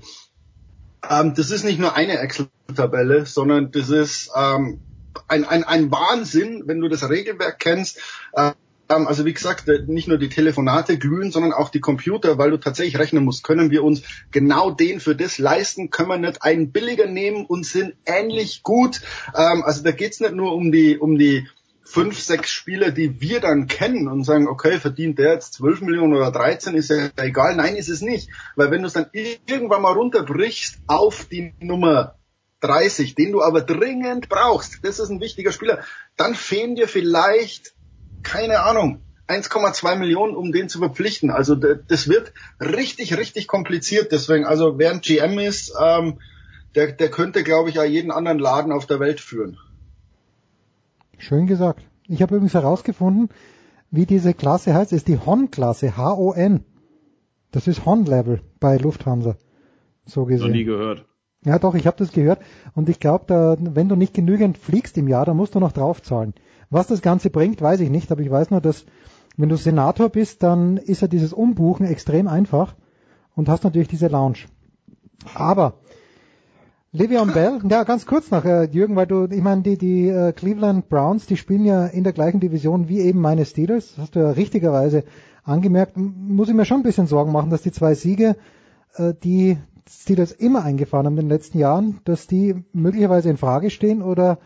[1.07, 4.79] Ähm, das ist nicht nur eine Excel-Tabelle, sondern das ist ähm,
[5.27, 7.99] ein, ein, ein Wahnsinn, wenn du das Regelwerk kennst.
[8.33, 8.51] Äh,
[8.89, 12.57] also wie gesagt, äh, nicht nur die Telefonate glühen, sondern auch die Computer, weil du
[12.57, 13.43] tatsächlich rechnen musst.
[13.43, 14.01] Können wir uns
[14.31, 15.91] genau den für das leisten?
[15.91, 19.01] Können wir nicht einen billiger nehmen und sind ähnlich gut?
[19.35, 21.47] Ähm, also da geht's nicht nur um die, um die
[21.83, 26.13] fünf, sechs Spieler, die wir dann kennen und sagen, okay, verdient der jetzt 12 Millionen
[26.13, 27.55] oder 13, ist ja egal.
[27.55, 28.29] Nein, ist es nicht.
[28.55, 32.15] Weil wenn du es dann irgendwann mal runterbrichst auf die Nummer
[32.61, 35.83] 30, den du aber dringend brauchst, das ist ein wichtiger Spieler,
[36.15, 37.73] dann fehlen dir vielleicht,
[38.23, 41.29] keine Ahnung, 1,2 Millionen, um den zu verpflichten.
[41.29, 44.11] Also das wird richtig, richtig kompliziert.
[44.11, 46.19] Deswegen, also wer ein GM ist, ähm,
[46.75, 49.57] der, der könnte, glaube ich, ja jeden anderen Laden auf der Welt führen.
[51.17, 51.83] Schön gesagt.
[52.07, 53.29] Ich habe übrigens herausgefunden,
[53.91, 54.93] wie diese Klasse heißt.
[54.93, 56.63] Es ist die Hon-Klasse, H-O-N.
[57.51, 59.35] Das ist Hon-Level bei Lufthansa.
[60.05, 60.47] So gesehen.
[60.47, 61.05] Noch nie gehört.
[61.45, 62.41] Ja, doch, ich habe das gehört.
[62.73, 66.33] Und ich glaube, wenn du nicht genügend fliegst im Jahr, dann musst du noch draufzahlen.
[66.69, 68.85] Was das Ganze bringt, weiß ich nicht, aber ich weiß nur, dass
[69.37, 72.75] wenn du Senator bist, dann ist ja dieses Umbuchen extrem einfach
[73.35, 74.39] und hast natürlich diese Lounge.
[75.33, 75.75] Aber
[76.93, 80.31] Le'Veon Bell, ja, ganz kurz noch, äh, Jürgen, weil du, ich meine, die, die äh,
[80.33, 84.15] Cleveland Browns, die spielen ja in der gleichen Division wie eben meine Steelers, das hast
[84.15, 85.03] du ja richtigerweise
[85.43, 88.35] angemerkt, muss ich mir schon ein bisschen Sorgen machen, dass die zwei Siege,
[88.95, 93.69] äh, die Steelers immer eingefahren haben in den letzten Jahren, dass die möglicherweise in Frage
[93.69, 94.39] stehen oder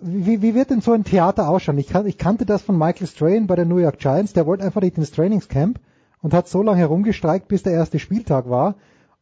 [0.00, 1.78] wie, wie wird denn so ein Theater ausschauen?
[1.78, 4.64] Ich, kan ich kannte das von Michael Strahan bei den New York Giants, der wollte
[4.64, 5.78] einfach nicht ins Trainingscamp
[6.22, 8.76] und hat so lange herumgestreikt, bis der erste Spieltag war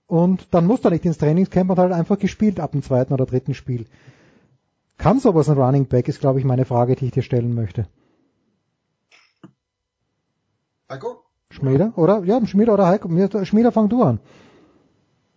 [0.07, 3.27] und dann muss er nicht ins Trainingscamp und halt einfach gespielt ab dem zweiten oder
[3.27, 3.87] dritten Spiel.
[4.97, 7.87] Kann sowas ein Running Back, ist glaube ich meine Frage, die ich dir stellen möchte.
[10.91, 11.23] Heiko?
[11.51, 12.23] Schmieder, oder?
[12.25, 13.09] Ja, Schmieder oder Heiko.
[13.45, 14.21] Schmieder, fang du an.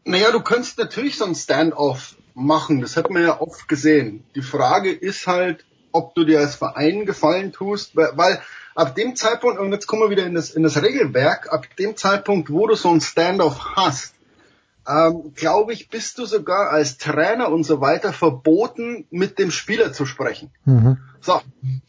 [0.06, 2.82] Naja, du könntest natürlich so ein Stand-off machen.
[2.82, 4.24] Das hat man ja oft gesehen.
[4.36, 8.42] Die Frage ist halt, ob du dir als Verein Gefallen tust, weil
[8.76, 11.98] ab dem Zeitpunkt, und jetzt kommen wir wieder in das, in das Regelwerk, ab dem
[11.98, 14.16] Zeitpunkt, wo du so ein Stand-off hast,
[14.88, 19.94] ähm, glaube ich, bist du sogar als Trainer und so weiter verboten, mit dem Spieler
[19.94, 20.50] zu sprechen.
[20.66, 20.98] Mhm.
[21.20, 21.40] So,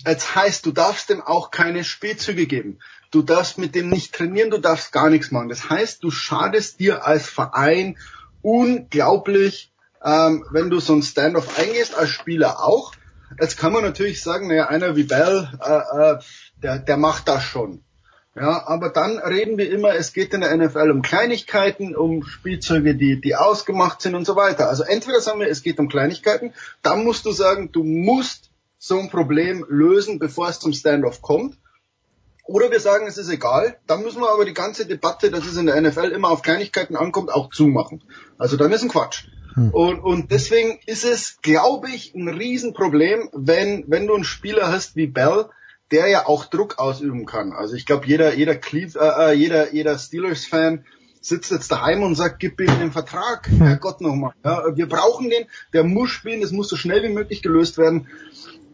[0.05, 2.81] jetzt heißt, du darfst dem auch keine Spielzüge geben.
[3.11, 5.49] Du darfst mit dem nicht trainieren, du darfst gar nichts machen.
[5.49, 7.97] Das heißt, du schadest dir als Verein
[8.43, 9.72] unglaublich,
[10.05, 12.93] ähm, wenn du so ein Standoff eingehst, als Spieler auch.
[13.41, 16.19] Jetzt kann man natürlich sagen, naja, einer wie Bell, äh, äh,
[16.63, 17.83] der, der macht das schon.
[18.35, 22.95] Ja, aber dann reden wir immer, es geht in der NFL um Kleinigkeiten, um Spielzeuge,
[22.95, 24.71] die, die ausgemacht sind und so weiter.
[24.71, 28.99] Also entweder sagen wir, es geht um Kleinigkeiten, dann musst du sagen, du musst so
[28.99, 31.59] ein Problem lösen, bevor es zum Standoff kommt.
[32.45, 35.57] Oder wir sagen, es ist egal, dann müssen wir aber die ganze Debatte, dass es
[35.57, 38.03] in der NFL immer auf Kleinigkeiten ankommt, auch zumachen.
[38.39, 39.27] Also dann ist ein Quatsch.
[39.55, 39.71] Hm.
[39.71, 44.97] Und, und deswegen ist es, glaube ich, ein Riesenproblem, wenn, wenn du einen Spieler hast
[44.97, 45.47] wie Bell,
[45.91, 47.53] der ja auch Druck ausüben kann.
[47.53, 50.85] Also ich glaube, jeder, jeder, Cleve, äh, äh, jeder, jeder Steelers-Fan
[51.21, 53.59] sitzt jetzt daheim und sagt, gib ihm den Vertrag, hm.
[53.59, 54.33] Herrgott nochmal.
[54.45, 58.09] Ja, wir brauchen den, der muss spielen, das muss so schnell wie möglich gelöst werden.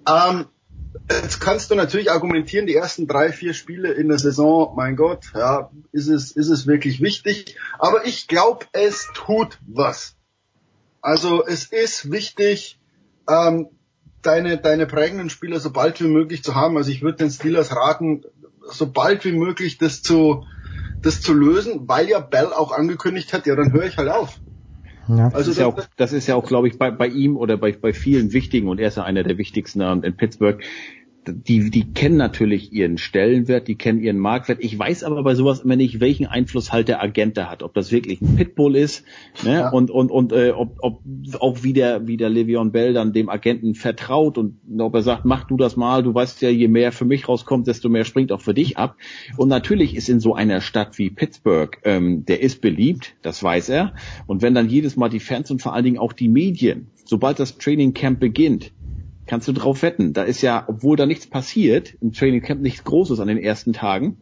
[0.09, 0.47] Ähm,
[1.11, 5.27] jetzt kannst du natürlich argumentieren, die ersten drei, vier Spiele in der Saison, mein Gott,
[5.35, 7.57] ja, ist es, ist es wirklich wichtig.
[7.79, 10.15] Aber ich glaube, es tut was.
[11.01, 12.79] Also es ist wichtig,
[13.29, 13.69] ähm,
[14.23, 16.77] deine, deine prägenden Spieler so bald wie möglich zu haben.
[16.77, 18.23] Also ich würde den Steelers raten,
[18.71, 20.45] so bald wie möglich das zu,
[21.01, 24.41] das zu lösen, weil ja Bell auch angekündigt hat, ja, dann höre ich halt auf.
[25.09, 25.29] Ja.
[25.29, 27.57] Also das ist ja auch, das ist ja auch, glaube ich, bei, bei ihm oder
[27.57, 30.63] bei, bei vielen wichtigen und er ist ja einer der wichtigsten in Pittsburgh,
[31.33, 34.59] die, die kennen natürlich ihren Stellenwert, die kennen ihren Marktwert.
[34.61, 37.63] Ich weiß aber bei sowas immer nicht, welchen Einfluss halt der Agent da hat.
[37.63, 39.05] Ob das wirklich ein Pitbull ist
[39.45, 39.53] ne?
[39.53, 39.71] Ja.
[39.71, 41.03] und, und, und äh, ob, ob
[41.41, 45.25] auch wie der, wie der Le'Veon Bell dann dem Agenten vertraut und ob er sagt,
[45.25, 48.33] mach du das mal, du weißt ja, je mehr für mich rauskommt, desto mehr springt
[48.33, 48.97] auch für dich ab.
[49.37, 53.69] Und natürlich ist in so einer Stadt wie Pittsburgh, ähm, der ist beliebt, das weiß
[53.71, 53.95] er.
[54.27, 57.39] Und wenn dann jedes Mal die Fans und vor allen Dingen auch die Medien, sobald
[57.39, 58.73] das Training Camp beginnt,
[59.29, 60.13] kannst du drauf wetten.
[60.13, 63.73] Da ist ja, obwohl da nichts passiert, im Training Camp nichts Großes an den ersten
[63.73, 64.19] Tagen,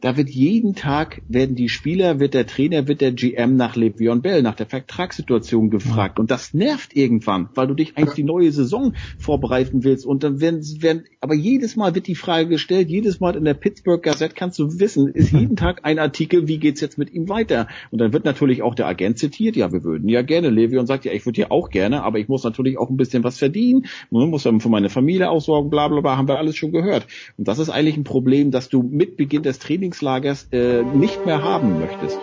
[0.00, 4.20] da wird jeden Tag, werden die Spieler, wird der Trainer, wird der GM nach Le'Veon
[4.20, 6.18] Bell, nach der Vertragssituation gefragt.
[6.18, 10.04] Und das nervt irgendwann, weil du dich eigentlich die neue Saison vorbereiten willst.
[10.04, 13.54] Und dann werden, werden, aber jedes Mal wird die Frage gestellt, jedes Mal in der
[13.54, 17.28] Pittsburgh Gazette kannst du wissen, ist jeden Tag ein Artikel, wie geht's jetzt mit ihm
[17.28, 17.66] weiter?
[17.90, 20.50] Und dann wird natürlich auch der Agent zitiert, ja, wir würden ja gerne.
[20.50, 23.24] Le'Veon sagt, ja, ich würde ja auch gerne, aber ich muss natürlich auch ein bisschen
[23.24, 26.56] was verdienen, Man muss dann für meine Familie aussorgen, bla, bla, bla, haben wir alles
[26.56, 27.06] schon gehört.
[27.38, 31.24] Und das ist eigentlich ein Problem, dass du mit Beginn des Trainings Trainingslagers äh, nicht
[31.26, 32.18] mehr haben möchtest.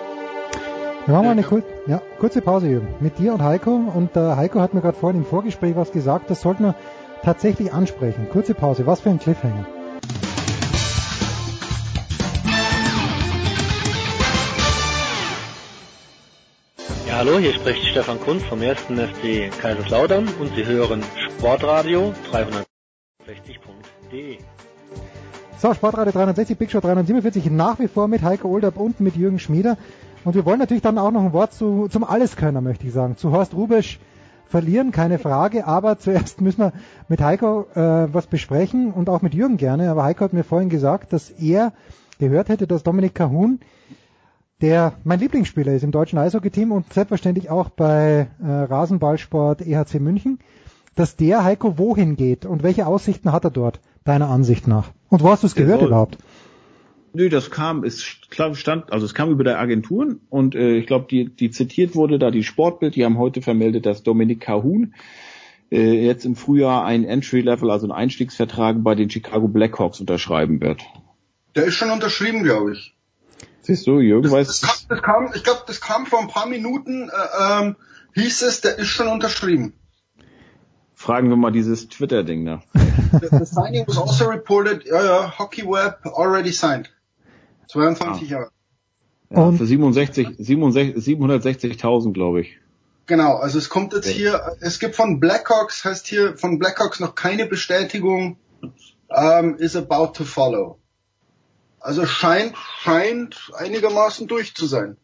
[1.06, 3.72] Wir machen mal eine kur ja, kurze Pause, Jürgen, mit dir und Heiko.
[3.72, 6.76] Und äh, Heiko hat mir gerade vorhin im Vorgespräch was gesagt, das sollten wir
[7.24, 8.28] tatsächlich ansprechen.
[8.32, 9.66] Kurze Pause, was für ein Cliffhanger.
[17.08, 18.82] Ja, hallo, hier spricht Stefan Kunz vom 1.
[18.82, 21.04] FC Kaiserslautern und Sie hören
[21.38, 24.40] Sportradio 360.de.
[25.64, 29.40] So, Sportradio 360, Big Show 347, nach wie vor mit Heiko Olderb und mit Jürgen
[29.40, 29.78] Schmieder.
[30.26, 33.16] Und wir wollen natürlich dann auch noch ein Wort zu, zum Alleskönner, möchte ich sagen.
[33.16, 34.02] Zu Horst Rubesch
[34.46, 35.66] verlieren, keine Frage.
[35.66, 36.74] Aber zuerst müssen wir
[37.08, 39.90] mit Heiko äh, was besprechen und auch mit Jürgen gerne.
[39.90, 41.72] Aber Heiko hat mir vorhin gesagt, dass er
[42.20, 43.62] gehört hätte, dass Dominik Kahun,
[44.60, 50.40] der mein Lieblingsspieler ist im deutschen Eishockey-Team und selbstverständlich auch bei äh, Rasenballsport EHC München,
[50.96, 54.92] dass der Heiko wohin geht und welche Aussichten hat er dort, deiner Ansicht nach?
[55.10, 56.18] Und wo hast du es gehört soll, überhaupt?
[57.14, 61.06] Nö, das kam, es stand, also es kam über der Agenturen und äh, ich glaube,
[61.10, 64.96] die, die zitiert wurde da die Sportbild, die haben heute vermeldet, dass Dominik Cahun
[65.72, 70.84] äh, jetzt im Frühjahr ein Entry-Level, also einen Einstiegsvertrag bei den Chicago Blackhawks unterschreiben wird.
[71.56, 72.96] Der ist schon unterschrieben, glaube ich.
[73.62, 74.48] Siehst du, Jürgen das, weiß.
[74.48, 77.76] Das kam, das kam, ich glaube, das kam vor ein paar Minuten, äh, ähm,
[78.16, 79.74] hieß es, der ist schon unterschrieben.
[81.04, 82.64] Fragen wir mal dieses Twitter-Ding nach.
[82.74, 86.90] the, the signing was also reported, ja, ja, Hockey Web already signed.
[87.68, 88.52] 22 Jahre.
[89.30, 92.58] Ja, für 67, 760.000, glaube ich.
[93.06, 97.16] Genau, also es kommt jetzt hier, es gibt von Blackhawks, heißt hier von Blackhawks noch
[97.16, 98.38] keine Bestätigung,
[99.10, 100.80] um, is about to follow.
[101.82, 104.96] Also scheint, scheint einigermaßen durch zu sein.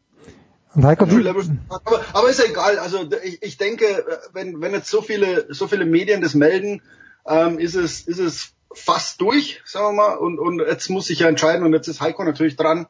[0.76, 2.78] Und Heiko, aber, aber ist ja egal.
[2.78, 3.86] Also ich, ich denke,
[4.34, 6.82] wenn, wenn jetzt so viele, so viele Medien das melden,
[7.28, 10.16] ähm, ist es, ist es fast durch, sagen wir mal.
[10.16, 12.88] Und, und jetzt muss ich ja entscheiden und jetzt ist Heiko natürlich dran.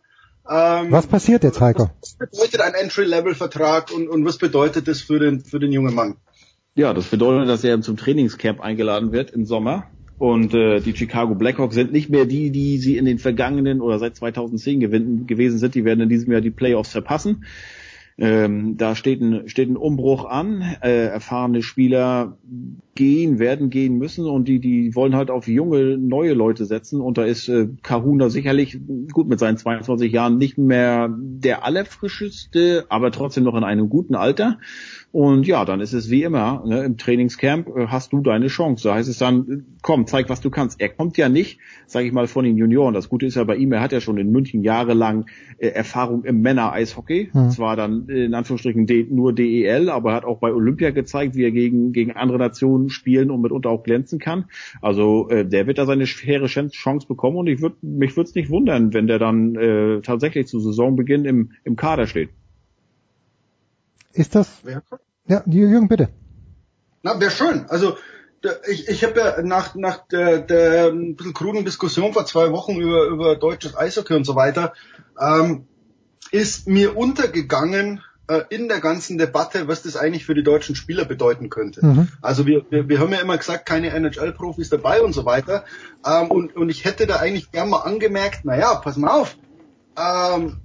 [0.50, 1.90] Ähm, was passiert jetzt, Heiko?
[2.02, 6.16] Was bedeutet ein Entry-Level-Vertrag und, und was bedeutet das für den, für den jungen Mann?
[6.76, 9.88] Ja, das bedeutet, dass er zum Trainingscamp eingeladen wird im Sommer.
[10.20, 14.00] Und äh, die Chicago Blackhawks sind nicht mehr die, die sie in den vergangenen oder
[14.00, 15.76] seit 2010 gewinnen, gewesen sind.
[15.76, 17.46] Die werden in diesem Jahr die Playoffs verpassen.
[18.18, 20.62] Ähm, da steht ein, steht ein Umbruch an.
[20.82, 22.38] Äh, erfahrene Spieler
[23.00, 27.00] gehen, werden gehen müssen und die, die wollen halt auf junge, neue Leute setzen.
[27.00, 28.78] Und da ist äh, Kahuna sicherlich
[29.14, 34.16] gut mit seinen 22 Jahren nicht mehr der allerfrischeste, aber trotzdem noch in einem guten
[34.16, 34.58] Alter.
[35.12, 38.90] Und ja, dann ist es wie immer, ne, im Trainingscamp äh, hast du deine Chance.
[38.90, 40.80] Da heißt es dann, komm, zeig, was du kannst.
[40.80, 42.94] Er kommt ja nicht, sage ich mal, von den Junioren.
[42.94, 45.26] Das Gute ist ja bei ihm, er hat ja schon in München jahrelang
[45.58, 47.30] äh, Erfahrung im Männer-Eishockey.
[47.34, 47.50] Mhm.
[47.50, 51.36] Zwar dann äh, in Anführungsstrichen D nur DEL, aber er hat auch bei Olympia gezeigt,
[51.36, 54.46] wie er gegen, gegen andere Nationen spielen und mitunter auch glänzen kann.
[54.82, 58.36] Also äh, der wird da seine faire Chance bekommen und ich würd, mich würde es
[58.36, 62.30] nicht wundern, wenn der dann äh, tatsächlich zu Saisonbeginn im, im Kader steht.
[64.14, 64.64] Ist das?
[65.28, 66.10] Ja, Jürgen, bitte.
[67.04, 67.66] Na, wäre schön.
[67.70, 67.96] Also
[68.70, 72.78] ich, ich habe ja nach, nach der, der ein bisschen kruden Diskussion vor zwei Wochen
[72.78, 74.74] über, über deutsches Eishockey und so weiter,
[75.20, 75.68] ähm,
[76.32, 81.04] ist mir untergegangen äh, in der ganzen Debatte, was das eigentlich für die deutschen Spieler
[81.04, 81.84] bedeuten könnte.
[81.84, 82.10] Mhm.
[82.22, 85.66] Also wir, wir, wir haben ja immer gesagt, keine NHL-Profis dabei und so weiter.
[86.06, 89.36] Ähm, und, und ich hätte da eigentlich gern mal angemerkt, naja, pass mal auf,
[89.98, 90.60] ähm,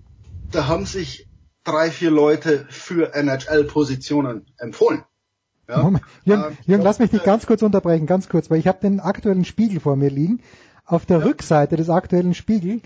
[0.51, 1.27] da haben sich
[1.65, 5.05] drei, vier Leute für NHL-Positionen empfohlen.
[5.67, 5.79] Ja?
[5.83, 6.05] Moment.
[6.25, 9.01] Jürgen, ähm, Jürgen lass mich dich ganz kurz unterbrechen, ganz kurz, weil ich habe den
[9.01, 10.43] aktuellen Spiegel vor mir liegen.
[10.85, 11.25] Auf der ja.
[11.25, 12.83] Rückseite des aktuellen Spiegel,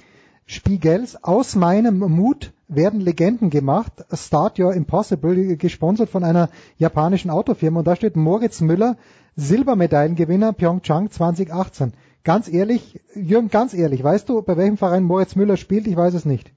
[0.51, 7.81] Spiegels, aus meinem Mut werden Legenden gemacht, Start Your Impossible, gesponsert von einer japanischen Autofirma.
[7.81, 8.97] Und da steht Moritz Müller,
[9.37, 11.93] Silbermedaillengewinner Pyeongchang 2018.
[12.25, 15.87] Ganz ehrlich, Jürgen, ganz ehrlich, weißt du, bei welchem Verein Moritz Müller spielt?
[15.87, 16.51] Ich weiß es nicht.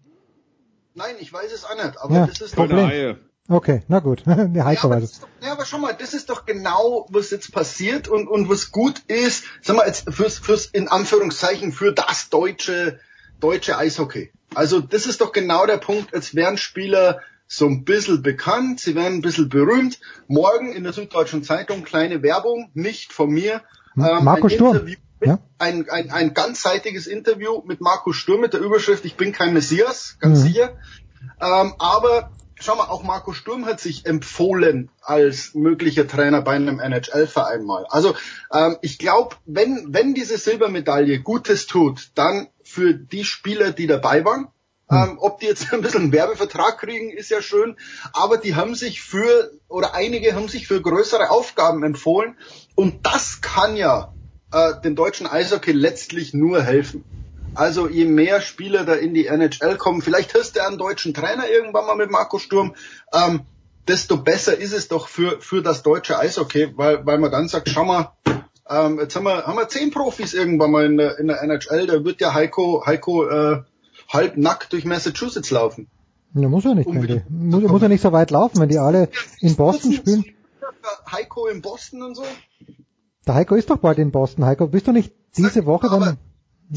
[0.93, 3.17] Nein, ich weiß es auch nicht, aber ja, das ist Problem.
[3.49, 4.23] Okay, na gut.
[4.25, 5.21] Der Heiko ja, weiß es.
[5.41, 8.99] Ja, aber schau mal, das ist doch genau, was jetzt passiert und, und was gut
[9.07, 12.99] ist, sag mal, jetzt fürs, fürs, in Anführungszeichen, für das deutsche,
[13.41, 14.31] deutsche Eishockey.
[14.55, 18.95] Also, das ist doch genau der Punkt, jetzt werden Spieler so ein bisschen bekannt, sie
[18.95, 19.99] werden ein bisschen berühmt.
[20.27, 23.61] Morgen in der Süddeutschen Zeitung kleine Werbung, nicht von mir.
[23.97, 24.75] Ähm, Marco Sturm.
[24.77, 25.39] Interview Ja?
[25.59, 30.17] Ein, ein, ein ganzseitiges Interview mit Markus Sturm mit der Überschrift Ich bin kein Messias,
[30.19, 30.43] ganz Mhm.
[30.43, 30.77] sicher.
[31.39, 32.31] Ähm, aber
[32.61, 37.85] schau mal, auch Markus Sturm hat sich empfohlen als möglicher Trainer bei einem NHL-Verein mal.
[37.89, 38.15] Also
[38.53, 44.23] ähm, ich glaube, wenn, wenn diese Silbermedaille Gutes tut, dann für die Spieler, die dabei
[44.25, 44.47] waren.
[44.89, 47.77] Ähm, ob die jetzt ein bisschen Werbevertrag kriegen, ist ja schön,
[48.13, 52.37] aber die haben sich für, oder einige haben sich für größere Aufgaben empfohlen
[52.75, 54.13] und das kann ja
[54.51, 57.05] äh, dem deutschen Eishockey letztlich nur helfen.
[57.53, 61.49] Also je mehr Spieler da in die NHL kommen, vielleicht hast du einen deutschen Trainer
[61.49, 62.75] irgendwann mal mit Marco Sturm,
[63.13, 63.41] ähm,
[63.87, 67.69] desto besser ist es doch für, für das deutsche Eishockey, weil, weil man dann sagt,
[67.69, 68.11] schau mal,
[68.69, 71.87] ähm, jetzt haben wir, haben wir zehn Profis irgendwann mal in der, in der NHL,
[71.87, 73.63] da wird ja Heiko, Heiko äh,
[74.07, 75.87] halb nackt durch Massachusetts laufen.
[76.33, 79.09] Ja, muss er nicht, die, muss, muss er nicht so weit laufen, wenn die alle
[79.41, 80.25] in Boston spielen.
[81.11, 82.23] Heiko in Boston und so.
[83.27, 84.45] Der Heiko ist doch bald in Boston.
[84.45, 86.17] Heiko, bist du nicht diese Woche dann?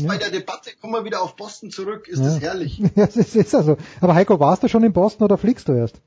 [0.07, 2.25] Bei der Debatte kommen wir wieder auf Boston zurück, ist Ja.
[2.25, 2.79] das herrlich.
[2.97, 3.77] Ja, das ist, ist also.
[4.01, 6.01] Aber Heiko, warst du schon in Boston oder fliegst du erst?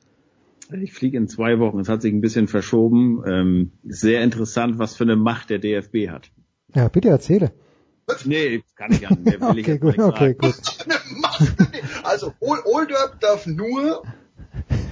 [0.81, 1.79] Ich fliege in zwei Wochen.
[1.79, 3.23] Es hat sich ein bisschen verschoben.
[3.25, 6.29] Ähm, sehr interessant, was für eine Macht der DFB hat.
[6.75, 7.53] Ja, bitte erzähle.
[8.25, 9.39] Nee, kann ich gar nicht mehr.
[9.53, 10.37] Will ich Okay, jetzt gut, okay, sagen.
[10.39, 10.55] gut.
[12.03, 14.03] Also Ol- Oldorp darf nur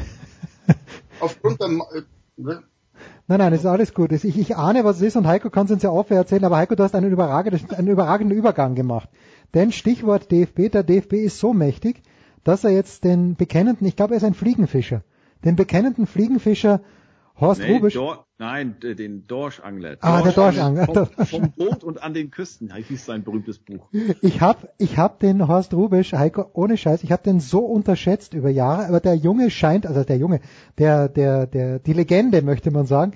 [1.20, 2.56] aufgrund der äh?
[3.28, 4.12] Nein, nein, ist alles gut.
[4.12, 6.58] Ich, ich ahne, was es ist und Heiko kann es uns ja offen erzählen, aber
[6.58, 9.10] Heiko, du hast einen überragenden, einen überragenden Übergang gemacht.
[9.54, 12.04] Denn Stichwort DFB, der DFB ist so mächtig,
[12.44, 15.04] dass er jetzt den bekennenden, ich glaube, er ist ein Fliegenfischer,
[15.44, 16.82] den bekennenden Fliegenfischer
[17.40, 19.96] Horst Nee, Rubisch, Dor Nein, den Dorschangler.
[20.02, 20.88] Ah, der Dorschangler.
[20.88, 23.88] Vom, vom Boot und an den Küsten, hieß sein berühmtes Buch.
[24.22, 28.34] Ich hab, ich hab den Horst Rubisch, Heiko, ohne Scheiß, ich hab den so unterschätzt
[28.34, 30.42] über Jahre, aber der Junge scheint, also der Junge,
[30.78, 33.14] der, der, der, die Legende möchte man sagen,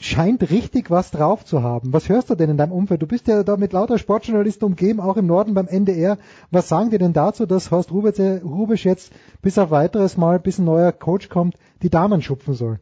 [0.00, 1.92] scheint richtig was drauf zu haben.
[1.92, 3.02] Was hörst du denn in deinem Umfeld?
[3.02, 6.18] Du bist ja da mit lauter Sportjournalisten umgeben, auch im Norden beim NDR.
[6.50, 10.58] Was sagen die denn dazu, dass Horst Rubisch, Rubisch jetzt bis auf weiteres Mal, bis
[10.58, 12.80] ein neuer Coach kommt, die Damen schupfen soll?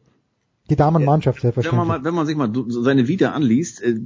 [0.71, 1.89] Die Damenmannschaft Wenn selbstverständlich.
[1.89, 3.97] man, mal, wenn man sich mal seine Vita anliest, äh,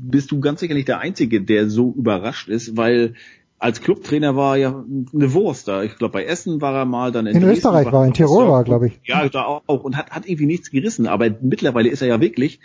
[0.00, 3.14] bist du ganz sicher nicht der Einzige, der so überrascht ist, weil
[3.58, 5.82] als Clubtrainer war er ja eine Wurst da.
[5.82, 8.12] Ich glaube, bei Essen war er mal, dann in, In Dresden Österreich war er, in
[8.12, 9.00] Tirol war er, glaube ich.
[9.04, 9.84] Ja, da auch.
[9.84, 11.06] Und hat, hat irgendwie nichts gerissen.
[11.06, 12.60] Aber mittlerweile ist er ja wirklich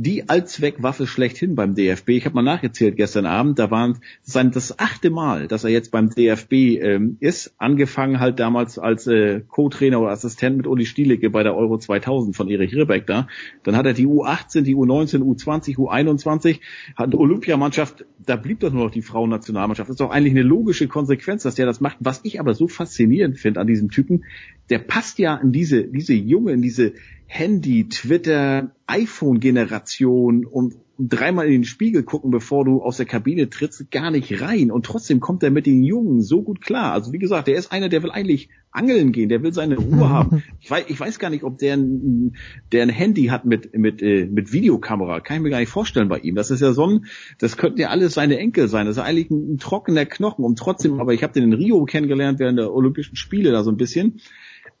[0.00, 2.10] die Allzweckwaffe schlechthin beim DFB.
[2.10, 5.90] Ich habe mal nachgezählt gestern Abend, da waren sein das achte Mal, dass er jetzt
[5.90, 11.30] beim DFB ähm, ist, angefangen halt damals als äh, Co-Trainer oder Assistent mit Uli Stielicke
[11.30, 13.26] bei der Euro 2000 von Erich Ribbeck da.
[13.64, 16.60] Dann hat er die U18, die U19, U20, U21,
[16.94, 19.88] hat eine Olympiamannschaft, da blieb doch nur noch die Frauennationalmannschaft.
[19.88, 21.96] Das ist doch eigentlich eine logische Konsequenz, dass der das macht.
[21.98, 24.22] Was ich aber so faszinierend finde an diesem Typen,
[24.70, 26.92] der passt ja in diese, diese junge, in diese
[27.26, 33.90] Handy, Twitter, iPhone-Generation und dreimal in den Spiegel gucken, bevor du aus der Kabine trittst,
[33.90, 34.72] gar nicht rein.
[34.72, 36.92] Und trotzdem kommt er mit den Jungen so gut klar.
[36.92, 40.08] Also wie gesagt, der ist einer, der will eigentlich angeln gehen, der will seine Ruhe
[40.08, 40.42] haben.
[40.60, 42.36] Ich weiß, ich weiß gar nicht, ob der ein,
[42.72, 45.20] der ein Handy hat mit, mit, äh, mit Videokamera.
[45.20, 46.34] Kann ich mir gar nicht vorstellen bei ihm.
[46.34, 47.06] Das ist ja so ein,
[47.38, 48.86] das könnten ja alles seine Enkel sein.
[48.86, 50.44] Das ist eigentlich ein, ein trockener Knochen.
[50.44, 53.70] Und trotzdem, aber ich habe den in Rio kennengelernt während der Olympischen Spiele da so
[53.70, 54.20] ein bisschen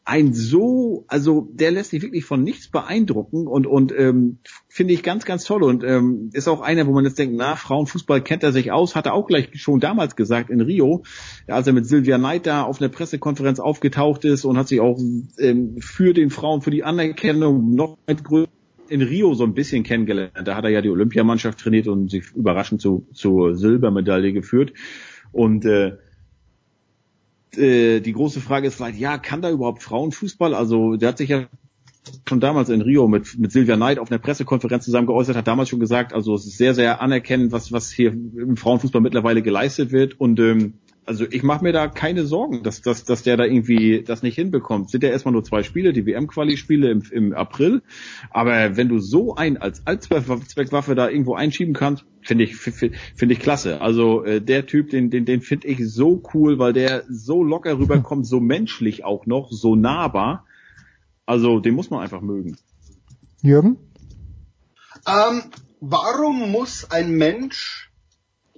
[0.08, 5.02] ein so, also der lässt sich wirklich von nichts beeindrucken und und ähm, finde ich
[5.02, 8.42] ganz ganz toll und ähm, ist auch einer, wo man jetzt denkt, na Frauenfußball kennt
[8.42, 11.02] er sich aus, hat er auch gleich schon damals gesagt in Rio,
[11.46, 14.98] als er mit Silvia Knight da auf einer Pressekonferenz aufgetaucht ist und hat sich auch
[15.38, 18.22] ähm, für den Frauen für die Anerkennung noch mit
[18.88, 20.32] in Rio so ein bisschen kennengelernt.
[20.42, 24.72] Da hat er ja die Olympiamannschaft trainiert und sich überraschend zu, zur Silbermedaille geführt
[25.32, 25.98] und äh,
[27.56, 30.54] äh, die große Frage ist vielleicht, ja, kann da überhaupt Frauenfußball?
[30.54, 31.46] Also der hat sich ja
[32.28, 35.68] schon damals in Rio mit, mit Silvia Knight auf einer Pressekonferenz zusammen geäußert, hat damals
[35.68, 39.92] schon gesagt, also es ist sehr, sehr anerkennend, was, was hier im Frauenfußball mittlerweile geleistet
[39.92, 40.20] wird.
[40.20, 40.74] Und ähm,
[41.08, 44.34] also ich mache mir da keine Sorgen, dass, dass, dass der da irgendwie das nicht
[44.34, 44.90] hinbekommt.
[44.90, 47.82] Sind ja erstmal nur zwei Spiele, die WM-Quali-Spiele im, im April.
[48.28, 52.92] Aber wenn du so ein als Allzweckwaffe da irgendwo einschieben kannst, finde ich finde
[53.30, 53.80] ich klasse.
[53.80, 57.78] Also äh, der Typ, den den den finde ich so cool, weil der so locker
[57.78, 60.44] rüberkommt, so menschlich auch noch, so nahbar.
[61.24, 62.58] Also den muss man einfach mögen.
[63.40, 63.78] Jürgen?
[65.06, 65.42] Ähm,
[65.80, 67.87] warum muss ein Mensch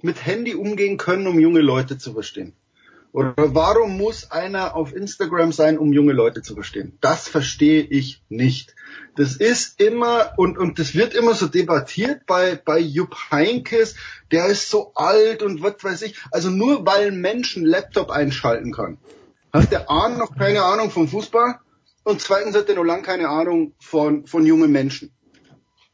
[0.03, 2.53] mit Handy umgehen können, um junge Leute zu verstehen?
[3.13, 6.97] Oder warum muss einer auf Instagram sein, um junge Leute zu verstehen?
[7.01, 8.73] Das verstehe ich nicht.
[9.17, 13.95] Das ist immer, und, und das wird immer so debattiert bei, bei Jupp Heinkes,
[14.31, 16.15] der ist so alt und was weiß ich.
[16.31, 18.97] Also nur weil ein Mensch einen Laptop einschalten kann,
[19.51, 21.59] hat der A noch keine Ahnung vom Fußball
[22.03, 25.11] und zweitens hat er noch lang keine Ahnung von, von jungen Menschen.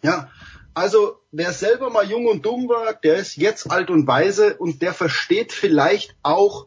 [0.04, 0.30] Ja,
[0.76, 4.82] also wer selber mal jung und dumm war, der ist jetzt alt und weise und
[4.82, 6.66] der versteht vielleicht auch,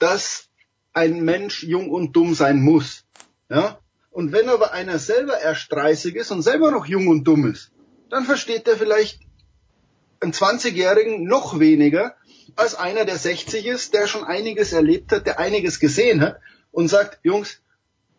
[0.00, 0.48] dass
[0.92, 3.04] ein Mensch jung und dumm sein muss.
[3.48, 3.78] Ja?
[4.10, 7.70] Und wenn aber einer selber erst 30 ist und selber noch jung und dumm ist,
[8.08, 9.20] dann versteht er vielleicht
[10.18, 12.16] einen 20-Jährigen noch weniger
[12.56, 16.40] als einer, der 60 ist, der schon einiges erlebt hat, der einiges gesehen hat
[16.72, 17.62] und sagt, Jungs,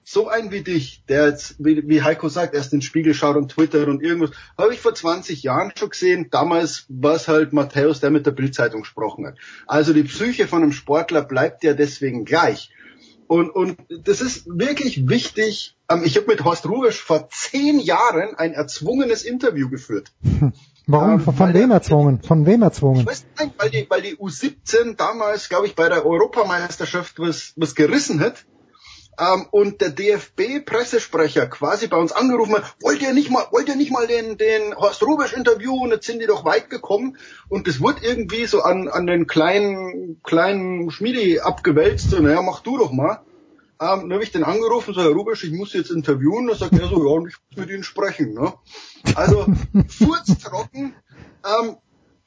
[0.03, 3.35] so ein wie dich, der jetzt, wie, wie Heiko sagt, erst in den Spiegel schaut
[3.35, 6.27] und Twitter und irgendwas, habe ich vor 20 Jahren schon gesehen.
[6.31, 9.37] Damals war es halt Matthäus, der mit der Bildzeitung gesprochen hat.
[9.67, 12.71] Also die Psyche von einem Sportler bleibt ja deswegen gleich.
[13.27, 15.77] Und, und das ist wirklich wichtig.
[15.89, 20.11] Ähm, ich habe mit Horst Rubisch vor zehn Jahren ein erzwungenes Interview geführt.
[20.87, 21.11] Warum?
[21.13, 22.21] Ähm, von weil wem er- erzwungen?
[22.23, 23.01] Von wem erzwungen?
[23.01, 27.53] Ich weiß nicht, weil die, weil die U17 damals, glaube ich, bei der Europameisterschaft was,
[27.55, 28.45] was gerissen hat.
[29.19, 33.75] Ähm, und der DFB-Pressesprecher quasi bei uns angerufen hat, wollt ihr nicht mal, wollt ihr
[33.75, 35.91] nicht mal den, den Horst Rubisch interviewen?
[35.91, 37.17] Jetzt sind die doch weit gekommen.
[37.49, 42.09] Und das wird irgendwie so an, an den kleinen, kleinen Schmiedi abgewälzt.
[42.09, 43.21] So, naja, mach du doch mal.
[43.81, 46.47] Ähm, dann habe ich den angerufen, so, Herr Rubisch, ich muss jetzt interviewen.
[46.47, 48.33] Da sagt er so, ja, und ich muss mit Ihnen sprechen.
[48.33, 48.53] Ne?
[49.15, 49.47] Also,
[49.87, 50.93] furztrocken.
[51.43, 51.77] Ähm,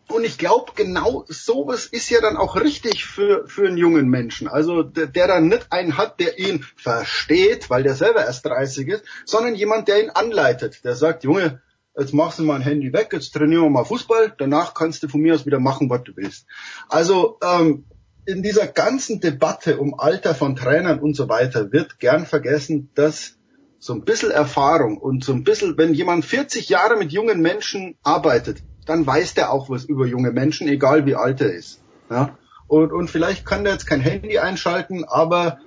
[0.09, 4.49] und ich glaube, genau sowas ist ja dann auch richtig für, für einen jungen Menschen.
[4.49, 8.89] Also der, der dann nicht einen hat, der ihn versteht, weil der selber erst 30
[8.89, 11.63] ist, sondern jemand, der ihn anleitet, der sagt, Junge,
[11.99, 15.09] jetzt machst du mal ein Handy weg, jetzt trainieren wir mal Fußball, danach kannst du
[15.09, 16.47] von mir aus wieder machen, was du willst.
[16.89, 17.87] Also ähm,
[18.27, 23.39] in dieser ganzen Debatte um Alter von Trainern und so weiter wird gern vergessen, dass
[23.79, 27.97] so ein bisschen Erfahrung und so ein bisschen, wenn jemand 40 Jahre mit jungen Menschen
[28.03, 31.81] arbeitet, dann weiß der auch was über junge Menschen, egal wie alt er ist.
[32.11, 32.39] Ja?
[32.67, 35.59] Und, und vielleicht kann der jetzt kein Handy einschalten, aber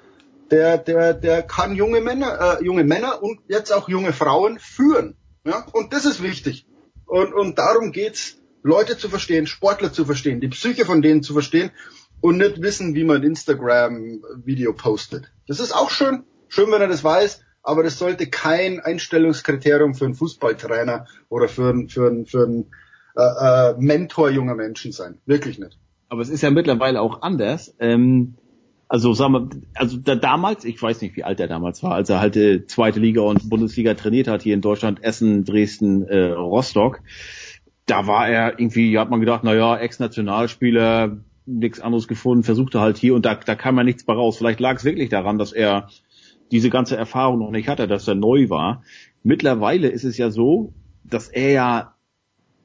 [0.52, 5.16] der, der, der kann junge Männer, äh, junge Männer und jetzt auch junge Frauen führen.
[5.46, 5.66] Ja?
[5.72, 6.66] Und das ist wichtig.
[7.06, 11.34] Und, und darum geht's, Leute zu verstehen, Sportler zu verstehen, die Psyche von denen zu
[11.34, 11.72] verstehen
[12.20, 15.32] und nicht wissen, wie man Instagram-Video postet.
[15.48, 20.06] Das ist auch schön, schön, wenn er das weiß, aber das sollte kein Einstellungskriterium für
[20.06, 22.72] einen Fußballtrainer oder für einen, für einen, für einen
[23.18, 25.18] äh, äh, Mentor junger Menschen sein.
[25.26, 25.78] Wirklich nicht.
[26.10, 27.76] Aber es ist ja mittlerweile auch anders.
[27.80, 28.36] Ähm,
[28.88, 32.10] also sagen wir, also da, damals, ich weiß nicht, wie alt er damals war, als
[32.10, 36.28] er halt äh, zweite Liga und Bundesliga trainiert hat hier in Deutschland, Essen, Dresden, äh,
[36.28, 37.02] Rostock.
[37.88, 42.98] Da war er irgendwie, hat man gedacht, na ja, Ex-Nationalspieler, nichts anderes gefunden, versuchte halt
[42.98, 44.38] hier und da, da kam ja nichts bei raus.
[44.38, 45.90] Vielleicht lag es wirklich daran, dass er
[46.52, 48.84] diese ganze Erfahrung noch nicht hatte, dass er neu war.
[49.24, 50.74] Mittlerweile ist es ja so,
[51.04, 51.97] dass er ja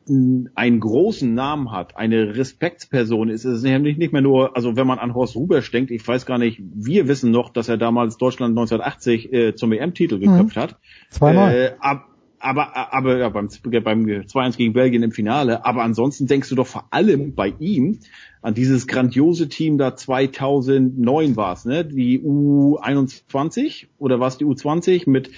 [0.08, 4.98] einen großen Namen hat, eine Respektsperson ist es nämlich nicht mehr nur, also wenn man
[4.98, 8.58] an Horst Rubesch denkt, ich weiß gar nicht, wir wissen noch, dass er damals Deutschland
[8.58, 10.76] 1980 äh, zum EM-Titel geköpft hat.
[11.10, 11.54] Zweimal.
[11.54, 12.08] Äh, ab,
[12.42, 15.64] aber, aber ja, beim, beim 2-1 gegen Belgien im Finale.
[15.64, 18.00] Aber ansonsten denkst du doch vor allem bei ihm
[18.40, 21.84] an dieses grandiose Team da 2009 war es, ne?
[21.84, 25.30] Die U21 oder war es die U20 mit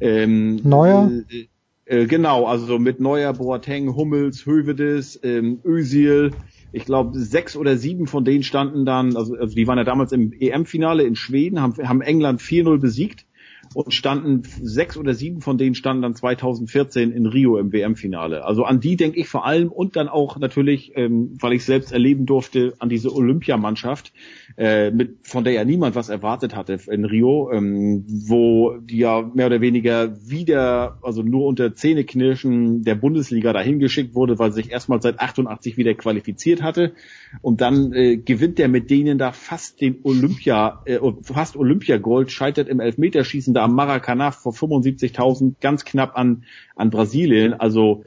[0.00, 1.10] ähm, Neuer?
[1.28, 1.48] Äh,
[1.84, 6.32] äh, genau, also mit Neuer, Boateng, Hummels, Hövedes, ähm, Özil.
[6.72, 10.12] Ich glaube, sechs oder sieben von denen standen dann, also, also die waren ja damals
[10.12, 13.26] im EM-Finale in Schweden, haben, haben England 4-0 besiegt
[13.74, 18.44] und standen sechs oder sieben von denen standen dann 2014 in Rio im WM-Finale.
[18.44, 21.92] Also an die denke ich vor allem und dann auch natürlich, ähm, weil ich selbst
[21.92, 24.12] erleben durfte, an diese Olympiamannschaft,
[24.56, 29.22] äh, mit von der ja niemand was erwartet hatte in Rio, ähm, wo die ja
[29.34, 34.70] mehr oder weniger wieder, also nur unter Zähneknirschen der Bundesliga dahin geschickt wurde, weil sich
[34.70, 36.92] erstmal seit 88 wieder qualifiziert hatte
[37.40, 42.68] und dann äh, gewinnt der mit denen da fast den Olympia, äh, fast Olympiagold, scheitert
[42.68, 46.44] im Elfmeterschießen da am Maracanã vor 75.000 ganz knapp an
[46.76, 47.54] an Brasilien.
[47.54, 48.04] Also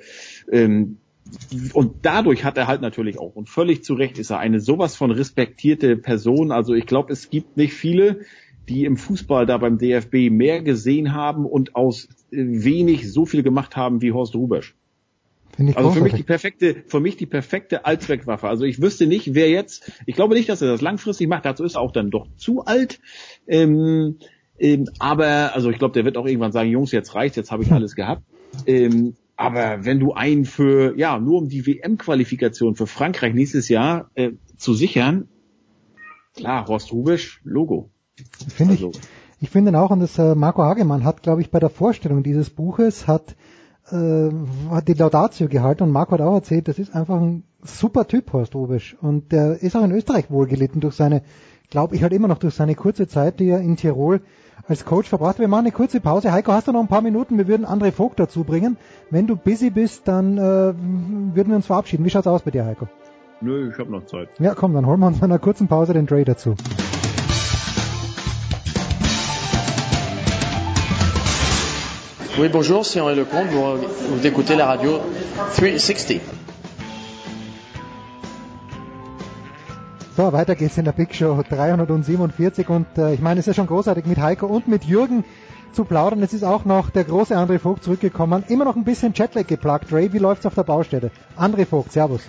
[0.52, 0.98] ähm,
[1.74, 4.96] und dadurch hat er halt natürlich auch und völlig zu Recht ist er eine sowas
[4.96, 6.52] von respektierte Person.
[6.52, 8.20] Also ich glaube, es gibt nicht viele,
[8.70, 13.44] die im Fußball da beim DFB mehr gesehen haben und aus äh, wenig so viel
[13.44, 14.76] gemacht haben wie Horst Rubesch.
[15.76, 18.50] Also für mich die perfekte, für mich die perfekte Allzweckwaffe.
[18.50, 21.64] Also ich wüsste nicht, wer jetzt, ich glaube nicht, dass er das langfristig macht, dazu
[21.64, 23.00] ist er auch dann doch zu alt.
[23.48, 24.18] Ähm,
[24.60, 27.64] ähm, aber, also ich glaube, der wird auch irgendwann sagen, Jungs, jetzt reicht, jetzt habe
[27.64, 28.24] ich alles gehabt.
[28.66, 34.10] Ähm, aber wenn du einen für, ja, nur um die WM-Qualifikation für Frankreich nächstes Jahr
[34.16, 35.28] äh, zu sichern,
[36.36, 37.90] klar, Horst Rubisch, Logo.
[38.48, 38.84] Finde ich.
[38.84, 38.98] Also,
[39.42, 42.24] Ich finde ihn auch, und das äh, Marco Hagemann hat, glaube ich, bei der Vorstellung
[42.24, 43.36] dieses Buches hat,
[43.90, 44.30] äh,
[44.70, 48.32] hat die Laudatio gehalten und Marco hat auch erzählt, das ist einfach ein super Typ,
[48.32, 48.96] Horst Rubisch.
[49.02, 51.24] Und der ist auch in Österreich wohlgelitten durch seine,
[51.70, 54.22] glaube ich halt immer noch durch seine kurze Zeit, die er in Tirol
[54.68, 55.40] als Coach verbracht.
[55.40, 56.32] Wir machen eine kurze Pause.
[56.32, 57.38] Heiko, hast du noch ein paar Minuten?
[57.38, 58.78] Wir würden André Vogt dazu bringen.
[59.10, 62.06] Wenn du busy bist, dann äh, würden wir uns verabschieden.
[62.06, 62.88] Wie schaut's aus bei dir, Heiko?
[63.42, 64.30] Nö, ich habe noch Zeit.
[64.40, 66.56] Ja, komm, dann holen wir uns nach einer kurzen Pause den Dre dazu.
[72.38, 73.52] Oui, bonjour, c'est Henri Lecomte.
[73.52, 73.78] Vous,
[74.10, 75.00] vous écoutez la radio
[75.56, 76.20] 360.
[80.18, 83.54] So, weiter geht's in der Big Show 347 und äh, ich meine, es ist ja
[83.54, 85.26] schon großartig mit Heiko und mit Jürgen
[85.74, 86.24] zu plaudern.
[86.24, 88.46] Es ist auch noch der große André Vogt zurückgekommen.
[88.48, 89.92] Immer noch ein bisschen Jetlag geplagt.
[89.92, 91.12] Ray, wie läuft's auf der Baustelle?
[91.38, 92.22] André Vogt, Servus.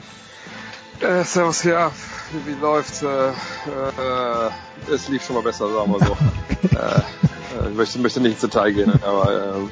[0.98, 1.92] Äh, servus, ja.
[2.32, 3.02] Wie, wie läuft's?
[3.02, 6.16] Äh, äh, es lief schon mal besser, sagen wir so.
[6.76, 9.68] äh, äh, ich möchte, möchte nicht ins Detail gehen, aber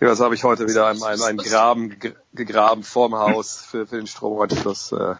[0.00, 1.96] äh, was habe ich heute wieder einen, einen, einen Graben
[2.34, 4.92] gegraben vorm Haus für, für den Stromanschluss.
[4.92, 5.14] Äh,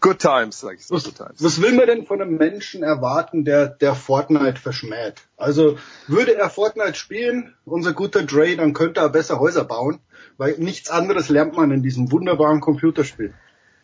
[0.00, 0.94] Good times, sag ich so.
[0.94, 5.22] Was, was will man denn von einem Menschen erwarten, der, der Fortnite verschmäht?
[5.36, 10.00] Also würde er Fortnite spielen, unser guter Dre, dann könnte er besser Häuser bauen,
[10.36, 13.34] weil nichts anderes lernt man in diesem wunderbaren Computerspiel.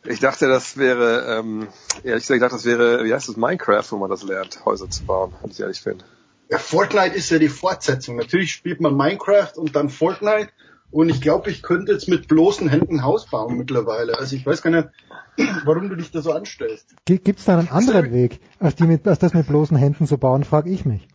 [0.04, 1.68] Ich dachte, das wäre, ähm,
[2.02, 4.90] ehrlich gesagt, ich dachte, das wäre, wie heißt das, Minecraft, wo man das lernt, Häuser
[4.90, 6.02] zu bauen, wenn ich ehrlich bin.
[6.50, 8.16] Ja, Fortnite ist ja die Fortsetzung.
[8.16, 10.50] Natürlich spielt man Minecraft und dann Fortnite.
[10.92, 14.18] Und ich glaube, ich könnte jetzt mit bloßen Händen Haus bauen mittlerweile.
[14.18, 14.88] Also ich weiß gar nicht,
[15.64, 16.94] warum du dich da so anstellst.
[17.06, 20.18] Gibt es da einen anderen Weg, als, die mit, als das mit bloßen Händen zu
[20.18, 21.08] bauen, frage ich mich.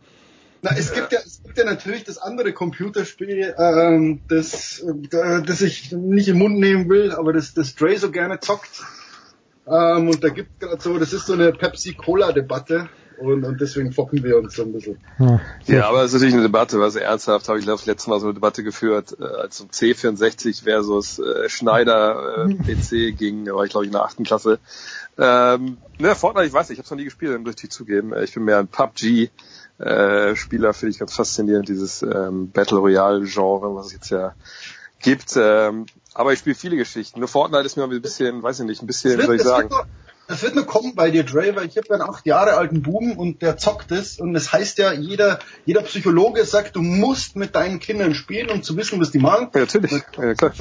[0.62, 5.60] Na, es gibt ja, es gibt ja natürlich das andere Computerspiel, ähm, das, äh, das
[5.60, 8.82] ich nicht im Mund nehmen will, aber das, das Dre so gerne zockt.
[9.68, 12.88] Ähm, und da gibt gerade so, das ist so eine Pepsi-Cola-Debatte.
[13.18, 14.98] Und, und deswegen foppen wir uns so ein bisschen.
[15.18, 18.06] Ja, ja aber es ist natürlich eine Debatte, was ernsthaft, habe ich glaube ich letztes
[18.06, 23.44] Mal so eine Debatte geführt, äh, als um C64 versus äh, Schneider äh, PC ging,
[23.44, 24.58] da war ich glaube ich in der achten Klasse.
[25.18, 27.70] Ähm, ne, Fortnite, ich weiß nicht, ich habe es noch nie gespielt, dann möchte ich
[27.70, 28.12] zugeben.
[28.22, 29.30] Ich bin mehr ein PUBG
[29.78, 34.34] äh, Spieler, finde ich ganz faszinierend, dieses ähm, Battle Royale Genre, was es jetzt ja
[35.00, 35.36] gibt.
[35.36, 37.20] Ähm, aber ich spiele viele Geschichten.
[37.20, 39.70] Nur Fortnite ist mir ein bisschen, weiß ich nicht, ein bisschen, wie soll ich sagen.
[40.28, 43.16] Das wird nur kommen bei dir, Dre, weil ich habe einen acht Jahre alten Buben
[43.16, 47.54] und der zockt es und das heißt ja, jeder, jeder Psychologe sagt, du musst mit
[47.54, 49.48] deinen Kindern spielen, um zu wissen, was die machen.
[49.54, 49.90] Ja, natürlich.
[49.90, 50.52] Ja, klar.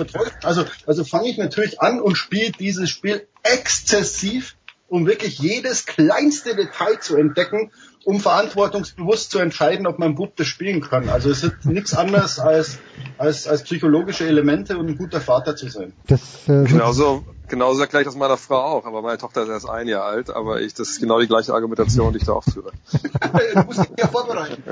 [0.44, 4.56] Also, also fange ich natürlich an und spiele dieses Spiel exzessiv,
[4.88, 7.72] um wirklich jedes kleinste Detail zu entdecken,
[8.06, 11.10] um verantwortungsbewusst zu entscheiden, ob mein Bub das spielen kann.
[11.10, 12.80] Also es ist nichts anderes als,
[13.18, 15.94] als, als psychologische Elemente und ein guter Vater zu sein.
[16.08, 19.70] Das, äh, genauso, genauso erkläre ich das meiner Frau auch, aber meine Tochter ist erst
[19.70, 22.44] ein Jahr alt, aber ich, das ist genau die gleiche Argumentation, die ich da auch
[22.44, 22.72] führe.
[23.54, 24.64] du musst dich ja vorbereiten.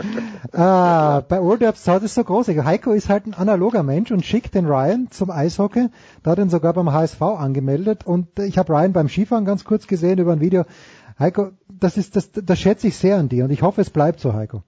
[0.54, 2.48] Ah, bei Old Ups hat es so groß.
[2.48, 5.90] Heiko ist halt ein analoger Mensch und schickt den Ryan zum Eishockey.
[6.24, 9.88] Da hat ihn sogar beim HSV angemeldet und ich habe Ryan beim Skifahren ganz kurz
[9.88, 10.66] gesehen über ein Video.
[11.18, 14.20] Heiko, das ist, das, das schätze ich sehr an dir und ich hoffe, es bleibt
[14.20, 14.64] so, Heiko.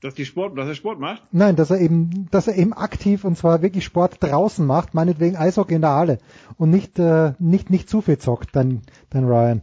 [0.00, 1.22] Dass die Sport, dass er Sport macht?
[1.32, 5.36] Nein, dass er eben, dass er eben aktiv und zwar wirklich Sport draußen macht, meinetwegen
[5.36, 6.18] Eishockey in der Halle
[6.58, 9.62] und nicht, äh, nicht, nicht zu viel zockt, dein, dein Ryan.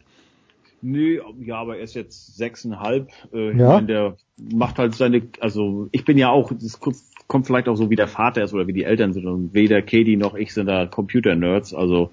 [0.81, 3.09] Nö, ja, aber er ist jetzt sechseinhalb.
[3.33, 3.69] Äh, ich Ja.
[3.69, 6.79] meine, der macht halt seine, also ich bin ja auch, das
[7.27, 9.81] kommt vielleicht auch so wie der Vater ist oder wie die Eltern sind und weder
[9.81, 12.09] Katie noch ich sind da Computer-Nerds, also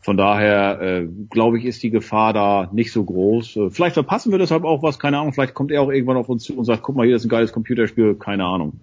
[0.00, 3.56] von daher äh, glaube ich, ist die Gefahr da nicht so groß.
[3.56, 5.32] Äh, vielleicht verpassen wir deshalb auch was, keine Ahnung.
[5.32, 7.28] Vielleicht kommt er auch irgendwann auf uns zu und sagt, guck mal, hier ist ein
[7.28, 8.80] geiles Computerspiel, keine Ahnung.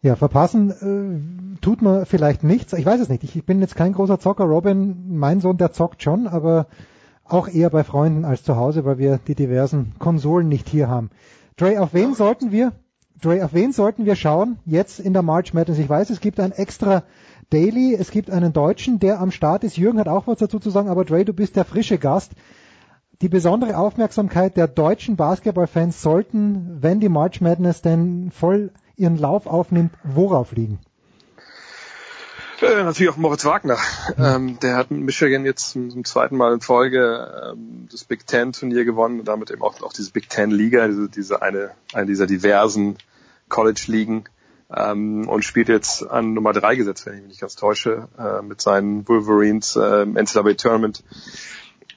[0.00, 0.70] Ja, verpassen
[1.56, 2.72] äh, tut man vielleicht nichts.
[2.72, 3.24] Ich weiß es nicht.
[3.24, 4.44] Ich, ich bin jetzt kein großer Zocker.
[4.44, 6.66] Robin, mein Sohn, der zockt schon, aber
[7.24, 11.10] auch eher bei Freunden als zu Hause, weil wir die diversen Konsolen nicht hier haben.
[11.56, 12.72] Dre, auf wen sollten wir,
[13.20, 15.78] Dre, auf wen sollten wir schauen jetzt in der March Madness?
[15.78, 17.04] Ich weiß, es gibt ein extra
[17.50, 19.76] Daily, es gibt einen Deutschen, der am Start ist.
[19.76, 22.32] Jürgen hat auch was dazu zu sagen, aber Dre, du bist der frische Gast.
[23.20, 29.46] Die besondere Aufmerksamkeit der deutschen Basketballfans sollten, wenn die March Madness denn voll ihren Lauf
[29.46, 30.80] aufnimmt, worauf liegen?
[32.62, 33.76] Äh, natürlich auch Moritz Wagner.
[34.18, 38.26] Ähm, der hat mit Michigan jetzt zum, zum zweiten Mal in Folge ähm, das Big
[38.26, 41.72] Ten Turnier gewonnen und damit eben auch, auch diese Big Ten Liga, diese, diese eine,
[41.92, 42.98] eine dieser diversen
[43.48, 44.24] College Ligen
[44.74, 48.42] ähm, und spielt jetzt an Nummer drei gesetzt, wenn ich mich nicht ganz täusche, äh,
[48.42, 51.02] mit seinen Wolverines äh, im NCAA Tournament.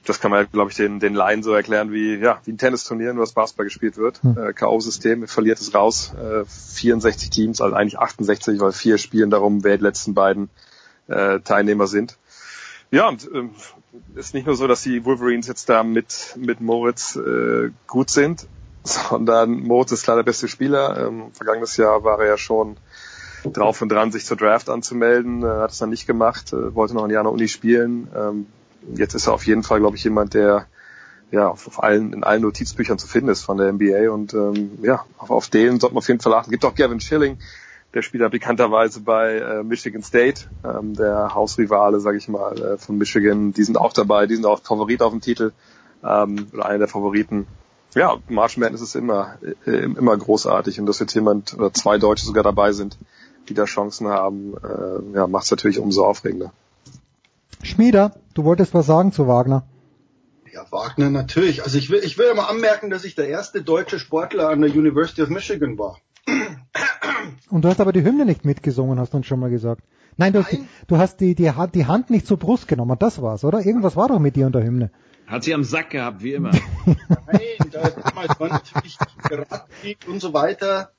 [0.04, 3.12] Das kann man, glaube ich, den, den Laien so erklären wie, ja, wie ein Tennisturnier,
[3.12, 4.22] nur dass Basketball gespielt wird.
[4.22, 4.38] Hm.
[4.38, 6.14] Äh, K.O.-System, verliert es raus.
[6.14, 10.48] Äh, 64 Teams, also eigentlich 68, weil vier spielen darum, wer die letzten beiden
[11.08, 12.18] äh, Teilnehmer sind.
[12.92, 13.50] Ja, und ähm,
[14.14, 18.46] ist nicht nur so, dass die Wolverines jetzt da mit, mit Moritz äh, gut sind,
[18.86, 21.06] sondern Moritz ist klar der beste Spieler.
[21.06, 22.76] Ähm, vergangenes Jahr war er ja schon
[23.52, 26.94] drauf und dran, sich zur Draft anzumelden, äh, hat es dann nicht gemacht, äh, wollte
[26.94, 28.08] noch ein Jahr an der Uni spielen.
[28.16, 28.46] Ähm,
[28.94, 30.66] jetzt ist er auf jeden Fall, glaube ich, jemand, der
[31.30, 35.04] ja auf, allen in allen Notizbüchern zu finden ist von der NBA und ähm, ja
[35.18, 36.50] auf, auf den sollte man auf jeden Fall achten.
[36.50, 37.38] Gibt auch Gavin Schilling,
[37.94, 42.78] der spielt ja bekannterweise bei äh, Michigan State, ähm, der Hausrivale, sage ich mal, äh,
[42.78, 43.52] von Michigan.
[43.52, 45.52] Die sind auch dabei, die sind auch Favorit auf dem Titel
[46.04, 47.46] ähm, oder einer der Favoriten.
[47.94, 52.26] Ja, March Madness ist immer äh, immer großartig und dass jetzt jemand oder zwei Deutsche
[52.26, 52.98] sogar dabei sind,
[53.48, 56.52] die da Chancen haben, äh, ja, macht es natürlich umso aufregender.
[57.62, 59.64] Schmieder, du wolltest was sagen zu Wagner.
[60.52, 61.64] Ja, Wagner natürlich.
[61.64, 64.60] Also ich will, ich will ja mal anmerken, dass ich der erste deutsche Sportler an
[64.60, 65.98] der University of Michigan war.
[67.50, 69.82] Und du hast aber die Hymne nicht mitgesungen, hast du uns schon mal gesagt.
[70.16, 70.68] Nein, du, Nein.
[70.86, 73.64] du hast die, die, die Hand nicht zur Brust genommen, das war's, oder?
[73.64, 74.90] Irgendwas war doch mit dir und der Hymne.
[75.26, 76.52] Hat sie am Sack gehabt, wie immer.
[76.86, 77.82] Nein, da
[78.38, 78.96] war natürlich
[79.28, 80.92] Radweg und so weiter.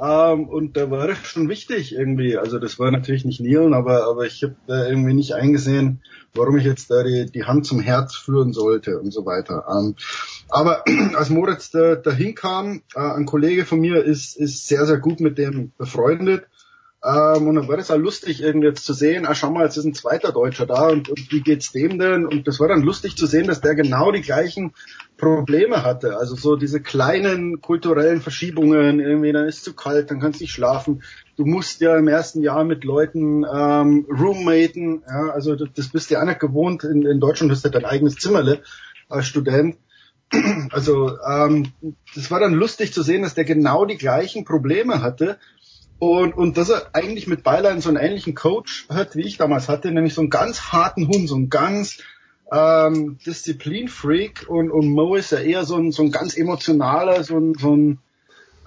[0.00, 2.38] Ähm, und da war das schon wichtig irgendwie.
[2.38, 6.02] Also das war natürlich nicht Nielen, aber, aber ich habe da irgendwie nicht eingesehen,
[6.34, 9.66] warum ich jetzt da die, die Hand zum Herz führen sollte und so weiter.
[9.68, 9.96] Ähm,
[10.48, 14.98] aber als Moritz da, da hinkam, äh, ein Kollege von mir ist, ist sehr, sehr
[14.98, 16.46] gut mit dem befreundet.
[17.04, 19.76] Ähm, und dann war das auch lustig, irgendwie jetzt zu sehen, ah, schau mal, jetzt
[19.76, 22.26] ist ein zweiter Deutscher da und, und wie geht's dem denn?
[22.26, 24.72] Und das war dann lustig zu sehen, dass der genau die gleichen
[25.16, 26.16] Probleme hatte.
[26.16, 30.52] Also so diese kleinen kulturellen Verschiebungen, irgendwie, dann ist zu kalt, dann kannst du nicht
[30.52, 31.02] schlafen.
[31.36, 36.10] Du musst ja im ersten Jahr mit Leuten ähm, roommaten, ja, also das, das bist
[36.10, 36.84] du ja auch nicht gewohnt.
[36.84, 38.62] In, in Deutschland hast du dein eigenes Zimmerle
[39.08, 39.76] als Student.
[40.70, 41.72] Also ähm,
[42.14, 45.36] das war dann lustig zu sehen, dass der genau die gleichen Probleme hatte
[46.02, 49.68] und, und dass er eigentlich mit Beilein so einen ähnlichen Coach hat, wie ich damals
[49.68, 51.98] hatte, nämlich so einen ganz harten Hund, so einen ganz
[52.50, 57.38] ähm, Disziplinfreak und, und Mo ist ja eher so ein, so ein ganz emotionaler, so
[57.38, 57.98] ein, so ein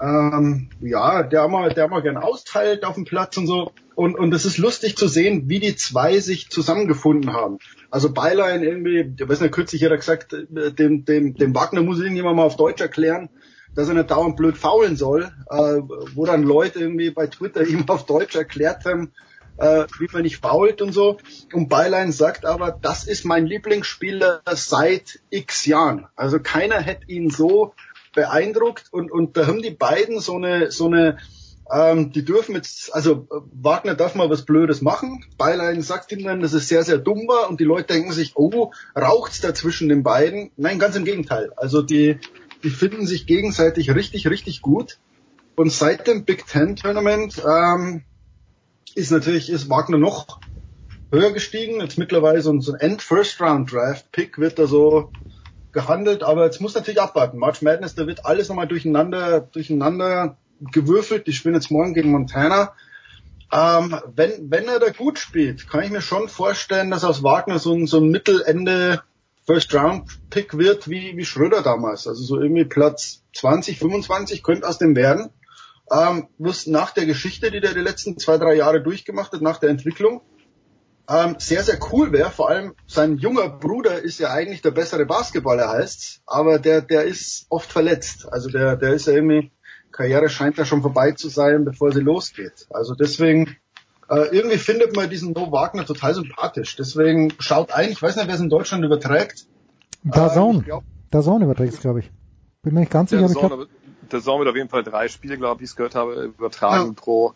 [0.02, 3.74] ähm, ja, der mal, der mal gern austeilt auf dem Platz und so.
[3.96, 7.60] Und, und es ist lustig zu sehen, wie die zwei sich zusammengefunden haben.
[7.92, 11.82] Also Beilein irgendwie, ich weiß nicht, kürzlich hat er gesagt, äh, dem, dem, dem Wagner
[11.82, 13.28] muss irgendjemand mal auf Deutsch erklären,
[13.76, 15.82] dass er nicht dauernd blöd faulen soll, äh,
[16.16, 19.12] wo dann Leute irgendwie bei Twitter ihm auf Deutsch erklärt haben,
[19.58, 21.18] äh, wie man nicht fault und so.
[21.54, 26.08] Und Beilein sagt aber, das ist mein Lieblingsspieler seit x Jahren.
[26.16, 27.74] Also keiner hätte ihn so
[28.14, 31.18] beeindruckt und, und da haben die beiden so eine, so eine,
[31.72, 35.26] ähm, die dürfen jetzt, also Wagner darf mal was Blödes machen.
[35.38, 38.34] Beilein sagt ihm dann, dass es sehr, sehr dumm war und die Leute denken sich,
[38.36, 40.52] oh, raucht's da zwischen den beiden?
[40.56, 41.52] Nein, ganz im Gegenteil.
[41.58, 42.20] Also die,
[42.66, 44.98] die finden sich gegenseitig richtig, richtig gut.
[45.56, 48.02] Und seit dem Big Ten Tournament ähm,
[48.96, 50.40] ist natürlich ist Wagner noch
[51.12, 51.80] höher gestiegen.
[51.80, 55.12] Jetzt mittlerweile so ein, so ein End First Round Draft Pick wird da so
[55.74, 57.38] gehandelt, aber jetzt muss natürlich abwarten.
[57.38, 61.28] March Madness, da wird alles nochmal durcheinander, durcheinander gewürfelt.
[61.28, 62.74] Die spielen jetzt morgen gegen Montana.
[63.54, 67.60] Ähm, wenn, wenn er da gut spielt, kann ich mir schon vorstellen, dass aus Wagner
[67.60, 69.04] so ein, so ein Mittelende
[69.46, 72.08] First-Round-Pick wird wie, wie Schröder damals.
[72.08, 75.30] Also so irgendwie Platz 20, 25 könnte aus dem werden.
[75.92, 79.60] Ähm, was nach der Geschichte, die der die letzten zwei, drei Jahre durchgemacht hat, nach
[79.60, 80.22] der Entwicklung,
[81.08, 82.32] ähm, sehr, sehr cool wäre.
[82.32, 87.04] Vor allem sein junger Bruder ist ja eigentlich der bessere Basketballer, heißt's, aber der, der
[87.04, 88.28] ist oft verletzt.
[88.32, 89.52] Also der, der ist ja irgendwie,
[89.92, 92.66] Karriere scheint ja schon vorbei zu sein, bevor sie losgeht.
[92.72, 93.56] Also deswegen
[94.10, 96.76] äh, irgendwie findet man diesen No Wagner total sympathisch.
[96.76, 99.46] Deswegen schaut ein, ich weiß nicht, wer es in Deutschland überträgt.
[100.04, 100.64] Der Zone.
[100.68, 102.12] Ähm, der Zone überträgt es, glaube ich.
[102.62, 103.28] Bin mir nicht ganz sicher.
[103.28, 103.68] Der Zone,
[104.12, 106.34] der Zone wird auf jeden Fall drei Spiele, glaube ich, wie ich es gehört habe,
[106.38, 106.94] übertragen ja.
[106.96, 107.34] pro,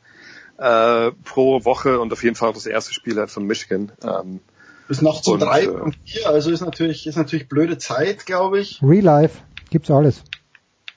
[0.58, 3.92] äh, pro Woche und auf jeden Fall auch das erste Spiel halt von Michigan.
[4.04, 4.40] Ähm,
[4.88, 8.60] Bis nachts um drei äh, und vier, also ist natürlich, ist natürlich blöde Zeit, glaube
[8.60, 8.82] ich.
[8.84, 9.40] Real Life
[9.70, 10.24] gibt's alles.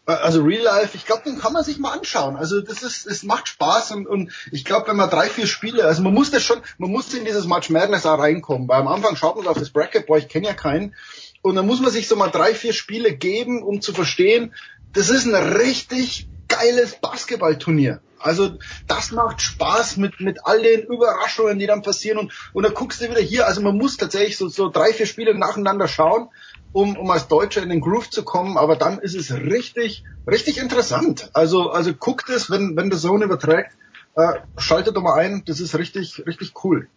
[0.05, 2.37] Also Real Life, ich glaube, den kann man sich mal anschauen.
[2.37, 5.85] Also das ist, es macht Spaß und, und ich glaube, wenn man drei, vier Spiele,
[5.85, 8.89] also man muss das schon, man muss in dieses Match Madness auch reinkommen, weil am
[8.89, 10.95] Anfang schaut man auf das Bracket, boah, ich kenne ja keinen.
[11.41, 14.55] Und dann muss man sich so mal drei, vier Spiele geben, um zu verstehen,
[14.93, 18.01] das ist ein richtig geiles Basketballturnier.
[18.19, 22.75] Also das macht Spaß mit, mit all den Überraschungen, die dann passieren und, und dann
[22.75, 26.29] guckst du wieder hier, also man muss tatsächlich so, so drei, vier Spiele nacheinander schauen
[26.73, 30.59] um, um als Deutscher in den Groove zu kommen, aber dann ist es richtig, richtig
[30.59, 31.31] interessant.
[31.35, 33.73] Also, also guckt es, wenn, wenn der Zone überträgt,
[34.15, 36.89] äh, schaltet doch mal ein, das ist richtig, richtig cool.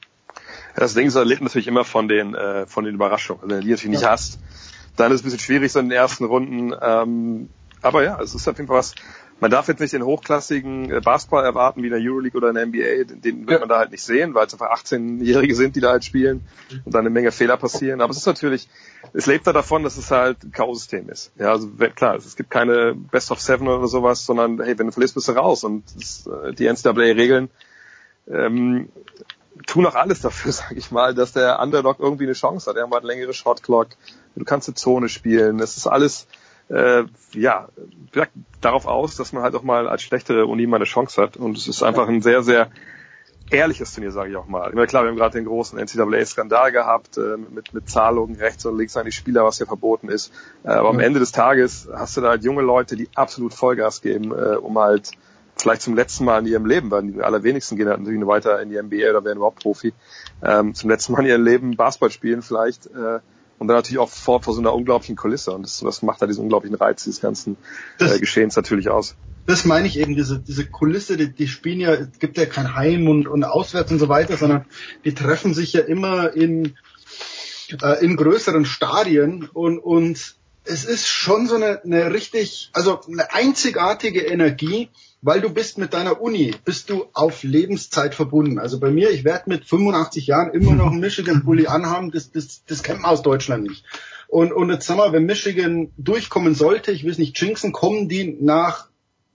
[0.76, 3.42] Das Ding ist, er lebt natürlich immer von den, äh, von den Überraschungen.
[3.44, 4.40] Wenn du die natürlich nicht hast,
[4.96, 6.74] dann ist es ein bisschen schwierig so in den ersten Runden.
[6.82, 7.50] Ähm,
[7.82, 8.96] aber ja, es ist auf jeden Fall was,
[9.40, 12.56] man darf jetzt nicht den hochklassigen äh, Basketball erwarten wie in der Euroleague oder in
[12.56, 13.60] der NBA, den wird ja.
[13.60, 16.48] man da halt nicht sehen, weil es einfach 18-Jährige sind, die da halt spielen
[16.86, 18.02] und dann eine Menge Fehler passieren.
[18.02, 18.70] Aber es ist natürlich,
[19.14, 21.32] es lebt da davon, dass es halt ein K.O.-System ist.
[21.38, 24.94] Ja, also klar, es gibt keine Best of Seven oder sowas, sondern hey, wenn du
[24.94, 27.50] verlierst, bist du raus und das, äh, die NCAA-Regeln
[28.28, 28.90] ähm,
[29.68, 32.78] tun auch alles dafür, sag ich mal, dass der Underdog irgendwie eine Chance hat.
[32.78, 33.90] Er hat eine längere Shotclock,
[34.36, 35.58] du kannst eine Zone spielen.
[35.58, 36.28] Das ist alles
[36.70, 37.04] äh,
[37.34, 37.70] ja
[38.62, 41.38] darauf aus, dass man halt auch mal als schlechtere Uni mal eine Chance hat.
[41.38, 42.70] Und es ist einfach ein sehr, sehr
[43.52, 44.70] ehrliches Turnier, sage ich auch mal.
[44.70, 48.66] Ich meine, klar, wir haben gerade den großen NCAA-Skandal gehabt, äh, mit, mit Zahlungen rechts
[48.66, 50.32] und links an die Spieler, was hier verboten ist.
[50.64, 54.02] Äh, aber am Ende des Tages hast du da halt junge Leute, die absolut Vollgas
[54.02, 55.12] geben, äh, um halt
[55.58, 58.70] vielleicht zum letzten Mal in ihrem Leben, weil die allerwenigsten gehen halt natürlich weiter in
[58.70, 59.94] die NBA oder werden überhaupt Profi,
[60.44, 62.88] ähm, zum letzten Mal in ihrem Leben Basketball spielen vielleicht.
[62.88, 63.20] Äh,
[63.58, 65.52] und dann natürlich auch vor, vor so einer unglaublichen Kulisse.
[65.52, 67.58] Und das, das macht da diesen unglaublichen Reiz dieses ganzen
[68.00, 71.94] äh, Geschehens natürlich aus das meine ich eben, diese, diese Kulisse, die, die spielen ja,
[71.94, 74.66] es gibt ja kein Heim und, und Auswärts und so weiter, sondern
[75.04, 76.76] die treffen sich ja immer in,
[77.82, 83.34] äh, in größeren Stadien und, und es ist schon so eine, eine richtig, also eine
[83.34, 84.90] einzigartige Energie,
[85.26, 88.60] weil du bist mit deiner Uni, bist du auf Lebenszeit verbunden.
[88.60, 92.64] Also bei mir, ich werde mit 85 Jahren immer noch einen Michigan-Bully anhaben, das, das,
[92.68, 93.84] das kennt man aus Deutschland nicht.
[94.28, 98.08] Und, und jetzt sagen wir, wenn Michigan durchkommen sollte, ich will es nicht jinxen, kommen
[98.08, 98.88] die nach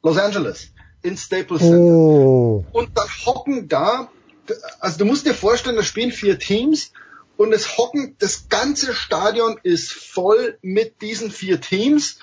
[0.05, 0.69] Los Angeles
[1.03, 1.79] in Staples Center.
[1.79, 2.65] Oh.
[2.71, 4.13] Und dann hocken da,
[4.79, 6.93] also du musst dir vorstellen, da spielen vier Teams
[7.37, 12.21] und es hocken, das ganze Stadion ist voll mit diesen vier Teams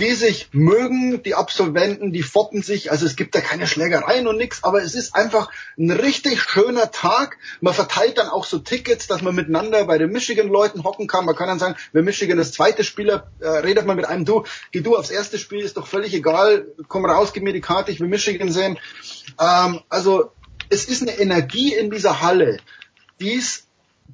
[0.00, 4.36] die sich mögen, die Absolventen, die foppen sich, also es gibt da keine Schlägereien und
[4.36, 7.36] nichts, aber es ist einfach ein richtig schöner Tag.
[7.60, 11.26] Man verteilt dann auch so Tickets, dass man miteinander bei den Michigan-Leuten hocken kann.
[11.26, 14.44] Man kann dann sagen, wenn Michigan das zweite Spieler, äh, redet man mit einem, du,
[14.72, 17.92] geh du aufs erste Spiel, ist doch völlig egal, komm raus, gib mir die Karte,
[17.92, 18.78] ich will Michigan sehen.
[19.38, 20.32] Ähm, also
[20.70, 22.58] es ist eine Energie in dieser Halle,
[23.20, 23.66] die's,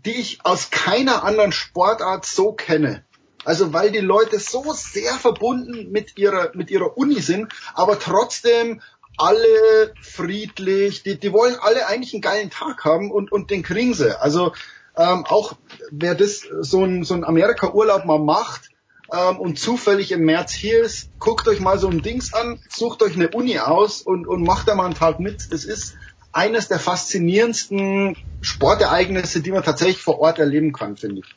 [0.05, 3.05] die ich aus keiner anderen Sportart so kenne.
[3.47, 8.83] Also weil die Leute so sehr verbunden mit ihrer, mit ihrer Uni sind, aber trotzdem
[9.17, 13.95] alle friedlich, die, die wollen alle eigentlich einen geilen Tag haben und, und den kriegen
[13.95, 14.21] sie.
[14.21, 14.53] Also
[14.97, 15.53] ähm, auch
[15.93, 18.71] wer das so ein, so ein Amerika-Urlaub mal macht
[19.13, 23.01] ähm, und zufällig im März hier ist, guckt euch mal so ein Dings an, sucht
[23.05, 25.53] euch eine Uni aus und, und macht da mal einen Tag mit.
[25.53, 25.95] Das ist
[26.33, 31.37] eines der faszinierendsten Sportereignisse, die man tatsächlich vor Ort erleben kann, finde ich.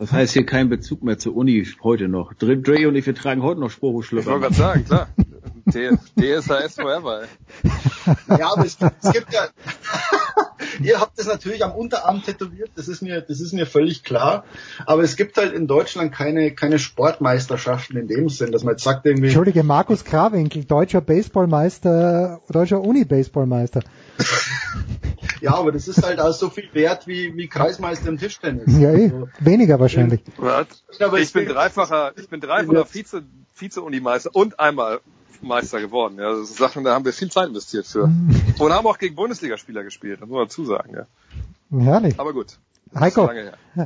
[0.00, 2.32] Das heißt hier kein Bezug mehr zur Uni heute noch.
[2.32, 4.22] Dre, Dre und ich, wir tragen heute noch Spruchschlüpper.
[4.22, 5.08] Ich wollte gerade sagen, klar.
[5.70, 7.24] DSHS forever.
[8.26, 9.48] Ja, aber es, es gibt ja,
[10.82, 14.44] ihr habt das natürlich am Unterarm tätowiert, das ist mir, das ist mir völlig klar.
[14.86, 18.84] Aber es gibt halt in Deutschland keine, keine Sportmeisterschaften in dem Sinn, dass man jetzt
[18.84, 19.26] sagt irgendwie.
[19.26, 23.82] Entschuldige, Markus Krawinkel, deutscher Baseballmeister, deutscher Uni-Baseballmeister.
[25.40, 28.78] ja, aber das ist halt auch so viel wert wie, wie Kreismeister im Tischtennis.
[28.78, 29.04] Ja, eh.
[29.04, 30.20] Also, weniger wahrscheinlich.
[31.18, 33.22] Ich bin dreifacher, ich bin dreifacher Vize,
[33.54, 35.00] Vize-Unimeister und einmal
[35.42, 36.18] Meister geworden.
[36.18, 38.10] Ja, das sind Sachen, da haben wir viel Zeit investiert für.
[38.58, 40.94] Und haben auch gegen Bundesligaspieler gespielt, das muss man dazu sagen.
[40.94, 41.06] Ja.
[41.78, 42.18] Herrlich.
[42.18, 42.58] Aber gut.
[42.98, 43.30] Heiko,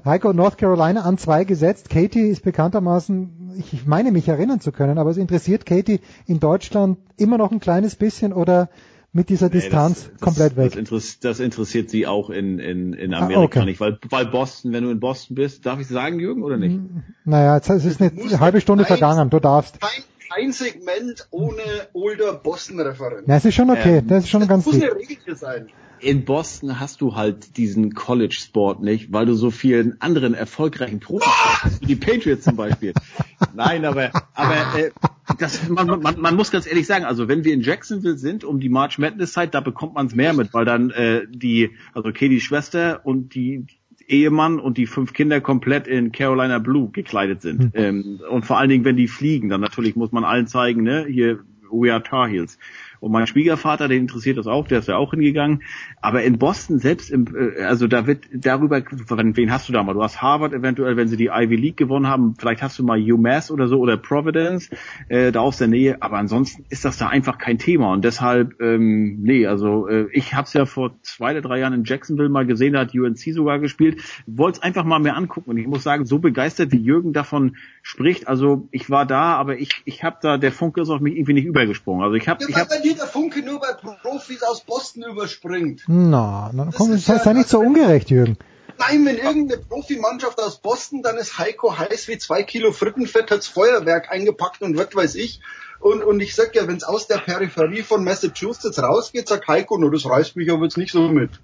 [0.06, 1.90] Heiko, North Carolina an zwei gesetzt.
[1.90, 6.98] Katie ist bekanntermaßen, ich meine mich erinnern zu können, aber es interessiert Katie in Deutschland
[7.18, 8.70] immer noch ein kleines bisschen oder
[9.14, 10.70] mit dieser Distanz nee, das, komplett das, weg.
[10.72, 13.64] Das, interessiert, das interessiert sie auch in, in, in Amerika ah, okay.
[13.64, 16.80] nicht, weil, weil Boston, wenn du in Boston bist, darf ich sagen, Jürgen, oder nicht?
[17.24, 19.80] Naja, jetzt es ist eine halbe Stunde vergangen, du darfst.
[19.80, 21.62] Kein, kein Segment ohne
[21.92, 23.28] Older Boston-Referent.
[23.28, 25.68] Das ist schon okay, ähm, das ist schon das ganz muss eine Regel sein
[26.00, 31.28] in Boston hast du halt diesen College-Sport nicht, weil du so vielen anderen erfolgreichen Profis
[31.28, 32.92] hast, wie die Patriots zum Beispiel.
[33.54, 34.90] Nein, aber, aber äh,
[35.38, 38.60] das, man, man, man muss ganz ehrlich sagen, also wenn wir in Jacksonville sind, um
[38.60, 42.42] die March Madness-Zeit, da bekommt man es mehr mit, weil dann äh, die, also Katie's
[42.42, 43.66] Schwester und die
[44.06, 47.60] Ehemann und die fünf Kinder komplett in Carolina Blue gekleidet sind.
[47.60, 47.70] Mhm.
[47.74, 51.06] Ähm, und vor allen Dingen, wenn die fliegen, dann natürlich muss man allen zeigen, ne,
[51.08, 51.40] hier,
[51.70, 52.58] we are Tar Heels.
[53.04, 55.62] Und mein Schwiegervater, den interessiert das auch, der ist ja auch hingegangen.
[56.00, 59.92] Aber in Boston selbst, im, äh, also da wird darüber, wen hast du da mal?
[59.92, 62.34] Du hast Harvard eventuell, wenn sie die Ivy League gewonnen haben.
[62.38, 64.70] Vielleicht hast du mal UMass oder so oder Providence
[65.10, 66.00] äh, da aus der Nähe.
[66.00, 67.92] Aber ansonsten ist das da einfach kein Thema.
[67.92, 71.74] Und deshalb, ähm, nee, also äh, ich habe es ja vor zwei oder drei Jahren
[71.74, 74.00] in Jacksonville mal gesehen, da hat UNC sogar gespielt.
[74.26, 75.50] Wollte es einfach mal mehr angucken.
[75.50, 78.28] Und ich muss sagen, so begeistert wie Jürgen davon spricht.
[78.28, 81.34] Also ich war da, aber ich, ich habe da, der Funke ist auf mich irgendwie
[81.34, 82.02] nicht übergesprungen.
[82.02, 82.56] Also ich habe, ich
[82.94, 85.82] der Funke nur bei Profis aus Boston überspringt.
[85.86, 88.38] Na, na komm, sei, sei nicht so ungerecht, Jürgen.
[88.78, 93.46] Nein, wenn irgendeine Profimannschaft aus Boston, dann ist Heiko heiß wie zwei Kilo Frittenfett, hat's
[93.46, 95.40] Feuerwerk eingepackt und was weiß ich.
[95.80, 99.78] Und, und ich sag ja, wenn es aus der Peripherie von Massachusetts rausgeht, sagt Heiko,
[99.78, 101.40] nur das reißt mich aber jetzt nicht so mit.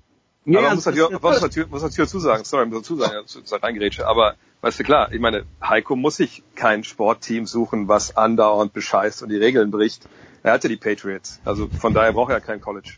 [0.47, 3.57] Ja, aber muss natürlich, muss natürlich, muss natürlich dazu sagen, sorry, muss dazu sagen, ja,
[3.59, 8.73] reingerätsche, aber weißt du klar, ich meine, Heiko muss sich kein Sportteam suchen, was andauernd
[8.73, 10.09] bescheißt und die Regeln bricht.
[10.43, 11.41] Er hatte die Patriots.
[11.45, 12.95] Also von daher braucht er kein College.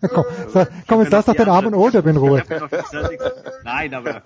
[0.00, 2.42] komm, so, komm, jetzt lass doch den armen Older in Ruhe.
[3.64, 4.22] Nein, aber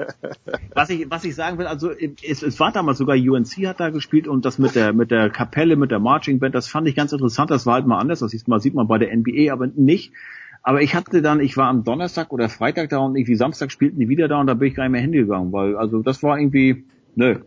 [0.75, 3.91] was ich, was ich sagen will, also es, es war damals sogar UNC hat da
[3.91, 6.95] gespielt und das mit der mit der Kapelle, mit der Marching Band, das fand ich
[6.95, 7.51] ganz interessant.
[7.51, 8.21] Das war halt mal anders.
[8.21, 10.13] Das sieht man, sieht man bei der NBA, aber nicht.
[10.63, 14.01] Aber ich hatte dann, ich war am Donnerstag oder Freitag da und irgendwie Samstag spielten
[14.01, 16.39] die wieder da und da bin ich gar nicht mehr hingegangen, weil also das war
[16.39, 17.39] irgendwie, nö,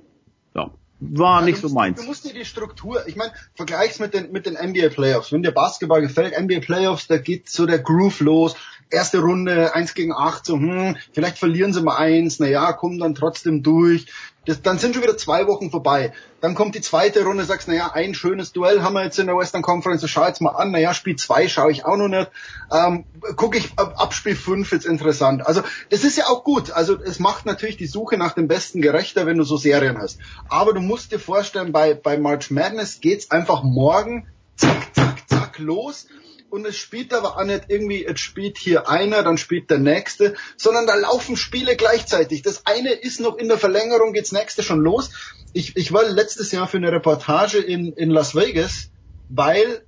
[1.00, 2.00] war Ja, nicht du so musst, meins.
[2.00, 5.32] Du musst dir die Struktur, ich meine, vergleich's mit den, mit den NBA Playoffs.
[5.32, 8.56] Wenn dir Basketball gefällt, NBA Playoffs, da geht so der Groove los.
[8.92, 12.98] Erste Runde, eins gegen acht, so, hm, vielleicht verlieren sie mal eins, na ja, kommen
[12.98, 14.08] dann trotzdem durch.
[14.46, 16.14] Das, dann sind schon wieder zwei Wochen vorbei.
[16.42, 19.28] Dann kommt die zweite Runde, sagst, na ja, ein schönes Duell haben wir jetzt in
[19.28, 21.98] der Western Conference, das schau jetzt mal an, na ja, Spiel zwei schaue ich auch
[21.98, 22.32] noch nicht.
[22.72, 25.46] Ähm, gucke ich ab, ab Spiel fünf jetzt interessant.
[25.46, 26.72] Also, das ist ja auch gut.
[26.72, 30.20] Also, es macht natürlich die Suche nach dem Besten gerechter, wenn du so Serien hast.
[30.48, 35.60] Aber du musst dir vorstellen, bei, bei March Madness geht's einfach morgen zack, zack, zack
[35.60, 36.08] los.
[36.50, 40.34] Und es spielt aber auch nicht irgendwie, jetzt spielt hier einer, dann spielt der nächste,
[40.58, 42.42] sondern da laufen Spiele gleichzeitig.
[42.42, 45.12] Das eine ist noch in der Verlängerung, geht's nächste schon los.
[45.54, 48.90] Ich, ich war letztes Jahr für eine Reportage in, in Las Vegas,
[49.30, 49.86] weil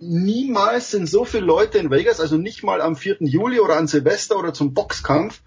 [0.00, 3.18] niemals sind so viele Leute in Vegas, also nicht mal am 4.
[3.20, 5.40] Juli oder an Silvester oder zum Boxkampf,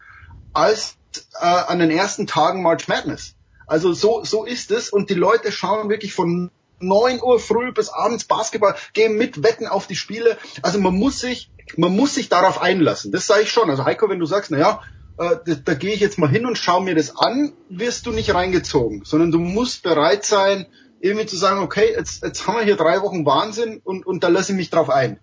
[0.54, 0.96] als
[1.40, 3.36] äh, an den ersten Tagen March Madness.
[3.68, 7.90] Also so, so ist es und die Leute schauen wirklich von 9 Uhr früh bis
[7.90, 10.38] abends Basketball, gehen mit Wetten auf die Spiele.
[10.62, 13.12] Also man muss sich, man muss sich darauf einlassen.
[13.12, 13.70] Das sage ich schon.
[13.70, 14.82] Also Heiko, wenn du sagst, na ja,
[15.18, 18.12] äh, da, da gehe ich jetzt mal hin und schaue mir das an, wirst du
[18.12, 20.66] nicht reingezogen, sondern du musst bereit sein,
[21.00, 24.28] irgendwie zu sagen, okay, jetzt, jetzt haben wir hier drei Wochen Wahnsinn und, und da
[24.28, 25.20] lasse ich mich drauf ein.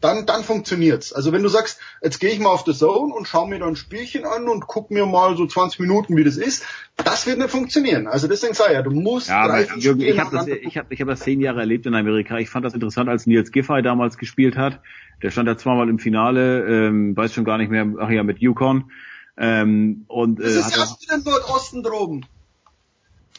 [0.00, 1.12] Dann, dann funktioniert's.
[1.12, 3.66] Also wenn du sagst, jetzt gehe ich mal auf The Zone und schaue mir da
[3.66, 6.64] ein Spielchen an und guck mir mal so 20 Minuten, wie das ist,
[6.96, 8.06] das wird nicht funktionieren.
[8.06, 11.00] Also deswegen sei ja, du musst Ja, aber Jürgen, ich habe das, ich habe, ich
[11.00, 12.38] habe das zehn Jahre erlebt in Amerika.
[12.38, 14.80] Ich fand das interessant, als Nils Giffey damals gespielt hat.
[15.22, 18.38] Der stand da zweimal im Finale, ähm, weiß schon gar nicht mehr, ach ja, mit
[18.38, 18.90] Yukon.
[19.36, 22.26] Ähm, und Das äh, ist hat ja aus dem Nordosten droben.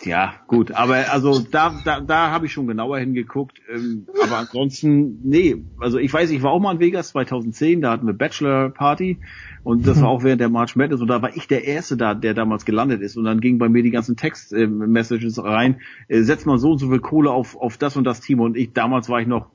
[0.04, 3.62] Ja, gut, aber also da, da, da habe ich schon genauer hingeguckt.
[3.74, 7.92] Ähm, aber ansonsten, nee, also ich weiß, ich war auch mal in Vegas 2010, da
[7.92, 9.20] hatten wir Bachelor Party
[9.64, 12.14] und das war auch während der March Madness und da war ich der Erste da,
[12.14, 16.46] der damals gelandet ist und dann gingen bei mir die ganzen Text-Messages rein, äh, setzt
[16.46, 19.10] mal so und so viel Kohle auf, auf das und das Team und ich, damals
[19.10, 19.48] war ich noch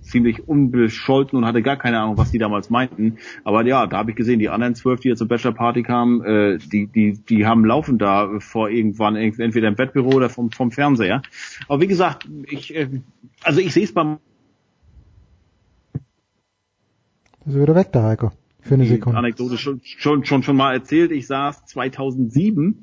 [0.00, 4.12] ziemlich unbescholten und hatte gar keine Ahnung, was die damals meinten, aber ja, da habe
[4.12, 7.44] ich gesehen, die anderen zwölf, die jetzt zur Bachelor Party kamen, äh, die, die, die
[7.44, 11.22] haben laufen da vor irgendwann entweder im Wettbüro oder vom, vom Fernseher.
[11.68, 12.88] Aber wie gesagt, ich, äh,
[13.42, 14.18] also ich sehe es beim
[17.44, 18.32] Das ist wieder weg, der Heiko.
[18.60, 19.18] Für eine die Sekunde.
[19.18, 21.10] Anekdote schon, schon, schon, schon mal erzählt.
[21.10, 22.82] Ich saß 2007 mit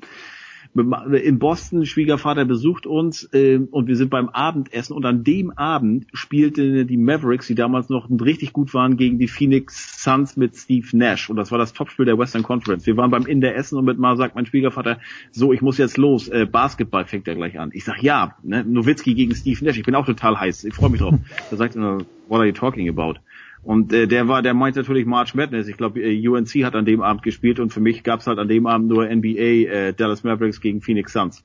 [0.78, 6.06] in Boston, Schwiegervater besucht uns äh, und wir sind beim Abendessen und an dem Abend
[6.12, 10.86] spielte die Mavericks, die damals noch richtig gut waren, gegen die Phoenix Suns mit Steve
[10.96, 12.86] Nash und das war das Topspiel der Western Conference.
[12.86, 14.98] Wir waren beim in der Essen und mit mal sagt mein Schwiegervater,
[15.30, 17.70] so ich muss jetzt los, äh, Basketball fängt er gleich an.
[17.72, 20.90] Ich sag ja, ne, Nowitzki gegen Steve Nash, ich bin auch total heiß, ich freue
[20.90, 21.14] mich drauf.
[21.50, 21.98] Da sagt er,
[22.28, 23.14] what are you talking about?
[23.62, 25.68] Und äh, der war, der meint natürlich March Madness.
[25.68, 28.48] Ich glaube, äh, UNC hat an dem Abend gespielt und für mich gab's halt an
[28.48, 31.44] dem Abend nur NBA äh, Dallas Mavericks gegen Phoenix Suns.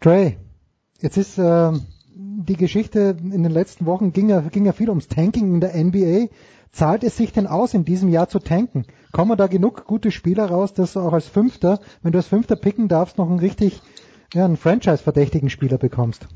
[0.00, 0.36] Trey,
[1.00, 1.82] jetzt ist ähm,
[2.14, 5.74] die Geschichte in den letzten Wochen ging ja, ging ja viel ums Tanking in der
[5.82, 6.28] NBA.
[6.72, 8.84] Zahlt es sich denn aus, in diesem Jahr zu tanken?
[9.12, 12.56] Kommen da genug gute Spieler raus, dass du auch als Fünfter, wenn du als Fünfter
[12.56, 13.80] picken darfst, noch einen richtig,
[14.32, 16.26] ja, einen Franchise-verdächtigen Spieler bekommst?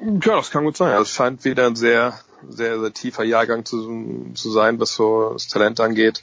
[0.00, 0.90] Ja, das kann gut sein.
[0.90, 2.12] Also Es scheint wieder ein sehr,
[2.48, 6.22] sehr, sehr tiefer Jahrgang zu, zu sein, was so das Talent angeht.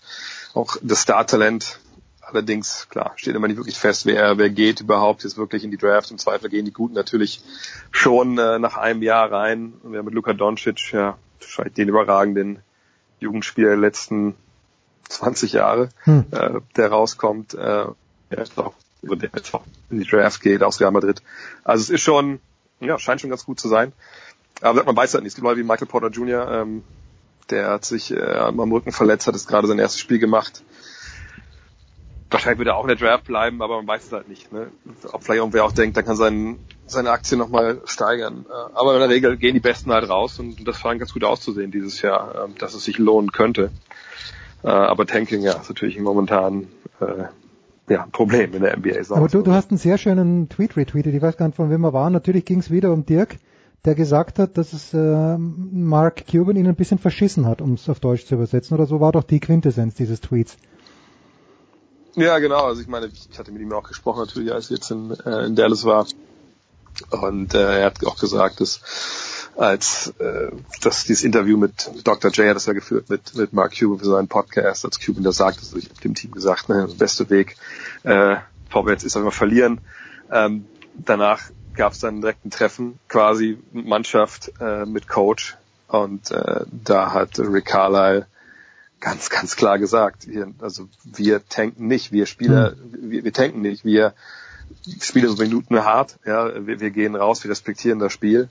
[0.54, 1.80] Auch das Star-Talent.
[2.22, 5.78] Allerdings, klar, steht immer nicht wirklich fest, wer, wer geht überhaupt jetzt wirklich in die
[5.78, 6.10] Draft.
[6.10, 7.42] Im Zweifel gehen die Guten natürlich
[7.92, 9.74] schon äh, nach einem Jahr rein.
[9.84, 12.60] Und wir haben mit Luka Doncic, ja, wahrscheinlich den überragenden
[13.20, 14.36] Jugendspieler der letzten
[15.10, 16.26] 20 Jahre, Hm.
[16.32, 17.86] äh, der rauskommt, äh,
[18.32, 19.30] der ist auch, über der
[19.90, 21.22] in die Draft geht, aus Real Madrid.
[21.64, 22.40] Also es ist schon,
[22.80, 23.92] ja, scheint schon ganz gut zu sein.
[24.62, 25.32] Aber man weiß halt nicht.
[25.32, 26.84] Es gibt Leute wie Michael Porter Jr., ähm,
[27.50, 30.64] der hat sich äh, am Rücken verletzt, hat jetzt gerade sein erstes Spiel gemacht.
[32.30, 34.52] Wahrscheinlich wird er auch in der Draft bleiben, aber man weiß es halt nicht.
[34.52, 34.72] Ne?
[35.12, 36.58] Ob vielleicht irgendwer auch denkt, dann kann sein,
[36.88, 38.46] seine Aktie nochmal steigern.
[38.50, 41.24] Äh, Aber in der Regel gehen die Besten halt raus und das scheint ganz gut
[41.24, 43.72] auszusehen dieses Jahr, ähm, dass es sich lohnen könnte.
[44.64, 46.70] Äh, Aber Tanking, ja, ist natürlich momentan
[47.02, 47.26] äh,
[47.88, 49.14] ja, ein Problem in der NBA.
[49.14, 51.84] Aber du, du hast einen sehr schönen Tweet retweetet, ich weiß gar nicht von wem
[51.84, 52.10] er war.
[52.10, 53.38] Natürlich ging es wieder um Dirk,
[53.86, 57.90] der gesagt hat, dass es äh, Mark Cuban ihn ein bisschen verschissen hat, um es
[57.90, 58.76] auf Deutsch zu übersetzen.
[58.76, 60.58] Oder so war doch die Quintessenz dieses Tweets.
[62.16, 62.66] Ja, genau.
[62.66, 65.46] Also ich meine, ich hatte mit ihm auch gesprochen natürlich, als ich jetzt in, äh,
[65.46, 66.06] in Dallas war.
[67.10, 72.32] Und äh, er hat auch gesagt, dass als äh, das dieses Interview mit Dr.
[72.32, 75.38] J hat das ja geführt mit mit Mark Cuban für seinen Podcast, als Cuban das
[75.38, 77.56] sagt, also ich habe dem Team gesagt, ne, der beste Weg
[78.04, 78.38] äh,
[78.70, 79.82] vorwärts ist immer verlieren.
[80.32, 81.42] Ähm, danach
[81.76, 87.40] gab es dann direkt ein Treffen, quasi Mannschaft äh, mit Coach und äh, da hat
[87.40, 88.28] Rick Carlisle
[89.00, 93.12] ganz, ganz klar gesagt, wir, also wir tanken nicht, wir Spieler, mhm.
[93.12, 94.14] wir, wir tanken nicht, wir
[95.02, 98.50] spielen so Minuten hart, ja, wir, wir gehen raus, wir respektieren das Spiel.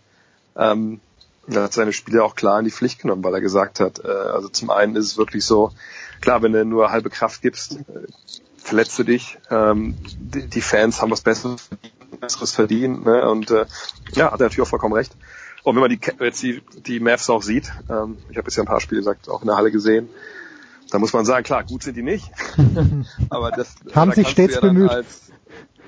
[0.57, 1.01] Ähm,
[1.49, 4.09] er hat seine Spieler auch klar in die Pflicht genommen, weil er gesagt hat, äh,
[4.09, 5.73] also zum einen ist es wirklich so,
[6.21, 8.07] klar, wenn du nur halbe Kraft gibst, äh,
[8.59, 9.39] verletzt du dich.
[9.51, 11.69] Ähm, die, die Fans haben was Besseres,
[12.19, 13.05] Besseres verdient.
[13.05, 13.29] Ne?
[13.29, 13.67] Und äh,
[14.15, 15.17] ja, hat er natürlich auch vollkommen recht.
[15.65, 18.63] Und wenn man die, jetzt die, die Mavs auch sieht, ähm, ich habe jetzt ja
[18.63, 20.09] ein paar Spiele gesagt, auch in der Halle gesehen,
[20.91, 22.31] da muss man sagen, klar, gut sind die nicht.
[23.31, 24.91] aber das haben da sich stets ja bemüht.
[24.91, 25.33] Als,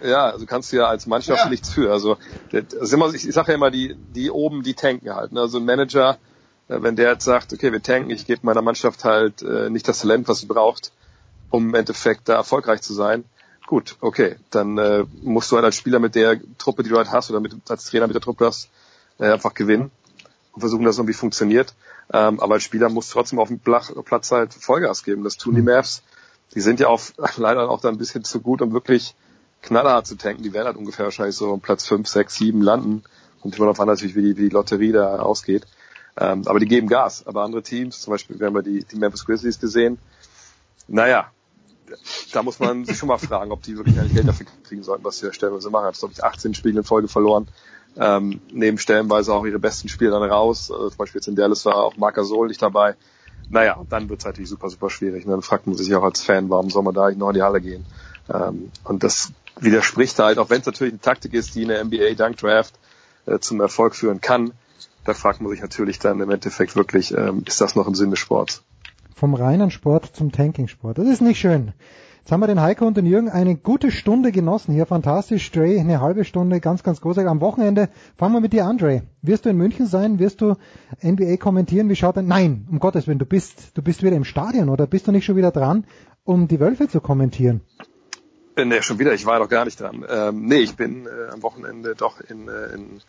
[0.03, 1.51] ja, also kannst du ja als Mannschaft Ja.
[1.51, 1.93] nichts für.
[1.93, 2.19] Also
[2.53, 5.33] das ist immer, ich, ich sage ja immer, die, die oben, die tanken halt.
[5.33, 5.41] Ne?
[5.41, 6.19] Also ein Manager,
[6.69, 9.89] äh, wenn der jetzt sagt, okay, wir tanken, ich gebe meiner Mannschaft halt äh, nicht
[9.89, 10.93] das Talent, was sie braucht,
[11.51, 13.25] um im Endeffekt da erfolgreich zu sein.
[13.67, 17.11] Gut, okay, dann äh, musst du halt als Spieler mit der Truppe, die du halt
[17.11, 18.69] hast, oder mit, als Trainer mit der Truppe hast,
[19.19, 19.91] äh, einfach gewinnen
[20.53, 21.75] und versuchen, dass es irgendwie funktioniert.
[22.13, 25.25] Ähm, aber als Spieler musst du trotzdem auf dem Platz halt Vollgas geben.
[25.25, 26.03] Das tun die Mavs.
[26.55, 27.01] Die sind ja auch
[27.37, 29.15] leider auch da ein bisschen zu gut, um wirklich
[29.63, 30.43] knallhart zu tanken.
[30.43, 33.03] Die werden halt ungefähr wahrscheinlich so um Platz 5, 6, 7 landen.
[33.43, 35.67] Und immer darauf an, natürlich, wie die, wie die Lotterie da ausgeht.
[36.17, 37.27] Ähm, aber die geben Gas.
[37.27, 39.99] Aber andere Teams, zum Beispiel, wir haben ja die, die Memphis Grizzlies gesehen.
[40.87, 41.31] Naja,
[42.33, 45.05] da muss man sich schon mal fragen, ob die wirklich eigentlich Geld dafür kriegen sollten,
[45.05, 45.87] was sie stellenweise machen.
[45.87, 47.49] Hat, glaube ich, 18 Spiele in Folge verloren.
[47.97, 50.71] Ähm, nehmen stellenweise auch ihre besten Spiele dann raus.
[50.71, 52.97] Also zum Beispiel jetzt in Dallas war auch Marc Gasol nicht dabei.
[53.51, 55.25] Naja, dann wird es natürlich super, super schwierig.
[55.27, 57.35] Und dann fragt man sich auch als Fan, warum soll man da eigentlich noch in
[57.35, 57.85] die Halle gehen?
[58.33, 61.85] Ähm, und das widerspricht halt, auch wenn es natürlich eine Taktik ist, die in der
[61.85, 62.75] NBA Dunk Draft
[63.27, 64.53] äh, zum Erfolg führen kann,
[65.05, 68.11] da fragt man sich natürlich dann im Endeffekt wirklich, ähm, ist das noch im Sinn
[68.11, 68.63] des Sports?
[69.25, 70.99] Vom reinen Sport zum Tanking-Sport.
[70.99, 71.73] Das ist nicht schön.
[72.19, 74.85] Jetzt haben wir den Heiko und den Jürgen eine gute Stunde genossen hier.
[74.85, 77.31] Fantastisch, Dre, eine halbe Stunde, ganz, ganz großartig.
[77.31, 77.89] Am Wochenende
[78.19, 79.05] fangen wir mit dir an, Dre.
[79.23, 80.19] Wirst du in München sein?
[80.19, 80.57] Wirst du
[81.03, 81.89] NBA kommentieren?
[81.89, 82.27] Wie schaut denn?
[82.27, 85.25] Nein, um Gottes Willen, du bist, du bist wieder im Stadion oder bist du nicht
[85.25, 85.87] schon wieder dran,
[86.25, 87.63] um die Wölfe zu kommentieren?
[88.57, 90.05] Äh, Nee, schon wieder, ich war noch gar nicht dran.
[90.09, 93.01] Ähm, nee, ich bin äh, am Wochenende doch in, äh, in,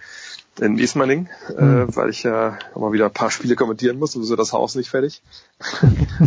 [0.60, 1.96] in Ismaning, äh, Hm.
[1.96, 4.90] weil ich ja auch mal wieder ein paar Spiele kommentieren muss, sowieso das Haus nicht
[4.90, 5.22] fertig,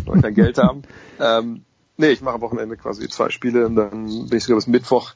[0.04, 0.82] weil wir kein Geld haben.
[1.18, 1.64] Ähm,
[1.96, 5.14] nee, ich mache am Wochenende quasi zwei Spiele und dann bin ich sogar bis Mittwoch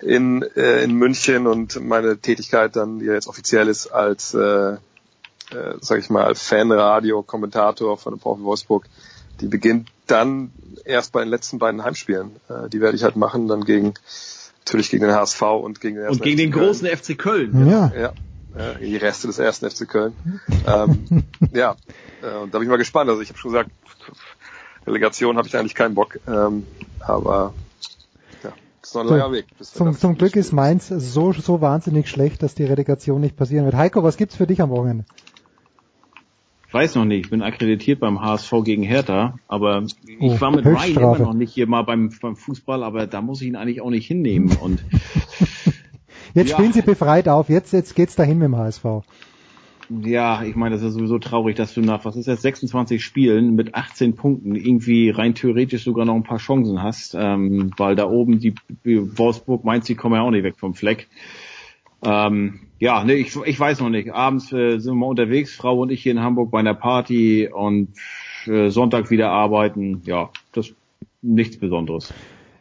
[0.00, 4.72] in, äh, in München und meine Tätigkeit dann, die ja jetzt offiziell ist, als, äh,
[4.72, 4.78] äh,
[5.80, 8.86] sag ich mal, Fanradio-Kommentator von dem VfL Wolfsburg,
[9.40, 10.52] die beginnt dann
[10.84, 12.36] erst bei den letzten beiden Heimspielen.
[12.48, 13.94] Äh, die werde ich halt machen, dann gegen
[14.64, 17.68] natürlich gegen den HSV und gegen den Und gegen den großen FC Köln.
[17.68, 17.92] Ja.
[17.94, 18.12] Ja,
[18.56, 20.14] äh, die Reste des ersten FC Köln.
[20.66, 21.76] ähm, ja,
[22.22, 23.10] äh, und da bin ich mal gespannt.
[23.10, 23.70] Also ich habe schon gesagt,
[24.86, 26.18] Relegation habe ich eigentlich keinen Bock.
[26.26, 26.66] Ähm,
[27.00, 27.54] aber
[28.42, 29.46] ja, ist noch ein langer Weg.
[29.60, 33.76] Zum, zum Glück ist Mainz so, so wahnsinnig schlecht, dass die Relegation nicht passieren wird.
[33.76, 35.04] Heiko, was gibt's für dich am Wochenende?
[36.76, 40.50] Ich weiß noch nicht, ich bin akkreditiert beim HSV gegen Hertha, aber ich Oh, war
[40.50, 43.56] mit Ryan immer noch nicht hier mal beim, beim Fußball, aber da muss ich ihn
[43.56, 44.84] eigentlich auch nicht hinnehmen und
[46.34, 46.58] Jetzt Ja.
[46.58, 48.84] spielen sie befreit auf, jetzt, jetzt geht's dahin mit dem HSV.
[50.02, 53.54] Ja, ich meine, das ist sowieso traurig, dass du nach, was ist jetzt, 26 Spielen
[53.54, 58.06] mit 18 Punkten irgendwie rein theoretisch sogar noch ein paar Chancen hast, ähm, weil da
[58.06, 61.08] oben die, die Wolfsburg, Mainz, die kommen ja auch nicht weg vom Fleck.
[62.04, 64.12] Ähm, ja, nee, ich, ich weiß noch nicht.
[64.12, 67.48] Abends äh, sind wir mal unterwegs, Frau und ich hier in Hamburg bei einer Party
[67.48, 67.94] und
[68.46, 70.02] äh, Sonntag wieder arbeiten.
[70.04, 70.72] Ja, das
[71.22, 72.12] nichts Besonderes.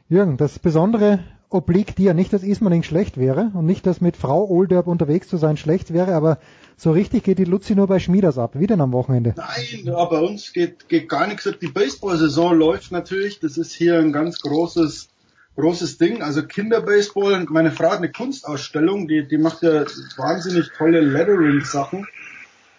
[0.09, 4.47] Jürgen, das Besondere obliegt dir nicht, dass Ismaning schlecht wäre und nicht, dass mit Frau
[4.49, 6.39] Olderb unterwegs zu sein schlecht wäre, aber
[6.77, 8.51] so richtig geht die Luzi nur bei Schmieders ab.
[8.55, 9.33] Wie denn am Wochenende?
[9.38, 11.49] Nein, ja, bei uns geht, geht gar nichts.
[11.61, 13.39] Die Baseball-Saison läuft natürlich.
[13.39, 15.07] Das ist hier ein ganz großes,
[15.56, 16.22] großes Ding.
[16.22, 17.45] Also Kinderbaseball.
[17.50, 19.85] Meine Frau hat eine Kunstausstellung, die, die macht ja
[20.17, 22.08] wahnsinnig tolle Lettering-Sachen.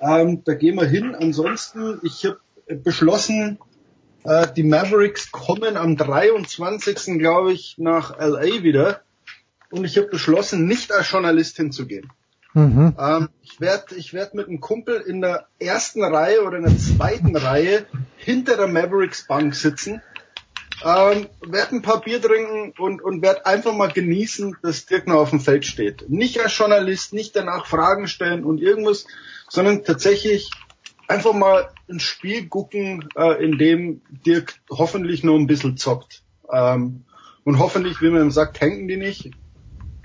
[0.01, 1.15] Ähm, da gehen wir hin.
[1.15, 3.59] Ansonsten, ich habe beschlossen,
[4.25, 7.19] äh, die Mavericks kommen am 23.
[7.19, 9.01] glaube ich nach LA wieder.
[9.71, 12.11] Und ich habe beschlossen, nicht als Journalist hinzugehen.
[12.57, 12.95] Mhm.
[12.99, 16.79] Ähm, ich werde ich werd mit einem Kumpel in der ersten Reihe oder in der
[16.79, 17.85] zweiten Reihe
[18.17, 20.01] hinter der Mavericks Bank sitzen,
[20.85, 25.17] ähm, werde ein paar Bier trinken und, und werde einfach mal genießen, dass Dirk noch
[25.17, 26.09] auf dem Feld steht.
[26.09, 29.07] Nicht als Journalist, nicht danach Fragen stellen und irgendwas,
[29.49, 30.51] sondern tatsächlich
[31.09, 36.23] einfach mal ein Spiel gucken, äh, in dem Dirk hoffentlich nur ein bisschen zockt.
[36.53, 37.05] Ähm,
[37.45, 39.31] und hoffentlich, wie man ihm sagt, tanken die nicht.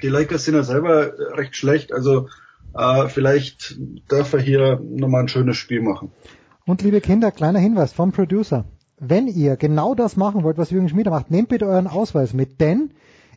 [0.02, 1.92] Die Lakers sind ja selber recht schlecht.
[1.92, 2.28] Also
[2.74, 3.78] Äh, vielleicht
[4.08, 6.12] darf er hier nochmal ein schönes Spiel machen.
[6.66, 8.66] Und liebe Kinder, kleiner Hinweis vom Producer.
[9.04, 12.62] Wenn ihr genau das machen wollt, was Jürgen Schmieder macht, nehmt bitte euren Ausweis mit,
[12.62, 12.92] denn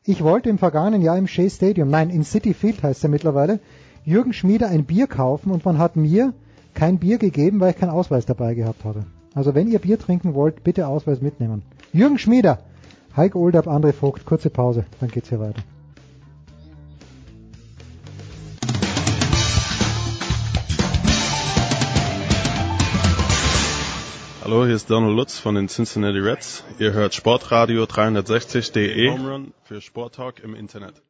[0.04, 3.60] ich wollte im vergangenen Jahr im Shea Stadium, nein, in City Field heißt er mittlerweile,
[4.04, 6.34] Jürgen Schmieder ein Bier kaufen und man hat mir
[6.74, 9.06] kein Bier gegeben, weil ich keinen Ausweis dabei gehabt habe.
[9.32, 11.62] Also wenn ihr Bier trinken wollt, bitte Ausweis mitnehmen.
[11.94, 12.58] Jürgen Schmieder,
[13.16, 15.62] Heiko Oldab, André Vogt, kurze Pause, dann geht's hier weiter.
[24.44, 26.64] Hallo, hier ist Donald Lutz von den Cincinnati Reds.
[26.78, 29.10] Ihr hört Sportradio 360.de.
[29.10, 31.00] Home Run für Sporttalk im Internet.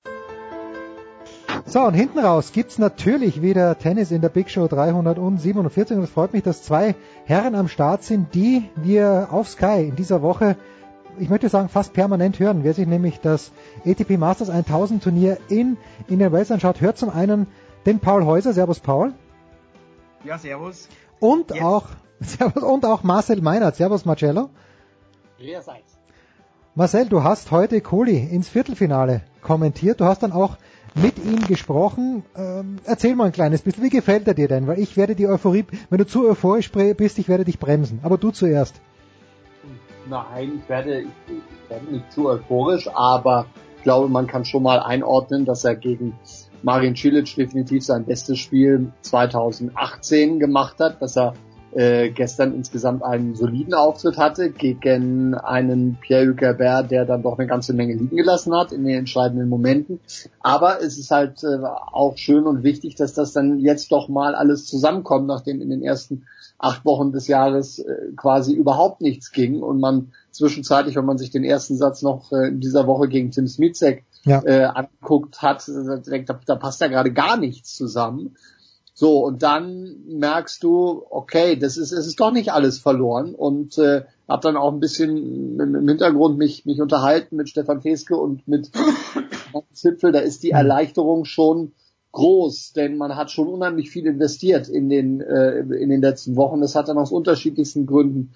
[1.67, 6.11] So, und hinten raus gibt's natürlich wieder Tennis in der Big Show 347 und es
[6.11, 10.57] freut mich, dass zwei Herren am Start sind, die wir auf Sky in dieser Woche,
[11.19, 12.63] ich möchte sagen, fast permanent hören.
[12.63, 13.51] Wer sich nämlich das
[13.85, 17.49] ATP Masters 1000 Turnier in, in den Wales anschaut, hört zum einen
[17.85, 18.53] den Paul Häuser.
[18.53, 19.13] Servus, Paul.
[20.23, 20.89] Ja, servus.
[21.19, 21.63] Und yes.
[21.63, 21.87] auch,
[22.21, 23.77] servus, und auch Marcel Meinert.
[23.77, 24.51] Servus, Marcello.
[25.39, 25.99] Grüßerseits.
[26.75, 30.01] Marcel, du hast heute Kohli ins Viertelfinale kommentiert.
[30.01, 30.57] Du hast dann auch
[30.95, 32.25] mit ihm gesprochen.
[32.37, 34.67] Ähm, erzähl mal ein kleines bisschen, wie gefällt er dir denn?
[34.67, 38.01] Weil ich werde die Euphorie, wenn du zu euphorisch bist, ich werde dich bremsen.
[38.03, 38.81] Aber du zuerst.
[40.09, 44.63] Nein, ich werde, ich, ich werde nicht zu euphorisch, aber ich glaube, man kann schon
[44.63, 46.19] mal einordnen, dass er gegen
[46.63, 51.35] Marin Cilic definitiv sein bestes Spiel 2018 gemacht hat, dass er
[51.75, 57.49] äh, gestern insgesamt einen soliden Auftritt hatte gegen einen Pierre-Hugues Herbert, der dann doch eine
[57.49, 60.01] ganze Menge liegen gelassen hat in den entscheidenden Momenten.
[60.41, 64.35] Aber es ist halt äh, auch schön und wichtig, dass das dann jetzt doch mal
[64.35, 66.25] alles zusammenkommt, nachdem in den ersten
[66.59, 71.31] acht Wochen des Jahres äh, quasi überhaupt nichts ging und man zwischenzeitlich, wenn man sich
[71.31, 74.43] den ersten Satz noch äh, in dieser Woche gegen Tim Smizek ja.
[74.45, 78.37] äh, anguckt hat, äh, da, da passt ja gerade gar nichts zusammen.
[78.97, 83.77] So, und dann merkst du, okay, das ist, es ist doch nicht alles verloren und
[83.77, 88.47] äh, habe dann auch ein bisschen im Hintergrund mich, mich unterhalten mit Stefan Feske und
[88.47, 88.71] mit
[89.73, 90.59] Zipfel, da ist die mhm.
[90.59, 91.73] Erleichterung schon
[92.13, 96.61] groß, denn man hat schon unheimlich viel investiert in den, äh, in den letzten Wochen.
[96.61, 98.35] Das hat dann aus unterschiedlichsten Gründen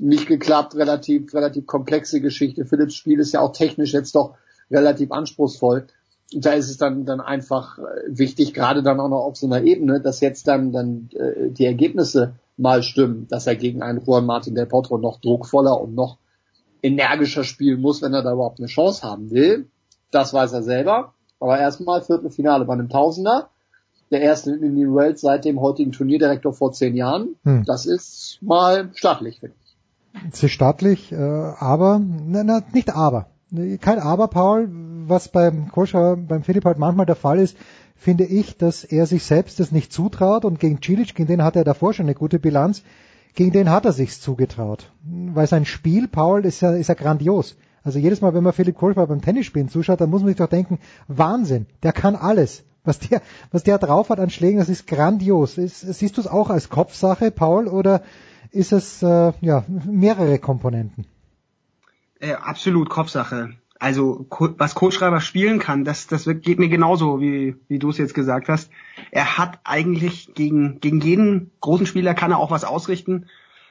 [0.00, 2.64] nicht geklappt, relativ, relativ komplexe Geschichte.
[2.64, 4.34] Philips Spiel ist ja auch technisch jetzt doch
[4.72, 5.86] relativ anspruchsvoll
[6.32, 9.62] da ist es dann dann einfach äh, wichtig, gerade dann auch noch auf so einer
[9.62, 14.26] Ebene, dass jetzt dann dann äh, die Ergebnisse mal stimmen, dass er gegen einen Juan
[14.26, 16.18] Martin del Potro noch druckvoller und noch
[16.82, 19.68] energischer spielen muss, wenn er da überhaupt eine Chance haben will.
[20.10, 21.14] Das weiß er selber.
[21.38, 23.48] Aber erstmal Viertelfinale bei einem Tausender.
[24.10, 27.36] Der erste in den Welt seit dem heutigen Turnierdirektor vor zehn Jahren.
[27.44, 27.64] Hm.
[27.64, 30.32] Das ist mal stattlich, finde ich.
[30.32, 33.29] Es ist stattlich, äh, aber, na, na, nicht aber.
[33.80, 34.68] Kein Aber, Paul,
[35.06, 37.56] was beim Koscher, beim Philipp halt manchmal der Fall ist,
[37.96, 41.56] finde ich, dass er sich selbst das nicht zutraut und gegen Cilic, gegen den hat
[41.56, 42.82] er davor schon eine gute Bilanz,
[43.34, 44.90] gegen den hat er sich's zugetraut.
[45.02, 47.56] Weil sein Spiel, Paul, ist ja, ist ja grandios.
[47.82, 50.48] Also jedes Mal, wenn man Philipp Kohlschreiber beim Tennisspielen zuschaut, dann muss man sich doch
[50.48, 52.64] denken, Wahnsinn, der kann alles.
[52.84, 53.20] Was der,
[53.52, 55.58] was der drauf hat an Schlägen, das ist grandios.
[55.58, 58.02] Ist, siehst du es auch als Kopfsache, Paul, oder
[58.50, 61.04] ist es äh, ja mehrere Komponenten?
[62.20, 63.54] Äh, absolut Kopfsache.
[63.78, 64.26] Also
[64.58, 68.48] was Co-Schreiber spielen kann, das, das geht mir genauso, wie, wie du es jetzt gesagt
[68.48, 68.70] hast.
[69.10, 73.26] Er hat eigentlich gegen, gegen jeden großen Spieler kann er auch was ausrichten,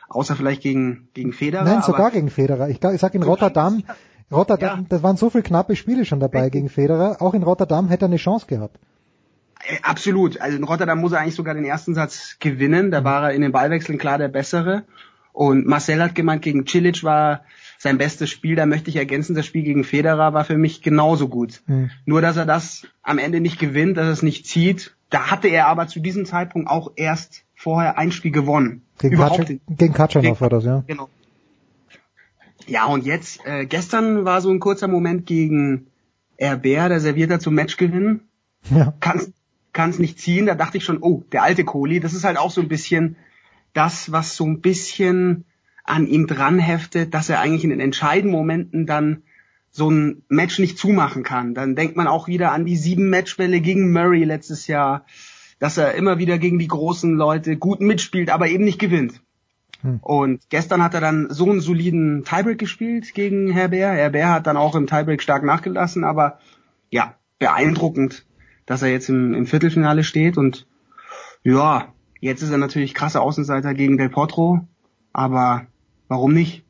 [0.09, 1.63] außer vielleicht gegen, gegen Federer.
[1.63, 2.69] Nein, sogar gegen Federer.
[2.69, 3.83] Ich, ich sag in Rotterdam,
[4.31, 4.85] Rotterdam, ja.
[4.89, 6.53] das waren so viele knappe Spiele schon dabei Richtig.
[6.53, 7.17] gegen Federer.
[7.21, 8.79] Auch in Rotterdam hätte er eine Chance gehabt.
[9.63, 10.41] Äh, absolut.
[10.41, 12.89] Also in Rotterdam muss er eigentlich sogar den ersten Satz gewinnen.
[12.89, 13.05] Da mhm.
[13.05, 14.83] war er in den Ballwechseln klar der Bessere.
[15.33, 17.41] Und Marcel hat gemeint, gegen Cilic war
[17.81, 21.29] sein bestes Spiel, da möchte ich ergänzen, das Spiel gegen Federer war für mich genauso
[21.29, 21.61] gut.
[21.65, 21.89] Mhm.
[22.05, 24.97] Nur, dass er das am Ende nicht gewinnt, dass er es nicht zieht.
[25.09, 28.81] Da hatte er aber zu diesem Zeitpunkt auch erst vorher ein Spiel gewonnen.
[28.99, 30.83] Gegen, Kaczyn, gegen Katschanov war das, ja.
[30.87, 31.07] Genau.
[32.67, 35.87] Ja, und jetzt, äh, gestern war so ein kurzer Moment gegen
[36.37, 38.27] RBR, der serviert er zum Matchgewinn.
[38.69, 38.93] Ja.
[38.99, 39.31] Kann's,
[39.71, 42.51] kann's nicht ziehen, da dachte ich schon, oh, der alte Kohli, das ist halt auch
[42.51, 43.15] so ein bisschen
[43.71, 45.45] das, was so ein bisschen
[45.89, 49.23] an ihm dran heftet, dass er eigentlich in den entscheidenden Momenten dann
[49.71, 51.53] so ein Match nicht zumachen kann.
[51.53, 55.05] Dann denkt man auch wieder an die sieben Matchbälle gegen Murray letztes Jahr,
[55.59, 59.21] dass er immer wieder gegen die großen Leute gut mitspielt, aber eben nicht gewinnt.
[59.81, 59.99] Hm.
[60.01, 63.95] Und gestern hat er dann so einen soliden Tiebreak gespielt gegen Herbert.
[63.95, 66.39] Herbert hat dann auch im Tiebreak stark nachgelassen, aber
[66.89, 68.25] ja, beeindruckend,
[68.65, 70.67] dass er jetzt im, im Viertelfinale steht und
[71.43, 74.67] ja, jetzt ist er natürlich krasser Außenseiter gegen Del Potro,
[75.13, 75.67] aber
[76.09, 76.63] Warum nicht?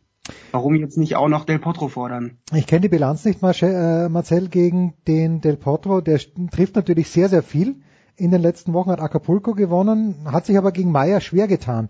[0.51, 2.37] Warum jetzt nicht auch noch Del Potro fordern?
[2.53, 6.01] Ich kenne die Bilanz nicht, äh, Marcel, gegen den Del Potro.
[6.01, 6.19] Der
[6.51, 7.77] trifft natürlich sehr, sehr viel.
[8.15, 11.87] in den letzten Wochen, hat Acapulco gewonnen, hat sich aber gegen Meier schwer getan.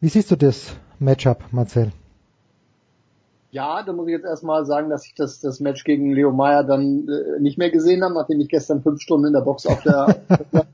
[0.00, 1.92] Wie siehst du das Matchup, Marcel?
[3.52, 6.64] Ja, da muss ich jetzt erstmal sagen, dass ich das, das Match gegen Leo Meyer
[6.64, 9.82] dann äh, nicht mehr gesehen habe, nachdem ich gestern fünf Stunden in der Box auf
[9.82, 10.16] der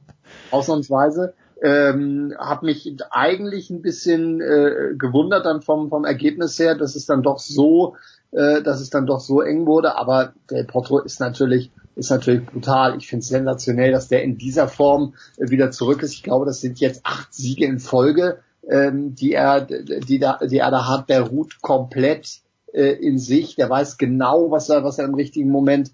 [0.51, 1.35] ausnahmsweise.
[1.61, 7.07] Ähm, habe mich eigentlich ein bisschen äh, gewundert dann vom, vom Ergebnis her, dass es
[7.07, 7.97] dann doch so,
[8.31, 9.97] äh, dass es dann doch so eng wurde.
[9.97, 12.97] Aber der Potro ist natürlich ist natürlich brutal.
[12.97, 16.15] Ich finde es sensationell, dass der in dieser Form äh, wieder zurück ist.
[16.15, 18.39] Ich glaube, das sind jetzt acht Siege in Folge,
[18.69, 21.09] ähm, die er, die, da, die er da hat.
[21.09, 22.41] Der ruht komplett
[22.73, 23.57] äh, in sich.
[23.57, 25.91] Der weiß genau, was er, was er im richtigen Moment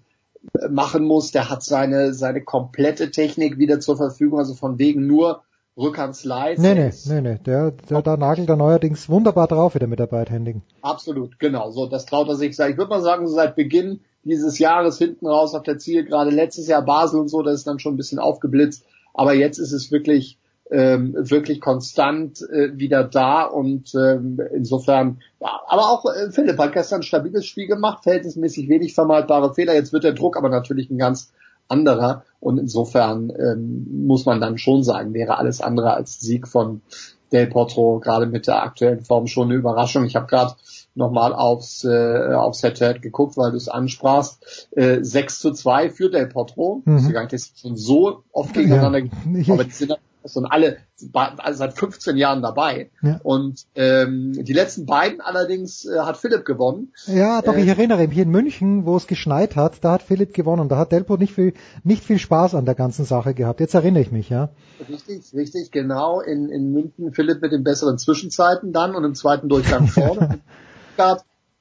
[0.53, 1.31] äh, machen muss.
[1.31, 4.37] Der hat seine, seine komplette Technik wieder zur Verfügung.
[4.37, 5.41] Also von wegen nur
[5.77, 6.59] Rückhandslides.
[6.59, 7.39] Nee, nee, nee, nee.
[7.45, 10.63] Der, der, da nagelt er neuerdings wunderbar drauf wieder mit der Beidhändigen.
[10.81, 11.71] Absolut, genau.
[11.71, 12.51] So, das traut er sich.
[12.51, 16.31] Ich würde mal sagen, so seit Beginn dieses Jahres hinten raus auf der Ziel, gerade
[16.31, 18.85] letztes Jahr Basel und so, das ist dann schon ein bisschen aufgeblitzt.
[19.13, 20.37] Aber jetzt ist es wirklich,
[20.71, 26.73] ähm, wirklich konstant äh, wieder da und ähm, insofern, ja, aber auch äh, Philipp hat
[26.73, 29.75] gestern ein stabiles Spiel gemacht, verhältnismäßig wenig vermeidbare Fehler.
[29.75, 31.31] Jetzt wird der Druck aber natürlich ein ganz
[31.67, 32.23] anderer.
[32.39, 36.81] Und insofern ähm, muss man dann schon sagen, wäre alles andere als Sieg von
[37.31, 40.05] Del Potro gerade mit der aktuellen Form schon eine Überraschung.
[40.05, 40.53] Ich habe gerade
[40.93, 44.69] nochmal aufs, äh, aufs Head-to-Head geguckt, weil du es ansprachst.
[44.71, 46.81] Äh, 6 zu 2 für Del Potro.
[46.85, 47.13] Mhm.
[47.13, 48.99] Das ist schon so oft gegeneinander.
[48.99, 49.53] Ja.
[49.53, 49.97] Aber die sind
[50.33, 50.77] sind alle
[51.13, 52.89] also seit 15 Jahren dabei.
[53.01, 53.19] Ja.
[53.23, 56.93] Und ähm, die letzten beiden allerdings äh, hat Philipp gewonnen.
[57.05, 60.03] Ja, doch, äh, ich erinnere mich, hier in München, wo es geschneit hat, da hat
[60.03, 60.69] Philipp gewonnen.
[60.69, 63.59] Da hat Delpo nicht viel, nicht viel Spaß an der ganzen Sache gehabt.
[63.59, 64.49] Jetzt erinnere ich mich, ja.
[64.89, 66.21] Richtig, richtig, genau.
[66.21, 70.39] In, in München Philipp mit den besseren Zwischenzeiten dann und im zweiten Durchgang vorne.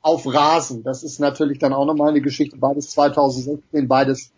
[0.00, 0.82] auf Rasen.
[0.84, 2.56] Das ist natürlich dann auch nochmal eine Geschichte.
[2.58, 4.32] Beides 2016, beides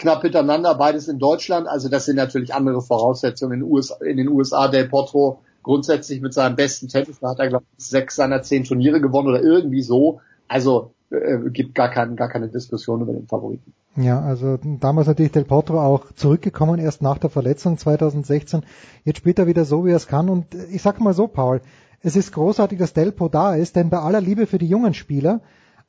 [0.00, 1.68] knapp hintereinander, beides in Deutschland.
[1.68, 3.52] Also das sind natürlich andere Voraussetzungen.
[3.54, 7.38] In den USA, in den USA Del Potro grundsätzlich mit seinem besten Tennis, da hat
[7.38, 10.20] er glaube ich sechs seiner zehn Turniere gewonnen oder irgendwie so.
[10.48, 13.72] Also äh, gibt gar, kein, gar keine Diskussion über den Favoriten.
[13.96, 18.62] Ja, also damals natürlich Del Potro auch zurückgekommen, erst nach der Verletzung 2016.
[19.04, 20.28] Jetzt spielt er wieder so, wie er es kann.
[20.28, 21.60] Und ich sag mal so, Paul,
[22.00, 25.40] es ist großartig, dass Delpo da ist, denn bei aller Liebe für die jungen Spieler,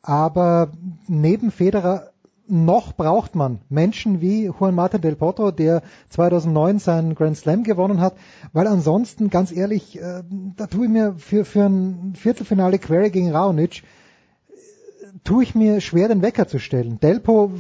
[0.02, 0.72] aber
[1.08, 2.10] neben Federer
[2.52, 8.02] noch braucht man Menschen wie Juan Martin del Potro, der 2009 seinen Grand Slam gewonnen
[8.02, 8.16] hat,
[8.54, 10.24] weil ansonsten, ganz ehrlich, äh,
[10.58, 13.84] da tue ich mir für, für ein Viertelfinale Query gegen Raonic,
[15.24, 17.00] tue ich mir schwer, den Wecker zu stellen.
[17.00, 17.52] Delpo.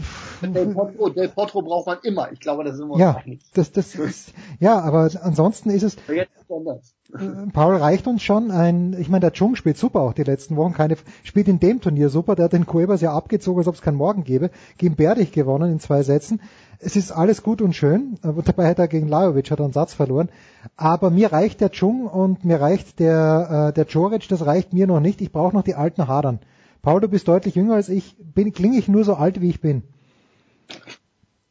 [0.41, 2.31] Del Potro, Del Potro braucht man immer.
[2.31, 3.21] Ich glaube, das sind wir ja,
[3.53, 5.95] das, das ist, ja, aber ansonsten ist es.
[6.07, 6.95] Jetzt anders.
[7.13, 10.55] Äh, Paul reicht uns schon ein, ich meine, der Chung spielt super auch die letzten
[10.55, 13.75] Wochen, keine, spielt in dem Turnier super, der hat den Cuevas ja abgezogen, als ob
[13.75, 16.41] es keinen Morgen gäbe, gegen Berdich gewonnen in zwei Sätzen.
[16.79, 20.29] Es ist alles gut und schön, dabei hat er gegen Lajovic hat einen Satz verloren.
[20.75, 24.87] Aber mir reicht der Chung und mir reicht der, äh, der Joric, das reicht mir
[24.87, 26.39] noch nicht, ich brauche noch die alten Hadern.
[26.81, 28.15] Paul, du bist deutlich jünger als ich.
[28.17, 29.83] Bin, klinge ich nur so alt, wie ich bin?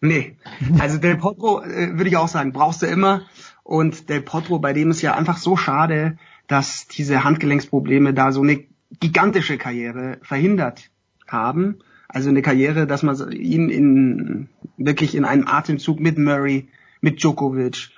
[0.00, 0.36] Nee.
[0.78, 3.22] Also Del Potro äh, würde ich auch sagen, brauchst du immer.
[3.70, 6.18] Und Del Potro, bei dem ist ja einfach so schade,
[6.48, 8.64] dass diese Handgelenksprobleme da so eine
[8.98, 10.90] gigantische Karriere verhindert
[11.28, 11.78] haben.
[12.08, 16.66] Also eine Karriere, dass man ihn in, wirklich in einem Atemzug mit Murray,
[17.00, 17.90] mit Djokovic,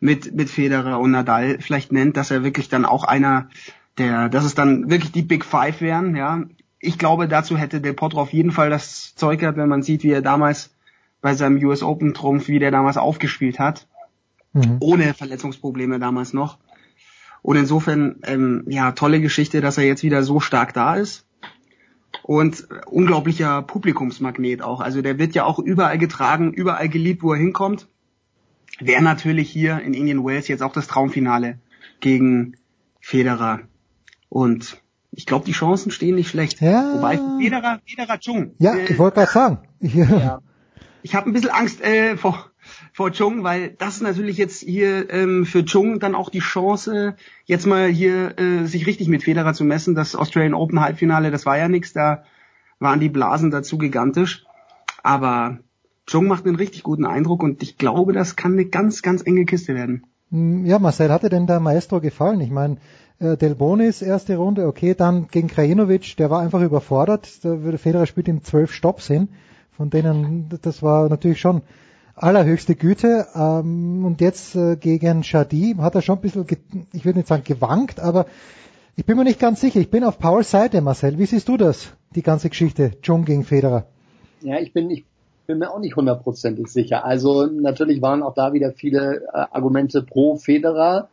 [0.00, 3.50] mit, mit Federer und Nadal vielleicht nennt, dass er wirklich dann auch einer
[3.98, 6.46] der, dass es dann wirklich die Big Five wären, ja
[6.80, 10.02] ich glaube, dazu hätte Del Potro auf jeden Fall das Zeug gehabt, wenn man sieht,
[10.02, 10.74] wie er damals
[11.20, 13.86] bei seinem US Open Trumpf, wie der damals aufgespielt hat.
[14.52, 14.78] Mhm.
[14.80, 16.58] Ohne Verletzungsprobleme damals noch.
[17.42, 21.26] Und insofern, ähm, ja, tolle Geschichte, dass er jetzt wieder so stark da ist.
[22.22, 24.80] Und unglaublicher Publikumsmagnet auch.
[24.80, 27.88] Also der wird ja auch überall getragen, überall geliebt, wo er hinkommt.
[28.78, 31.58] Wäre natürlich hier in Indian Wells jetzt auch das Traumfinale
[32.00, 32.56] gegen
[33.00, 33.60] Federer.
[34.28, 34.80] Und
[35.12, 36.60] ich glaube, die Chancen stehen nicht schlecht.
[36.60, 36.94] Ja.
[36.94, 38.54] Wobei Federer, Federer Chung.
[38.58, 39.58] Ja, äh, ich wollte gerade sagen.
[39.80, 40.40] Ja.
[41.02, 42.49] Ich habe ein bisschen Angst äh, vor,
[43.00, 47.16] vor Chung, weil das ist natürlich jetzt hier ähm, für Chung dann auch die Chance,
[47.46, 49.94] jetzt mal hier äh, sich richtig mit Federer zu messen.
[49.94, 52.24] Das Australian Open Halbfinale, das war ja nichts, da
[52.78, 54.44] waren die Blasen dazu gigantisch.
[55.02, 55.60] Aber
[56.04, 59.46] Chung macht einen richtig guten Eindruck und ich glaube, das kann eine ganz, ganz enge
[59.46, 60.04] Kiste werden.
[60.30, 62.42] Hm, ja, Marcel, hatte denn der Maestro gefallen?
[62.42, 62.76] Ich meine,
[63.18, 67.42] äh, Del Bonis erste Runde, okay, dann gegen Krajinovic, der war einfach überfordert.
[67.44, 69.30] Der Federer spielt ihm zwölf Stops hin,
[69.70, 71.62] von denen, das war natürlich schon
[72.22, 73.26] allerhöchste Güte.
[73.34, 76.46] Ähm, und jetzt äh, gegen Shadi hat er schon ein bisschen,
[76.92, 78.26] ich würde nicht sagen gewankt, aber
[78.96, 79.80] ich bin mir nicht ganz sicher.
[79.80, 81.18] Ich bin auf Pauls Seite, Marcel.
[81.18, 83.86] Wie siehst du das, die ganze Geschichte, Jung gegen Federer?
[84.42, 85.04] Ja, ich bin, ich
[85.46, 87.04] bin mir auch nicht hundertprozentig sicher.
[87.04, 91.08] Also natürlich waren auch da wieder viele äh, Argumente pro Federer.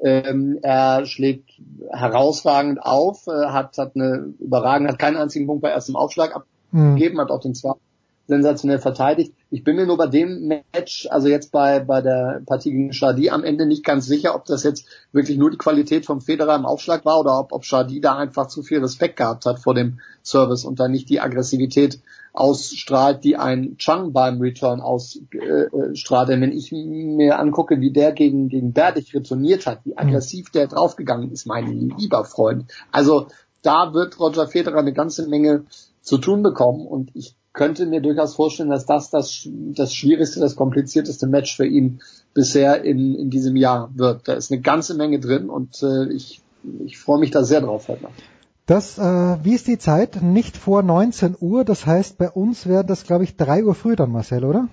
[0.00, 1.50] Ähm, er schlägt
[1.90, 7.16] herausragend auf, äh, hat, hat eine überragend, hat keinen einzigen Punkt bei erstem Aufschlag abgegeben,
[7.16, 7.20] mhm.
[7.20, 7.80] hat auch den zweiten
[8.28, 9.32] sensationell verteidigt.
[9.50, 13.30] Ich bin mir nur bei dem Match, also jetzt bei, bei der Partie gegen Shadi
[13.30, 16.66] am Ende nicht ganz sicher, ob das jetzt wirklich nur die Qualität vom Federer im
[16.66, 20.00] Aufschlag war oder ob, ob Shadi da einfach zu viel Respekt gehabt hat vor dem
[20.22, 22.00] Service und dann nicht die Aggressivität
[22.34, 26.28] ausstrahlt, die ein Chang beim Return ausstrahlt.
[26.28, 30.66] Denn wenn ich mir angucke, wie der gegen, gegen Berdich retourniert hat, wie aggressiv der
[30.66, 32.70] draufgegangen ist, mein lieber Freund.
[32.92, 33.28] Also
[33.62, 35.64] da wird Roger Federer eine ganze Menge
[36.02, 40.54] zu tun bekommen und ich könnte mir durchaus vorstellen, dass das das, das schwierigste, das
[40.54, 42.00] komplizierteste Match für ihn
[42.32, 44.28] bisher in, in diesem Jahr wird.
[44.28, 46.40] Da ist eine ganze Menge drin und äh, ich,
[46.86, 48.22] ich freue mich da sehr drauf heute Nacht.
[48.66, 49.02] Das, äh,
[49.42, 50.22] wie ist die Zeit?
[50.22, 53.96] Nicht vor 19 Uhr, das heißt bei uns wäre das, glaube ich, 3 Uhr früh
[53.96, 54.68] dann, Marcel, oder?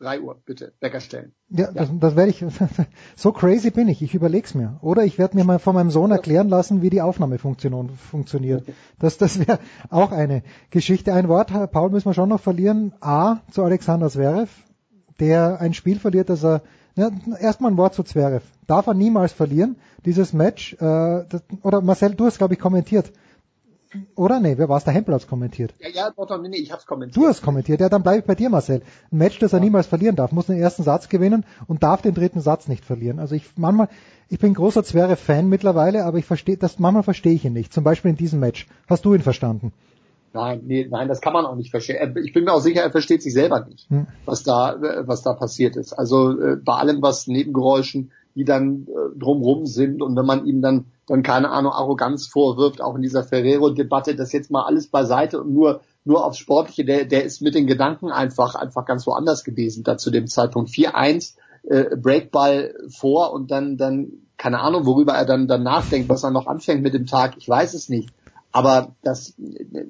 [0.00, 1.32] 3 Uhr, bitte, Wecker stellen.
[1.50, 1.72] Ja, ja.
[1.72, 2.44] das, das werde ich,
[3.16, 4.78] so crazy bin ich, ich überleg's mir.
[4.80, 8.64] Oder ich werde mir mal von meinem Sohn erklären lassen, wie die Aufnahmefunktion funktioniert.
[8.98, 9.58] Das, das wäre
[9.90, 11.12] auch eine Geschichte.
[11.12, 12.94] Ein Wort, Paul, müssen wir schon noch verlieren.
[13.00, 14.50] A, zu Alexander Zverev,
[15.20, 16.62] der ein Spiel verliert, das er,
[16.96, 18.44] ja, erstmal ein Wort zu Zverev.
[18.66, 23.12] Darf er niemals verlieren, dieses Match, äh, das, oder Marcel, du hast, glaube ich, kommentiert
[24.14, 24.40] oder?
[24.40, 24.84] Nee, wer war es?
[24.84, 25.74] Der Hempel hat's kommentiert.
[25.78, 27.16] Ja, ja, doch, nee, nee, ich hab's kommentiert.
[27.16, 27.80] Du hast kommentiert.
[27.80, 28.82] Ja, dann bleibe ich bei dir, Marcel.
[29.10, 29.64] Ein Match, das er ja.
[29.64, 33.18] niemals verlieren darf, muss den ersten Satz gewinnen und darf den dritten Satz nicht verlieren.
[33.18, 33.88] Also ich manchmal,
[34.28, 37.72] ich bin großer Zverev-Fan mittlerweile, aber ich verstehe, das manchmal verstehe ich ihn nicht.
[37.72, 38.68] Zum Beispiel in diesem Match.
[38.88, 39.72] Hast du ihn verstanden?
[40.32, 42.14] Nein, nee, nein, das kann man auch nicht verstehen.
[42.22, 44.06] Ich bin mir auch sicher, er versteht sich selber nicht, hm.
[44.24, 45.92] was da, was da passiert ist.
[45.92, 50.62] Also äh, bei allem, was Nebengeräuschen, die dann äh, drumrum sind und wenn man ihm
[50.62, 55.40] dann dann keine Ahnung Arroganz vorwirft, auch in dieser Ferrero-Debatte, das jetzt mal alles beiseite
[55.40, 59.44] und nur nur aufs Sportliche, der, der ist mit den Gedanken einfach einfach ganz woanders
[59.44, 61.34] gewesen, da zu dem Zeitpunkt 4-1
[61.64, 66.30] äh, Breakball vor und dann dann keine Ahnung, worüber er dann dann nachdenkt, was er
[66.30, 68.10] noch anfängt mit dem Tag, ich weiß es nicht.
[68.52, 69.34] Aber das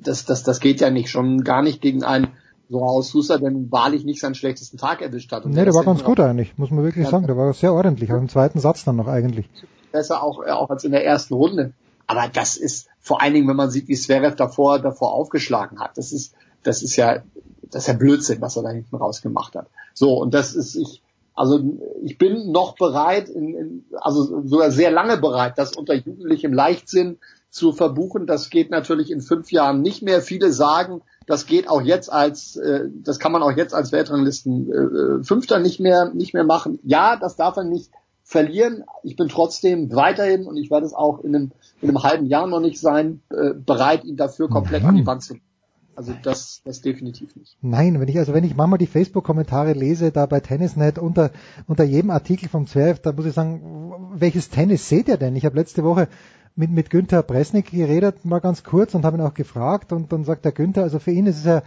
[0.00, 2.28] das das das geht ja nicht schon gar nicht gegen einen
[2.70, 5.44] so aus Huster, denn wahrlich nicht seinen schlechtesten Tag erwischt hat.
[5.44, 7.26] Und nee, der war ganz gut eigentlich, muss man wirklich sagen.
[7.26, 9.48] Der war sehr ordentlich, auch im zweiten Satz dann noch eigentlich
[9.90, 11.72] besser auch, äh, auch als in der ersten Runde.
[12.06, 15.96] Aber das ist vor allen Dingen, wenn man sieht, wie Zverev davor, davor aufgeschlagen hat.
[15.96, 17.22] Das ist, das ist ja,
[17.62, 19.68] das ist ja Blödsinn, was er da hinten rausgemacht hat.
[19.94, 21.02] So, und das ist, ich,
[21.34, 21.60] also
[22.02, 27.18] ich bin noch bereit, in, in, also sogar sehr lange bereit, das unter jugendlichem Leichtsinn
[27.50, 28.26] zu verbuchen.
[28.26, 30.22] Das geht natürlich in fünf Jahren nicht mehr.
[30.22, 34.70] Viele sagen, das geht auch jetzt als, äh, das kann man auch jetzt als Weltranglisten
[34.72, 36.78] äh, Fünfter nicht mehr, nicht mehr machen.
[36.82, 37.90] Ja, das darf er nicht
[38.22, 38.84] verlieren.
[39.02, 42.46] Ich bin trotzdem weiterhin, und ich werde es auch in einem, in einem halben Jahr
[42.46, 45.34] noch nicht sein, äh, bereit, ihn dafür komplett an die Wand zu
[46.00, 47.58] also das, das definitiv nicht.
[47.60, 51.30] Nein, wenn ich, also wenn ich manchmal die Facebook-Kommentare lese, da bei Tennisnet unter,
[51.66, 55.36] unter jedem Artikel vom Zwerf, da muss ich sagen, welches Tennis seht ihr denn?
[55.36, 56.08] Ich habe letzte Woche
[56.56, 60.24] mit, mit Günther Bresnik geredet, mal ganz kurz und habe ihn auch gefragt und dann
[60.24, 61.62] sagt der Günther, also für ihn ist es ja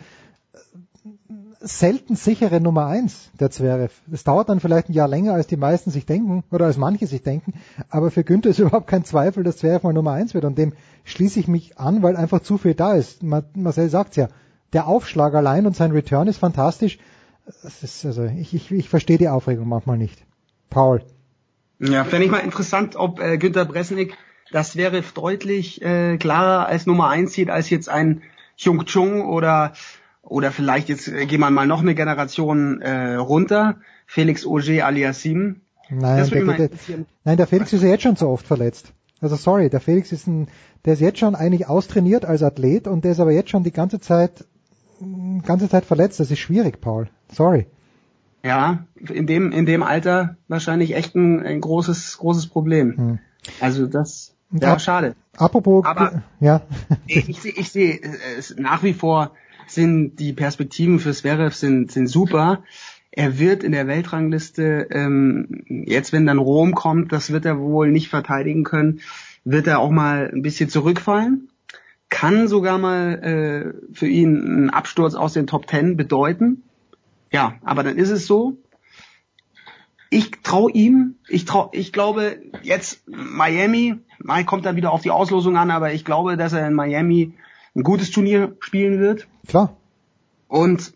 [1.59, 3.93] selten sichere Nummer eins, der Zverev.
[4.11, 7.05] Es dauert dann vielleicht ein Jahr länger, als die meisten sich denken oder als manche
[7.05, 7.53] sich denken,
[7.89, 10.73] aber für Günther ist überhaupt kein Zweifel, dass Zverev mal Nummer eins wird und dem
[11.03, 13.23] schließe ich mich an, weil einfach zu viel da ist.
[13.23, 14.29] Marcel sagt's ja,
[14.73, 16.97] der Aufschlag allein und sein Return ist fantastisch.
[17.45, 20.25] Das ist, also ich, ich, ich verstehe die Aufregung manchmal nicht.
[20.69, 21.01] Paul.
[21.79, 24.17] Ja, fände ich mal interessant, ob äh, Günter Bresnik
[24.51, 28.21] das Zverev deutlich äh, klarer als Nummer eins sieht, als jetzt ein
[28.55, 29.73] Jung Chung oder
[30.21, 33.81] oder vielleicht jetzt äh, gehen wir mal noch eine Generation äh, runter.
[34.05, 35.61] Felix Auger aliasim.
[35.89, 36.69] Nein, der, der,
[37.23, 38.93] nein, der Felix ist ja jetzt schon so oft verletzt.
[39.23, 40.49] Also sorry, der Felix ist ein,
[40.85, 43.71] der ist jetzt schon eigentlich austrainiert als Athlet und der ist aber jetzt schon die
[43.71, 44.45] ganze Zeit,
[45.45, 46.19] ganze Zeit verletzt.
[46.19, 47.07] Das ist schwierig, Paul.
[47.31, 47.67] Sorry.
[48.43, 52.97] Ja, in dem, in dem Alter wahrscheinlich echt ein, ein großes, großes Problem.
[52.97, 53.19] Hm.
[53.61, 55.15] Also das, ja, schade.
[55.37, 56.61] Apropos, aber ja.
[57.07, 58.01] ich, sehe, ich sehe
[58.57, 59.31] nach wie vor
[59.67, 62.63] sind die Perspektiven für Zverev sind, sind super.
[63.15, 67.91] Er wird in der Weltrangliste, ähm, jetzt wenn dann Rom kommt, das wird er wohl
[67.91, 69.01] nicht verteidigen können,
[69.43, 71.49] wird er auch mal ein bisschen zurückfallen.
[72.09, 73.13] Kann sogar mal
[73.83, 76.63] äh, für ihn einen Absturz aus den Top Ten bedeuten.
[77.31, 78.57] Ja, aber dann ist es so.
[80.09, 85.11] Ich traue ihm, ich trau, ich glaube jetzt Miami, Mai kommt dann wieder auf die
[85.11, 87.33] Auslosung an, aber ich glaube, dass er in Miami
[87.75, 89.27] ein gutes Turnier spielen wird.
[89.47, 89.77] Klar.
[90.47, 90.93] Und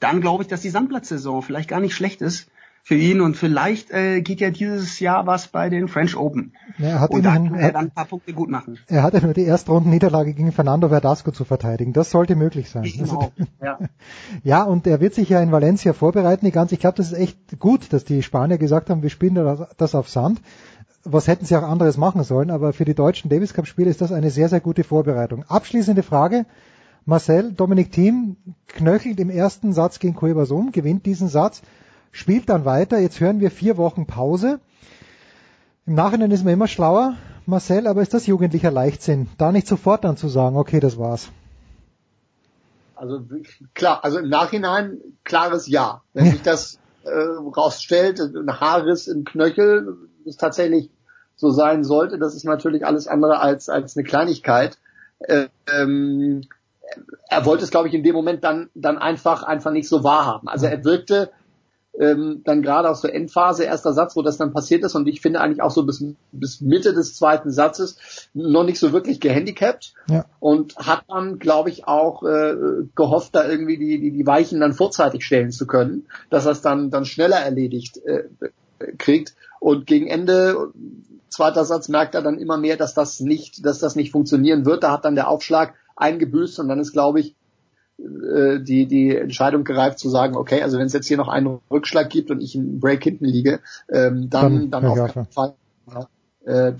[0.00, 2.48] dann glaube ich, dass die Sandplatzsaison vielleicht gar nicht schlecht ist
[2.88, 6.54] für ihn und vielleicht äh, geht ja dieses Jahr was bei den French Open.
[6.78, 8.78] Ja, er hat und da immerhin, kann er dann ein paar Punkte gut machen.
[8.86, 11.92] Er hatte nur die Erstrundenniederlage gegen Fernando Verdasco zu verteidigen.
[11.92, 12.84] Das sollte möglich sein.
[12.84, 13.30] Genau.
[13.62, 13.78] ja.
[14.42, 16.46] ja, und er wird sich ja in Valencia vorbereiten.
[16.46, 19.34] Die ganze, ich glaube, das ist echt gut, dass die Spanier gesagt haben, wir spielen
[19.76, 20.40] das auf Sand.
[21.04, 24.00] Was hätten sie auch anderes machen sollen, aber für die deutschen Davis Cup Spiele ist
[24.00, 25.44] das eine sehr, sehr gute Vorbereitung.
[25.46, 26.46] Abschließende Frage.
[27.08, 31.62] Marcel, Dominik Thiem knöchelt im ersten Satz gegen Cuevas um, gewinnt diesen Satz
[32.12, 32.98] spielt dann weiter.
[32.98, 34.60] Jetzt hören wir vier Wochen Pause.
[35.86, 40.04] Im Nachhinein ist man immer schlauer, Marcel, aber ist das jugendlicher Leichtsinn, da nicht sofort
[40.04, 41.30] dann zu sagen, okay, das war's?
[42.94, 43.22] Also
[43.72, 46.02] klar, also im Nachhinein klares Ja.
[46.12, 49.96] Wenn sich das äh, rausstellt, ein Haarriss im Knöchel,
[50.26, 50.90] das tatsächlich
[51.36, 54.76] so sein sollte, das ist natürlich alles andere als als eine Kleinigkeit.
[55.26, 56.42] Ähm,
[57.28, 60.48] er wollte es, glaube ich, in dem Moment dann dann einfach einfach nicht so wahrhaben.
[60.48, 61.30] Also er wirkte
[61.98, 64.94] ähm, dann gerade aus der Endphase, erster Satz, wo das dann passiert ist.
[64.94, 68.92] Und ich finde eigentlich auch so bis, bis Mitte des zweiten Satzes noch nicht so
[68.92, 69.94] wirklich gehandicapt.
[70.08, 70.24] Ja.
[70.38, 72.54] Und hat dann, glaube ich, auch äh,
[72.94, 76.62] gehofft, da irgendwie die, die, die Weichen dann vorzeitig stellen zu können, dass er es
[76.62, 78.24] dann, dann schneller erledigt äh,
[78.96, 79.34] kriegt.
[79.60, 80.72] Und gegen Ende,
[81.28, 84.84] zweiter Satz, merkt er dann immer mehr, dass das nicht, dass das nicht funktionieren wird.
[84.84, 87.34] Da hat dann der Aufschlag eingebüßt und dann ist, glaube ich,
[87.98, 91.58] äh, die, die Entscheidung gereift zu sagen, okay, also wenn es jetzt hier noch einen
[91.70, 93.60] Rückschlag gibt und ich einen Break hinten liege,
[93.90, 95.54] ähm, dann, dann, dann auf keinen Fall.
[96.44, 96.72] Äh,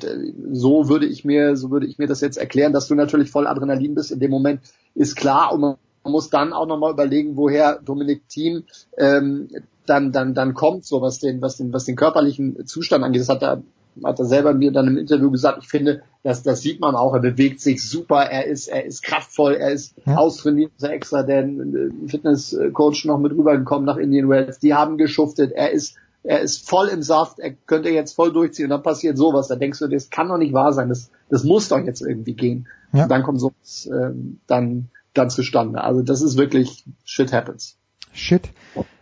[0.52, 3.46] so würde ich mir, so würde ich mir das jetzt erklären, dass du natürlich voll
[3.46, 4.10] Adrenalin bist.
[4.10, 4.60] In dem Moment
[4.94, 8.64] ist klar und man muss dann auch nochmal überlegen, woher Dominik Thiem
[8.96, 9.48] ähm,
[9.84, 13.22] dann, dann, dann kommt, so was den, was den, was den körperlichen Zustand angeht.
[13.22, 13.62] Das hat er
[14.04, 17.14] hat er selber mir dann im Interview gesagt, ich finde, dass das sieht man auch,
[17.14, 20.16] er bewegt sich super, er ist, er ist kraftvoll, er ist ja.
[20.16, 25.52] austrainiert, ist er extra den Fitnesscoach noch mit rübergekommen nach Indian Wells, die haben geschuftet,
[25.52, 29.16] er ist, er ist voll im Saft, er könnte jetzt voll durchziehen und dann passiert
[29.16, 32.02] sowas, da denkst du, das kann doch nicht wahr sein, das, das muss doch jetzt
[32.02, 32.68] irgendwie gehen.
[32.92, 33.04] Ja.
[33.04, 35.82] Und dann kommt sowas ähm, dann, dann zustande.
[35.82, 37.76] Also das ist wirklich shit happens.
[38.12, 38.50] Shit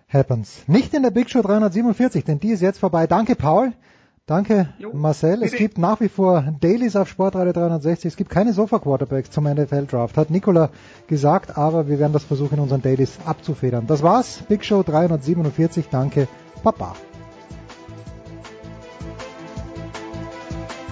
[0.08, 0.64] happens.
[0.66, 3.06] Nicht in der Big Show 347, denn die ist jetzt vorbei.
[3.06, 3.72] Danke, Paul.
[4.26, 5.38] Danke, jo, Marcel.
[5.38, 5.44] Bitte.
[5.44, 8.08] Es gibt nach wie vor Dailies auf Sportradio 360.
[8.08, 10.70] Es gibt keine Sofa-Quarterbacks zum NFL-Draft, hat Nicola
[11.06, 13.86] gesagt, aber wir werden das versuchen, in unseren Dailies abzufedern.
[13.86, 14.42] Das war's.
[14.48, 15.86] Big Show 347.
[15.90, 16.26] Danke,
[16.64, 16.96] Papa.